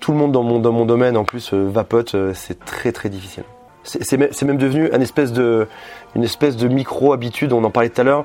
Tout 0.00 0.12
le 0.12 0.18
monde 0.18 0.30
dans 0.30 0.44
mon 0.44 0.60
dans 0.60 0.72
mon 0.72 0.86
domaine 0.86 1.16
en 1.16 1.24
plus 1.24 1.52
vapote. 1.52 2.14
C'est 2.32 2.64
très 2.64 2.92
très 2.92 3.08
difficile. 3.08 3.42
C'est 3.84 4.16
même, 4.16 4.56
devenu 4.56 4.88
une 4.92 5.02
espèce 5.02 5.32
de 5.32 5.66
une 6.14 6.24
espèce 6.24 6.56
de 6.56 6.68
micro 6.68 7.12
habitude. 7.12 7.52
On 7.52 7.64
en 7.64 7.70
parlait 7.70 7.88
tout 7.88 8.00
à 8.00 8.04
l'heure. 8.04 8.24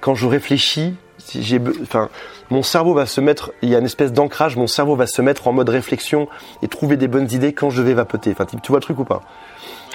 Quand 0.00 0.14
je 0.14 0.26
réfléchis, 0.26 0.94
si 1.18 1.42
j'ai, 1.42 1.60
enfin, 1.82 2.08
mon 2.50 2.62
cerveau 2.62 2.94
va 2.94 3.06
se 3.06 3.20
mettre. 3.20 3.52
Il 3.62 3.68
y 3.68 3.74
a 3.74 3.78
une 3.78 3.84
espèce 3.84 4.12
d'ancrage. 4.12 4.56
Mon 4.56 4.66
cerveau 4.66 4.96
va 4.96 5.06
se 5.06 5.22
mettre 5.22 5.48
en 5.48 5.52
mode 5.52 5.68
réflexion 5.68 6.28
et 6.62 6.68
trouver 6.68 6.96
des 6.96 7.08
bonnes 7.08 7.30
idées 7.30 7.52
quand 7.52 7.70
je 7.70 7.82
vais 7.82 7.94
vapoter. 7.94 8.32
Enfin, 8.32 8.46
tu 8.46 8.68
vois 8.68 8.78
le 8.78 8.82
truc 8.82 8.98
ou 8.98 9.04
pas? 9.04 9.22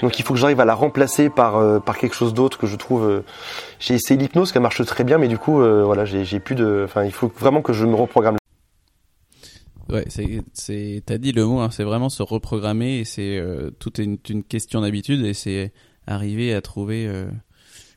Donc 0.02 0.18
il 0.18 0.24
faut 0.24 0.34
que 0.34 0.40
j'arrive 0.40 0.62
à 0.62 0.66
la 0.66 0.76
remplacer 0.76 1.30
par 1.30 1.58
euh, 1.58 1.80
quelque 2.00 2.16
chose 2.16 2.34
d'autre 2.34 2.58
que 2.58 2.68
je 2.68 2.76
trouve. 2.76 3.06
euh, 3.06 3.26
j'ai 3.80 3.96
essayé 3.96 4.20
l'hypnose, 4.20 4.52
ça 4.54 4.60
marche 4.60 4.84
très 4.86 5.04
bien, 5.04 5.18
mais 5.18 5.28
du 5.28 5.38
coup, 5.38 5.62
euh, 5.62 5.84
voilà, 5.84 6.06
j'ai 6.06 6.40
plus 6.40 6.56
de. 6.56 6.84
Enfin, 6.86 7.04
il 7.04 7.12
faut 7.12 7.32
vraiment 7.38 7.62
que 7.62 7.74
je 7.74 7.86
me 7.86 7.96
reprogramme. 7.96 8.39
Ouais, 9.90 10.06
c'est, 10.08 11.04
t'as 11.06 11.18
dit 11.18 11.32
le 11.32 11.46
mot, 11.46 11.60
hein, 11.60 11.70
c'est 11.72 11.84
vraiment 11.84 12.10
se 12.10 12.22
reprogrammer 12.22 13.00
et 13.00 13.06
c'est 13.06 13.38
euh, 13.40 13.72
tout 13.72 14.00
est 14.00 14.04
une, 14.04 14.44
question 14.44 14.82
d'habitude 14.82 15.26
et 15.26 15.34
c'est 15.34 15.74
arriver 16.06 16.54
à 16.54 16.62
trouver 16.62 17.08
euh, 17.08 17.28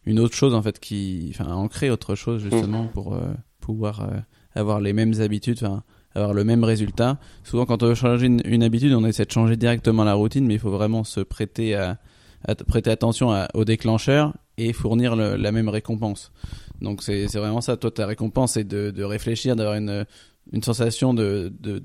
une 0.06 0.18
autre 0.18 0.34
chose 0.34 0.54
en 0.54 0.62
fait 0.62 0.80
qui, 0.80 1.34
enfin, 1.34 1.52
ancrer 1.52 1.90
autre 1.90 2.14
chose 2.14 2.42
justement 2.42 2.86
pour 2.86 3.14
euh, 3.14 3.20
pouvoir 3.60 4.00
euh, 4.02 4.18
avoir 4.54 4.80
les 4.80 4.94
mêmes 4.94 5.20
habitudes, 5.20 5.58
enfin, 5.62 5.82
avoir 6.14 6.32
le 6.32 6.44
même 6.44 6.64
résultat. 6.64 7.18
Souvent, 7.44 7.66
quand 7.66 7.82
on 7.82 7.88
veut 7.88 7.94
changer 7.94 8.26
une, 8.26 8.40
une 8.44 8.62
habitude, 8.62 8.94
on 8.94 9.04
essaie 9.04 9.26
de 9.26 9.30
changer 9.30 9.56
directement 9.56 10.04
la 10.04 10.14
routine, 10.14 10.46
mais 10.46 10.54
il 10.54 10.60
faut 10.60 10.70
vraiment 10.70 11.04
se 11.04 11.20
prêter 11.20 11.74
à, 11.74 11.98
à 12.46 12.54
prêter 12.54 12.90
attention 12.90 13.32
à- 13.32 13.48
au 13.54 13.64
déclencheur 13.66 14.34
et 14.56 14.72
fournir 14.72 15.14
le- 15.14 15.36
la 15.36 15.52
même 15.52 15.68
récompense. 15.68 16.32
Donc 16.80 17.02
c'est, 17.02 17.28
c'est 17.28 17.38
vraiment 17.38 17.60
ça. 17.60 17.76
Toi, 17.76 17.90
ta 17.90 18.06
récompense, 18.06 18.52
c'est 18.52 18.64
de, 18.64 18.90
de 18.90 19.04
réfléchir, 19.04 19.56
d'avoir 19.56 19.76
une 19.76 20.04
une 20.52 20.62
sensation 20.62 21.14
de, 21.14 21.52
de, 21.60 21.82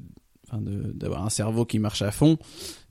enfin 0.48 0.62
de- 0.62 0.92
d'avoir 0.94 1.26
un 1.26 1.30
cerveau 1.30 1.66
qui 1.66 1.80
marche 1.80 2.02
à 2.02 2.12
fond. 2.12 2.38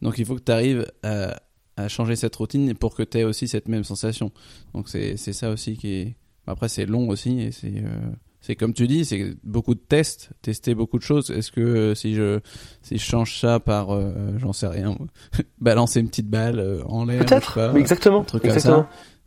Donc 0.03 0.19
il 0.19 0.25
faut 0.25 0.35
que 0.37 0.43
tu 0.45 0.53
arrives 0.53 0.87
à, 1.03 1.41
à 1.77 1.89
changer 1.89 2.17
cette 2.17 2.37
routine 2.37 2.75
pour 2.75 2.95
que 2.95 3.03
tu 3.03 3.19
aies 3.19 3.25
aussi 3.25 3.49
cette 3.49 3.69
même 3.69 3.85
sensation. 3.85 4.31
Donc 4.75 4.89
c'est, 4.89 5.17
c'est 5.17 5.33
ça 5.33 5.51
aussi 5.51 5.77
qui 5.77 5.89
est. 5.95 6.17
Après, 6.47 6.69
c'est 6.69 6.87
long 6.87 7.09
aussi 7.09 7.41
et 7.41 7.51
c'est. 7.53 7.75
euh, 7.85 8.11
c'est 8.41 8.55
comme 8.55 8.73
tu 8.75 8.87
dis, 8.87 9.05
c'est 9.05 9.35
beaucoup 9.43 9.75
de 9.75 9.81
tests, 9.81 10.31
tester 10.41 10.77
beaucoup 10.77 10.99
de 10.99 11.03
choses. 11.03 11.33
Est-ce 11.33 11.51
que 11.51 11.61
euh, 11.61 11.95
si 11.97 12.14
je 12.14 12.39
si 12.81 12.97
je 12.97 13.03
change 13.05 13.41
ça 13.41 13.59
par, 13.59 13.91
euh, 13.91 14.12
j'en 14.39 14.53
sais 14.53 14.69
rien, 14.69 14.97
balancer 15.61 15.99
une 15.99 16.09
petite 16.09 16.29
balle 16.31 16.85
en 16.87 17.05
l'air, 17.07 17.25
Peut-être, 17.27 17.75
exactement. 17.77 18.21
un 18.21 18.25
truc 18.25 18.43
comme 18.43 18.53
exactement. 18.53 18.87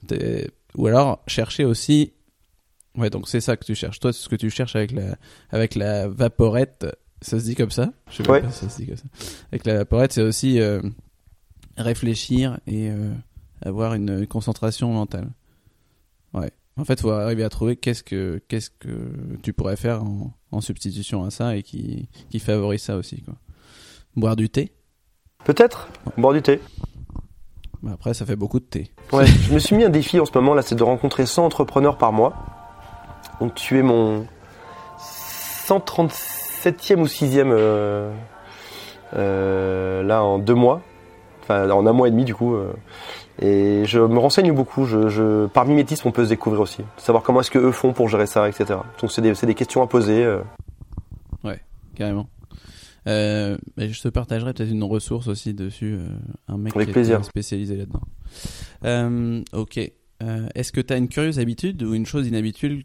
ça. 0.10 0.16
Ou 0.78 0.88
alors 0.88 1.22
chercher 1.28 1.66
aussi. 1.66 2.14
Ouais, 3.00 3.10
donc 3.10 3.28
c'est 3.30 3.42
ça 3.42 3.56
que 3.58 3.66
tu 3.66 3.76
cherches. 3.76 4.00
Toi, 4.00 4.12
c'est 4.14 4.22
ce 4.24 4.30
que 4.30 4.36
tu 4.36 4.50
cherches 4.50 4.76
avec 4.76 4.92
la 4.92 5.16
avec 5.52 5.76
la 5.76 6.08
vaporette, 6.08 6.86
ça 7.22 7.40
se 7.40 7.46
dit 7.46 7.56
comme 7.56 7.72
ça? 7.72 7.92
Je 8.12 8.18
sais 8.24 8.30
Ouais. 8.30 8.42
pas 8.42 8.52
si 8.52 8.60
ça 8.66 8.70
se 8.70 8.78
dit 8.78 8.88
comme 8.88 8.98
ça. 8.98 9.06
Avec 9.52 9.66
la 9.66 9.76
vaporette, 9.78 10.14
c'est 10.14 10.22
aussi 10.22 10.60
euh, 10.60 10.82
réfléchir 11.78 12.60
et 12.68 12.90
euh, 12.90 13.12
avoir 13.62 13.94
une 13.94 14.28
concentration 14.28 14.92
mentale. 14.94 15.30
Ouais. 16.34 16.52
En 16.78 16.86
fait, 16.86 17.02
faut 17.02 17.12
arriver 17.12 17.44
à 17.44 17.50
trouver 17.50 17.76
qu'est-ce 17.76 18.04
que 18.04 18.42
qu'est-ce 18.48 18.70
que 18.70 19.12
tu 19.44 19.52
pourrais 19.54 19.76
faire 19.76 20.04
en, 20.04 20.32
en 20.52 20.62
substitution 20.62 21.24
à 21.26 21.30
ça 21.32 21.56
et 21.58 21.64
qui 21.64 22.08
qui 22.30 22.40
favorise 22.40 22.82
ça 22.82 22.96
aussi 22.98 23.22
quoi. 23.22 23.36
Boire 24.16 24.36
du 24.36 24.50
thé? 24.50 24.72
Peut-être. 25.46 25.88
Boire 26.18 26.34
du 26.34 26.42
thé. 26.42 26.60
Bah, 27.82 27.92
après, 27.94 28.14
ça 28.14 28.26
fait 28.26 28.36
beaucoup 28.36 28.60
de 28.60 28.66
thé. 28.66 28.92
Ouais, 29.14 29.26
je 29.48 29.54
me 29.54 29.60
suis 29.60 29.76
mis 29.76 29.84
un 29.86 29.90
défi 29.90 30.20
en 30.20 30.26
ce 30.26 30.32
moment 30.34 30.54
là, 30.54 30.62
c'est 30.62 30.76
de 30.76 30.84
rencontrer 30.84 31.26
100 31.26 31.46
entrepreneurs 31.46 31.98
par 31.98 32.12
mois. 32.12 32.34
Donc 33.40 33.56
tu 33.56 33.78
es 33.80 33.82
mon 33.84 34.26
137e 35.68 37.00
ou 37.00 37.06
6e 37.06 37.52
euh, 37.52 38.12
euh, 39.16 40.04
là 40.04 40.24
en 40.24 40.40
deux 40.40 40.56
mois, 40.56 40.82
enfin 41.44 41.70
en 41.70 41.86
un 41.86 41.94
mois 41.94 42.08
et 42.08 42.12
demi 42.12 42.26
du 42.26 42.36
coup. 42.36 42.56
euh, 42.56 42.74
et 43.42 43.84
je 43.86 44.00
me 44.00 44.18
renseigne 44.20 44.52
beaucoup. 44.52 44.86
Je, 44.86 45.08
je, 45.08 45.46
par 45.48 45.66
mimétisme, 45.66 46.08
on 46.08 46.12
peut 46.12 46.26
se 46.26 46.30
découvrir 46.30 46.60
aussi, 46.62 46.84
savoir 46.98 47.24
comment 47.24 47.40
est-ce 47.40 47.52
que 47.52 47.60
eux 47.60 47.72
font 47.72 47.94
pour 47.94 48.10
gérer 48.10 48.26
ça, 48.28 48.50
etc. 48.50 48.80
Donc 49.02 49.12
c'est 49.12 49.22
des, 49.22 49.32
des 49.32 49.56
questions 49.56 49.82
à 49.82 49.88
poser. 49.88 50.24
euh. 50.26 50.42
Carrément. 51.96 52.30
Euh, 53.08 53.58
je 53.78 54.02
te 54.02 54.08
partagerai 54.08 54.54
peut-être 54.54 54.72
une 54.72 54.84
ressource 54.86 55.28
aussi 55.28 55.54
dessus, 55.54 55.96
euh, 56.00 56.08
un 56.48 56.58
mec 56.58 56.74
Avec 56.74 56.88
qui 56.90 56.94
plaisir. 56.94 57.20
est 57.20 57.24
spécialisé 57.24 57.76
là-dedans. 57.76 58.00
Euh, 58.86 59.42
ok. 59.52 59.80
Euh, 60.24 60.48
Est-ce 60.56 60.72
que 60.72 60.80
tu 60.80 60.94
as 60.94 60.98
une 60.98 61.10
curieuse 61.10 61.38
habitude 61.40 61.84
ou 61.84 61.94
une 61.94 62.06
chose 62.06 62.26
inhabituelle, 62.28 62.84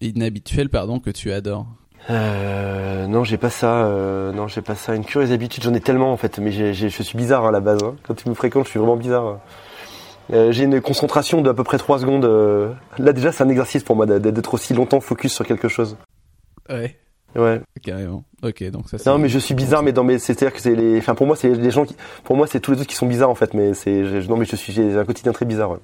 inhabituelle 0.00 0.68
pardon, 0.68 0.98
que 1.00 1.10
tu 1.10 1.32
adores 1.32 1.66
Euh, 2.08 3.06
non, 3.06 3.24
j'ai 3.24 3.36
pas 3.36 3.50
ça. 3.50 3.84
Euh, 3.84 4.32
non, 4.32 4.48
j'ai 4.48 4.62
pas 4.62 4.74
ça. 4.74 4.94
Une 4.94 5.04
curieuse 5.04 5.32
habitude, 5.32 5.62
j'en 5.62 5.74
ai 5.74 5.80
tellement 5.80 6.12
en 6.12 6.16
fait. 6.16 6.38
Mais 6.38 6.50
j'ai- 6.50 6.72
j'ai- 6.74 6.88
je 6.88 7.02
suis 7.02 7.16
bizarre 7.18 7.44
hein, 7.44 7.48
à 7.50 7.52
la 7.52 7.60
base. 7.60 7.82
hein. 7.84 7.94
Quand 8.06 8.14
tu 8.14 8.28
me 8.28 8.34
fréquentes, 8.34 8.64
je 8.64 8.70
suis 8.70 8.78
vraiment 8.78 8.96
bizarre. 8.96 9.38
Euh, 10.32 10.50
j'ai 10.52 10.64
une 10.64 10.80
concentration 10.80 11.42
d'à 11.42 11.52
peu 11.54 11.62
près 11.64 11.76
3 11.78 11.98
secondes. 11.98 12.24
euh. 12.24 12.72
Là 12.98 13.12
déjà, 13.12 13.32
c'est 13.32 13.44
un 13.44 13.48
exercice 13.48 13.82
pour 13.82 13.96
moi 13.96 14.06
d'être 14.06 14.54
aussi 14.54 14.72
longtemps 14.74 15.00
focus 15.00 15.32
sur 15.34 15.46
quelque 15.46 15.68
chose. 15.68 15.96
Ouais. 16.70 16.96
Ouais. 17.36 17.60
Carrément. 17.82 18.24
Ok, 18.42 18.62
donc 18.70 18.88
ça 18.88 18.98
c'est. 18.98 19.08
Non, 19.10 19.18
mais 19.18 19.28
je 19.28 19.38
suis 19.38 19.54
bizarre, 19.54 19.82
mais 19.82 19.92
dans 19.92 20.02
mes, 20.04 20.18
c'est-à-dire 20.18 20.52
que 20.52 20.60
c'est 20.60 20.74
les, 20.74 20.98
enfin 20.98 21.14
pour 21.14 21.26
moi, 21.26 21.36
c'est 21.36 21.50
les 21.54 21.70
gens 21.70 21.84
qui, 21.84 21.94
pour 22.24 22.36
moi, 22.36 22.46
c'est 22.46 22.58
tous 22.60 22.72
les 22.72 22.78
autres 22.80 22.88
qui 22.88 22.96
sont 22.96 23.06
bizarres 23.06 23.30
en 23.30 23.34
fait. 23.36 23.54
Mais 23.54 23.74
c'est, 23.74 24.02
non, 24.28 24.36
mais 24.36 24.44
je 24.46 24.56
suis, 24.56 24.72
j'ai 24.72 24.96
un 24.98 25.04
quotidien 25.04 25.32
très 25.32 25.44
bizarre. 25.44 25.70
ouais. 25.72 25.78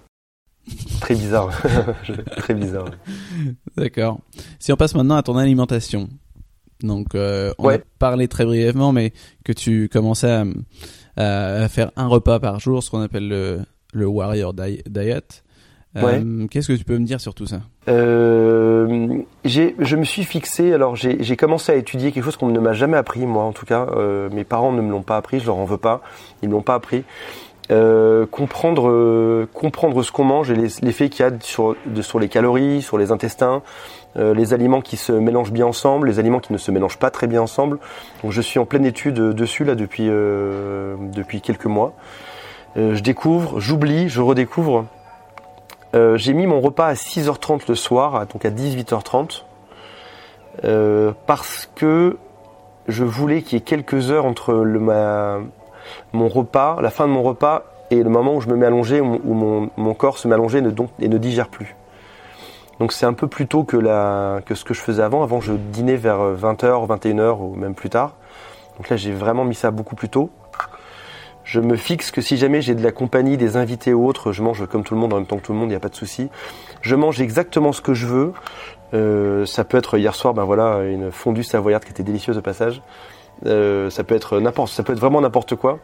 Très 1.01 1.14
bizarre. 1.14 1.51
Très 2.37 2.55
bizarre. 2.55 2.87
D'accord. 3.77 4.19
Si 4.59 4.73
on 4.73 4.77
passe 4.77 4.95
maintenant 4.95 5.17
à 5.17 5.23
ton 5.23 5.37
alimentation. 5.37 6.09
Donc, 6.83 7.14
euh, 7.14 7.53
on 7.59 7.67
Ouais. 7.69 7.77
a 7.77 7.79
parlé 7.99 8.29
très 8.29 8.45
brièvement, 8.45 8.93
mais 8.93 9.12
que 9.45 9.53
tu 9.53 9.89
commençais 9.91 10.43
à, 11.17 11.69
faire 11.69 11.91
un 11.97 12.07
repas 12.07 12.39
par 12.39 12.61
jour, 12.61 12.83
ce 12.83 12.91
qu'on 12.91 13.01
appelle 13.01 13.29
le, 13.29 13.61
le 13.95 14.07
Warrior 14.07 14.53
Di- 14.53 14.83
Diet. 14.87 15.43
Euh, 15.97 16.47
Qu'est-ce 16.51 16.69
que 16.69 16.75
tu 16.75 16.85
peux 16.85 16.99
me 16.99 17.07
dire 17.07 17.23
sur 17.23 17.35
tout 17.35 17.47
ça? 17.47 17.62
Euh, 17.89 19.23
j'ai, 19.47 19.75
je 19.79 19.97
me 19.97 20.05
suis 20.05 20.25
fixé. 20.25 20.75
Alors, 20.75 20.95
j'ai, 20.95 21.37
commencé 21.39 21.73
à 21.73 21.77
étudier 21.77 22.12
quelque 22.12 22.25
chose 22.25 22.37
qu'on 22.37 22.49
ne 22.51 22.61
m'a 22.61 22.75
jamais 22.75 22.99
appris, 22.99 23.25
moi 23.25 23.45
en 23.45 23.53
tout 23.53 23.64
cas. 23.64 23.87
Euh, 23.97 24.29
mes 24.31 24.45
parents 24.45 24.73
ne 24.73 24.83
me 24.83 24.91
l'ont 24.91 25.03
pas 25.03 25.17
appris. 25.17 25.41
Je 25.41 25.47
leur 25.47 25.57
en 25.57 25.64
veux 25.64 25.79
pas. 25.79 26.03
Ils 26.43 26.51
me 26.51 26.55
l'ont 26.55 26.61
pas 26.62 26.75
appris. 26.75 27.05
Euh, 27.73 28.27
comprendre, 28.27 28.89
euh, 28.89 29.49
comprendre 29.53 30.03
ce 30.05 30.12
qu'on 30.12 30.23
mange 30.23 30.53
et 30.53 30.55
l'effet 30.55 31.09
qu'il 31.09 31.27
y 31.27 31.29
a 31.29 31.33
sur, 31.41 31.75
de- 31.87 32.01
sur 32.03 32.21
les 32.21 32.29
calories, 32.29 32.81
sur 32.81 32.97
les 32.97 33.11
intestins, 33.11 33.61
euh, 34.17 34.35
les 34.35 34.55
aliments 34.55 34.81
qui 34.81 34.97
se 34.97 35.11
mélangent 35.11 35.51
bien 35.51 35.67
ensemble, 35.67 36.07
les 36.07 36.21
aliments 36.21 36.39
qui 36.39 36.53
ne 36.53 36.59
se 36.59 36.71
mélangent 36.71 36.99
pas 37.01 37.11
très 37.11 37.27
bien 37.27 37.43
ensemble. 37.43 37.79
Donc, 38.23 38.31
je 38.31 38.41
suis 38.41 38.61
en 38.61 38.67
pleine 38.67 38.85
étude 38.87 39.14
dessus 39.14 39.64
là 39.64 39.75
depuis 39.75 40.07
depuis 40.07 41.41
quelques 41.41 41.67
mois. 41.67 41.93
Je 42.77 43.01
découvre, 43.01 43.59
j'oublie, 43.59 44.09
je 44.09 44.21
redécouvre. 44.21 44.85
J'ai 45.93 46.35
mis 46.35 46.47
mon 46.47 46.61
repas 46.61 46.87
à 46.87 46.95
6h30 46.95 47.62
le 47.69 47.75
soir, 47.75 48.27
donc 48.33 48.45
à 48.45 48.51
18h30, 48.51 49.45
euh, 50.64 51.12
parce 51.27 51.69
que 51.75 52.17
je 52.87 53.03
voulais 53.03 53.43
qu'il 53.43 53.55
y 53.59 53.61
ait 53.61 53.64
quelques 53.64 54.11
heures 54.12 54.25
entre 54.27 54.53
le, 54.55 54.79
ma, 54.79 55.39
mon 56.12 56.28
repas, 56.28 56.80
la 56.80 56.91
fin 56.91 57.07
de 57.07 57.12
mon 57.12 57.22
repas, 57.22 57.64
et 57.91 58.03
le 58.03 58.11
moment 58.11 58.34
où 58.34 58.41
je 58.41 58.49
me 58.49 58.57
mets 58.57 58.66
allongé, 58.66 59.01
où, 59.01 59.34
mon- 59.34 59.95
corps 59.95 60.18
se 60.18 60.26
met 60.28 60.34
allongé 60.34 60.59
et 60.59 61.09
ne, 61.09 61.18
digère 61.18 61.49
plus. 61.49 61.76
Donc 62.80 62.93
c'est 62.93 63.07
un 63.07 63.12
peu 63.12 63.26
plus 63.28 63.47
tôt 63.47 63.64
que, 63.64 63.76
la, 63.76 64.41
que 64.45 64.55
ce 64.55 64.64
que 64.64 64.74
je 64.74 64.80
faisais 64.80 65.03
avant. 65.03 65.22
Avant, 65.22 65.41
je 65.41 65.53
dînais 65.53 65.97
vers 65.97 66.18
20h, 66.18 66.87
21h 66.87 67.41
ou 67.41 67.55
même 67.55 67.74
plus 67.74 67.89
tard. 67.89 68.14
Donc 68.76 68.89
là, 68.91 68.97
j'ai 68.97 69.12
vraiment 69.12 69.45
mis 69.45 69.55
ça 69.55 69.70
beaucoup 69.70 69.97
plus 69.97 70.09
tôt. 70.09 70.30
Je 71.45 71.61
me 71.61 71.76
fixe 71.76 72.11
que 72.11 72.20
si 72.20 72.37
jamais 72.37 72.61
j'ai 72.61 72.74
de 72.74 72.82
la 72.82 72.91
compagnie, 72.91 73.37
des 73.37 73.57
invités 73.57 73.95
ou 73.95 74.07
autres, 74.07 74.32
je 74.32 74.43
mange 74.43 74.66
comme 74.66 74.82
tout 74.82 74.95
le 74.95 75.01
monde 75.01 75.12
en 75.12 75.16
même 75.16 75.26
temps 75.26 75.37
que 75.37 75.43
tout 75.43 75.53
le 75.53 75.59
monde, 75.59 75.68
il 75.68 75.72
n'y 75.72 75.76
a 75.76 75.80
pas 75.80 75.89
de 75.89 75.95
souci. 75.95 76.28
Je 76.82 76.97
mange 76.97 77.20
exactement 77.20 77.72
ce 77.72 77.80
que 77.80 77.95
je 77.95 78.07
veux. 78.07 78.32
Euh, 78.95 79.47
ça 79.47 79.64
peut 79.64 79.78
être 79.78 79.97
hier 79.97 80.14
soir, 80.14 80.34
ben 80.34 80.45
voilà, 80.45 80.82
une 80.82 81.12
fondue 81.12 81.45
savoyarde 81.45 81.84
qui 81.84 81.93
était 81.93 82.03
délicieuse 82.03 82.37
au 82.37 82.43
passage. 82.43 82.82
Euh, 83.45 83.91
ça 83.91 84.05
peut 84.05 84.14
être 84.14 84.41
n'importe, 84.41 84.70
ça 84.70 84.82
peut 84.82 84.93
être 84.93 85.01
vraiment 85.01 85.20
n'importe 85.20 85.57
quoi. 85.57 85.78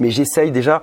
Mais 0.00 0.10
j'essaye 0.10 0.50
déjà, 0.50 0.82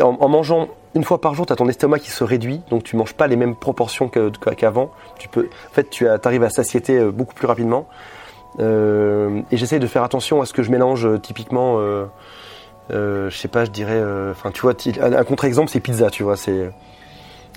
en, 0.00 0.28
mangeant 0.28 0.68
une 0.94 1.04
fois 1.04 1.20
par 1.20 1.34
jour, 1.34 1.46
tu 1.46 1.52
as 1.52 1.56
ton 1.56 1.68
estomac 1.68 2.00
qui 2.00 2.10
se 2.10 2.24
réduit, 2.24 2.60
donc 2.70 2.82
tu 2.82 2.96
manges 2.96 3.14
pas 3.14 3.28
les 3.28 3.36
mêmes 3.36 3.54
proportions 3.54 4.08
qu'avant. 4.08 4.90
Tu 5.18 5.28
peux, 5.28 5.48
en 5.70 5.74
fait, 5.74 5.90
tu 5.90 6.08
arrives 6.08 6.42
à 6.42 6.50
satiété 6.50 6.98
euh, 6.98 7.12
beaucoup 7.12 7.34
plus 7.34 7.46
rapidement. 7.46 7.86
Euh, 8.58 9.42
et 9.52 9.56
j'essaye 9.56 9.78
de 9.78 9.86
faire 9.86 10.02
attention 10.02 10.40
à 10.40 10.46
ce 10.46 10.52
que 10.52 10.62
je 10.62 10.70
mélange 10.70 11.06
typiquement. 11.22 11.78
Je 12.90 13.28
sais 13.30 13.48
pas, 13.48 13.64
je 13.64 13.70
dirais, 13.70 14.02
enfin, 14.30 14.50
tu 14.50 14.62
vois, 14.62 14.74
un, 15.00 15.24
contre-exemple, 15.24 15.70
c'est 15.70 15.80
pizza, 15.80 16.10
tu 16.10 16.24
vois, 16.24 16.36
c'est 16.36 16.70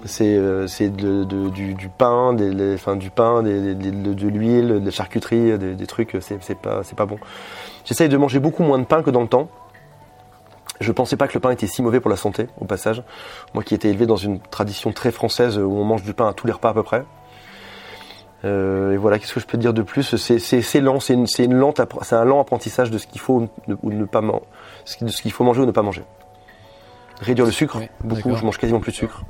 c'est 0.06 0.90
du, 0.90 1.74
du 1.74 1.90
pain, 1.90 2.34
du 2.34 3.10
pain, 3.10 3.44
de, 3.44 4.28
l'huile, 4.28 4.68
de 4.82 4.86
la 4.86 4.92
charcuterie, 4.92 5.58
des, 5.58 5.74
des 5.76 5.88
trucs, 5.88 6.18
c'est 6.20 6.58
pas 6.60 6.82
c'est 6.84 6.96
pas 6.96 7.06
bon. 7.06 7.18
J'essaye 7.86 8.10
de 8.10 8.18
manger 8.18 8.40
beaucoup 8.40 8.64
moins 8.64 8.80
de 8.80 8.86
pain 8.86 9.02
que 9.04 9.10
dans 9.10 9.22
le 9.22 9.28
temps. 9.28 9.50
Je 10.80 10.92
pensais 10.92 11.16
pas 11.16 11.28
que 11.28 11.34
le 11.36 11.40
pain 11.40 11.52
était 11.52 11.68
si 11.68 11.82
mauvais 11.84 12.00
pour 12.00 12.10
la 12.10 12.18
santé, 12.18 12.48
au 12.60 12.66
passage. 12.66 13.04
Moi 13.54 13.64
qui 13.64 13.76
étais 13.76 13.90
élevé 13.90 14.06
dans 14.08 14.16
une 14.16 14.40
tradition 14.40 14.92
très 14.92 15.12
française 15.12 15.58
où 15.60 15.72
on 15.72 15.84
mange 15.84 16.02
du 16.04 16.14
pain 16.14 16.28
à 16.28 16.34
tous 16.34 16.48
les 16.48 16.54
repas 16.54 16.70
à 16.70 16.74
peu 16.74 16.84
près. 16.84 17.04
Euh, 18.44 18.94
et 18.94 18.98
voilà, 18.98 19.20
qu'est-ce 19.20 19.34
que 19.36 19.40
je 19.40 19.46
peux 19.46 19.58
te 19.58 19.62
dire 19.62 19.74
de 19.74 19.84
plus? 19.84 20.16
C'est 20.18 20.82
lent, 20.82 21.00
c'est 21.00 21.14
une, 21.14 21.28
c'est 21.28 21.46
une 21.46 21.54
lente, 21.54 21.80
appre- 21.80 22.04
c'est 22.04 22.16
un 22.16 22.26
lent 22.26 22.42
apprentissage 22.42 22.90
de 22.90 22.98
ce 22.98 23.06
qu'il 23.06 23.22
faut 23.22 23.48
ne- 23.68 23.76
ou 23.84 23.92
ne 23.92 24.06
pas 24.06 24.22
man- 24.22 24.40
de 25.02 25.08
ce 25.10 25.22
qu'il 25.22 25.32
faut 25.32 25.44
manger 25.44 25.62
ou 25.62 25.66
ne 25.68 25.72
pas 25.72 25.84
manger. 25.84 26.04
Réduire 27.20 27.46
le 27.46 27.52
sucre, 27.52 27.80
beaucoup. 28.04 28.36
Je 28.36 28.44
mange 28.44 28.58
quasiment 28.58 28.80
plus 28.80 28.92
de 28.94 28.98
sucre. 28.98 29.24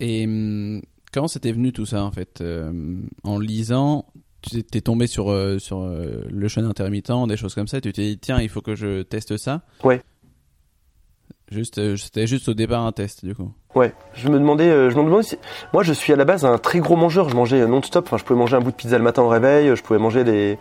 Et 0.00 0.24
hum, 0.26 0.82
comment 1.12 1.28
c'était 1.28 1.52
venu 1.52 1.72
tout 1.72 1.86
ça 1.86 2.02
en 2.02 2.10
fait? 2.10 2.40
Euh, 2.40 2.72
En 3.22 3.38
lisant, 3.38 4.06
tu 4.42 4.62
t'es 4.62 4.80
tombé 4.80 5.06
sur, 5.06 5.30
euh, 5.30 5.58
sur 5.58 5.80
euh, 5.82 6.24
le 6.30 6.48
jeûne 6.48 6.64
intermittent, 6.66 7.12
des 7.28 7.36
choses 7.36 7.54
comme 7.54 7.68
ça, 7.68 7.80
tu 7.80 7.92
t'es 7.92 8.02
dit 8.02 8.18
tiens, 8.18 8.40
il 8.40 8.48
faut 8.48 8.60
que 8.60 8.74
je 8.74 9.02
teste 9.02 9.36
ça 9.36 9.62
Ouais. 9.84 10.02
Juste, 11.50 11.78
euh, 11.78 11.96
C'était 11.96 12.26
juste 12.28 12.48
au 12.48 12.54
départ 12.54 12.86
un 12.86 12.92
test 12.92 13.24
du 13.24 13.34
coup. 13.34 13.50
Ouais, 13.74 13.92
je 14.14 14.28
me 14.28 14.38
demandais, 14.38 14.70
je 14.90 14.96
me 14.96 15.02
demandais 15.04 15.24
si... 15.24 15.36
Moi, 15.72 15.82
je 15.82 15.92
suis 15.92 16.12
à 16.12 16.16
la 16.16 16.24
base 16.24 16.44
un 16.44 16.58
très 16.58 16.78
gros 16.78 16.94
mangeur. 16.96 17.28
Je 17.28 17.34
mangeais 17.34 17.66
non-stop. 17.66 18.04
Enfin, 18.06 18.18
je 18.18 18.24
pouvais 18.24 18.38
manger 18.38 18.56
un 18.56 18.60
bout 18.60 18.70
de 18.70 18.76
pizza 18.76 18.96
le 18.98 19.02
matin 19.04 19.22
au 19.22 19.28
réveil. 19.28 19.74
Je 19.74 19.82
pouvais 19.82 19.98
manger 19.98 20.22
des, 20.24 20.58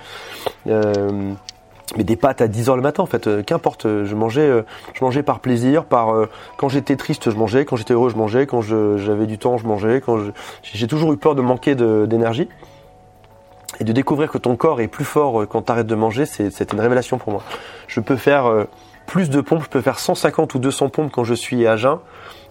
mais 0.65 2.03
des 2.03 2.15
pâtes 2.15 2.41
à 2.41 2.47
10 2.47 2.69
heures 2.69 2.75
le 2.75 2.81
matin. 2.81 3.03
En 3.03 3.07
fait, 3.07 3.27
Euh, 3.27 3.41
qu'importe. 3.43 3.85
euh, 3.85 4.05
Je 4.05 4.15
mangeais, 4.15 4.47
euh, 4.47 4.61
je 4.93 5.03
mangeais 5.03 5.23
par 5.23 5.39
plaisir, 5.39 5.85
par. 5.85 6.27
quand 6.57 6.69
j'étais 6.69 6.95
triste, 6.95 7.29
je 7.31 7.35
mangeais. 7.35 7.65
Quand 7.65 7.75
j'étais 7.75 7.93
heureux, 7.93 8.09
je 8.09 8.15
mangeais. 8.15 8.45
Quand 8.47 8.61
j'avais 8.61 9.25
du 9.27 9.37
temps, 9.37 9.57
je 9.57 9.65
mangeais. 9.67 10.01
Quand 10.01 10.17
j'ai 10.63 10.87
toujours 10.87 11.13
eu 11.13 11.17
peur 11.17 11.35
de 11.35 11.41
manquer 11.41 11.75
d'énergie. 11.75 12.47
Et 13.79 13.83
de 13.85 13.93
découvrir 13.93 14.29
que 14.29 14.37
ton 14.37 14.55
corps 14.57 14.81
est 14.81 14.87
plus 14.87 15.05
fort 15.05 15.41
euh, 15.41 15.45
quand 15.45 15.61
tu 15.63 15.71
arrêtes 15.71 15.87
de 15.87 15.95
manger, 15.95 16.25
c'est- 16.25 16.49
c'était 16.51 16.73
une 16.75 16.81
révélation 16.81 17.17
pour 17.17 17.31
moi. 17.31 17.43
Je 17.87 17.99
peux 18.01 18.17
faire 18.17 18.45
euh, 18.45 18.65
plus 19.07 19.29
de 19.29 19.39
pompes, 19.41 19.63
je 19.63 19.69
peux 19.69 19.81
faire 19.81 19.99
150 19.99 20.53
ou 20.55 20.59
200 20.59 20.89
pompes 20.89 21.11
quand 21.11 21.23
je 21.23 21.33
suis 21.33 21.65
à 21.65 21.77
jeun, 21.77 21.97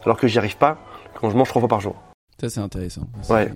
alors 0.05 0.17
que 0.17 0.27
j'y 0.27 0.39
arrive 0.39 0.57
pas 0.57 0.79
quand 1.15 1.29
je 1.31 1.37
mange 1.37 1.49
trois 1.49 1.61
fois 1.61 1.69
par 1.69 1.81
jour. 1.81 1.97
Ça 2.41 2.49
c'est 2.49 2.61
intéressant. 2.61 3.09
C'est 3.23 3.33
Ouais. 3.33 3.53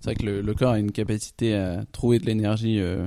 c'est 0.00 0.04
vrai 0.04 0.14
que 0.14 0.24
le, 0.26 0.40
le 0.40 0.54
corps 0.54 0.72
a 0.72 0.78
une 0.78 0.90
capacité 0.92 1.54
à 1.54 1.84
trouver 1.92 2.18
de 2.18 2.26
l'énergie, 2.26 2.80
euh, 2.80 3.06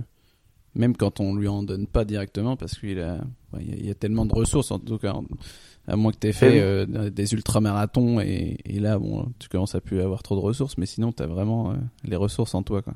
même 0.75 0.95
quand 0.95 1.19
on 1.19 1.35
lui 1.35 1.47
en 1.47 1.63
donne 1.63 1.87
pas 1.87 2.05
directement, 2.05 2.55
parce 2.55 2.77
qu'il 2.79 2.99
a, 2.99 3.17
il 3.59 3.69
y 3.69 3.73
a- 3.73 3.75
il 3.75 3.85
y, 3.87 3.91
a 3.91 3.95
tellement 3.95 4.25
de 4.25 4.33
ressources 4.33 4.71
en 4.71 4.79
tout 4.79 4.97
cas. 4.99 5.13
À 5.89 5.95
moins 5.95 6.11
que 6.11 6.17
tu 6.19 6.27
aies 6.27 6.33
fait 6.33 6.59
euh, 6.59 7.09
des 7.09 7.33
ultramarathons 7.33 8.19
et, 8.19 8.57
et 8.65 8.79
là, 8.79 8.99
bon, 8.99 9.25
tu 9.39 9.47
commences 9.49 9.73
à 9.73 9.79
plus 9.81 10.01
avoir 10.01 10.21
trop 10.21 10.35
de 10.35 10.41
ressources, 10.41 10.77
mais 10.77 10.85
sinon, 10.85 11.11
tu 11.13 11.23
as 11.23 11.27
vraiment 11.27 11.71
euh, 11.71 11.75
les 12.03 12.15
ressources 12.17 12.53
en 12.55 12.61
toi. 12.61 12.81
Quoi. 12.81 12.93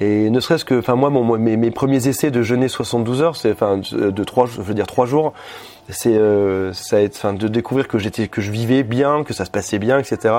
Et 0.00 0.30
ne 0.30 0.38
serait-ce 0.40 0.64
que, 0.64 0.78
enfin 0.78 0.94
moi, 0.94 1.10
mon- 1.10 1.36
mes, 1.38 1.56
mes 1.56 1.70
premiers 1.70 2.06
essais 2.06 2.30
de 2.30 2.42
jeûner 2.42 2.68
72 2.68 3.20
heures, 3.22 3.36
c'est, 3.36 3.52
enfin, 3.52 3.78
de 3.78 4.24
trois, 4.24 4.46
je 4.46 4.60
veux 4.60 4.74
dire 4.74 4.86
trois 4.86 5.06
jours, 5.06 5.32
c'est, 5.88 6.14
euh, 6.16 6.72
ça, 6.72 7.00
été- 7.00 7.16
enfin, 7.16 7.32
de 7.32 7.48
découvrir 7.48 7.88
que 7.88 7.98
j'étais, 7.98 8.28
que 8.28 8.40
je 8.40 8.50
vivais 8.52 8.82
bien, 8.84 9.24
que 9.24 9.32
ça 9.34 9.44
se 9.44 9.50
passait 9.50 9.78
bien, 9.80 9.98
etc. 9.98 10.34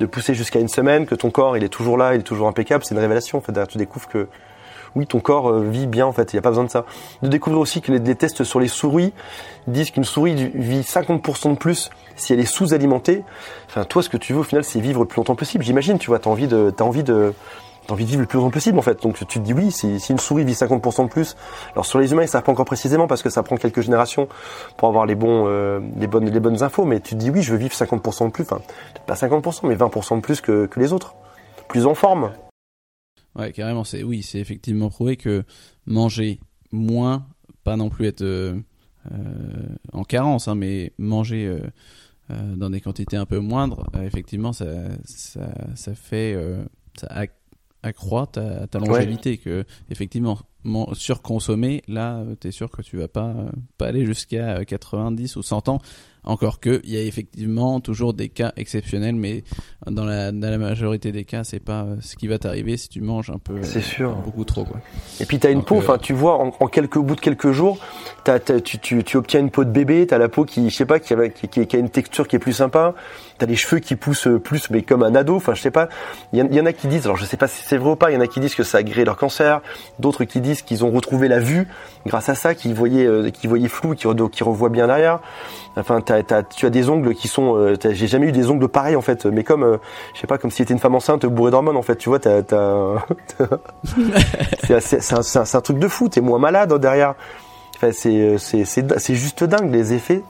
De 0.00 0.06
pousser 0.06 0.34
jusqu'à 0.34 0.58
une 0.58 0.68
semaine, 0.68 1.06
que 1.06 1.14
ton 1.14 1.30
corps, 1.30 1.56
il 1.56 1.62
est 1.62 1.68
toujours 1.68 1.96
là, 1.96 2.14
il 2.14 2.20
est 2.20 2.24
toujours 2.24 2.48
impeccable, 2.48 2.82
c'est 2.84 2.94
une 2.94 3.00
révélation. 3.00 3.38
En 3.38 3.40
fait, 3.42 3.52
tu 3.68 3.78
découvres 3.78 4.08
que, 4.08 4.26
oui, 4.96 5.06
ton 5.06 5.20
corps 5.20 5.50
euh, 5.50 5.62
vit 5.62 5.86
bien. 5.86 6.06
En 6.06 6.12
fait, 6.12 6.32
il 6.32 6.36
n'y 6.36 6.40
a 6.40 6.42
pas 6.42 6.48
besoin 6.48 6.64
de 6.64 6.70
ça. 6.70 6.84
De 7.22 7.28
découvrir 7.28 7.60
aussi 7.60 7.82
que 7.82 7.92
les, 7.92 7.98
les 8.00 8.14
tests 8.16 8.42
sur 8.42 8.58
les 8.58 8.68
souris 8.68 9.12
disent 9.68 9.90
qu'une 9.90 10.04
souris 10.04 10.34
vit 10.54 10.80
50% 10.80 11.50
de 11.52 11.56
plus 11.58 11.90
si 12.16 12.32
elle 12.32 12.40
est 12.40 12.46
sous-alimentée. 12.46 13.22
Enfin, 13.68 13.84
toi, 13.84 14.02
ce 14.02 14.08
que 14.08 14.16
tu 14.16 14.32
veux 14.32 14.40
au 14.40 14.44
final, 14.44 14.64
c'est 14.64 14.80
vivre 14.80 15.00
le 15.02 15.06
plus 15.06 15.18
longtemps 15.18 15.36
possible. 15.36 15.62
J'imagine, 15.62 15.98
tu 15.98 16.08
vois, 16.08 16.18
t'as 16.18 16.30
envie 16.30 16.48
de, 16.48 16.70
t'as 16.74 16.84
envie 16.84 17.04
de 17.04 17.34
T'as 17.86 17.92
envie 17.92 18.04
de 18.04 18.10
vivre 18.10 18.22
le 18.22 18.26
plus 18.26 18.38
longtemps 18.38 18.50
possible 18.50 18.78
en 18.78 18.82
fait. 18.82 19.00
Donc 19.02 19.16
tu 19.16 19.26
te 19.26 19.38
dis 19.38 19.52
oui, 19.52 19.70
si, 19.70 19.98
une 20.10 20.18
souris 20.18 20.44
vit 20.44 20.54
50% 20.54 21.04
de 21.04 21.08
plus, 21.08 21.36
alors 21.72 21.86
sur 21.86 21.98
les 22.00 22.10
humains 22.10 22.22
ils 22.22 22.28
savent 22.28 22.42
pas 22.42 22.52
encore 22.52 22.64
précisément 22.64 23.06
parce 23.06 23.22
que 23.22 23.30
ça 23.30 23.42
prend 23.42 23.56
quelques 23.56 23.80
générations 23.80 24.28
pour 24.76 24.88
avoir 24.88 25.06
les 25.06 25.14
bons, 25.14 25.46
euh, 25.46 25.80
les 25.96 26.08
bonnes, 26.08 26.28
les 26.28 26.40
bonnes 26.40 26.62
infos. 26.62 26.84
Mais 26.84 27.00
tu 27.00 27.14
te 27.14 27.20
dis 27.20 27.30
oui, 27.30 27.42
je 27.42 27.52
veux 27.52 27.58
vivre 27.58 27.74
50% 27.74 28.26
de 28.26 28.32
plus, 28.32 28.42
enfin 28.42 28.60
pas 29.06 29.14
50%, 29.14 29.68
mais 29.68 29.76
20% 29.76 30.16
de 30.16 30.20
plus 30.20 30.40
que, 30.40 30.66
que 30.66 30.80
les 30.80 30.92
autres, 30.92 31.14
plus 31.68 31.86
en 31.86 31.94
forme. 31.94 32.32
Ouais, 33.36 33.52
carrément. 33.52 33.84
C'est 33.84 34.02
oui, 34.02 34.22
c'est 34.22 34.38
effectivement 34.38 34.88
prouvé 34.88 35.16
que 35.16 35.44
manger 35.86 36.40
moins, 36.72 37.26
pas 37.62 37.76
non 37.76 37.88
plus 37.88 38.06
être 38.06 38.22
euh, 38.22 38.54
euh, 39.12 39.66
en 39.92 40.02
carence, 40.02 40.48
hein, 40.48 40.56
mais 40.56 40.92
manger 40.98 41.56
dans 42.56 42.70
des 42.70 42.80
quantités 42.80 43.16
un 43.16 43.24
peu 43.24 43.38
moindres, 43.38 43.86
effectivement, 44.02 44.52
ça, 44.52 44.66
ça, 45.04 45.48
ça 45.76 45.94
fait, 45.94 46.36
accroît 47.86 48.26
ta, 48.26 48.66
ta 48.66 48.78
longévité. 48.78 49.38
Que 49.38 49.64
effectivement, 49.90 50.38
surconsommer, 50.92 51.82
là, 51.88 52.22
tu 52.40 52.48
es 52.48 52.50
sûr 52.50 52.70
que 52.70 52.82
tu 52.82 52.96
vas 52.96 53.08
pas, 53.08 53.34
pas 53.78 53.86
aller 53.86 54.04
jusqu'à 54.04 54.64
90 54.64 55.36
ou 55.36 55.42
100 55.42 55.68
ans. 55.68 55.80
Encore 56.28 56.58
que, 56.58 56.80
il 56.82 56.90
y 56.90 56.96
a 56.96 57.02
effectivement 57.02 57.78
toujours 57.78 58.12
des 58.12 58.28
cas 58.28 58.52
exceptionnels, 58.56 59.14
mais 59.14 59.44
dans 59.86 60.04
la, 60.04 60.32
dans 60.32 60.50
la 60.50 60.58
majorité 60.58 61.12
des 61.12 61.24
cas, 61.24 61.44
c'est 61.44 61.60
pas 61.60 61.86
ce 62.00 62.16
qui 62.16 62.26
va 62.26 62.36
t'arriver 62.36 62.76
si 62.76 62.88
tu 62.88 63.00
manges 63.00 63.30
un 63.30 63.38
peu. 63.38 63.62
C'est 63.62 63.80
sûr. 63.80 64.16
Beaucoup 64.16 64.44
trop, 64.44 64.64
quoi. 64.64 64.80
Et 65.20 65.24
puis 65.24 65.38
t'as 65.38 65.52
une 65.52 65.62
peau, 65.62 65.76
enfin, 65.76 65.98
tu 65.98 66.12
vois, 66.12 66.36
en, 66.38 66.66
quelques 66.66 66.98
bouts 66.98 67.14
de 67.14 67.20
quelques 67.20 67.52
jours, 67.52 67.78
as, 68.26 68.40
tu, 68.40 68.80
tu, 68.80 69.04
tu, 69.04 69.16
obtiens 69.16 69.38
une 69.38 69.52
peau 69.52 69.64
de 69.64 69.70
bébé, 69.70 70.04
t'as 70.08 70.18
la 70.18 70.28
peau 70.28 70.44
qui, 70.44 70.68
je 70.68 70.74
sais 70.74 70.84
pas, 70.84 70.98
qui 70.98 71.14
a, 71.14 71.28
qui, 71.28 71.64
qui 71.64 71.76
a 71.76 71.78
une 71.78 71.90
texture 71.90 72.26
qui 72.26 72.34
est 72.34 72.40
plus 72.40 72.54
sympa, 72.54 72.96
t'as 73.38 73.46
les 73.46 73.56
cheveux 73.56 73.80
qui 73.80 73.96
poussent 73.96 74.28
plus, 74.42 74.70
mais 74.70 74.82
comme 74.82 75.02
un 75.02 75.14
ado, 75.14 75.36
enfin, 75.36 75.54
je 75.54 75.62
sais 75.62 75.70
pas. 75.70 75.88
Il 76.32 76.54
y, 76.54 76.60
en 76.60 76.66
a 76.66 76.72
qui 76.72 76.86
disent, 76.86 77.04
alors 77.04 77.16
je 77.16 77.24
sais 77.24 77.36
pas 77.36 77.48
si 77.48 77.62
c'est 77.64 77.76
vrai 77.76 77.90
ou 77.90 77.96
pas, 77.96 78.10
il 78.10 78.14
y 78.14 78.16
en 78.16 78.20
a 78.20 78.26
qui 78.26 78.40
disent 78.40 78.54
que 78.54 78.62
ça 78.62 78.78
a 78.78 78.82
gré 78.82 79.04
leur 79.04 79.16
cancer, 79.16 79.60
d'autres 79.98 80.24
qui 80.24 80.40
disent 80.40 80.62
qu'ils 80.62 80.84
ont 80.84 80.90
retrouvé 80.90 81.28
la 81.28 81.38
vue 81.38 81.68
grâce 82.06 82.28
à 82.28 82.34
ça, 82.34 82.54
qu'ils 82.54 82.74
voyaient, 82.74 83.06
euh, 83.06 83.30
qu'ils 83.30 83.48
voyaient 83.48 83.68
flou, 83.68 83.94
qui, 83.94 84.06
qui 84.32 84.44
revoient 84.44 84.68
bien 84.68 84.86
derrière. 84.86 85.20
Enfin, 85.76 86.00
tu 86.00 86.12
as 86.12 86.70
des 86.70 86.88
ongles 86.88 87.14
qui 87.14 87.28
sont. 87.28 87.56
Euh, 87.56 87.76
j'ai 87.90 88.06
jamais 88.06 88.28
eu 88.28 88.32
des 88.32 88.48
ongles 88.48 88.68
pareils 88.68 88.96
en 88.96 89.02
fait, 89.02 89.26
mais 89.26 89.44
comme, 89.44 89.62
euh, 89.62 89.76
je 90.14 90.20
sais 90.20 90.26
pas, 90.26 90.38
comme 90.38 90.50
si 90.50 90.58
c'était 90.58 90.72
une 90.72 90.80
femme 90.80 90.94
enceinte 90.94 91.26
bourrée 91.26 91.50
d'hormones 91.50 91.76
en 91.76 91.82
fait. 91.82 91.96
Tu 91.96 92.08
vois, 92.08 92.18
t'as, 92.18 92.40
c'est 94.80 95.56
un, 95.56 95.60
truc 95.60 95.78
de 95.78 95.88
fou. 95.88 96.08
T'es 96.08 96.22
moins 96.22 96.38
malade 96.38 96.72
derrière. 96.80 97.14
Enfin, 97.76 97.90
c'est, 97.92 98.38
c'est, 98.38 99.14
juste 99.14 99.44
dingue. 99.44 99.70
Les 99.70 99.92
effets, 99.92 100.22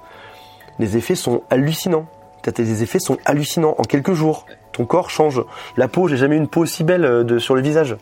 les 0.81 0.97
effets 0.97 1.15
sont 1.15 1.43
hallucinants. 1.49 2.07
Tes 2.53 2.83
effets 2.83 2.99
sont 2.99 3.19
hallucinants 3.25 3.75
en 3.79 3.83
quelques 3.83 4.15
jours. 4.15 4.47
Ton 4.73 4.85
corps 4.85 5.11
change. 5.11 5.43
La 5.77 5.89
peau, 5.89 6.09
j'ai 6.09 6.17
jamais 6.17 6.37
eu 6.37 6.39
une 6.39 6.49
peau 6.49 6.63
aussi 6.63 6.85
belle 6.85 7.05
euh, 7.05 7.25
de, 7.25 7.39
sur 7.39 7.55
le 7.55 7.63
visage. 7.63 7.97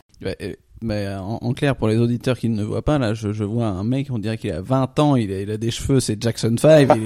Mais 0.82 1.08
en, 1.16 1.52
clair, 1.54 1.76
pour 1.76 1.88
les 1.88 1.96
auditeurs 1.96 2.36
qui 2.36 2.50
ne 2.50 2.62
voient 2.62 2.82
pas, 2.82 2.98
là, 2.98 3.14
je, 3.14 3.44
vois 3.44 3.66
un 3.66 3.84
mec, 3.84 4.08
on 4.10 4.18
dirait 4.18 4.36
qu'il 4.36 4.52
a 4.52 4.60
20 4.60 4.98
ans, 4.98 5.16
il 5.16 5.32
a, 5.32 5.40
il 5.40 5.50
a 5.50 5.56
des 5.56 5.70
cheveux, 5.70 5.98
c'est 5.98 6.20
Jackson 6.22 6.54
5. 6.58 6.88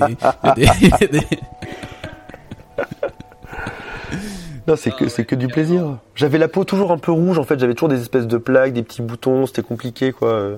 Non, 4.68 4.76
c'est 4.76 4.94
que 4.94 5.08
c'est 5.08 5.24
que 5.24 5.34
du 5.34 5.48
plaisir. 5.48 5.96
J'avais 6.14 6.36
la 6.36 6.46
peau 6.46 6.62
toujours 6.62 6.92
un 6.92 6.98
peu 6.98 7.10
rouge 7.10 7.38
en 7.38 7.44
fait, 7.44 7.58
j'avais 7.58 7.72
toujours 7.72 7.88
des 7.88 8.02
espèces 8.02 8.26
de 8.26 8.36
plaques, 8.36 8.74
des 8.74 8.82
petits 8.82 9.00
boutons, 9.00 9.46
c'était 9.46 9.62
compliqué 9.62 10.12
quoi. 10.12 10.28
Euh, 10.28 10.56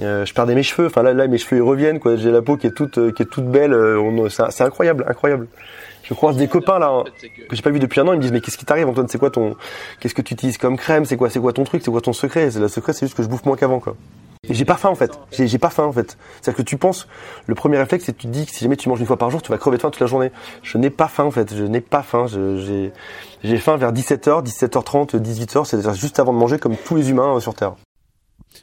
euh, 0.00 0.26
je 0.26 0.34
perdais 0.34 0.54
mes 0.54 0.62
cheveux, 0.62 0.88
enfin 0.88 1.02
là, 1.02 1.14
là 1.14 1.26
mes 1.26 1.38
cheveux 1.38 1.56
ils 1.56 1.62
reviennent 1.62 2.00
quoi. 2.00 2.16
J'ai 2.16 2.30
la 2.30 2.42
peau 2.42 2.58
qui 2.58 2.66
est 2.66 2.76
toute 2.76 3.14
qui 3.14 3.22
est 3.22 3.26
toute 3.26 3.46
belle, 3.46 3.72
euh, 3.72 4.28
c'est 4.28 4.62
incroyable, 4.62 5.06
incroyable. 5.08 5.48
Je 6.10 6.14
croise 6.16 6.36
des 6.36 6.48
copains 6.48 6.80
là 6.80 6.88
hein, 6.88 7.04
que 7.48 7.54
j'ai 7.54 7.62
pas 7.62 7.70
vu 7.70 7.78
depuis 7.78 8.00
un 8.00 8.08
an. 8.08 8.12
Ils 8.12 8.16
me 8.16 8.22
disent 8.22 8.32
mais 8.32 8.40
qu'est-ce 8.40 8.58
qui 8.58 8.64
t'arrive 8.64 8.88
Antoine? 8.88 9.06
C'est 9.06 9.18
quoi 9.18 9.30
ton 9.30 9.54
Qu'est-ce 10.00 10.14
que 10.14 10.22
tu 10.22 10.34
utilises 10.34 10.58
comme 10.58 10.76
crème? 10.76 11.04
C'est 11.04 11.16
quoi 11.16 11.30
C'est 11.30 11.38
quoi 11.38 11.52
ton 11.52 11.62
truc? 11.62 11.82
C'est 11.84 11.90
quoi 11.92 12.00
ton 12.00 12.12
secret? 12.12 12.50
C'est 12.50 12.58
le 12.58 12.66
secret, 12.66 12.92
c'est 12.92 13.06
juste 13.06 13.16
que 13.16 13.22
je 13.22 13.28
bouffe 13.28 13.44
moins 13.44 13.56
qu'avant 13.56 13.78
quoi. 13.78 13.94
Et 14.48 14.54
j'ai 14.54 14.64
pas 14.64 14.74
faim 14.74 14.88
en 14.88 14.96
fait. 14.96 15.12
J'ai 15.30 15.58
pas 15.58 15.70
faim 15.70 15.84
en 15.84 15.92
fait. 15.92 16.18
C'est-à-dire 16.40 16.56
que 16.56 16.68
tu 16.68 16.76
penses, 16.78 17.06
le 17.46 17.54
premier 17.54 17.78
réflexe 17.78 18.06
c'est 18.06 18.12
que 18.12 18.20
tu 18.20 18.26
te 18.26 18.32
dis 18.32 18.44
que 18.44 18.50
si 18.50 18.64
jamais 18.64 18.76
tu 18.76 18.88
manges 18.88 18.98
une 18.98 19.06
fois 19.06 19.18
par 19.18 19.30
jour, 19.30 19.40
tu 19.40 19.52
vas 19.52 19.58
crever 19.58 19.76
de 19.76 19.82
faim 19.82 19.90
toute 19.90 20.00
la 20.00 20.08
journée. 20.08 20.32
Je 20.64 20.78
n'ai 20.78 20.90
pas 20.90 21.06
faim 21.06 21.24
en 21.24 21.30
fait. 21.30 21.54
Je 21.54 21.62
n'ai 21.62 21.80
pas 21.80 22.02
faim. 22.02 22.26
J'ai 22.26 23.58
faim 23.58 23.76
vers 23.76 23.92
17h, 23.92 24.44
17h30, 24.44 25.16
18h. 25.16 25.64
C'est-à-dire 25.64 25.94
juste 25.94 26.18
avant 26.18 26.32
de 26.32 26.38
manger 26.38 26.58
comme 26.58 26.76
tous 26.76 26.96
les 26.96 27.10
humains 27.10 27.36
euh, 27.36 27.40
sur 27.40 27.54
Terre. 27.54 27.74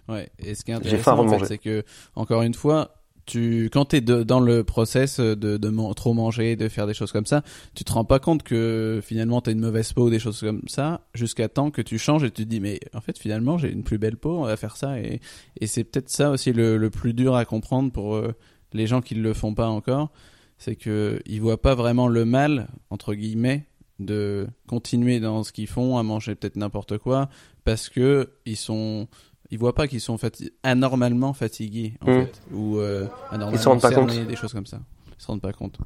Ouais. 0.09 0.29
Et 0.39 0.53
ce 0.53 0.65
qui 0.65 0.71
est 0.71 0.73
intéressant, 0.73 1.17
en 1.17 1.29
fait, 1.29 1.45
c'est 1.45 1.57
que 1.57 1.83
encore 2.15 2.41
une 2.41 2.53
fois, 2.53 2.96
tu 3.27 3.69
quand 3.71 3.85
t'es 3.85 4.01
dans 4.01 4.39
le 4.39 4.63
process 4.63 5.19
de, 5.19 5.93
trop 5.93 6.13
manger, 6.13 6.55
de 6.55 6.67
faire 6.69 6.87
des 6.87 6.95
choses 6.95 7.11
comme 7.11 7.27
ça, 7.27 7.43
tu 7.75 7.83
te 7.83 7.91
rends 7.91 8.05
pas 8.05 8.19
compte 8.19 8.41
que 8.41 8.99
finalement 9.03 9.41
t'as 9.41 9.51
une 9.51 9.59
mauvaise 9.59 9.93
peau, 9.93 10.09
des 10.09 10.17
choses 10.19 10.39
comme 10.39 10.61
ça, 10.67 11.01
jusqu'à 11.13 11.49
temps 11.49 11.69
que 11.69 11.81
tu 11.83 11.99
changes 11.99 12.23
et 12.23 12.31
tu 12.31 12.43
te 12.43 12.49
dis 12.49 12.59
mais 12.59 12.79
en 12.95 13.01
fait 13.01 13.19
finalement 13.19 13.57
j'ai 13.57 13.71
une 13.71 13.83
plus 13.83 13.99
belle 13.99 14.17
peau, 14.17 14.39
on 14.39 14.45
va 14.45 14.57
faire 14.57 14.77
ça 14.77 14.99
et, 14.99 15.19
c'est 15.65 15.83
peut-être 15.83 16.09
ça 16.09 16.31
aussi 16.31 16.53
le, 16.53 16.77
le, 16.77 16.89
plus 16.89 17.13
dur 17.13 17.35
à 17.35 17.45
comprendre 17.45 17.91
pour 17.91 18.15
euh, 18.15 18.33
les 18.73 18.87
gens 18.87 19.01
qui 19.01 19.15
ne 19.15 19.21
le 19.21 19.33
font 19.33 19.53
pas 19.53 19.67
encore, 19.67 20.11
c'est 20.57 20.75
que 20.75 21.21
ils 21.25 21.41
voient 21.41 21.61
pas 21.61 21.75
vraiment 21.75 22.07
le 22.07 22.25
mal 22.25 22.69
entre 22.89 23.13
guillemets 23.13 23.67
de 23.99 24.47
continuer 24.67 25.19
dans 25.19 25.43
ce 25.43 25.51
qu'ils 25.51 25.67
font 25.67 25.97
à 25.97 26.03
manger 26.03 26.35
peut-être 26.35 26.55
n'importe 26.55 26.97
quoi 26.97 27.29
parce 27.63 27.89
que 27.89 28.29
ils 28.45 28.55
sont 28.57 29.07
ils 29.51 29.57
voient 29.57 29.75
pas 29.75 29.87
qu'ils 29.87 30.01
sont 30.01 30.17
anormalement 30.63 31.33
fatigués 31.33 31.93
en 32.01 32.11
hmm. 32.11 32.25
fait 32.25 32.41
ou 32.51 32.77
euh, 32.77 33.07
anormalement 33.29 33.51
ils 33.51 33.59
se 33.59 33.69
rendent 33.69 33.81
pas 33.81 33.91
compte. 33.91 34.13
des 34.13 34.35
choses 34.35 34.53
comme 34.53 34.65
ça. 34.65 34.79
Ils 35.17 35.21
se 35.21 35.27
rendent 35.27 35.41
pas 35.41 35.53
compte. 35.53 35.77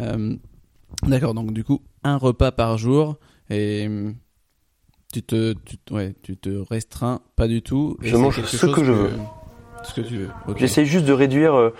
Euh, 0.00 0.36
d'accord 1.04 1.34
donc 1.34 1.52
du 1.52 1.64
coup 1.64 1.82
un 2.04 2.16
repas 2.16 2.52
par 2.52 2.78
jour 2.78 3.16
et 3.50 3.88
tu 5.12 5.22
te 5.22 5.54
tu, 5.64 5.76
ouais, 5.90 6.14
tu 6.22 6.36
te 6.36 6.50
restreins 6.68 7.20
pas 7.36 7.48
du 7.48 7.62
tout 7.62 7.96
je 8.00 8.16
mange 8.16 8.42
ce 8.44 8.66
que 8.66 8.84
je 8.84 8.92
veux. 8.92 9.10
ce 9.82 9.94
que 9.94 10.00
tu 10.00 10.16
veux. 10.16 10.30
J'essaie 10.56 10.84
juste 10.84 11.04
de 11.04 11.12
réduire 11.12 11.54
euh, 11.54 11.74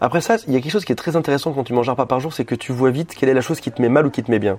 après 0.00 0.20
ça 0.20 0.36
il 0.46 0.52
y 0.52 0.56
a 0.56 0.60
quelque 0.60 0.72
chose 0.72 0.84
qui 0.84 0.92
est 0.92 0.96
très 0.96 1.16
intéressant 1.16 1.52
quand 1.52 1.64
tu 1.64 1.72
manges 1.72 1.88
un 1.88 1.92
repas 1.92 2.06
par 2.06 2.20
jour 2.20 2.32
c'est 2.32 2.44
que 2.44 2.54
tu 2.54 2.72
vois 2.72 2.90
vite 2.90 3.14
quelle 3.14 3.28
est 3.28 3.34
la 3.34 3.40
chose 3.40 3.60
qui 3.60 3.70
te 3.70 3.82
met 3.82 3.88
mal 3.88 4.06
ou 4.06 4.10
qui 4.10 4.22
te 4.22 4.30
met 4.30 4.38
bien. 4.38 4.58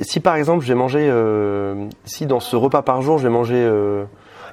Si 0.00 0.20
par 0.20 0.36
exemple 0.36 0.64
je 0.64 0.68
vais 0.68 0.78
manger 0.78 1.08
euh, 1.10 1.88
si 2.04 2.26
dans 2.26 2.40
ce 2.40 2.56
repas 2.56 2.82
par 2.82 3.02
jour 3.02 3.18
je 3.18 3.24
vais 3.24 3.32
manger 3.32 3.56
euh, 3.56 4.04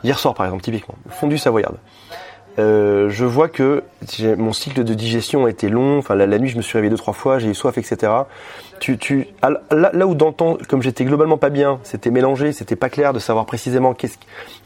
Hier 0.03 0.17
soir, 0.17 0.33
par 0.33 0.45
exemple, 0.45 0.63
typiquement, 0.63 0.95
fondu 1.09 1.37
savoyarde. 1.37 1.77
Euh, 2.57 3.09
je 3.09 3.25
vois 3.25 3.47
que 3.47 3.83
mon 4.37 4.51
cycle 4.51 4.83
de 4.83 4.93
digestion 4.93 5.45
a 5.45 5.49
été 5.49 5.69
long. 5.69 5.97
Enfin, 5.99 6.15
la, 6.15 6.39
nuit, 6.39 6.49
je 6.49 6.57
me 6.57 6.61
suis 6.61 6.77
réveillé 6.77 6.89
deux 6.89 6.97
trois 6.97 7.13
fois, 7.13 7.39
j'ai 7.39 7.47
eu 7.49 7.55
soif, 7.55 7.77
etc. 7.77 8.11
Là, 9.71 10.07
où 10.07 10.15
temps, 10.15 10.57
comme 10.67 10.81
j'étais 10.81 11.05
globalement 11.05 11.37
pas 11.37 11.49
bien, 11.49 11.79
c'était 11.83 12.11
mélangé, 12.11 12.51
c'était 12.51 12.75
pas 12.75 12.89
clair 12.89 13.13
de 13.13 13.19
savoir 13.19 13.45
précisément 13.45 13.95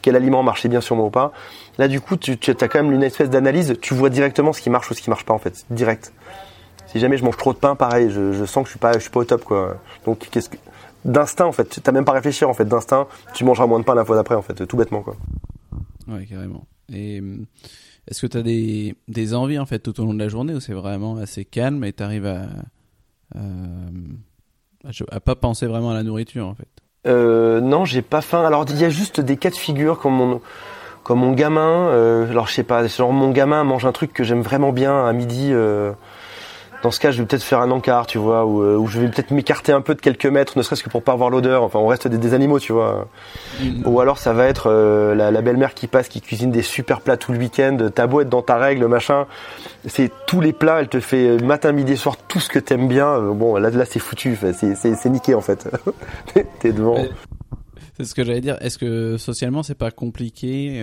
quel 0.02 0.16
aliment 0.16 0.42
marchait 0.44 0.70
bien 0.70 0.82
sur 0.82 0.96
moi 0.96 1.06
ou 1.06 1.10
pas. 1.12 1.34
Là, 1.78 1.88
du 1.88 2.02
coup, 2.02 2.18
tu, 2.18 2.38
tu 2.38 2.52
as 2.52 2.68
quand 2.68 2.82
même 2.82 2.94
une 2.94 3.04
espèce 3.04 3.30
d'analyse. 3.30 3.76
Tu 3.82 3.94
vois 3.94 4.10
directement 4.10 4.54
ce 4.54 4.62
qui 4.62 4.70
marche 4.70 4.90
ou 4.90 4.94
ce 4.94 5.02
qui 5.02 5.10
marche 5.10 5.26
pas 5.26 5.34
en 5.34 5.40
fait, 5.40 5.66
direct. 5.70 6.14
Si 6.88 7.00
jamais 7.00 7.18
je 7.18 7.24
mange 7.24 7.38
trop 7.38 7.54
de 7.54 7.58
pain, 7.58 7.76
pareil, 7.76 8.10
je, 8.12 8.34
je 8.34 8.46
sens 8.46 8.64
que 8.64 8.68
je 8.68 8.72
suis 8.72 8.80
pas, 8.80 8.94
je 8.94 9.00
suis 9.00 9.10
pas 9.10 9.20
au 9.20 9.26
top 9.26 9.44
quoi. 9.44 9.78
Donc, 10.06 10.20
qu'est-ce 10.32 10.50
que 10.50 10.58
d'instinct 11.06 11.46
en 11.46 11.52
fait. 11.52 11.80
T'as 11.84 11.92
même 11.92 12.06
pas 12.06 12.12
réfléchi 12.14 12.46
en 12.46 12.54
fait, 12.54 12.66
d'instinct. 12.66 13.08
Tu 13.34 13.44
mangeras 13.44 13.68
moins 13.68 13.80
de 13.80 13.86
pain 13.86 13.96
la 13.96 14.06
fois 14.06 14.16
d'après 14.16 14.36
en 14.36 14.42
fait, 14.42 14.66
tout 14.66 14.78
bêtement 14.78 15.02
quoi. 15.02 15.16
Ouais, 16.08 16.26
carrément. 16.26 16.66
Et 16.92 17.20
euh, 17.22 17.38
est-ce 18.08 18.22
que 18.22 18.28
tu 18.28 18.38
as 18.38 18.44
des, 18.44 18.96
des 19.08 19.34
envies 19.34 19.60
en 19.60 19.66
fait 19.66 19.80
tout 19.80 20.00
au 20.02 20.06
long 20.06 20.14
de 20.14 20.20
la 20.20 20.28
journée 20.30 20.54
ou 20.54 20.60
c'est 20.60 20.74
vraiment 20.74 21.16
assez 21.18 21.46
calme 21.46 21.84
et 21.84 21.94
tu 21.94 22.04
arrives 22.04 22.26
à, 22.26 22.44
à, 25.12 25.20
pas 25.20 25.36
penser 25.36 25.66
vraiment 25.66 25.92
à 25.92 25.94
la 25.94 26.04
nourriture 26.04 26.48
en 26.48 26.56
fait? 26.56 26.68
Euh, 27.08 27.62
Non, 27.62 27.86
j'ai 27.86 28.02
pas 28.02 28.22
faim. 28.22 28.46
Alors 28.46 28.66
il 28.70 28.78
y 28.80 28.86
a 28.86 28.90
juste 28.90 29.20
des 29.22 29.38
cas 29.38 29.50
de 29.50 29.56
figure 29.56 30.00
comme 30.00 30.14
mon 30.14 30.42
comme 31.04 31.20
mon 31.20 31.34
gamin. 31.34 31.88
Euh, 31.90 32.30
alors 32.30 32.48
je 32.48 32.54
sais 32.54 32.64
pas, 32.64 32.86
genre 32.88 33.12
mon 33.12 33.32
gamin 33.32 33.64
mange 33.64 33.86
un 33.86 33.92
truc 33.92 34.14
que 34.14 34.24
j'aime 34.24 34.42
vraiment 34.42 34.72
bien 34.72 35.06
à 35.06 35.12
midi. 35.14 35.50
Euh, 35.52 35.92
dans 36.84 36.92
ce 36.92 37.00
cas, 37.00 37.12
je 37.12 37.20
vais 37.20 37.26
peut-être 37.26 37.44
faire 37.44 37.62
un 37.62 37.72
encart, 37.72 38.06
tu 38.08 38.18
vois, 38.18 38.46
ou, 38.46 38.62
euh, 38.62 38.86
je 38.88 39.00
vais 39.00 39.08
peut-être 39.08 39.32
m'écarter 39.32 39.72
un 39.72 39.80
peu 39.80 39.96
de 39.96 40.02
quelques 40.02 40.26
mètres, 40.26 40.58
ne 40.58 40.64
serait-ce 40.64 40.84
que 40.84 40.90
pour 40.90 41.02
pas 41.02 41.14
avoir 41.14 41.30
l'odeur. 41.30 41.64
Enfin, 41.64 41.80
on 41.80 41.88
reste 41.88 42.10
des, 42.10 42.34
animaux, 42.34 42.60
tu 42.60 42.74
vois. 42.74 43.08
Mm. 43.62 43.88
Ou 43.88 44.02
alors, 44.02 44.18
ça 44.18 44.34
va 44.34 44.48
être 44.48 44.70
euh, 44.70 45.16
la, 45.16 45.42
belle-mère 45.42 45.74
qui 45.74 45.88
passe, 45.88 46.10
qui 46.10 46.20
cuisine 46.20 46.52
des 46.52 46.62
super 46.62 47.00
plats 47.00 47.16
tout 47.16 47.32
le 47.32 47.40
week-end. 47.40 47.78
T'as 47.96 48.06
beau 48.06 48.20
être 48.20 48.30
dans 48.30 48.42
ta 48.42 48.58
règle, 48.58 48.86
machin, 48.88 49.28
c'est 49.88 50.12
tous 50.28 50.42
les 50.42 50.52
plats. 50.52 50.82
Elle 50.82 50.90
te 50.90 51.00
fait 51.00 51.26
euh, 51.26 51.40
matin, 51.40 51.72
midi, 51.72 51.96
soir 51.96 52.18
tout 52.28 52.42
ce 52.42 52.50
que 52.50 52.60
t'aimes 52.60 52.90
bien. 52.90 53.18
Bon, 53.32 53.56
là, 53.56 53.70
là, 53.70 53.86
c'est 53.86 54.00
foutu. 54.00 54.38
C'est 54.54 55.10
niqué 55.10 55.36
en 55.36 55.42
fait. 55.42 55.70
T'es 56.60 56.74
devant. 56.74 56.98
C'est 57.96 58.04
ce 58.04 58.14
que 58.14 58.26
j'allais 58.26 58.42
dire. 58.42 58.58
Est-ce 58.60 58.78
que 58.78 59.16
socialement, 59.16 59.64
c'est 59.64 59.78
pas 59.78 59.92
compliqué 59.92 60.82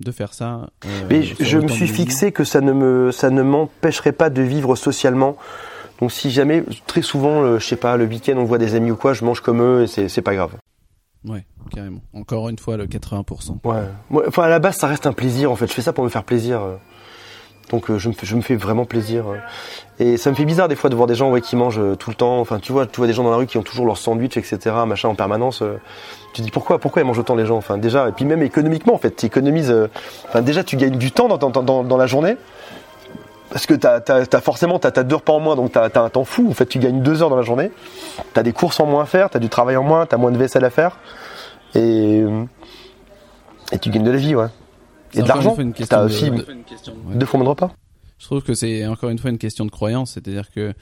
de 0.00 0.10
faire 0.10 0.34
ça. 0.34 0.68
Euh, 0.84 1.06
Mais 1.08 1.22
je, 1.22 1.58
me 1.58 1.68
suis 1.68 1.88
fixé 1.88 2.32
que 2.32 2.44
ça 2.44 2.60
ne 2.60 2.72
me, 2.72 3.12
ça 3.12 3.30
ne 3.30 3.42
m'empêcherait 3.42 4.12
pas 4.12 4.30
de 4.30 4.42
vivre 4.42 4.76
socialement. 4.76 5.36
Donc 6.00 6.12
si 6.12 6.30
jamais, 6.30 6.62
très 6.86 7.02
souvent, 7.02 7.58
je 7.58 7.64
sais 7.64 7.76
pas, 7.76 7.96
le 7.96 8.04
week-end 8.04 8.34
on 8.36 8.44
voit 8.44 8.58
des 8.58 8.74
amis 8.74 8.90
ou 8.90 8.96
quoi, 8.96 9.14
je 9.14 9.24
mange 9.24 9.40
comme 9.40 9.62
eux 9.62 9.84
et 9.84 10.08
c'est 10.08 10.22
pas 10.22 10.34
grave. 10.34 10.52
Ouais, 11.24 11.44
carrément. 11.70 12.02
Encore 12.12 12.48
une 12.50 12.58
fois, 12.58 12.76
le 12.76 12.86
80%. 12.86 13.58
Ouais. 13.64 14.22
Enfin, 14.28 14.42
à 14.42 14.48
la 14.48 14.58
base, 14.58 14.76
ça 14.76 14.86
reste 14.86 15.06
un 15.06 15.12
plaisir 15.12 15.50
en 15.50 15.56
fait. 15.56 15.66
Je 15.66 15.72
fais 15.72 15.82
ça 15.82 15.92
pour 15.92 16.04
me 16.04 16.10
faire 16.10 16.24
plaisir. 16.24 16.60
Donc 17.70 17.90
euh, 17.90 17.98
je 17.98 18.08
me, 18.08 18.42
fais, 18.42 18.56
vraiment 18.56 18.84
plaisir. 18.84 19.24
Et 19.98 20.16
ça 20.16 20.30
me 20.30 20.36
fait 20.36 20.44
bizarre 20.44 20.68
des 20.68 20.76
fois 20.76 20.88
de 20.88 20.94
voir 20.94 21.08
des 21.08 21.14
gens 21.14 21.30
ouais, 21.30 21.40
qui 21.40 21.56
mangent 21.56 21.80
euh, 21.80 21.96
tout 21.96 22.10
le 22.10 22.16
temps. 22.16 22.38
Enfin, 22.38 22.60
tu 22.60 22.72
vois, 22.72 22.86
tu 22.86 22.98
vois 22.98 23.06
des 23.06 23.12
gens 23.12 23.24
dans 23.24 23.30
la 23.30 23.36
rue 23.36 23.46
qui 23.46 23.58
ont 23.58 23.62
toujours 23.62 23.86
leur 23.86 23.98
sandwich, 23.98 24.36
etc., 24.36 24.58
machin 24.86 25.08
en 25.08 25.14
permanence. 25.14 25.62
Euh. 25.62 25.78
Tu 26.32 26.42
dis 26.42 26.50
pourquoi, 26.50 26.78
pourquoi 26.78 27.02
ils 27.02 27.04
mangent 27.04 27.18
autant 27.18 27.34
les 27.34 27.46
gens? 27.46 27.56
Enfin, 27.56 27.80
et 27.80 28.12
puis 28.12 28.24
même 28.24 28.42
économiquement, 28.42 28.94
en 28.94 28.98
fait, 28.98 29.16
tu 29.16 29.26
économises. 29.26 29.74
Déjà, 30.42 30.62
tu 30.62 30.76
gagnes 30.76 30.98
du 30.98 31.10
temps 31.10 31.28
dans, 31.28 31.96
la 31.96 32.06
journée. 32.06 32.36
Parce 33.50 33.64
que 33.64 33.74
t'as, 33.74 34.00
as, 34.06 34.40
forcément 34.40 34.78
t'as, 34.78 34.90
as 34.94 35.02
deux 35.02 35.16
repas 35.16 35.32
en 35.32 35.40
moins, 35.40 35.56
donc 35.56 35.72
t'as, 35.72 35.88
as 35.88 36.00
un 36.00 36.10
temps 36.10 36.24
fou. 36.24 36.46
En 36.50 36.52
fait, 36.52 36.66
tu 36.66 36.78
gagnes 36.78 37.00
deux 37.00 37.22
heures 37.22 37.30
dans 37.30 37.36
la 37.36 37.42
journée. 37.42 37.70
T'as 38.34 38.42
des 38.42 38.52
courses 38.52 38.78
en 38.80 38.86
moins 38.86 39.04
à 39.04 39.06
faire, 39.06 39.30
t'as 39.30 39.38
du 39.38 39.48
travail 39.48 39.76
en 39.76 39.82
moins, 39.82 40.04
t'as 40.04 40.18
moins 40.18 40.30
de 40.30 40.36
vaisselle 40.36 40.64
à 40.64 40.70
faire, 40.70 40.98
et 41.74 42.22
et 43.72 43.78
tu 43.78 43.90
gagnes 43.90 44.04
de 44.04 44.10
la 44.10 44.18
vie, 44.18 44.34
ouais. 44.34 44.46
Et 45.14 45.22
de 45.22 45.28
l'argent. 45.28 45.56
T'as 45.88 46.04
aussi 46.04 46.30
deux 47.14 47.26
fois 47.26 47.38
moins 47.38 47.44
de 47.44 47.50
repas. 47.50 47.72
Je 48.18 48.24
trouve 48.24 48.42
que 48.42 48.54
c'est 48.54 48.86
encore 48.86 49.10
une 49.10 49.18
fois 49.18 49.28
une 49.28 49.36
question 49.36 49.66
de 49.66 49.70
croyance, 49.70 50.12
c'est-à-dire 50.12 50.50
que 50.50 50.72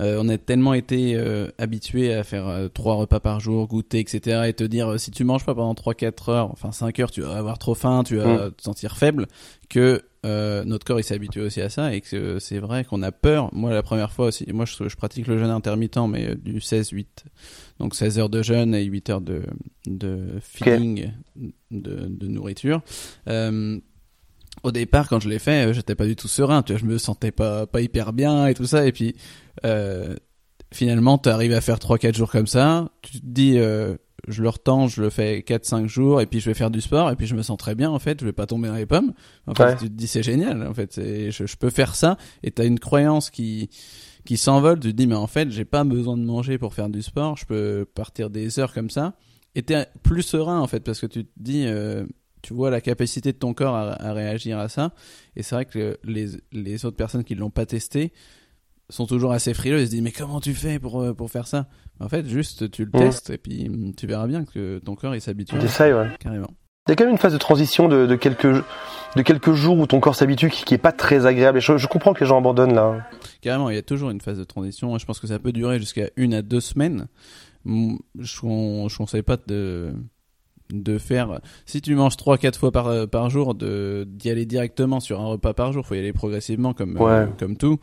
euh, 0.00 0.18
on 0.20 0.28
a 0.28 0.36
tellement 0.36 0.74
été 0.74 1.14
euh, 1.14 1.46
habitué 1.56 2.12
à 2.12 2.24
faire 2.24 2.48
euh, 2.48 2.66
trois 2.66 2.96
repas 2.96 3.20
par 3.20 3.38
jour, 3.38 3.68
goûter, 3.68 4.00
etc. 4.00 4.42
et 4.48 4.52
te 4.52 4.64
dire 4.64 4.98
si 4.98 5.12
tu 5.12 5.22
manges 5.22 5.44
pas 5.44 5.54
pendant 5.54 5.74
3-4 5.74 6.30
heures, 6.32 6.50
enfin 6.50 6.72
5 6.72 6.98
heures, 6.98 7.10
tu 7.12 7.20
vas 7.20 7.36
avoir 7.36 7.58
trop 7.58 7.76
faim, 7.76 8.02
tu 8.04 8.16
vas 8.16 8.48
Mm. 8.48 8.52
te 8.52 8.62
sentir 8.62 8.96
faible, 8.96 9.28
que 9.68 10.02
notre 10.24 10.84
corps 10.84 10.98
il 10.98 11.04
s'est 11.04 11.14
habitué 11.14 11.40
aussi 11.40 11.60
à 11.60 11.68
ça 11.68 11.94
et 11.94 12.00
que 12.00 12.40
c'est 12.40 12.58
vrai 12.58 12.84
qu'on 12.84 13.02
a 13.02 13.12
peur. 13.12 13.48
Moi 13.52 13.72
la 13.72 13.82
première 13.84 14.10
fois 14.10 14.26
aussi, 14.26 14.46
moi 14.52 14.64
je, 14.64 14.88
je 14.88 14.96
pratique 14.96 15.28
le 15.28 15.38
jeûne 15.38 15.50
intermittent 15.50 15.98
mais 16.08 16.34
du 16.34 16.58
16-8, 16.58 17.06
donc 17.78 17.94
16 17.94 18.18
heures 18.18 18.28
de 18.28 18.42
jeûne 18.42 18.74
et 18.74 18.84
8 18.84 19.10
heures 19.10 19.20
de, 19.20 19.42
de 19.86 20.38
feeding 20.40 21.10
de, 21.70 22.06
de 22.08 22.26
nourriture. 22.28 22.82
Euh, 23.28 23.80
au 24.62 24.70
départ, 24.70 25.08
quand 25.08 25.20
je 25.20 25.28
l'ai 25.28 25.38
fait, 25.38 25.66
euh, 25.66 25.72
j'étais 25.72 25.94
pas 25.94 26.06
du 26.06 26.16
tout 26.16 26.28
serein. 26.28 26.62
Tu 26.62 26.72
vois, 26.72 26.80
je 26.80 26.86
me 26.86 26.98
sentais 26.98 27.32
pas 27.32 27.66
pas 27.66 27.80
hyper 27.80 28.12
bien 28.12 28.46
et 28.46 28.54
tout 28.54 28.66
ça. 28.66 28.86
Et 28.86 28.92
puis 28.92 29.16
euh, 29.64 30.14
finalement, 30.72 31.18
tu 31.18 31.28
arrives 31.28 31.52
à 31.52 31.60
faire 31.60 31.78
3-4 31.78 32.14
jours 32.16 32.30
comme 32.30 32.46
ça. 32.46 32.90
Tu 33.02 33.20
te 33.20 33.26
dis, 33.26 33.58
euh, 33.58 33.96
je 34.28 34.42
le 34.42 34.48
retends, 34.48 34.88
je 34.88 35.02
le 35.02 35.10
fais 35.10 35.40
4-5 35.40 35.88
jours, 35.88 36.20
et 36.20 36.26
puis 36.26 36.38
je 36.40 36.48
vais 36.48 36.54
faire 36.54 36.70
du 36.70 36.80
sport, 36.80 37.10
et 37.10 37.16
puis 37.16 37.26
je 37.26 37.34
me 37.34 37.42
sens 37.42 37.56
très 37.58 37.74
bien. 37.74 37.90
En 37.90 37.98
fait, 37.98 38.20
je 38.20 38.24
vais 38.24 38.32
pas 38.32 38.46
tomber 38.46 38.68
dans 38.68 38.74
les 38.74 38.86
pommes. 38.86 39.12
En 39.46 39.54
fait, 39.54 39.76
tu 39.76 39.84
te 39.88 39.94
dis 39.94 40.06
c'est 40.06 40.22
génial. 40.22 40.66
En 40.66 40.74
fait, 40.74 40.94
je, 40.96 41.46
je 41.46 41.56
peux 41.56 41.70
faire 41.70 41.94
ça. 41.94 42.16
Et 42.42 42.50
t'as 42.50 42.66
une 42.66 42.78
croyance 42.78 43.30
qui 43.30 43.70
qui 44.24 44.36
s'envole. 44.36 44.78
Tu 44.80 44.92
te 44.92 44.96
dis 44.96 45.06
mais 45.06 45.14
en 45.14 45.26
fait, 45.26 45.50
j'ai 45.50 45.64
pas 45.64 45.84
besoin 45.84 46.16
de 46.16 46.24
manger 46.24 46.58
pour 46.58 46.74
faire 46.74 46.88
du 46.88 47.02
sport. 47.02 47.36
Je 47.36 47.46
peux 47.46 47.84
partir 47.94 48.30
des 48.30 48.58
heures 48.58 48.72
comme 48.72 48.90
ça. 48.90 49.14
Et 49.54 49.62
t'es 49.62 49.86
plus 50.02 50.22
serein 50.22 50.60
en 50.60 50.66
fait 50.66 50.80
parce 50.80 51.00
que 51.00 51.06
tu 51.06 51.24
te 51.24 51.30
dis 51.36 51.64
euh, 51.66 52.06
tu 52.40 52.54
vois 52.54 52.70
la 52.70 52.80
capacité 52.80 53.32
de 53.32 53.36
ton 53.38 53.52
corps 53.54 53.74
à, 53.74 53.92
à 54.02 54.12
réagir 54.12 54.58
à 54.58 54.68
ça. 54.68 54.94
Et 55.36 55.42
c'est 55.42 55.54
vrai 55.54 55.64
que 55.66 55.98
les, 56.04 56.28
les 56.52 56.84
autres 56.84 56.96
personnes 56.96 57.22
qui 57.24 57.34
l'ont 57.34 57.50
pas 57.50 57.66
testé 57.66 58.12
sont 58.88 59.06
toujours 59.06 59.32
assez 59.32 59.54
frileux. 59.54 59.80
Ils 59.80 59.86
se 59.86 59.90
disent 59.90 60.02
mais 60.02 60.12
comment 60.12 60.40
tu 60.40 60.54
fais 60.54 60.78
pour 60.78 61.00
euh, 61.02 61.12
pour 61.14 61.30
faire 61.30 61.46
ça? 61.46 61.68
En 62.00 62.08
fait, 62.08 62.26
juste 62.26 62.70
tu 62.70 62.84
le 62.84 62.90
Mm. 62.94 62.98
testes 62.98 63.30
et 63.30 63.38
puis 63.38 63.68
mm, 63.68 63.94
tu 63.94 64.06
verras 64.06 64.26
bien 64.26 64.44
que 64.44 64.78
ton 64.78 64.94
corps 64.96 65.14
il 65.14 65.20
s'habitue 65.20 65.58
T'essayes, 65.58 65.92
ouais. 65.92 66.08
carrément. 66.18 66.50
Il 66.88 66.90
y 66.90 66.92
a 66.92 66.96
quand 66.96 67.04
même 67.04 67.12
une 67.12 67.18
phase 67.18 67.32
de 67.32 67.38
transition 67.38 67.88
de, 67.88 68.06
de 68.06 68.16
quelques 68.16 68.46
de 69.14 69.22
quelques 69.22 69.52
jours 69.52 69.78
où 69.78 69.86
ton 69.86 70.00
corps 70.00 70.14
s'habitue 70.16 70.48
qui, 70.50 70.64
qui 70.64 70.74
est 70.74 70.78
pas 70.78 70.90
très 70.90 71.26
agréable. 71.26 71.58
Et 71.58 71.60
je, 71.60 71.76
je 71.76 71.86
comprends 71.86 72.12
que 72.14 72.20
les 72.20 72.26
gens 72.26 72.38
abandonnent 72.38 72.74
là. 72.74 73.06
Carrément, 73.40 73.68
il 73.70 73.74
y 73.76 73.78
a 73.78 73.82
toujours 73.82 74.10
une 74.10 74.20
phase 74.22 74.38
de 74.38 74.44
transition. 74.44 74.96
Je 74.98 75.04
pense 75.04 75.20
que 75.20 75.26
ça 75.26 75.38
peut 75.38 75.52
durer 75.52 75.78
jusqu'à 75.78 76.08
une 76.16 76.34
à 76.34 76.42
deux 76.42 76.60
semaines. 76.60 77.06
Je, 77.66 78.40
con- 78.40 78.88
je 78.88 78.96
conseille 78.96 79.22
pas 79.22 79.36
de 79.46 79.92
de 80.72 80.96
faire 80.96 81.40
si 81.66 81.82
tu 81.82 81.94
manges 81.94 82.16
trois 82.16 82.38
quatre 82.38 82.58
fois 82.58 82.72
par 82.72 83.06
par 83.06 83.28
jour 83.28 83.54
de 83.54 84.04
d'y 84.08 84.30
aller 84.30 84.46
directement 84.46 85.00
sur 85.00 85.20
un 85.20 85.26
repas 85.26 85.52
par 85.52 85.72
jour 85.72 85.86
faut 85.86 85.94
y 85.94 85.98
aller 85.98 86.14
progressivement 86.14 86.72
comme 86.72 86.96
euh, 86.96 87.26
comme 87.38 87.58
tout 87.58 87.78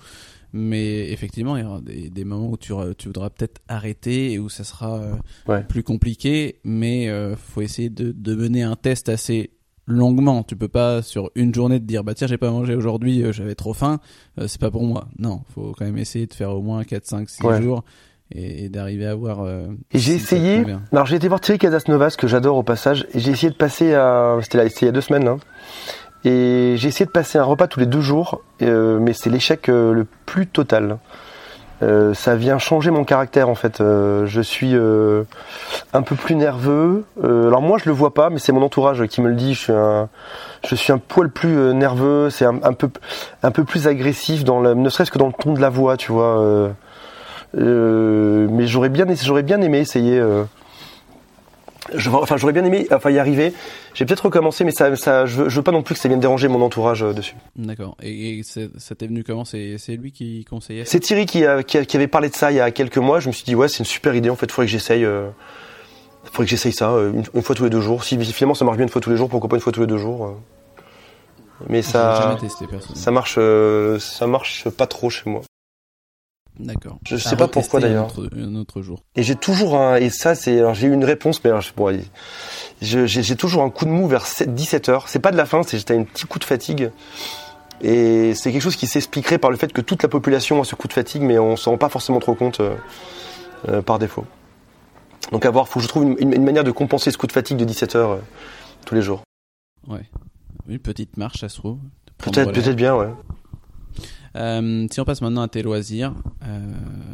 mais 0.54 1.12
effectivement 1.12 1.56
il 1.58 1.64
y 1.64 1.66
aura 1.66 1.82
des, 1.82 2.10
des 2.10 2.24
moments 2.26 2.50
où 2.50 2.58
tu, 2.58 2.74
tu 2.98 3.08
voudras 3.08 3.30
peut-être 3.30 3.62
arrêter 3.68 4.32
et 4.34 4.40
où 4.40 4.50
ça 4.50 4.64
sera 4.64 4.98
euh, 5.00 5.14
Ouais. 5.48 5.64
plus 5.64 5.84
compliqué 5.84 6.60
mais 6.64 7.08
euh, 7.10 7.36
faut 7.36 7.62
essayer 7.62 7.90
de, 7.90 8.12
de 8.12 8.36
mener 8.36 8.64
un 8.64 8.76
test 8.76 9.10
assez 9.10 9.52
longuement 9.86 10.44
tu 10.44 10.56
peux 10.56 10.68
pas 10.68 11.02
sur 11.02 11.32
une 11.36 11.54
journée 11.54 11.80
te 11.80 11.86
dire 11.86 12.04
bah 12.04 12.14
tiens 12.14 12.28
j'ai 12.28 12.38
pas 12.38 12.52
mangé 12.52 12.76
aujourd'hui 12.76 13.24
euh, 13.24 13.32
j'avais 13.32 13.56
trop 13.56 13.74
faim 13.74 14.00
c'est 14.48 14.60
pas 14.62 14.70
pour 14.72 14.84
moi 14.84 15.08
non 15.18 15.42
faut 15.54 15.74
quand 15.78 15.86
même 15.86 15.98
essayer 15.98 16.28
de 16.28 16.34
faire 16.34 16.52
au 16.56 16.62
moins 16.62 16.84
4 16.84 17.06
5 17.06 17.30
6 17.30 17.44
Ouais. 17.44 17.62
jours 17.62 17.84
et, 18.32 18.66
et 18.66 18.70
d'arriver 18.70 19.08
à 19.08 19.16
voir 19.16 19.44
Et 19.92 19.98
j'ai 19.98 20.14
essayé. 20.14 20.64
Alors 20.92 21.08
j'ai 21.08 21.16
été 21.16 21.28
voir 21.28 21.42
Thierry 21.42 21.58
Casasnovas 21.58 22.16
que 22.16 22.28
j'adore 22.28 22.58
au 22.58 22.62
passage. 22.64 23.08
Et 23.16 23.20
j'ai 23.20 23.32
essayé 23.32 23.50
de 23.52 23.56
passer 23.58 23.96
à. 23.96 24.38
C'était 24.44 24.60
là, 24.60 24.66
il 24.68 24.86
y 24.86 24.88
a 24.88 24.92
deux 24.92 25.02
semaines. 25.02 25.28
Hein. 25.28 25.40
Et 26.26 26.76
j'ai 26.78 26.88
essayé 26.90 27.06
de 27.06 27.12
passer 27.12 27.38
un 27.38 27.44
repas 27.44 27.68
tous 27.68 27.80
les 27.80 27.86
deux 27.86 28.02
jours. 28.02 28.42
euh, 28.62 29.00
mais 29.00 29.14
c'est 29.14 29.30
l'échec 29.30 29.70
euh, 29.70 29.94
le 29.94 30.06
plus 30.26 30.48
total. 30.48 30.98
Euh, 31.82 32.14
ça 32.14 32.36
vient 32.36 32.58
changer 32.58 32.92
mon 32.92 33.06
caractère 33.06 33.48
en 33.48 33.56
fait. 33.56 33.80
Euh, 33.80 34.26
je 34.26 34.42
suis 34.42 34.76
euh, 34.76 35.24
un 35.94 36.02
peu 36.02 36.16
plus 36.16 36.36
nerveux. 36.36 37.06
Euh, 37.24 37.48
alors 37.48 37.62
moi 37.62 37.78
je 37.82 37.88
le 37.88 37.96
vois 37.96 38.14
pas, 38.14 38.30
mais 38.30 38.40
c'est 38.40 38.52
mon 38.52 38.62
entourage 38.62 39.06
qui 39.08 39.22
me 39.22 39.30
le 39.30 39.36
dit. 39.36 39.54
Je 39.54 39.60
suis 39.60 39.72
un, 39.74 40.10
je 40.68 40.76
suis 40.76 40.92
un 40.92 40.98
poil 40.98 41.30
plus 41.30 41.74
nerveux. 41.74 42.30
C'est 42.30 42.46
un, 42.46 42.74
peu, 42.74 42.90
un 43.44 43.52
peu 43.52 43.64
plus 43.64 43.88
agressif 43.88 44.44
dans 44.44 44.60
le, 44.60 44.74
ne 44.74 44.90
serait-ce 44.90 45.12
que 45.12 45.18
dans 45.18 45.28
le 45.28 45.34
ton 45.34 45.54
de 45.54 45.62
la 45.62 45.70
voix, 45.70 45.96
tu 45.96 46.12
vois. 46.12 46.70
Mais 47.54 48.68
j'aurais 48.68 48.90
bien, 48.90 49.06
j'aurais 49.24 49.44
bien 49.44 49.62
aimé 49.62 49.80
essayer. 49.80 50.22
Je, 51.96 52.10
enfin, 52.10 52.38
j'aurais 52.38 52.54
bien 52.54 52.64
aimé, 52.66 52.88
enfin, 52.92 53.10
y 53.12 53.20
arriver. 53.20 53.54
J'ai 53.94 54.06
peut-être 54.06 54.26
recommencé, 54.26 54.64
mais 54.64 54.72
ça, 54.72 54.96
ça, 54.96 55.26
je, 55.26 55.44
veux- 55.44 55.50
je 55.50 55.56
veux 55.56 55.62
pas 55.64 55.72
non 55.72 55.82
plus 55.84 55.96
que 55.96 56.02
ça 56.02 56.08
vienne 56.10 56.20
déranger 56.20 56.48
mon 56.48 56.62
entourage 56.62 57.04
euh, 57.04 57.14
dessus. 57.14 57.36
D'accord. 57.56 57.96
Et, 58.02 58.40
et 58.40 58.44
c'est- 58.44 58.70
ça 58.78 58.96
t'est 58.96 59.08
venu 59.08 59.24
comment? 59.24 59.46
C'est 59.46 59.78
lui 59.98 60.12
qui 60.12 60.46
conseillait 60.50 60.86
C'est 60.86 61.00
Thierry 61.00 61.26
qui, 61.26 61.46
a- 61.46 61.64
qui, 61.64 61.78
a- 61.78 61.86
qui 61.86 61.98
avait 61.98 62.08
parlé 62.08 62.30
de 62.30 62.36
ça 62.36 62.52
il 62.52 62.58
y 62.58 62.60
a 62.60 62.72
quelques 62.72 62.98
mois. 62.98 63.20
Je 63.20 63.28
me 63.28 63.34
suis 63.34 63.44
dit, 63.44 63.56
ouais, 63.56 63.68
c'est 63.68 63.80
une 63.80 63.86
super 63.86 64.16
idée. 64.16 64.30
En 64.30 64.36
fait, 64.36 64.52
faudrait 64.52 64.66
que 64.68 64.72
j'essaye. 64.72 65.04
Euh, 65.06 65.30
faudrait 66.26 66.46
que 66.46 66.50
j'essaye 66.52 66.74
ça 66.74 66.92
euh, 66.92 67.12
une, 67.14 67.24
une 67.34 67.42
fois 67.42 67.56
tous 67.56 67.64
les 67.64 67.70
deux 67.70 67.82
jours. 67.82 68.04
Si 68.04 68.18
finalement 68.24 68.54
ça 68.56 68.66
marche 68.66 68.78
bien 68.78 68.86
une 68.86 68.92
fois 68.92 69.02
tous 69.02 69.10
les 69.10 69.18
jours, 69.18 69.30
pourquoi 69.30 69.50
pas 69.50 69.56
une 69.56 69.62
fois 69.62 69.72
tous 69.72 69.82
les 69.82 69.88
deux 69.88 69.98
jours 69.98 70.26
euh. 70.26 70.32
Mais 71.68 71.82
ça, 71.82 72.38
testé 72.40 72.66
ça 72.94 73.12
marche, 73.12 73.38
ça 74.00 74.28
marche 74.28 74.70
pas 74.70 74.88
trop 74.88 75.10
chez 75.10 75.30
moi. 75.30 75.42
D'accord. 76.60 77.00
Je 77.08 77.16
sais 77.16 77.34
À 77.34 77.36
pas 77.38 77.48
pourquoi, 77.48 77.80
d'ailleurs. 77.80 78.04
Un 78.18 78.22
autre, 78.24 78.30
un 78.38 78.56
autre 78.56 78.82
jour. 78.82 79.04
Et 79.16 79.24
j'ai 79.24 79.36
toujours 79.36 79.78
un, 79.80 79.96
et 79.96 80.10
ça 80.10 80.36
c'est, 80.36 80.60
alors 80.60 80.74
j'ai 80.74 80.88
eu 80.88 80.94
une 80.94 81.06
réponse, 81.06 81.42
mais 81.44 81.50
alors, 81.52 81.62
je- 81.62 81.72
bon, 81.76 81.98
j'ai 82.82 83.36
toujours 83.38 83.64
un 83.64 83.70
coup 83.70 83.86
de 83.86 83.90
mou 83.92 84.08
vers 84.08 84.26
7 84.26 84.54
17 84.54 84.90
heures. 84.90 85.08
C'est 85.08 85.20
pas 85.20 85.32
de 85.32 85.38
la 85.38 85.46
faim, 85.46 85.62
c'est 85.64 85.78
juste 85.78 85.92
un 85.92 86.04
petit 86.04 86.26
coup 86.26 86.38
de 86.40 86.44
fatigue. 86.44 86.92
Et 87.82 88.34
c'est 88.36 88.52
quelque 88.52 88.62
chose 88.62 88.76
qui 88.76 88.88
s'expliquerait 88.88 89.38
par 89.38 89.52
le 89.52 89.58
fait 89.58 89.72
que 89.72 89.80
toute 89.80 90.04
la 90.04 90.10
population 90.10 90.62
a 90.62 90.66
ce 90.66 90.76
coup 90.76 90.90
de 90.90 90.94
fatigue, 90.94 91.22
mais 91.22 91.40
on 91.40 91.56
s'en 91.56 91.72
rend 91.72 91.78
pas 91.78 91.88
forcément 91.90 92.20
trop 92.20 92.36
compte 92.36 92.60
euh, 92.60 92.76
euh, 93.70 93.82
par 93.82 94.00
défaut. 94.00 94.26
Donc 95.32 95.46
à 95.46 95.50
voir, 95.52 95.70
faut 95.70 95.80
que 95.80 95.84
je 95.84 95.88
trouve 95.88 96.04
une, 96.04 96.18
une- 96.20 96.34
une 96.34 96.44
manière 96.44 96.66
de 96.66 96.72
compenser 96.72 97.10
ce 97.12 97.18
coup 97.18 97.28
de 97.28 97.32
fatigue 97.32 97.56
de 97.58 97.64
17 97.64 97.96
heures 97.96 98.12
euh, 98.12 98.20
tous 98.86 98.96
les 98.96 99.02
jours. 99.02 99.22
Ouais. 99.88 100.02
Une 100.68 100.80
petite 100.80 101.16
marche, 101.16 101.40
ça 101.40 101.48
se 101.48 101.56
trouve. 101.58 101.78
Peut-être, 102.18 102.52
peut-être 102.52 102.76
bien, 102.76 102.96
ouais. 102.98 103.08
Euh, 104.36 104.88
si 104.92 105.00
on 105.00 105.06
passe 105.06 105.22
maintenant 105.22 105.42
à 105.42 105.48
tes 105.48 105.62
loisirs, 105.62 106.14
euh, 106.48 106.60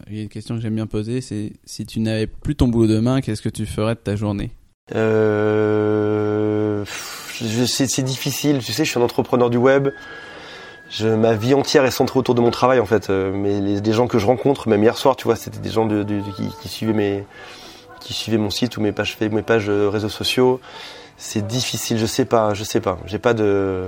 il 0.10 0.18
y 0.18 0.20
a 0.20 0.24
une 0.24 0.30
question 0.30 0.56
que 0.56 0.62
j'aime 0.62 0.76
bien 0.76 0.88
poser, 0.88 1.22
c'est 1.22 1.54
si 1.66 1.86
tu 1.86 2.00
n'avais 2.00 2.28
plus 2.28 2.56
ton 2.56 2.68
boulot 2.68 2.88
demain, 2.88 3.22
qu'est-ce 3.22 3.42
que 3.42 3.50
tu 3.50 3.66
ferais 3.66 3.96
de 3.96 4.00
ta 4.00 4.16
journée? 4.16 4.52
Euh, 4.94 6.84
c'est 6.86 8.04
difficile, 8.04 8.60
tu 8.60 8.72
sais, 8.72 8.86
je 8.86 8.90
suis 8.90 9.00
un 9.00 9.04
entrepreneur 9.04 9.50
du 9.50 9.58
web. 9.58 9.90
Ma 11.02 11.34
vie 11.34 11.56
entière 11.56 11.84
est 11.84 11.92
centrée 11.92 12.20
autour 12.20 12.36
de 12.36 12.42
mon 12.42 12.52
travail 12.52 12.80
en 12.80 12.86
fait. 12.86 13.10
Mais 13.10 13.60
les, 13.60 13.92
gens 13.92 14.08
que 14.08 14.20
je 14.20 14.26
rencontre, 14.26 14.70
même 14.70 14.84
hier 14.84 14.96
soir, 14.98 15.16
tu 15.16 15.24
vois, 15.24 15.36
c'était 15.36 15.58
des 15.58 15.72
gens 15.72 15.88
qui, 15.88 16.68
suivaient 16.70 18.38
mon 18.38 18.50
site 18.52 18.78
ou 18.78 18.82
mes 18.82 18.92
pages, 18.92 19.18
mes 19.20 19.42
pages 19.42 19.70
réseaux 19.70 20.10
sociaux. 20.10 20.62
C'est 21.18 21.46
difficile, 21.48 21.98
je 21.98 22.06
sais 22.06 22.26
pas, 22.26 22.54
je 22.54 22.64
sais 22.64 22.82
pas. 22.82 23.00
J'ai 23.08 23.18
pas 23.18 23.34
de, 23.34 23.88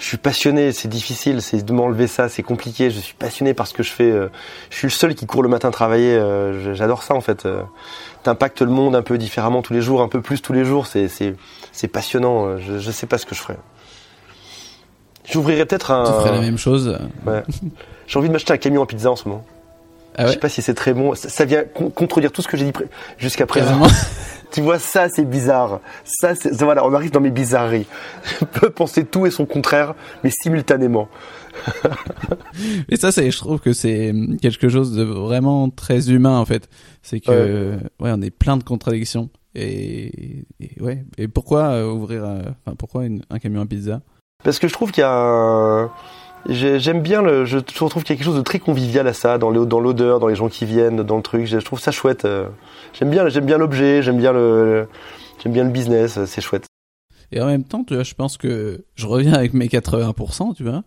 je 0.00 0.04
suis 0.06 0.16
passionné, 0.16 0.72
c'est 0.72 0.88
difficile, 0.88 1.42
c'est 1.42 1.62
de 1.62 1.72
m'enlever 1.72 2.06
ça, 2.06 2.28
c'est 2.30 2.42
compliqué. 2.42 2.90
Je 2.90 2.98
suis 2.98 3.14
passionné 3.14 3.52
par 3.54 3.66
ce 3.66 3.74
que 3.74 3.82
je 3.82 3.92
fais. 3.92 4.10
euh, 4.10 4.28
Je 4.70 4.76
suis 4.76 4.86
le 4.86 4.90
seul 4.92 5.14
qui 5.14 5.26
court 5.26 5.42
le 5.42 5.48
matin 5.50 5.70
travailler. 5.70 6.14
euh, 6.16 6.74
J'adore 6.74 7.02
ça 7.02 7.14
en 7.14 7.20
fait. 7.20 7.44
euh, 7.46 7.62
T'impactes 8.22 8.62
le 8.62 8.70
monde 8.70 8.96
un 8.96 9.02
peu 9.02 9.18
différemment 9.18 9.60
tous 9.62 9.74
les 9.74 9.82
jours, 9.82 10.00
un 10.02 10.08
peu 10.08 10.20
plus 10.22 10.40
tous 10.42 10.52
les 10.54 10.64
jours. 10.64 10.86
C'est 10.86 11.88
passionnant. 11.92 12.56
Je 12.58 12.78
je 12.78 12.90
sais 12.90 13.06
pas 13.06 13.18
ce 13.18 13.26
que 13.26 13.34
je 13.34 13.40
ferais. 13.40 13.58
J'ouvrirais 15.30 15.66
peut-être 15.66 15.90
un. 15.90 16.04
Tu 16.04 16.12
ferais 16.12 16.32
la 16.32 16.40
même 16.40 16.58
chose 16.58 16.98
Ouais. 17.26 17.42
J'ai 18.06 18.18
envie 18.18 18.28
de 18.28 18.32
m'acheter 18.32 18.52
un 18.52 18.56
camion 18.58 18.82
à 18.82 18.86
pizza 18.86 19.10
en 19.10 19.16
ce 19.16 19.28
moment. 19.28 19.44
Ah 20.16 20.22
Je 20.22 20.26
ouais 20.28 20.32
sais 20.32 20.38
pas 20.40 20.48
si 20.48 20.60
c'est 20.62 20.74
très 20.74 20.92
bon. 20.92 21.14
Ça, 21.14 21.28
ça 21.28 21.44
vient 21.44 21.62
con- 21.64 21.90
contredire 21.90 22.32
tout 22.32 22.42
ce 22.42 22.48
que 22.48 22.56
j'ai 22.56 22.64
dit 22.64 22.72
jusqu'à 23.18 23.46
présent. 23.46 23.80
Tu 24.50 24.60
vois, 24.62 24.78
ça 24.78 25.08
c'est 25.08 25.24
bizarre. 25.24 25.80
Ça, 26.04 26.34
c'est 26.34 26.52
voilà, 26.62 26.84
on 26.84 26.92
arrive 26.92 27.10
dans 27.12 27.20
mes 27.20 27.30
bizarreries. 27.30 27.86
Je 28.40 28.44
peux 28.44 28.70
penser 28.70 29.04
tout 29.04 29.26
et 29.26 29.30
son 29.30 29.46
contraire, 29.46 29.94
mais 30.24 30.30
simultanément. 30.30 31.08
Et 32.88 32.96
ça, 32.96 33.12
c'est, 33.12 33.30
je 33.30 33.36
trouve 33.38 33.60
que 33.60 33.72
c'est 33.72 34.12
quelque 34.40 34.68
chose 34.68 34.94
de 34.94 35.02
vraiment 35.04 35.68
très 35.70 36.10
humain 36.10 36.38
en 36.38 36.44
fait. 36.44 36.68
C'est 37.02 37.20
que 37.20 37.76
ouais. 38.00 38.10
on 38.12 38.22
est 38.22 38.30
plein 38.30 38.56
de 38.56 38.62
contradictions. 38.64 39.30
Et, 39.54 40.44
et 40.60 40.80
ouais. 40.80 41.04
Et 41.18 41.26
pourquoi 41.28 41.64
euh, 41.70 41.90
ouvrir, 41.90 42.24
euh, 42.24 42.40
enfin 42.64 42.76
pourquoi 42.76 43.04
une- 43.06 43.22
un 43.30 43.38
camion 43.38 43.60
à 43.62 43.66
pizza? 43.66 44.00
Parce 44.44 44.58
que 44.58 44.68
je 44.68 44.72
trouve 44.72 44.90
qu'il 44.92 45.02
y 45.02 45.04
a 45.04 45.12
un... 45.12 45.90
j'ai- 46.48 46.78
J'aime 46.80 47.02
bien 47.02 47.22
le, 47.22 47.44
je 47.44 47.58
trouve 47.58 48.02
qu'il 48.02 48.10
y 48.10 48.12
a 48.14 48.16
quelque 48.16 48.24
chose 48.24 48.36
de 48.36 48.42
très 48.42 48.58
convivial 48.58 49.06
à 49.06 49.12
ça, 49.12 49.38
dans 49.38 49.50
l'odeur, 49.50 50.20
dans 50.20 50.26
les 50.28 50.34
gens 50.34 50.48
qui 50.48 50.64
viennent, 50.64 51.02
dans 51.02 51.16
le 51.16 51.22
truc. 51.22 51.46
Je 51.46 51.58
trouve 51.58 51.80
ça 51.80 51.90
chouette. 51.90 52.24
euh. 52.24 52.48
J'aime 52.92 53.10
bien, 53.10 53.28
j'aime 53.28 53.46
bien 53.46 53.58
l'objet, 53.58 54.02
j'aime 54.02 54.18
bien 54.18 54.32
le, 54.32 54.86
j'aime 55.42 55.52
bien 55.52 55.64
le 55.64 55.70
business, 55.70 56.18
c'est 56.24 56.40
chouette. 56.40 56.66
Et 57.32 57.40
en 57.40 57.46
même 57.46 57.64
temps, 57.64 57.84
tu 57.84 57.94
vois, 57.94 58.02
je 58.02 58.14
pense 58.14 58.36
que 58.36 58.84
je 58.96 59.06
reviens 59.06 59.34
avec 59.34 59.54
mes 59.54 59.68
80%, 59.68 60.54
tu 60.54 60.64
vois. 60.64 60.82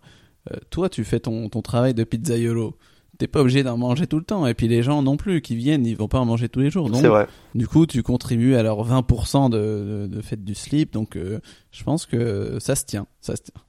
Euh, 0.52 0.58
toi, 0.70 0.90
tu 0.90 1.06
fais 1.06 1.20
ton, 1.22 1.48
ton 1.48 1.62
travail 1.62 1.94
de 1.94 2.04
pizzaiolo. 2.04 2.78
T'es 3.20 3.28
pas 3.28 3.40
obligé 3.42 3.64
d'en 3.64 3.78
manger 3.78 4.08
tout 4.08 4.18
le 4.18 4.26
temps. 4.26 4.46
Et 4.48 4.54
puis 4.56 4.68
les 4.68 4.82
gens 4.84 5.02
non 5.04 5.16
plus 5.16 5.40
qui 5.42 5.56
viennent, 5.56 5.86
ils 5.86 5.96
vont 5.96 6.08
pas 6.10 6.20
en 6.20 6.26
manger 6.26 6.50
tous 6.50 6.60
les 6.60 6.70
jours. 6.72 6.90
Donc, 6.90 7.00
C'est 7.02 7.08
vrai. 7.08 7.28
du 7.56 7.68
coup, 7.68 7.86
tu 7.86 8.02
contribues 8.04 8.56
à 8.56 8.64
leur 8.64 8.84
20% 8.86 9.50
de, 9.52 9.58
de, 9.58 10.08
de 10.08 10.22
fête 10.22 10.44
du 10.44 10.56
slip. 10.56 10.92
Donc, 10.92 11.16
euh, 11.16 11.40
je 11.72 11.84
pense 11.84 12.06
que 12.08 12.58
ça 12.60 12.76
se 12.76 12.84
tient. 12.86 13.06
Ça 13.22 13.36
se 13.38 13.44
tient. 13.44 13.62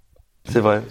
C'est 0.47 0.61
vrai. 0.61 0.82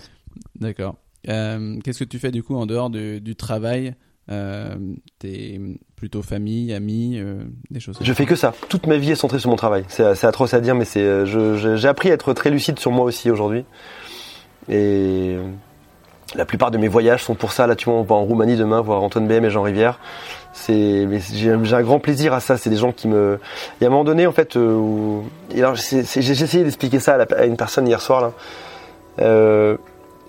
D'accord. 0.59 0.95
Qu'est-ce 1.25 1.99
que 1.99 2.03
tu 2.03 2.19
fais 2.19 2.31
du 2.31 2.43
coup 2.43 2.55
en 2.55 2.65
dehors 2.65 2.89
du, 2.89 3.21
du 3.21 3.35
travail 3.35 3.95
T'es 4.27 5.59
plutôt 5.95 6.21
famille, 6.21 6.73
amis, 6.73 7.21
des 7.69 7.79
choses. 7.79 7.97
Je 8.01 8.13
fais 8.13 8.25
que 8.25 8.35
ça. 8.35 8.53
Toute 8.69 8.87
ma 8.87 8.97
vie 8.97 9.11
est 9.11 9.15
centrée 9.15 9.39
sur 9.39 9.49
mon 9.49 9.55
travail. 9.55 9.85
C'est 9.87 10.23
atroce 10.25 10.53
à 10.53 10.61
dire, 10.61 10.75
mais 10.75 10.85
c'est. 10.85 11.25
J'ai 11.25 11.87
appris 11.87 12.11
à 12.11 12.13
être 12.13 12.33
très 12.33 12.49
lucide 12.49 12.79
sur 12.79 12.91
moi 12.91 13.05
aussi 13.05 13.31
aujourd'hui. 13.31 13.65
Et 14.69 15.37
la 16.35 16.45
plupart 16.45 16.71
de 16.71 16.77
mes 16.77 16.87
voyages 16.87 17.23
sont 17.23 17.35
pour 17.35 17.51
ça. 17.51 17.67
Là, 17.67 17.75
tu 17.75 17.85
vois, 17.85 17.95
on 17.95 18.03
va 18.03 18.15
en 18.15 18.23
Roumanie 18.23 18.55
demain 18.55 18.81
voir 18.81 19.01
Antoine 19.03 19.27
BM 19.27 19.45
et 19.45 19.49
Jean 19.49 19.61
Rivière. 19.61 19.99
C'est, 20.53 21.07
j'ai 21.33 21.51
un 21.51 21.81
grand 21.81 21.99
plaisir 21.99 22.33
à 22.33 22.39
ça. 22.39 22.57
C'est 22.57 22.69
des 22.69 22.77
gens 22.77 22.91
qui 22.91 23.07
me. 23.07 23.39
Il 23.79 23.83
y 23.83 23.85
a 23.85 23.87
un 23.87 23.91
moment 23.91 24.03
donné, 24.03 24.27
en 24.27 24.31
fait, 24.31 24.55
euh, 24.55 24.73
où... 24.73 25.25
alors 25.55 25.75
j'ai 25.75 25.99
essayé 25.99 26.63
d'expliquer 26.63 26.99
ça 26.99 27.15
à, 27.15 27.45
une 27.45 27.57
personne 27.57 27.87
hier 27.87 28.01
soir 28.01 28.21
là. 28.21 28.33
Euh, 29.19 29.77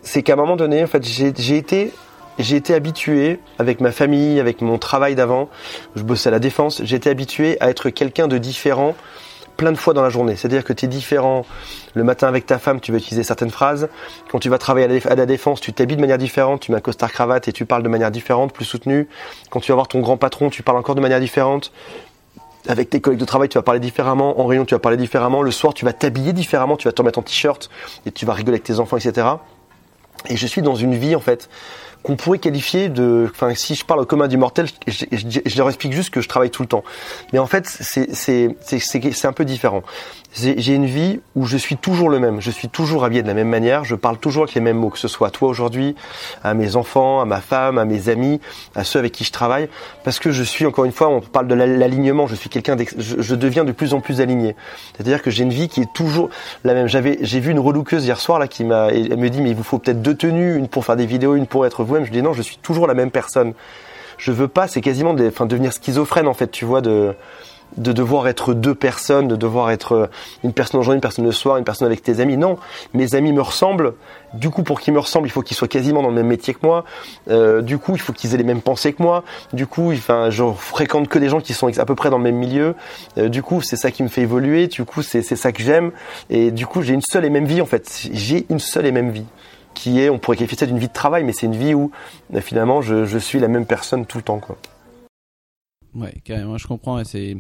c'est 0.05 0.23
qu'à 0.23 0.35
un 0.35 0.37
moment 0.37 0.57
donné, 0.57 0.85
en 0.85 0.87
fait, 0.87 1.05
j'ai 1.05 1.57
été, 1.57 1.93
j'ai 2.39 2.57
été 2.57 2.75
habitué 2.75 3.41
avec 3.59 3.81
ma 3.81 3.91
famille, 3.91 4.39
avec 4.39 4.61
mon 4.61 4.79
travail 4.79 5.15
d'avant. 5.15 5.49
Je 5.97 6.03
bossais 6.03 6.29
à 6.29 6.33
la 6.33 6.39
défense. 6.39 6.83
J'ai 6.85 6.97
été 6.97 7.11
habitué 7.11 7.57
à 7.61 7.71
être 7.71 7.91
quelqu'un 7.91 8.29
de 8.29 8.39
différent 8.39 8.95
plein 9.57 9.73
de 9.73 9.79
fois 9.79 9.95
dans 9.95 10.03
la 10.03 10.11
journée. 10.11 10.37
C'est-à-dire 10.37 10.65
que 10.65 10.73
tu 10.73 10.85
es 10.85 10.89
différent 10.89 11.47
le 11.95 12.05
matin 12.05 12.27
avec 12.27 12.45
ta 12.45 12.59
femme, 12.59 12.81
tu 12.81 12.93
vas 12.93 12.99
utiliser 12.99 13.23
certaines 13.23 13.51
phrases. 13.51 13.89
Quand 14.31 14.41
tu 14.41 14.49
vas 14.49 14.59
travailler 14.59 15.01
à 15.07 15.15
la 15.15 15.27
défense, 15.27 15.61
tu 15.61 15.73
t'habilles 15.73 15.97
de 15.97 16.01
manière 16.01 16.19
différente, 16.19 16.61
tu 16.61 16.73
mets 16.73 16.79
un 16.79 16.83
costard 16.83 17.13
cravate 17.13 17.49
et 17.49 17.53
tu 17.53 17.65
parles 17.65 17.83
de 17.83 17.89
manière 17.89 18.11
différente, 18.11 18.53
plus 18.53 18.65
soutenue. 18.65 19.09
Quand 19.51 19.61
tu 19.61 19.71
vas 19.71 19.77
voir 19.77 19.89
ton 19.89 20.01
grand 20.01 20.17
patron, 20.17 20.51
tu 20.51 20.63
parles 20.63 20.79
encore 20.79 20.95
de 20.95 21.01
manière 21.01 21.21
différente. 21.21 21.73
Avec 22.67 22.89
tes 22.89 23.01
collègues 23.01 23.21
de 23.21 23.25
travail, 23.27 23.49
tu 23.49 23.59
vas 23.59 23.63
parler 23.63 23.81
différemment. 23.81 24.41
En 24.41 24.47
réunion, 24.47 24.65
tu 24.65 24.75
vas 24.75 24.79
parler 24.79 24.97
différemment. 24.97 25.43
Le 25.43 25.51
soir, 25.51 25.75
tu 25.75 25.85
vas 25.85 25.93
t'habiller 25.93 26.33
différemment. 26.33 26.77
Tu 26.77 26.89
vas 26.89 26.93
te 26.93 27.03
mettre 27.03 27.19
en 27.19 27.23
t-shirt 27.23 27.69
et 28.07 28.11
tu 28.11 28.25
vas 28.25 28.33
rigoler 28.33 28.57
avec 28.57 28.65
tes 28.65 28.81
enfants, 28.81 28.97
etc. 28.97 29.27
Et 30.29 30.37
je 30.37 30.47
suis 30.47 30.63
dans 30.63 30.75
une 30.75 30.95
vie, 30.95 31.15
en 31.15 31.21
fait, 31.21 31.49
qu'on 32.05 32.17
pourrait 32.17 32.39
qualifier 32.39 32.91
de, 32.91 33.27
enfin, 33.31 33.55
si 33.55 33.75
je 33.75 33.85
parle 33.85 34.01
au 34.01 34.05
commun 34.05 34.29
du 34.29 34.37
mortel, 34.37 34.67
je, 34.87 35.57
leur 35.57 35.69
explique 35.69 35.95
juste 35.95 36.11
que 36.11 36.21
je 36.21 36.29
travaille 36.29 36.51
tout 36.51 36.63
le 36.63 36.69
temps. 36.69 36.85
Mais 37.33 37.39
en 37.39 37.47
fait, 37.47 37.67
c'est 37.67 38.15
c'est 38.15 38.55
c'est 38.61 39.27
un 39.27 39.33
peu 39.33 39.47
différent 39.47 39.83
j'ai 40.35 40.75
une 40.75 40.87
vie 40.87 41.21
où 41.37 41.47
je 41.47 41.57
suis 41.57 41.77
toujours 41.77 42.11
le 42.11 42.19
même, 42.19 42.41
je 42.41 42.51
suis 42.51 42.69
toujours 42.69 43.05
habillé 43.05 43.23
de 43.23 43.29
la 43.29 43.35
même 43.35 43.49
manière, 43.49 43.85
je 43.85 43.95
parle 43.95 44.19
toujours 44.19 44.45
avec 44.45 44.55
les 44.55 44.61
mêmes 44.61 44.79
mots, 44.79 44.91
que 44.91 44.99
ce 44.99 45.07
soit 45.07 45.29
à 45.29 45.31
toi 45.31 45.49
aujourd'hui, 45.49 45.95
à 46.43 46.55
mes 46.55 46.75
enfants, 46.75 47.21
à 47.21 47.25
ma 47.25 47.41
femme, 47.41 47.79
à 47.79 47.85
mes 47.85 48.09
amis, 48.09 48.41
à 48.75 48.83
ceux 48.83 48.99
avec 48.99 49.13
qui 49.13 49.23
je 49.23 49.31
travaille, 49.31 49.69
parce 50.03 50.19
que 50.19 50.33
je 50.33 50.43
suis, 50.43 50.67
encore 50.67 50.85
une 50.85 50.93
fois, 50.93 51.09
on 51.09 51.21
parle 51.21 51.47
de 51.47 51.55
l'alignement, 51.55 52.27
je 52.27 52.35
suis 52.35 52.51
quelqu'un, 52.51 52.77
je, 52.99 53.23
je, 53.23 53.35
deviens 53.35 53.65
de 53.65 53.73
plus 53.73 53.95
en 53.95 54.01
plus 54.01 54.21
aligné. 54.21 54.57
C'est-à-dire 54.95 55.23
que 55.23 55.31
j'ai 55.31 55.45
une 55.45 55.53
vie 55.53 55.69
qui 55.69 55.83
est 55.83 55.93
toujours 55.93 56.31
la 56.65 56.75
même. 56.75 56.89
J'avais, 56.89 57.19
j'ai 57.21 57.39
vu 57.39 57.53
une 57.53 57.61
relookeuse 57.61 58.05
hier 58.05 58.19
soir 58.19 58.39
là 58.39 58.49
qui 58.49 58.65
m'a, 58.65 58.89
elle 58.89 59.17
me 59.17 59.31
dit 59.31 59.41
mais 59.41 59.51
il 59.51 59.57
vous 59.57 59.63
faut 59.63 59.79
peut-être 59.79 60.03
deux 60.03 60.17
tenues, 60.17 60.57
une 60.57 60.69
pour 60.69 60.85
faire 60.85 60.97
des 60.97 61.07
vidéos, 61.07 61.37
une 61.37 61.47
pour 61.47 61.65
être 61.65 61.85
vous-même. 61.85 62.05
Je 62.05 62.11
dis 62.11 62.23
non, 62.23 62.33
je 62.33 62.43
suis 62.43 62.57
toujours 62.57 62.87
la 62.87 62.95
même 62.95 63.11
personne. 63.11 63.55
Je 64.19 64.33
veux 64.33 64.49
pas, 64.49 64.69
c'est 64.69 64.81
quasiment 64.81 65.15
des, 65.15 65.29
enfin 65.29 65.47
devenir 65.47 65.73
schizophrène 65.73 66.29
en 66.29 66.35
fait, 66.35 66.51
tu 66.51 66.65
vois 66.65 66.81
de 66.81 67.15
de 67.77 67.93
devoir 67.93 68.29
être 68.29 68.55
deux 68.55 68.75
personnes, 68.75 69.29
de 69.29 69.37
devoir 69.37 69.71
être 69.71 69.93
euh, 69.93 70.07
une 70.43 70.53
personne 70.53 70.81
aujourd'hui, 70.81 70.97
une 70.97 71.01
personne 71.01 71.25
le 71.25 71.33
soir, 71.33 71.57
une 71.57 71.65
personne 71.65 71.87
avec 71.87 72.03
tes 72.03 72.21
amis. 72.21 72.37
Non, 72.37 72.57
mes 72.93 73.15
amis 73.15 73.33
me 73.33 73.43
ressemblent. 73.43 73.95
Du 74.35 74.51
coup, 74.51 74.63
pour 74.63 74.81
qu'ils 74.81 74.93
me 74.93 74.99
ressemblent, 74.99 75.27
il 75.27 75.31
faut 75.31 75.43
qu'ils 75.43 75.57
soient 75.57 75.69
quasiment 75.69 76.03
dans 76.03 76.09
le 76.09 76.15
même 76.15 76.27
métier 76.27 76.55
que 76.55 76.65
moi. 76.65 76.85
Euh, 77.29 77.63
du 77.63 77.79
coup, 77.79 77.93
il 77.95 78.01
faut 78.01 78.13
qu'ils 78.13 78.35
aient 78.35 78.39
les 78.39 78.45
mêmes 78.45 78.63
pensées 78.63 78.93
que 78.93 79.03
moi. 79.03 79.25
Du 79.53 79.67
coup, 79.67 79.93
enfin, 79.93 80.31
je 80.31 80.45
fréquente 80.57 81.09
que 81.09 81.19
des 81.19 81.29
gens 81.29 81.41
qui 81.41 81.55
sont 81.55 81.77
à 81.79 81.85
peu 81.85 81.95
près 81.95 82.11
dans 82.11 82.19
le 82.19 82.25
même 82.25 82.37
milieu. 82.37 82.75
Euh, 83.19 83.29
du 83.29 83.43
coup, 83.43 83.61
c'est 83.61 83.77
ça 83.77 83.91
qui 83.91 84.03
me 84.03 84.09
fait 84.09 84.23
évoluer. 84.23 84.67
Du 84.67 84.85
coup, 84.85 85.03
c'est 85.03 85.23
ça 85.23 85.53
que 85.53 85.63
j'aime. 85.63 85.93
Et 86.31 86.51
du 86.51 86.67
coup, 86.67 86.83
j'ai 86.83 86.95
une 86.95 87.03
seule 87.03 87.25
et 87.25 87.31
même 87.31 87.47
vie 87.47 87.61
en 87.61 87.67
fait. 87.67 88.09
J'ai 88.13 88.47
une 88.51 88.59
seule 88.59 88.87
et 88.87 88.93
même 88.93 89.11
vie 89.11 89.27
qui 89.75 90.01
est, 90.01 90.09
on 90.09 90.19
pourrait 90.19 90.37
qualifier 90.37 90.57
ça 90.57 90.67
d'une 90.67 90.79
vie 90.79 90.87
de 90.87 90.93
travail, 90.93 91.25
mais 91.25 91.33
c'est 91.33 91.47
une 91.47 91.57
vie 91.57 91.75
où 91.75 91.91
finalement 92.41 92.81
je, 92.81 93.07
je, 93.07 93.19
suis 93.19 93.41
la 93.41 93.49
même 93.49 93.67
personne 93.67 94.07
tout 94.07 94.19
le 94.19 94.23
temps, 94.23 94.39
quoi. 94.39 94.57
Ouais, 95.95 96.15
carrément, 96.25 96.59
je 96.59 96.67
comprends. 96.69 97.01
Et 97.01 97.05
c'est 97.05 97.37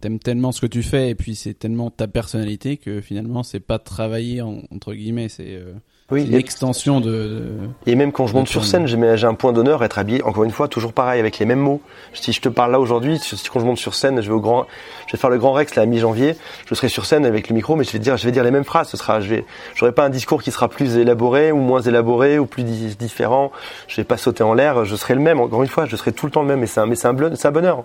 t'aimes 0.00 0.18
tellement 0.18 0.52
ce 0.52 0.60
que 0.60 0.66
tu 0.66 0.82
fais 0.82 1.10
et 1.10 1.14
puis 1.14 1.34
c'est 1.34 1.54
tellement 1.54 1.90
ta 1.90 2.08
personnalité 2.08 2.76
que 2.76 3.00
finalement 3.00 3.42
c'est 3.42 3.60
pas 3.60 3.78
travailler 3.78 4.42
entre 4.42 4.94
guillemets 4.94 5.28
c'est 5.28 5.54
euh, 5.54 5.74
oui, 6.10 6.24
l'extension 6.24 7.00
de, 7.00 7.52
et 7.86 7.94
même 7.94 8.10
quand 8.10 8.26
je 8.26 8.34
monte 8.34 8.48
sur 8.48 8.64
scène 8.64 8.86
j'ai 8.86 9.26
un 9.26 9.34
point 9.34 9.52
d'honneur 9.52 9.84
être 9.84 9.98
habillé 9.98 10.22
encore 10.24 10.42
une 10.42 10.50
fois 10.50 10.66
toujours 10.66 10.92
pareil 10.92 11.20
avec 11.20 11.38
les 11.38 11.46
mêmes 11.46 11.60
mots. 11.60 11.80
Si 12.12 12.32
je 12.32 12.40
te 12.40 12.48
parle 12.48 12.72
là 12.72 12.80
aujourd'hui 12.80 13.20
quand 13.52 13.60
je 13.60 13.64
monte 13.64 13.78
sur 13.78 13.94
scène 13.94 14.20
je 14.20 14.26
vais 14.26 14.34
au 14.34 14.40
grand 14.40 14.66
je 15.06 15.12
vais 15.12 15.18
faire 15.18 15.30
le 15.30 15.38
grand 15.38 15.52
Rex 15.52 15.78
à 15.78 15.86
mi-janvier 15.86 16.34
je 16.68 16.74
serai 16.74 16.88
sur 16.88 17.06
scène 17.06 17.24
avec 17.26 17.48
le 17.48 17.54
micro 17.54 17.76
mais 17.76 17.84
je 17.84 17.92
vais 17.92 18.00
dire 18.00 18.16
je 18.16 18.24
vais 18.24 18.32
dire 18.32 18.42
les 18.42 18.50
mêmes 18.50 18.64
phrases. 18.64 18.88
Ce 18.88 18.96
sera 18.96 19.20
je 19.20 19.28
vais 19.28 19.44
j'aurai 19.76 19.92
pas 19.92 20.04
un 20.04 20.10
discours 20.10 20.42
qui 20.42 20.50
sera 20.50 20.68
plus 20.68 20.96
élaboré 20.96 21.52
ou 21.52 21.58
moins 21.58 21.80
élaboré 21.80 22.40
ou 22.40 22.46
plus 22.46 22.64
différent. 22.64 23.52
Je 23.86 23.96
vais 23.96 24.04
pas 24.04 24.16
sauter 24.16 24.42
en 24.42 24.54
l'air 24.54 24.84
je 24.84 24.96
serai 24.96 25.14
le 25.14 25.20
même. 25.20 25.38
Encore 25.38 25.62
une 25.62 25.68
fois 25.68 25.86
je 25.86 25.94
serai 25.94 26.12
tout 26.12 26.26
le 26.26 26.32
temps 26.32 26.42
le 26.42 26.48
même 26.48 26.62
et 26.64 26.66
c'est 26.66 26.80
un 26.80 26.86
mais 26.86 26.96
c'est 26.96 27.06
un, 27.06 27.10
un 27.10 27.52
bonheur 27.52 27.84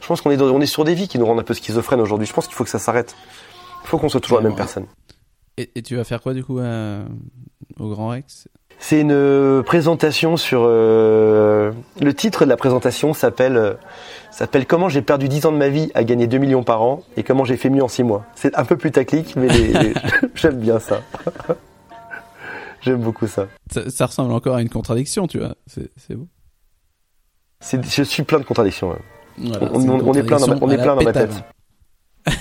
je 0.00 0.06
pense 0.06 0.20
qu'on 0.20 0.30
est, 0.30 0.40
on 0.40 0.60
est 0.60 0.66
sur 0.66 0.84
des 0.84 0.94
vies 0.94 1.08
qui 1.08 1.18
nous 1.18 1.26
rendent 1.26 1.40
un 1.40 1.44
peu 1.44 1.54
schizophrènes 1.54 2.00
aujourd'hui. 2.00 2.26
Je 2.26 2.32
pense 2.32 2.46
qu'il 2.46 2.54
faut 2.54 2.64
que 2.64 2.70
ça 2.70 2.78
s'arrête. 2.78 3.14
Il 3.84 3.88
faut 3.88 3.98
qu'on 3.98 4.08
soit 4.08 4.20
toujours 4.20 4.38
la 4.38 4.44
même 4.44 4.56
personne. 4.56 4.86
Et, 5.56 5.82
tu 5.82 5.96
vas 5.96 6.04
faire 6.04 6.22
quoi 6.22 6.34
du 6.34 6.44
coup 6.44 6.60
au 6.60 7.88
Grand 7.88 8.08
Rex? 8.08 8.48
C'est 8.78 9.00
une 9.00 9.12
euh, 9.12 9.62
présentation 9.62 10.36
sur. 10.36 10.62
Euh, 10.64 11.72
le 12.00 12.14
titre 12.14 12.44
de 12.44 12.50
la 12.50 12.56
présentation 12.56 13.12
s'appelle 13.12 13.56
euh, 13.56 13.74
s'appelle 14.30 14.66
Comment 14.66 14.88
j'ai 14.88 15.02
perdu 15.02 15.28
10 15.28 15.46
ans 15.46 15.52
de 15.52 15.56
ma 15.56 15.68
vie 15.68 15.90
à 15.94 16.04
gagner 16.04 16.28
2 16.28 16.38
millions 16.38 16.62
par 16.62 16.82
an 16.82 17.02
et 17.16 17.24
comment 17.24 17.44
j'ai 17.44 17.56
fait 17.56 17.70
mieux 17.70 17.82
en 17.82 17.88
6 17.88 18.04
mois. 18.04 18.24
C'est 18.36 18.56
un 18.56 18.64
peu 18.64 18.76
plus 18.76 18.92
taclique, 18.92 19.34
mais 19.36 19.48
j'aime 20.36 20.60
bien 20.60 20.78
ça. 20.78 21.02
j'aime 22.80 23.00
beaucoup 23.00 23.26
ça. 23.26 23.48
ça. 23.88 24.06
ressemble 24.06 24.32
encore 24.32 24.54
à 24.54 24.62
une 24.62 24.70
contradiction, 24.70 25.26
tu 25.26 25.38
vois. 25.38 25.56
C'est 25.66 26.14
beau. 26.14 26.28
Je 27.60 28.02
suis 28.04 28.22
plein 28.22 28.38
de 28.38 28.44
contradictions 28.44 28.96
on, 29.40 30.14
est 30.14 30.22
plein 30.22 30.38
dans, 30.38 30.58
on 30.60 30.70
est 30.70 30.76
plein 30.76 30.94
dans 30.94 31.02
ma 31.02 31.12
tête. 31.12 31.32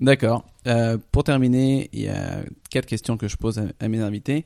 D'accord. 0.00 0.44
Euh, 0.66 0.98
pour 1.12 1.24
terminer, 1.24 1.88
il 1.92 2.02
y 2.02 2.08
a 2.08 2.40
quatre 2.70 2.86
questions 2.86 3.16
que 3.16 3.28
je 3.28 3.36
pose 3.36 3.60
à, 3.80 3.88
mes 3.88 4.00
invités. 4.00 4.44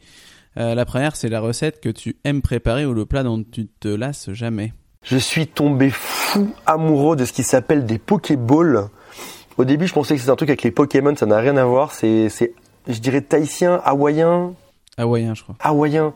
Euh, 0.56 0.74
la 0.74 0.84
première, 0.84 1.16
c'est 1.16 1.28
la 1.28 1.40
recette 1.40 1.80
que 1.80 1.88
tu 1.88 2.16
aimes 2.24 2.42
préparer 2.42 2.86
ou 2.86 2.94
le 2.94 3.06
plat 3.06 3.22
dont 3.22 3.42
tu 3.42 3.66
te 3.66 3.88
lasses 3.88 4.30
jamais? 4.32 4.72
Je 5.02 5.16
suis 5.16 5.46
tombé 5.46 5.90
fou 5.90 6.48
amoureux 6.66 7.16
de 7.16 7.24
ce 7.24 7.32
qui 7.32 7.42
s'appelle 7.42 7.84
des 7.84 7.98
Pokéballs. 7.98 8.88
Au 9.58 9.64
début, 9.64 9.86
je 9.86 9.92
pensais 9.92 10.14
que 10.14 10.20
c'était 10.20 10.32
un 10.32 10.36
truc 10.36 10.48
avec 10.48 10.62
les 10.62 10.70
Pokémon, 10.70 11.14
ça 11.14 11.26
n'a 11.26 11.38
rien 11.38 11.56
à 11.56 11.64
voir. 11.64 11.92
C'est, 11.92 12.28
je 12.88 12.98
dirais, 12.98 13.20
tahitien, 13.20 13.80
hawaïen. 13.84 14.54
Hawaïen, 14.96 15.34
je 15.34 15.42
crois. 15.42 15.56
Hawaïen 15.60 16.14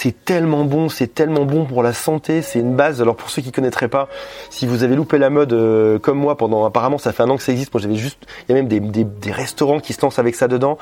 c'est 0.00 0.24
tellement 0.24 0.64
bon, 0.64 0.88
c'est 0.88 1.12
tellement 1.12 1.44
bon 1.44 1.64
pour 1.64 1.82
la 1.82 1.92
santé, 1.92 2.40
c'est 2.40 2.60
une 2.60 2.76
base. 2.76 3.02
Alors 3.02 3.16
pour 3.16 3.30
ceux 3.30 3.42
qui 3.42 3.50
connaîtraient 3.50 3.88
pas, 3.88 4.08
si 4.48 4.64
vous 4.64 4.84
avez 4.84 4.94
loupé 4.94 5.18
la 5.18 5.28
mode 5.28 5.52
euh, 5.52 5.98
comme 5.98 6.18
moi 6.18 6.36
pendant 6.36 6.64
apparemment 6.64 6.98
ça 6.98 7.10
fait 7.12 7.24
un 7.24 7.30
an 7.30 7.36
que 7.36 7.42
ça 7.42 7.50
existe, 7.50 7.74
moi 7.74 7.80
j'avais 7.80 7.96
juste, 7.96 8.20
il 8.44 8.52
y 8.52 8.52
a 8.52 8.54
même 8.54 8.68
des, 8.68 8.78
des, 8.78 9.02
des, 9.02 9.32
restaurants 9.32 9.80
qui 9.80 9.94
se 9.94 10.00
lancent 10.00 10.20
avec 10.20 10.36
ça 10.36 10.46
dedans. 10.46 10.78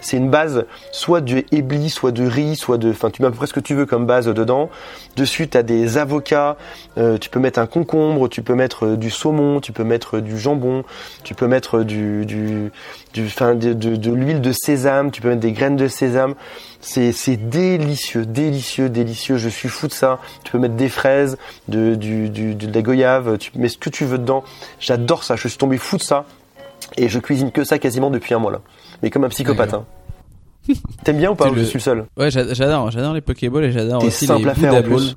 C'est 0.00 0.16
une 0.16 0.30
base 0.30 0.64
soit 0.92 1.20
de 1.20 1.44
éblis, 1.52 1.90
soit 1.90 2.12
de 2.12 2.24
riz, 2.24 2.56
soit 2.56 2.78
de, 2.78 2.90
enfin 2.90 3.10
tu 3.10 3.22
mets 3.22 3.28
à 3.28 3.30
peu 3.30 3.36
près 3.36 3.46
ce 3.46 3.52
que 3.52 3.60
tu 3.60 3.74
veux 3.74 3.86
comme 3.86 4.06
base 4.06 4.26
dedans. 4.26 4.70
Dessus 5.16 5.48
tu 5.48 5.56
as 5.56 5.62
des 5.62 5.98
avocats, 5.98 6.56
euh, 6.98 7.18
tu 7.18 7.30
peux 7.30 7.40
mettre 7.40 7.58
un 7.58 7.66
concombre, 7.66 8.28
tu 8.28 8.42
peux 8.42 8.54
mettre 8.54 8.86
euh, 8.86 8.96
du 8.96 9.10
saumon, 9.10 9.60
tu 9.60 9.72
peux 9.72 9.84
mettre 9.84 10.20
du 10.20 10.38
jambon, 10.38 10.84
tu 11.24 11.34
peux 11.34 11.46
mettre 11.46 11.82
du, 11.82 12.24
du, 12.26 12.70
de, 13.14 14.10
l'huile 14.12 14.40
de 14.40 14.52
sésame, 14.52 15.10
tu 15.10 15.20
peux 15.20 15.28
mettre 15.28 15.40
des 15.40 15.52
graines 15.52 15.76
de 15.76 15.88
sésame. 15.88 16.34
C'est 16.80 17.36
délicieux, 17.36 18.24
délicieux, 18.24 18.88
délicieux. 18.88 19.36
Je 19.36 19.48
suis 19.48 19.68
fou 19.68 19.86
de 19.86 19.92
ça. 19.92 20.18
Tu 20.44 20.52
peux 20.52 20.58
mettre 20.58 20.76
des 20.76 20.88
fraises, 20.88 21.36
de, 21.68 21.94
du, 21.94 22.30
de 22.30 22.72
la 22.72 22.82
goyave, 22.82 23.36
tu 23.38 23.50
mets 23.56 23.68
ce 23.68 23.76
que 23.76 23.90
tu 23.90 24.04
veux 24.04 24.18
dedans. 24.18 24.44
J'adore 24.78 25.24
ça. 25.24 25.36
Je 25.36 25.46
suis 25.48 25.58
tombé 25.58 25.76
fou 25.76 25.98
de 25.98 26.02
ça. 26.02 26.24
Et 26.96 27.08
je 27.08 27.18
cuisine 27.18 27.52
que 27.52 27.64
ça 27.64 27.78
quasiment 27.78 28.10
depuis 28.10 28.34
un 28.34 28.38
mois 28.38 28.52
là. 28.52 28.60
Mais 29.02 29.10
comme 29.10 29.24
un 29.24 29.28
psychopathe. 29.28 29.74
Hein. 29.74 29.86
T'aimes 31.04 31.18
bien 31.18 31.30
ou 31.30 31.34
pas 31.34 31.52
Je 31.54 31.62
suis 31.62 31.78
le 31.78 31.82
seul. 31.82 32.06
Ouais, 32.16 32.30
j'adore. 32.30 32.90
J'adore 32.90 33.14
les 33.14 33.20
Pokéballs 33.20 33.64
et 33.64 33.72
j'adore 33.72 34.04
aussi 34.04 34.26
les 34.26 34.34
Buddha 34.34 34.82
Balls. 34.82 35.14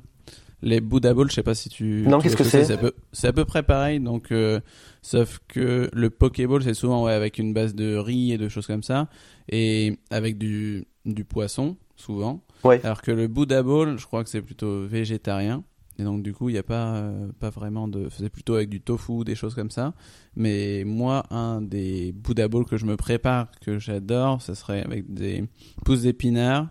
Les 0.62 0.80
Buddha 0.80 1.12
Balls, 1.12 1.28
je 1.28 1.34
sais 1.34 1.42
pas 1.42 1.54
si 1.54 1.68
tu. 1.68 2.04
Non, 2.06 2.20
qu'est-ce 2.20 2.36
que 2.36 2.44
c'est 2.44 2.64
C'est? 3.12 3.26
À, 3.28 3.32
peu 3.32 3.44
près 3.44 3.62
pareil. 3.62 4.00
Donc, 4.00 4.32
euh, 4.32 4.60
sauf 5.02 5.40
que 5.46 5.90
le 5.92 6.10
Pokéball, 6.10 6.62
c'est 6.62 6.72
souvent 6.72 7.04
ouais, 7.04 7.12
avec 7.12 7.38
une 7.38 7.52
base 7.52 7.74
de 7.74 7.96
riz 7.96 8.32
et 8.32 8.38
de 8.38 8.48
choses 8.48 8.66
comme 8.66 8.82
ça, 8.82 9.08
et 9.50 9.98
avec 10.10 10.38
du 10.38 10.86
du 11.04 11.24
poisson, 11.24 11.76
souvent. 11.96 12.40
Alors 12.82 13.02
que 13.02 13.10
le 13.10 13.28
Buddha 13.28 13.62
Bowl, 13.62 13.98
je 13.98 14.06
crois 14.06 14.24
que 14.24 14.30
c'est 14.30 14.40
plutôt 14.40 14.86
végétarien. 14.86 15.64
Et 15.98 16.04
donc, 16.04 16.22
du 16.22 16.32
coup, 16.32 16.48
il 16.48 16.52
n'y 16.52 16.58
a 16.58 16.64
pas, 16.64 16.96
euh, 16.96 17.28
pas 17.38 17.50
vraiment 17.50 17.86
de. 17.86 18.08
C'est 18.10 18.28
plutôt 18.28 18.54
avec 18.54 18.68
du 18.68 18.80
tofu, 18.80 19.24
des 19.24 19.34
choses 19.34 19.54
comme 19.54 19.70
ça. 19.70 19.94
Mais 20.34 20.82
moi, 20.84 21.24
un 21.30 21.60
des 21.60 22.12
Buddha 22.12 22.48
Bowls 22.48 22.64
que 22.64 22.76
je 22.76 22.86
me 22.86 22.96
prépare, 22.96 23.48
que 23.60 23.78
j'adore, 23.78 24.42
ce 24.42 24.54
serait 24.54 24.82
avec 24.82 25.12
des 25.12 25.44
pousses 25.84 26.02
d'épinards, 26.02 26.68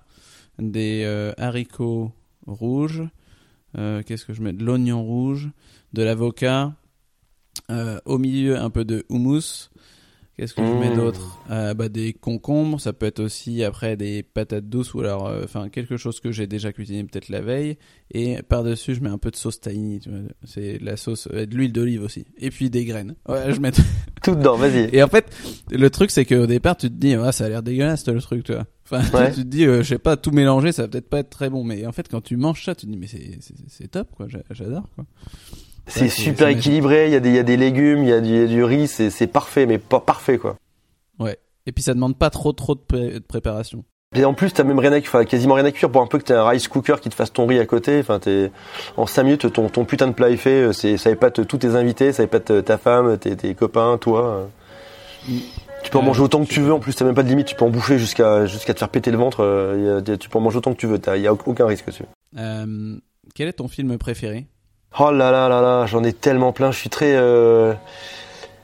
des 0.60 1.04
euh, 1.06 1.32
haricots 1.38 2.12
rouges. 2.46 3.04
Euh, 3.78 4.04
qu'est-ce 4.04 4.26
que 4.26 4.34
je 4.34 4.42
mets? 4.42 4.54
De 4.54 4.64
l'oignon 4.64 5.04
rouge, 5.04 5.50
de 5.94 6.04
l'avocat. 6.04 6.76
au 8.06 8.18
milieu, 8.18 8.58
un 8.60 8.70
peu 8.70 8.84
de 8.84 9.06
houmous. 9.10 9.70
Qu'est-ce 10.36 10.56
que 10.56 10.66
je 10.66 10.76
mets 10.76 10.90
Mmh. 10.90 10.96
d'autre 10.96 11.38
Euh, 11.52 11.76
Bah 11.76 11.90
des 11.90 12.12
concombres, 12.14 12.82
ça 12.82 12.92
peut 12.92 13.06
être 13.06 13.20
aussi 13.20 13.64
après 13.64 13.96
des 13.96 14.24
patates 14.24 14.68
douces 14.68 14.96
ou 14.96 15.02
alors 15.02 15.28
euh, 15.28 15.42
enfin 15.44 15.70
quelque 15.70 15.96
chose 15.96 16.20
que 16.20 16.32
j'ai 16.32 16.48
déjà 16.48 16.74
cuisiné 16.74 17.04
peut-être 17.04 17.30
la 17.30 17.42
veille 17.42 17.78
et 18.10 18.42
par 18.42 18.64
dessus 18.64 18.96
je 18.96 19.02
mets 19.02 19.10
un 19.10 19.20
peu 19.20 19.30
de 19.30 19.36
sauce 19.36 19.60
tahini. 19.62 20.00
C'est 20.44 20.80
de 20.80 20.86
la 20.86 20.98
sauce 20.98 21.28
et 21.32 21.46
de 21.46 21.56
l'huile 21.56 21.72
d'olive 21.72 22.02
aussi 22.02 22.26
et 22.40 22.50
puis 22.50 22.72
des 22.72 22.84
graines. 22.84 23.14
Ouais, 23.30 23.54
je 23.54 23.60
mets 23.60 23.72
Tout 24.24 24.34
dedans, 24.36 24.56
vas-y. 24.58 24.90
Et 24.96 25.04
en 25.04 25.08
fait, 25.08 25.26
le 25.70 25.90
truc 25.92 26.10
c'est 26.10 26.26
qu'au 26.26 26.48
départ 26.48 26.78
tu 26.78 26.88
te 26.90 26.96
dis 26.96 27.14
ah 27.14 27.32
ça 27.32 27.46
a 27.46 27.50
l'air 27.50 27.62
dégueulasse 27.62 28.08
le 28.08 28.20
truc, 28.20 28.44
tu 28.44 28.54
vois. 28.54 28.66
Enfin, 28.90 29.02
Ouais. 29.20 29.30
tu 29.32 29.42
te 29.42 29.48
dis 29.48 29.66
euh, 29.66 29.84
je 29.84 29.90
sais 29.90 30.00
pas 30.00 30.18
tout 30.18 30.32
mélanger, 30.32 30.72
ça 30.72 30.82
va 30.84 30.88
peut-être 30.88 31.10
pas 31.10 31.20
être 31.20 31.30
très 31.30 31.52
bon 31.52 31.64
mais 31.64 31.86
en 31.86 31.92
fait 31.92 32.08
quand 32.10 32.22
tu 32.22 32.38
manges 32.38 32.66
ça, 32.66 32.74
tu 32.74 32.88
te 32.88 32.92
dis 32.92 32.98
mais 32.98 33.08
c'est 33.68 33.88
top 33.88 34.08
quoi, 34.16 34.28
j'a- 34.28 34.42
j'adore 34.50 34.90
quoi. 34.96 35.06
C'est 35.88 36.10
super 36.10 36.48
équilibré, 36.48 37.08
il 37.08 37.14
y, 37.14 37.16
a 37.16 37.20
des- 37.20 37.30
il 37.30 37.36
y 37.36 37.40
a 37.40 37.44
des 37.44 37.58
légumes, 37.58 38.04
il 38.04 38.10
y, 38.10 38.14
a 38.14 38.22
du- 38.22 38.40
y 38.40 38.44
a 38.44 38.48
du 38.48 38.64
riz, 38.64 38.88
c'est 38.88 39.10
c'est 39.10 39.28
parfait, 39.28 39.66
mais 39.66 39.78
pas 39.78 40.00
parfait 40.00 40.38
quoi. 40.38 40.56
Ouais. 41.20 41.38
Et 41.66 41.72
puis 41.72 41.84
ça 41.84 41.94
demande 41.94 42.18
pas 42.18 42.30
trop 42.30 42.52
trop 42.54 42.76
de, 42.76 42.80
pré- 42.80 43.14
de 43.14 43.20
préparation. 43.20 43.84
Et 44.16 44.26
en 44.26 44.34
plus, 44.36 44.54
t'as 44.54 44.64
même 44.64 44.78
rien 44.78 44.94
à, 44.94 45.00
enfin, 45.00 45.26
quasiment 45.26 45.56
rien 45.56 45.66
à 45.66 45.72
cuire 45.72 45.90
pour 45.90 46.02
un 46.02 46.06
peu 46.08 46.20
que 46.20 46.24
t'aies 46.24 46.36
un 46.36 46.48
rice 46.48 46.68
cooker 46.68 46.98
qui 47.02 47.10
te 47.10 47.16
fasse 47.16 47.34
ton 47.34 47.48
riz 47.48 47.58
à 47.60 47.66
côté. 47.66 48.00
Enfin, 48.00 48.20
t'es 48.20 48.52
en 48.96 49.08
5 49.08 49.24
minutes, 49.24 49.52
ton, 49.52 49.70
ton 49.70 49.86
putain 49.86 50.06
de 50.08 50.14
plat 50.14 50.30
est 50.30 50.38
fait. 50.38 50.72
C'est, 50.72 50.98
ça 50.98 51.10
épate 51.10 51.48
tous 51.48 51.58
tes 51.58 51.70
invités, 51.76 52.14
ça 52.14 52.22
épate 52.24 52.64
ta 52.64 52.78
femme, 52.78 53.18
tes, 53.18 53.36
tes 53.36 53.56
copains, 53.56 53.98
toi. 54.00 54.50
Mm. 55.28 55.38
Tu 55.84 55.90
peux 55.92 55.98
en 55.98 56.04
manger 56.04 56.22
autant 56.22 56.46
que 56.46 56.50
tu 56.50 56.62
veux. 56.62 56.72
En 56.74 56.80
plus, 56.80 56.94
t'as 56.96 57.06
même 57.06 57.16
pas 57.16 57.24
de 57.24 57.28
limite. 57.30 57.48
Tu 57.48 57.56
peux 57.56 57.66
en 57.66 57.70
bouffer 57.72 57.98
jusqu'à 57.98 58.46
jusqu'à 58.46 58.74
te 58.76 58.80
faire 58.80 58.90
péter 58.90 59.10
le 59.10 59.18
ventre. 59.18 59.44
euh, 59.44 60.00
tu 60.20 60.30
peux 60.30 60.38
en 60.38 60.42
manger 60.42 60.58
autant 60.60 60.74
que 60.74 60.80
tu 60.80 60.86
veux. 60.88 61.00
Il 61.16 61.22
y 61.22 61.28
a 61.28 61.34
aucun 61.34 61.66
risque 61.66 61.88
dessus. 61.88 62.04
Euh, 62.38 62.96
quel 63.34 63.48
est 63.48 63.54
ton 63.54 63.68
film 63.68 63.98
préféré? 63.98 64.46
Oh 65.00 65.12
là 65.12 65.32
là 65.32 65.50
là 65.50 65.62
là, 65.62 65.86
j'en 65.88 66.04
ai 66.04 66.14
tellement 66.14 66.52
plein. 66.52 66.72
Je 66.72 66.78
suis 66.78 66.90
très, 66.90 67.16
euh, 67.16 67.74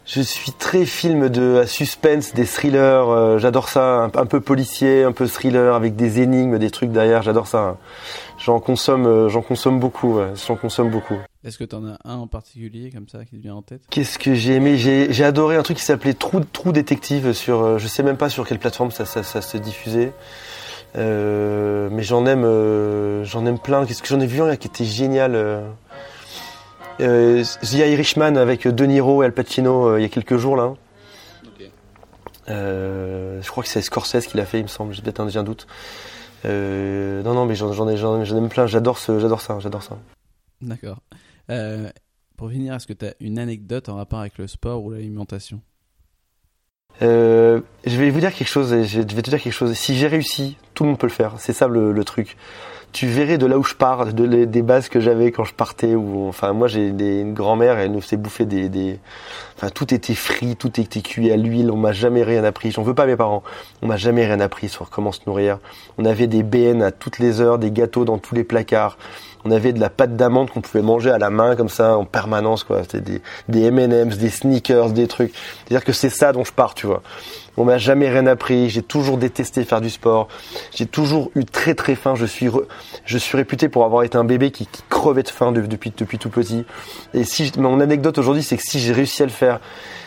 je 0.06 0.22
suis 0.22 0.52
très 0.52 0.86
film 0.86 1.28
de 1.30 1.58
à 1.64 1.66
suspense, 1.68 2.34
des 2.36 2.46
thrillers. 2.46 3.10
euh, 3.10 3.38
j'adore 3.40 3.68
ça, 3.68 4.04
un, 4.04 4.12
un 4.14 4.26
peu 4.28 4.40
policier, 4.40 5.04
un 5.04 5.12
peu 5.12 5.26
thriller 5.28 5.74
avec 5.74 5.96
des 5.96 6.22
énigmes, 6.22 6.60
des 6.60 6.70
trucs 6.70 6.92
derrière. 6.92 7.24
J'adore 7.24 7.48
ça. 7.48 7.78
J'en 8.38 8.60
consomme, 8.60 9.08
euh, 9.08 9.28
j'en 9.30 9.42
consomme 9.42 9.80
beaucoup. 9.80 10.18
ouais, 10.20 10.28
j'en 10.48 10.56
consomme 10.56 10.92
beaucoup. 10.92 11.18
Est-ce 11.44 11.58
que 11.58 11.64
t'en 11.64 11.84
as 11.86 11.98
un 12.06 12.18
en 12.18 12.28
particulier 12.28 12.92
comme 12.92 13.08
ça 13.10 13.26
qui 13.26 13.38
te 13.38 13.42
vient 13.42 13.56
en 13.56 13.62
tête? 13.64 13.82
Qu'est-ce 13.90 14.20
que 14.20 14.36
j'ai 14.36 14.54
aimé? 14.54 14.78
J'ai 14.78 15.12
j'ai 15.12 15.24
adoré 15.26 15.56
un 15.56 15.64
truc 15.64 15.78
qui 15.78 15.84
s'appelait 15.84 16.14
Trou, 16.14 16.42
Trou 16.42 16.72
Détective 16.72 17.34
sur, 17.34 17.64
euh, 17.64 17.78
je 17.80 17.88
sais 17.88 18.04
même 18.04 18.18
pas 18.18 18.30
sur 18.30 18.48
quelle 18.48 18.60
plateforme 18.60 18.92
ça, 18.92 19.06
ça, 19.06 19.24
ça 19.24 19.42
se 19.42 19.58
diffusait. 19.58 20.14
Euh, 20.96 21.90
mais 21.92 22.04
j'en 22.04 22.26
aime, 22.28 22.44
j'en 23.24 23.46
aime 23.48 23.58
plein. 23.60 23.86
Qu'est-ce 23.86 24.02
que 24.04 24.08
j'en 24.10 24.20
ai 24.20 24.26
vu 24.28 24.42
un 24.42 24.48
là, 24.48 24.58
qui 24.58 24.68
était 24.68 24.86
génial 24.86 25.64
euh, 27.00 27.44
The 27.62 27.74
Irishman 27.74 28.36
avec 28.36 28.68
De 28.68 28.86
Niro 28.86 29.24
et 29.24 29.26
Al 29.26 29.34
Pacino 29.34 29.88
euh, 29.88 30.00
il 30.00 30.04
y 30.04 30.06
a 30.06 30.10
quelques 30.10 30.38
jours 30.38 30.56
là. 30.56 30.74
Euh, 32.50 33.42
je 33.42 33.50
crois 33.50 33.64
que 33.64 33.70
c'est 33.70 33.82
Scorsese 33.82 34.26
qui 34.26 34.36
l'a 34.38 34.46
fait, 34.46 34.60
il 34.60 34.64
me 34.64 34.68
semble. 34.68 34.94
J'ai 34.94 35.02
peut-être 35.02 35.20
un, 35.20 35.28
un 35.36 35.44
doute. 35.44 35.68
Euh, 36.46 37.22
non 37.22 37.34
non, 37.34 37.46
mais 37.46 37.56
j'en 37.56 37.74
j'en 37.74 37.88
ai, 37.88 37.96
j'en 37.98 38.24
j'en 38.24 38.38
aime 38.38 38.50
plein. 38.50 38.66
J'adore 38.66 38.98
ce, 38.98 39.20
j'adore 39.20 39.42
ça, 39.42 39.60
j'adore 39.60 39.84
ça. 39.84 39.98
D'accord. 40.62 41.00
Euh, 41.52 41.90
pour 42.38 42.50
finir, 42.50 42.74
est-ce 42.74 42.88
que 42.88 42.94
t'as 42.94 43.12
une 43.20 43.38
anecdote 43.38 43.90
en 43.90 43.96
rapport 43.96 44.20
avec 44.20 44.38
le 44.38 44.48
sport 44.48 44.84
ou 44.84 44.92
l'alimentation? 44.92 45.62
Euh, 47.02 47.62
je 47.86 47.98
vais 47.98 48.10
vous 48.10 48.20
dire 48.20 48.34
quelque 48.34 48.48
chose, 48.48 48.70
je 48.72 48.84
je 48.86 48.98
vais 48.98 49.22
te 49.22 49.30
dire 49.30 49.42
quelque 49.42 49.54
chose. 49.54 49.74
Si 49.74 49.96
j'ai 49.96 50.08
réussi, 50.08 50.58
tout 50.74 50.84
le 50.84 50.90
monde 50.90 51.00
peut 51.00 51.08
le 51.08 51.14
faire. 51.14 51.36
C'est 51.38 51.54
ça 51.54 51.68
le, 51.68 51.92
le 51.92 52.04
truc. 52.04 52.36
Tu 52.92 53.06
verrais 53.08 53.38
de 53.38 53.46
là 53.46 53.58
où 53.58 53.64
je 53.64 53.76
pars, 53.76 54.14
de, 54.14 54.46
des 54.46 54.62
bases 54.62 54.90
que 54.90 55.00
j'avais 55.00 55.32
quand 55.32 55.44
je 55.44 55.54
partais. 55.54 55.96
Ou 55.96 56.28
enfin, 56.28 56.54
moi 56.54 56.68
j'ai 56.68 56.88
une 56.88 57.34
grand-mère, 57.34 57.78
elle 57.78 57.92
nous 57.92 58.02
faisait 58.02 58.18
bouffer 58.18 58.46
des, 58.46 58.68
des, 58.68 59.00
enfin 59.56 59.70
tout 59.70 59.94
était 59.94 60.16
frit, 60.16 60.56
tout 60.56 60.80
était 60.80 61.02
cuit 61.02 61.32
à 61.32 61.38
l'huile. 61.38 61.70
On 61.72 61.78
m'a 61.78 61.92
jamais 61.92 62.24
rien 62.24 62.44
appris. 62.44 62.72
J'en 62.72 62.84
veux 62.84 62.96
pas 62.96 63.06
mes 63.06 63.16
parents. 63.16 63.44
On 63.82 63.88
m'a 63.88 63.98
jamais 63.98 64.26
rien 64.26 64.40
appris 64.40 64.70
sur 64.70 64.90
comment 64.90 65.12
se 65.12 65.20
nourrir. 65.28 65.60
On 65.98 66.06
avait 66.06 66.28
des 66.28 66.44
BN 66.44 66.82
à 66.82 66.92
toutes 66.92 67.20
les 67.20 67.42
heures, 67.42 67.60
des 67.60 67.72
gâteaux 67.72 68.06
dans 68.06 68.18
tous 68.18 68.34
les 68.34 68.44
placards. 68.44 68.98
On 69.46 69.52
avait 69.52 69.72
de 69.72 69.80
la 69.80 69.90
pâte 69.90 70.16
d'amande 70.16 70.50
qu'on 70.50 70.62
pouvait 70.62 70.82
manger 70.82 71.12
à 71.12 71.18
la 71.18 71.30
main 71.30 71.56
comme 71.56 71.70
ça 71.70 71.96
en 71.98 72.06
permanence 72.06 72.64
quoi. 72.64 72.82
C'était 72.84 73.02
des, 73.02 73.22
des 73.48 73.64
M&M's, 73.66 74.18
des 74.18 74.30
sneakers, 74.30 74.90
des 74.92 75.08
trucs. 75.08 75.34
C'est-à-dire 75.66 75.86
que 75.86 75.94
c'est 75.94 76.10
ça 76.10 76.34
dont 76.34 76.44
je 76.44 76.52
pars, 76.52 76.74
tu 76.74 76.88
vois. 76.88 77.02
On 77.60 77.66
m'a 77.66 77.78
jamais 77.78 78.10
rien 78.10 78.26
appris. 78.26 78.70
J'ai 78.70 78.82
toujours 78.82 79.18
détesté 79.18 79.66
faire 79.66 79.82
du 79.82 79.90
sport. 79.90 80.30
J'ai 80.74 80.86
toujours 80.86 81.30
eu 81.36 81.44
très 81.44 81.76
très 81.76 81.96
faim. 81.96 82.16
Je 82.16 82.26
suis 82.26 82.48
je 83.06 83.18
suis 83.18 83.36
réputé 83.38 83.68
pour 83.68 83.84
avoir 83.84 84.04
été 84.04 84.18
un 84.18 84.24
bébé 84.24 84.50
qui, 84.52 84.68
crevait 84.88 85.24
de 85.24 85.30
faim 85.30 85.52
de- 85.52 85.62
depuis 85.62 85.92
depuis 85.96 86.18
tout 86.18 86.30
petit. 86.30 86.64
Et 87.14 87.26
si 87.26 87.52
mon 87.58 87.82
anecdote 87.82 88.18
aujourd'hui, 88.18 88.44
c'est 88.44 88.56
que 88.56 88.64
si 88.64 88.80
j'ai 88.80 88.94
réussi 88.94 89.24
à 89.24 89.26
le 89.26 89.32
faire, 89.32 89.60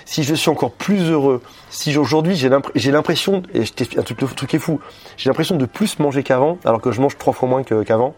si 0.06 0.22
je 0.22 0.34
suis 0.34 0.48
encore 0.48 0.72
plus 0.72 1.10
heureux, 1.10 1.42
si 1.68 1.94
aujourd'hui 1.98 2.36
j'ai 2.36 2.48
l'impr- 2.48 2.70
j'ai 2.74 2.90
l'impression 2.90 3.42
et 3.52 3.64
je 3.66 3.72
un 3.98 4.02
truc, 4.02 4.22
un 4.22 4.26
truc 4.26 4.54
est 4.54 4.58
fou, 4.58 4.80
j'ai 5.18 5.28
l'impression 5.28 5.56
de 5.56 5.66
plus 5.66 5.98
manger 5.98 6.22
qu'avant, 6.22 6.58
alors 6.64 6.80
que 6.80 6.90
je 6.90 7.02
mange 7.02 7.18
trois 7.18 7.34
fois 7.34 7.48
moins 7.48 7.62
qu'avant. 7.62 8.14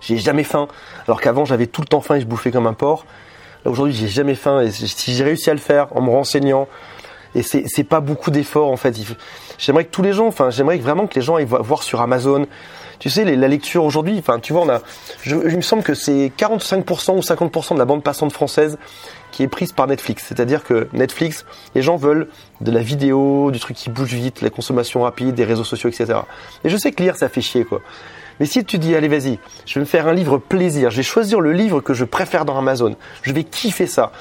J'ai 0.00 0.18
jamais 0.18 0.44
faim, 0.44 0.66
alors 1.06 1.20
qu'avant 1.20 1.44
j'avais 1.44 1.66
tout 1.68 1.82
le 1.82 1.86
temps 1.86 2.00
faim 2.00 2.16
et 2.16 2.20
je 2.20 2.26
bouffais 2.26 2.50
comme 2.50 2.66
un 2.66 2.74
porc. 2.74 3.06
Aujourd'hui 3.64 3.94
j'ai 3.94 4.08
jamais 4.08 4.34
faim 4.34 4.60
et 4.60 4.70
si 4.72 5.14
j'ai 5.14 5.22
réussi 5.24 5.50
à 5.50 5.54
le 5.54 5.60
faire 5.60 5.86
en 5.96 6.02
me 6.02 6.10
renseignant, 6.10 6.66
et 7.34 7.42
c'est 7.42 7.84
pas 7.84 8.00
beaucoup 8.00 8.30
d'efforts 8.30 8.70
en 8.70 8.76
fait. 8.76 8.96
J'aimerais 9.58 9.84
que 9.84 9.90
tous 9.90 10.02
les 10.02 10.12
gens, 10.12 10.26
enfin 10.26 10.50
j'aimerais 10.50 10.78
vraiment 10.78 11.06
que 11.06 11.14
les 11.14 11.22
gens 11.22 11.36
aillent 11.36 11.44
vo- 11.44 11.62
voir 11.62 11.82
sur 11.82 12.00
Amazon. 12.00 12.46
Tu 12.98 13.08
sais 13.08 13.24
la 13.24 13.48
lecture 13.48 13.84
aujourd'hui, 13.84 14.16
enfin 14.18 14.38
tu 14.40 14.52
vois 14.52 14.62
on 14.62 14.68
a, 14.68 14.80
je, 15.22 15.34
il 15.48 15.56
me 15.56 15.62
semble 15.62 15.82
que 15.82 15.94
c'est 15.94 16.30
45% 16.36 17.12
ou 17.16 17.20
50% 17.20 17.74
de 17.74 17.78
la 17.78 17.84
bande 17.86 18.02
passante 18.02 18.32
française 18.32 18.76
qui 19.32 19.42
est 19.42 19.48
prise 19.48 19.72
par 19.72 19.86
Netflix. 19.86 20.24
C'est-à-dire 20.28 20.64
que 20.64 20.88
Netflix, 20.92 21.46
les 21.74 21.82
gens 21.82 21.96
veulent 21.96 22.28
de 22.60 22.70
la 22.70 22.80
vidéo, 22.80 23.50
du 23.52 23.58
truc 23.60 23.76
qui 23.76 23.88
bouge 23.88 24.12
vite, 24.12 24.42
la 24.42 24.50
consommation 24.50 25.02
rapide, 25.02 25.34
des 25.34 25.44
réseaux 25.44 25.64
sociaux, 25.64 25.88
etc. 25.88 26.18
Et 26.64 26.68
je 26.68 26.76
sais 26.76 26.92
que 26.92 27.02
lire 27.02 27.16
ça 27.16 27.28
fait 27.28 27.40
chier 27.40 27.64
quoi. 27.64 27.80
Mais 28.38 28.46
si 28.46 28.64
tu 28.64 28.78
dis, 28.78 28.94
allez, 28.94 29.08
vas-y, 29.08 29.38
je 29.66 29.74
vais 29.74 29.80
me 29.80 29.84
faire 29.86 30.08
un 30.08 30.14
livre 30.14 30.38
plaisir, 30.38 30.90
je 30.90 30.96
vais 30.96 31.02
choisir 31.02 31.40
le 31.40 31.52
livre 31.52 31.80
que 31.82 31.92
je 31.94 32.04
préfère 32.06 32.44
dans 32.46 32.58
Amazon, 32.58 32.96
je 33.22 33.32
vais 33.32 33.44
kiffer 33.44 33.86
ça. 33.86 34.12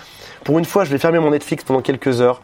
Pour 0.44 0.60
une 0.60 0.66
fois, 0.66 0.84
je 0.86 0.92
vais 0.92 0.98
fermer 0.98 1.20
mon 1.20 1.32
Netflix 1.32 1.64
pendant 1.64 1.82
quelques 1.82 2.22
heures 2.22 2.42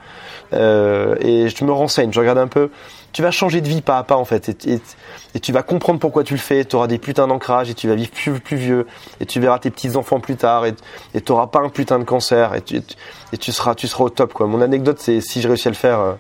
euh, 0.54 1.16
et 1.20 1.50
je 1.50 1.64
me 1.66 1.72
renseigne, 1.72 2.12
je 2.12 2.20
regarde 2.20 2.38
un 2.38 2.48
peu. 2.48 2.70
Tu 3.12 3.22
vas 3.22 3.32
changer 3.32 3.62
de 3.62 3.68
vie 3.68 3.82
pas 3.82 3.98
à 3.98 4.04
pas 4.04 4.18
en 4.18 4.26
fait 4.26 4.50
et, 4.68 5.40
tu 5.40 5.52
vas 5.54 5.64
comprendre 5.64 6.00
pourquoi 6.00 6.24
tu 6.24 6.34
le 6.34 6.40
fais. 6.40 6.66
Tu 6.66 6.76
auras 6.76 6.88
des 6.88 6.98
putains 6.98 7.28
d'ancrage 7.28 7.70
et 7.70 7.74
tu 7.74 7.88
vas 7.88 7.96
vivre 7.96 8.12
plus, 8.12 8.58
vieux 8.58 8.88
et 9.20 9.26
tu 9.26 9.40
verras 9.40 9.60
tes 9.60 9.70
petits 9.70 9.96
enfants 9.96 10.20
plus 10.20 10.36
tard 10.36 10.66
et 10.66 10.74
tu 11.14 11.34
pas 11.34 11.60
un 11.62 11.70
putain 11.70 12.00
de 12.00 12.04
cancer 12.04 12.54
et 12.56 12.62
tu, 12.62 13.52
seras 13.52 13.76
tu 13.76 13.88
seras 13.88 14.04
au 14.04 14.10
top 14.10 14.34
quoi. 14.34 14.48
Mon 14.48 14.62
anecdote 14.62 15.00
c'est 15.00 15.22
si 15.22 15.42
j'ai 15.42 15.48
réussi 15.48 15.68
à 15.68 15.72
le 15.72 15.78
faire. 15.78 16.00
euh, 16.00 16.14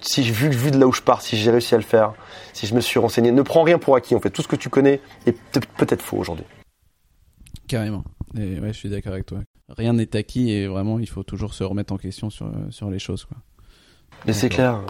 si 0.00 0.22
j'ai 0.22 0.32
vu, 0.32 0.50
vu 0.50 0.70
de 0.70 0.78
là 0.78 0.86
où 0.86 0.92
je 0.92 1.02
pars, 1.02 1.22
si 1.22 1.36
j'ai 1.36 1.50
réussi 1.50 1.74
à 1.74 1.78
le 1.78 1.82
faire, 1.82 2.12
si 2.52 2.66
je 2.66 2.74
me 2.74 2.80
suis 2.80 2.98
renseigné, 2.98 3.32
ne 3.32 3.42
prends 3.42 3.62
rien 3.62 3.78
pour 3.78 3.96
acquis 3.96 4.14
en 4.14 4.20
fait. 4.20 4.30
Tout 4.30 4.42
ce 4.42 4.48
que 4.48 4.56
tu 4.56 4.68
connais 4.68 5.00
est 5.26 5.32
peut- 5.32 5.60
peut-être 5.76 6.02
faux 6.02 6.18
aujourd'hui. 6.18 6.44
Carrément. 7.68 8.04
Et 8.36 8.60
ouais, 8.60 8.68
je 8.72 8.78
suis 8.78 8.90
d'accord 8.90 9.12
avec 9.12 9.26
toi. 9.26 9.38
Rien 9.76 9.92
n'est 9.92 10.16
acquis 10.16 10.50
et 10.50 10.66
vraiment, 10.66 10.98
il 10.98 11.08
faut 11.08 11.22
toujours 11.22 11.52
se 11.54 11.62
remettre 11.64 11.92
en 11.92 11.98
question 11.98 12.30
sur, 12.30 12.50
sur 12.70 12.90
les 12.90 12.98
choses. 12.98 13.24
Quoi. 13.26 13.36
Mais 14.26 14.32
c'est 14.32 14.48
clair. 14.48 14.80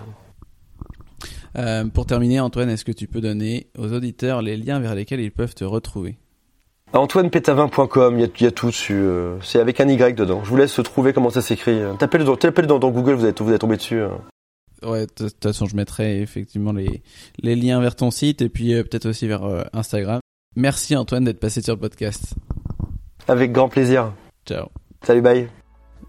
Euh, 1.57 1.85
pour 1.87 2.07
terminer, 2.07 2.39
Antoine, 2.41 2.69
est-ce 2.71 2.85
que 2.85 2.93
tu 2.93 3.09
peux 3.09 3.21
donner 3.21 3.69
aux 3.77 3.93
auditeurs 3.93 4.43
les 4.43 4.57
liens 4.57 4.79
vers 4.79 4.95
lesquels 4.95 5.21
ils 5.21 5.33
peuvent 5.33 5.55
te 5.55 5.65
retrouver? 5.65 6.17
AntoinePétavin.com, 6.93 8.15
il 8.19 8.21
y, 8.21 8.25
a- 8.25 8.29
il 8.39 8.45
y 8.45 8.47
a 8.47 8.51
tout 8.51 8.67
dessus. 8.69 8.95
euh, 8.95 9.39
c'est 9.43 9.59
avec 9.59 9.81
un 9.81 9.89
Y 9.89 10.15
dedans. 10.17 10.43
Je 10.45 10.49
vous 10.51 10.57
laisse 10.57 10.75
trouver 10.85 11.13
comment 11.13 11.31
ça 11.31 11.43
s'écrit. 11.43 11.81
Tapez-le 11.99 12.25
dans, 12.25 12.37
dans, 12.37 12.79
dans 12.79 12.91
Google, 12.91 13.15
vous 13.15 13.25
allez, 13.25 13.35
vous 13.39 13.49
allez 13.49 13.59
tomber 13.59 13.77
dessus. 13.77 13.99
euh. 14.01 14.09
Ouais, 14.85 15.07
de 15.07 15.13
toute 15.29 15.43
façon, 15.43 15.67
je 15.67 15.75
mettrai 15.75 16.21
effectivement 16.23 16.73
les, 16.73 17.03
les 17.43 17.57
liens 17.57 17.81
vers 17.81 17.97
ton 17.97 18.11
site 18.13 18.43
et 18.43 18.49
puis 18.49 18.73
euh, 18.75 18.85
peut-être 18.85 19.07
aussi 19.07 19.27
vers 19.27 19.43
euh, 19.45 19.65
Instagram. 19.73 20.21
Merci 20.57 20.95
Antoine 20.97 21.25
d'être 21.25 21.41
passé 21.41 21.61
sur 21.63 21.75
le 21.75 21.81
podcast. 21.81 22.35
Avec 23.27 23.53
grand 23.53 23.69
plaisir. 23.69 24.13
Ciao. 24.49 24.69
Salut, 25.03 25.21
bye. 25.21 25.47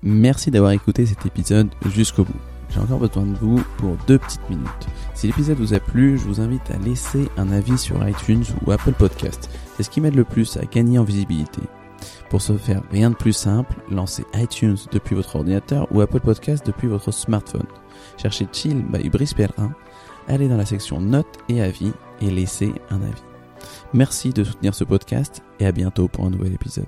Merci 0.02 0.50
d'avoir 0.50 0.72
écouté 0.72 1.06
cet 1.06 1.26
épisode 1.26 1.68
jusqu'au 1.88 2.24
bout. 2.24 2.40
J'ai 2.70 2.80
encore 2.80 3.00
besoin 3.00 3.26
de 3.26 3.36
vous 3.36 3.62
pour 3.78 3.98
deux 4.08 4.18
petites 4.18 4.50
minutes. 4.50 4.88
Si 5.14 5.28
l'épisode 5.28 5.58
vous 5.58 5.74
a 5.74 5.80
plu, 5.82 6.18
je 6.18 6.24
vous 6.24 6.40
invite 6.40 6.72
à 6.72 6.78
laisser 6.78 7.28
un 7.36 7.52
avis 7.52 7.78
sur 7.78 8.08
iTunes 8.08 8.46
ou 8.66 8.72
Apple 8.72 8.94
Podcast. 8.94 9.50
C'est 9.76 9.84
ce 9.84 9.90
qui 9.90 10.00
m'aide 10.00 10.16
le 10.16 10.24
plus 10.24 10.56
à 10.56 10.64
gagner 10.64 11.00
en 11.00 11.04
visibilité. 11.04 11.62
Pour 12.30 12.42
ce 12.42 12.56
faire, 12.56 12.82
rien 12.92 13.10
de 13.10 13.16
plus 13.16 13.34
simple, 13.34 13.76
lancez 13.92 14.24
iTunes 14.36 14.78
depuis 14.94 15.16
votre 15.16 15.36
ordinateur 15.36 15.88
ou 15.92 16.00
Apple 16.00 16.22
Podcast 16.22 16.66
depuis 16.66 16.88
votre 16.88 17.12
smartphone. 17.12 17.68
Cherchez 18.16 18.48
Chill 18.54 18.84
by 18.84 19.10
Brice 19.10 19.34
Pellerin, 19.34 19.74
allez 20.30 20.48
dans 20.48 20.56
la 20.56 20.66
section 20.66 21.02
notes 21.02 21.40
et 21.50 21.62
avis 21.62 21.92
et 22.22 22.32
laissez 22.32 22.72
un 22.90 23.02
avis. 23.02 23.24
Merci 23.94 24.30
de 24.30 24.46
soutenir 24.46 24.74
ce 24.74 24.86
podcast 24.86 25.44
et 25.60 25.66
à 25.66 25.74
bientôt 25.74 26.08
pour 26.08 26.24
un 26.26 26.30
nouvel 26.30 26.54
épisode. 26.54 26.86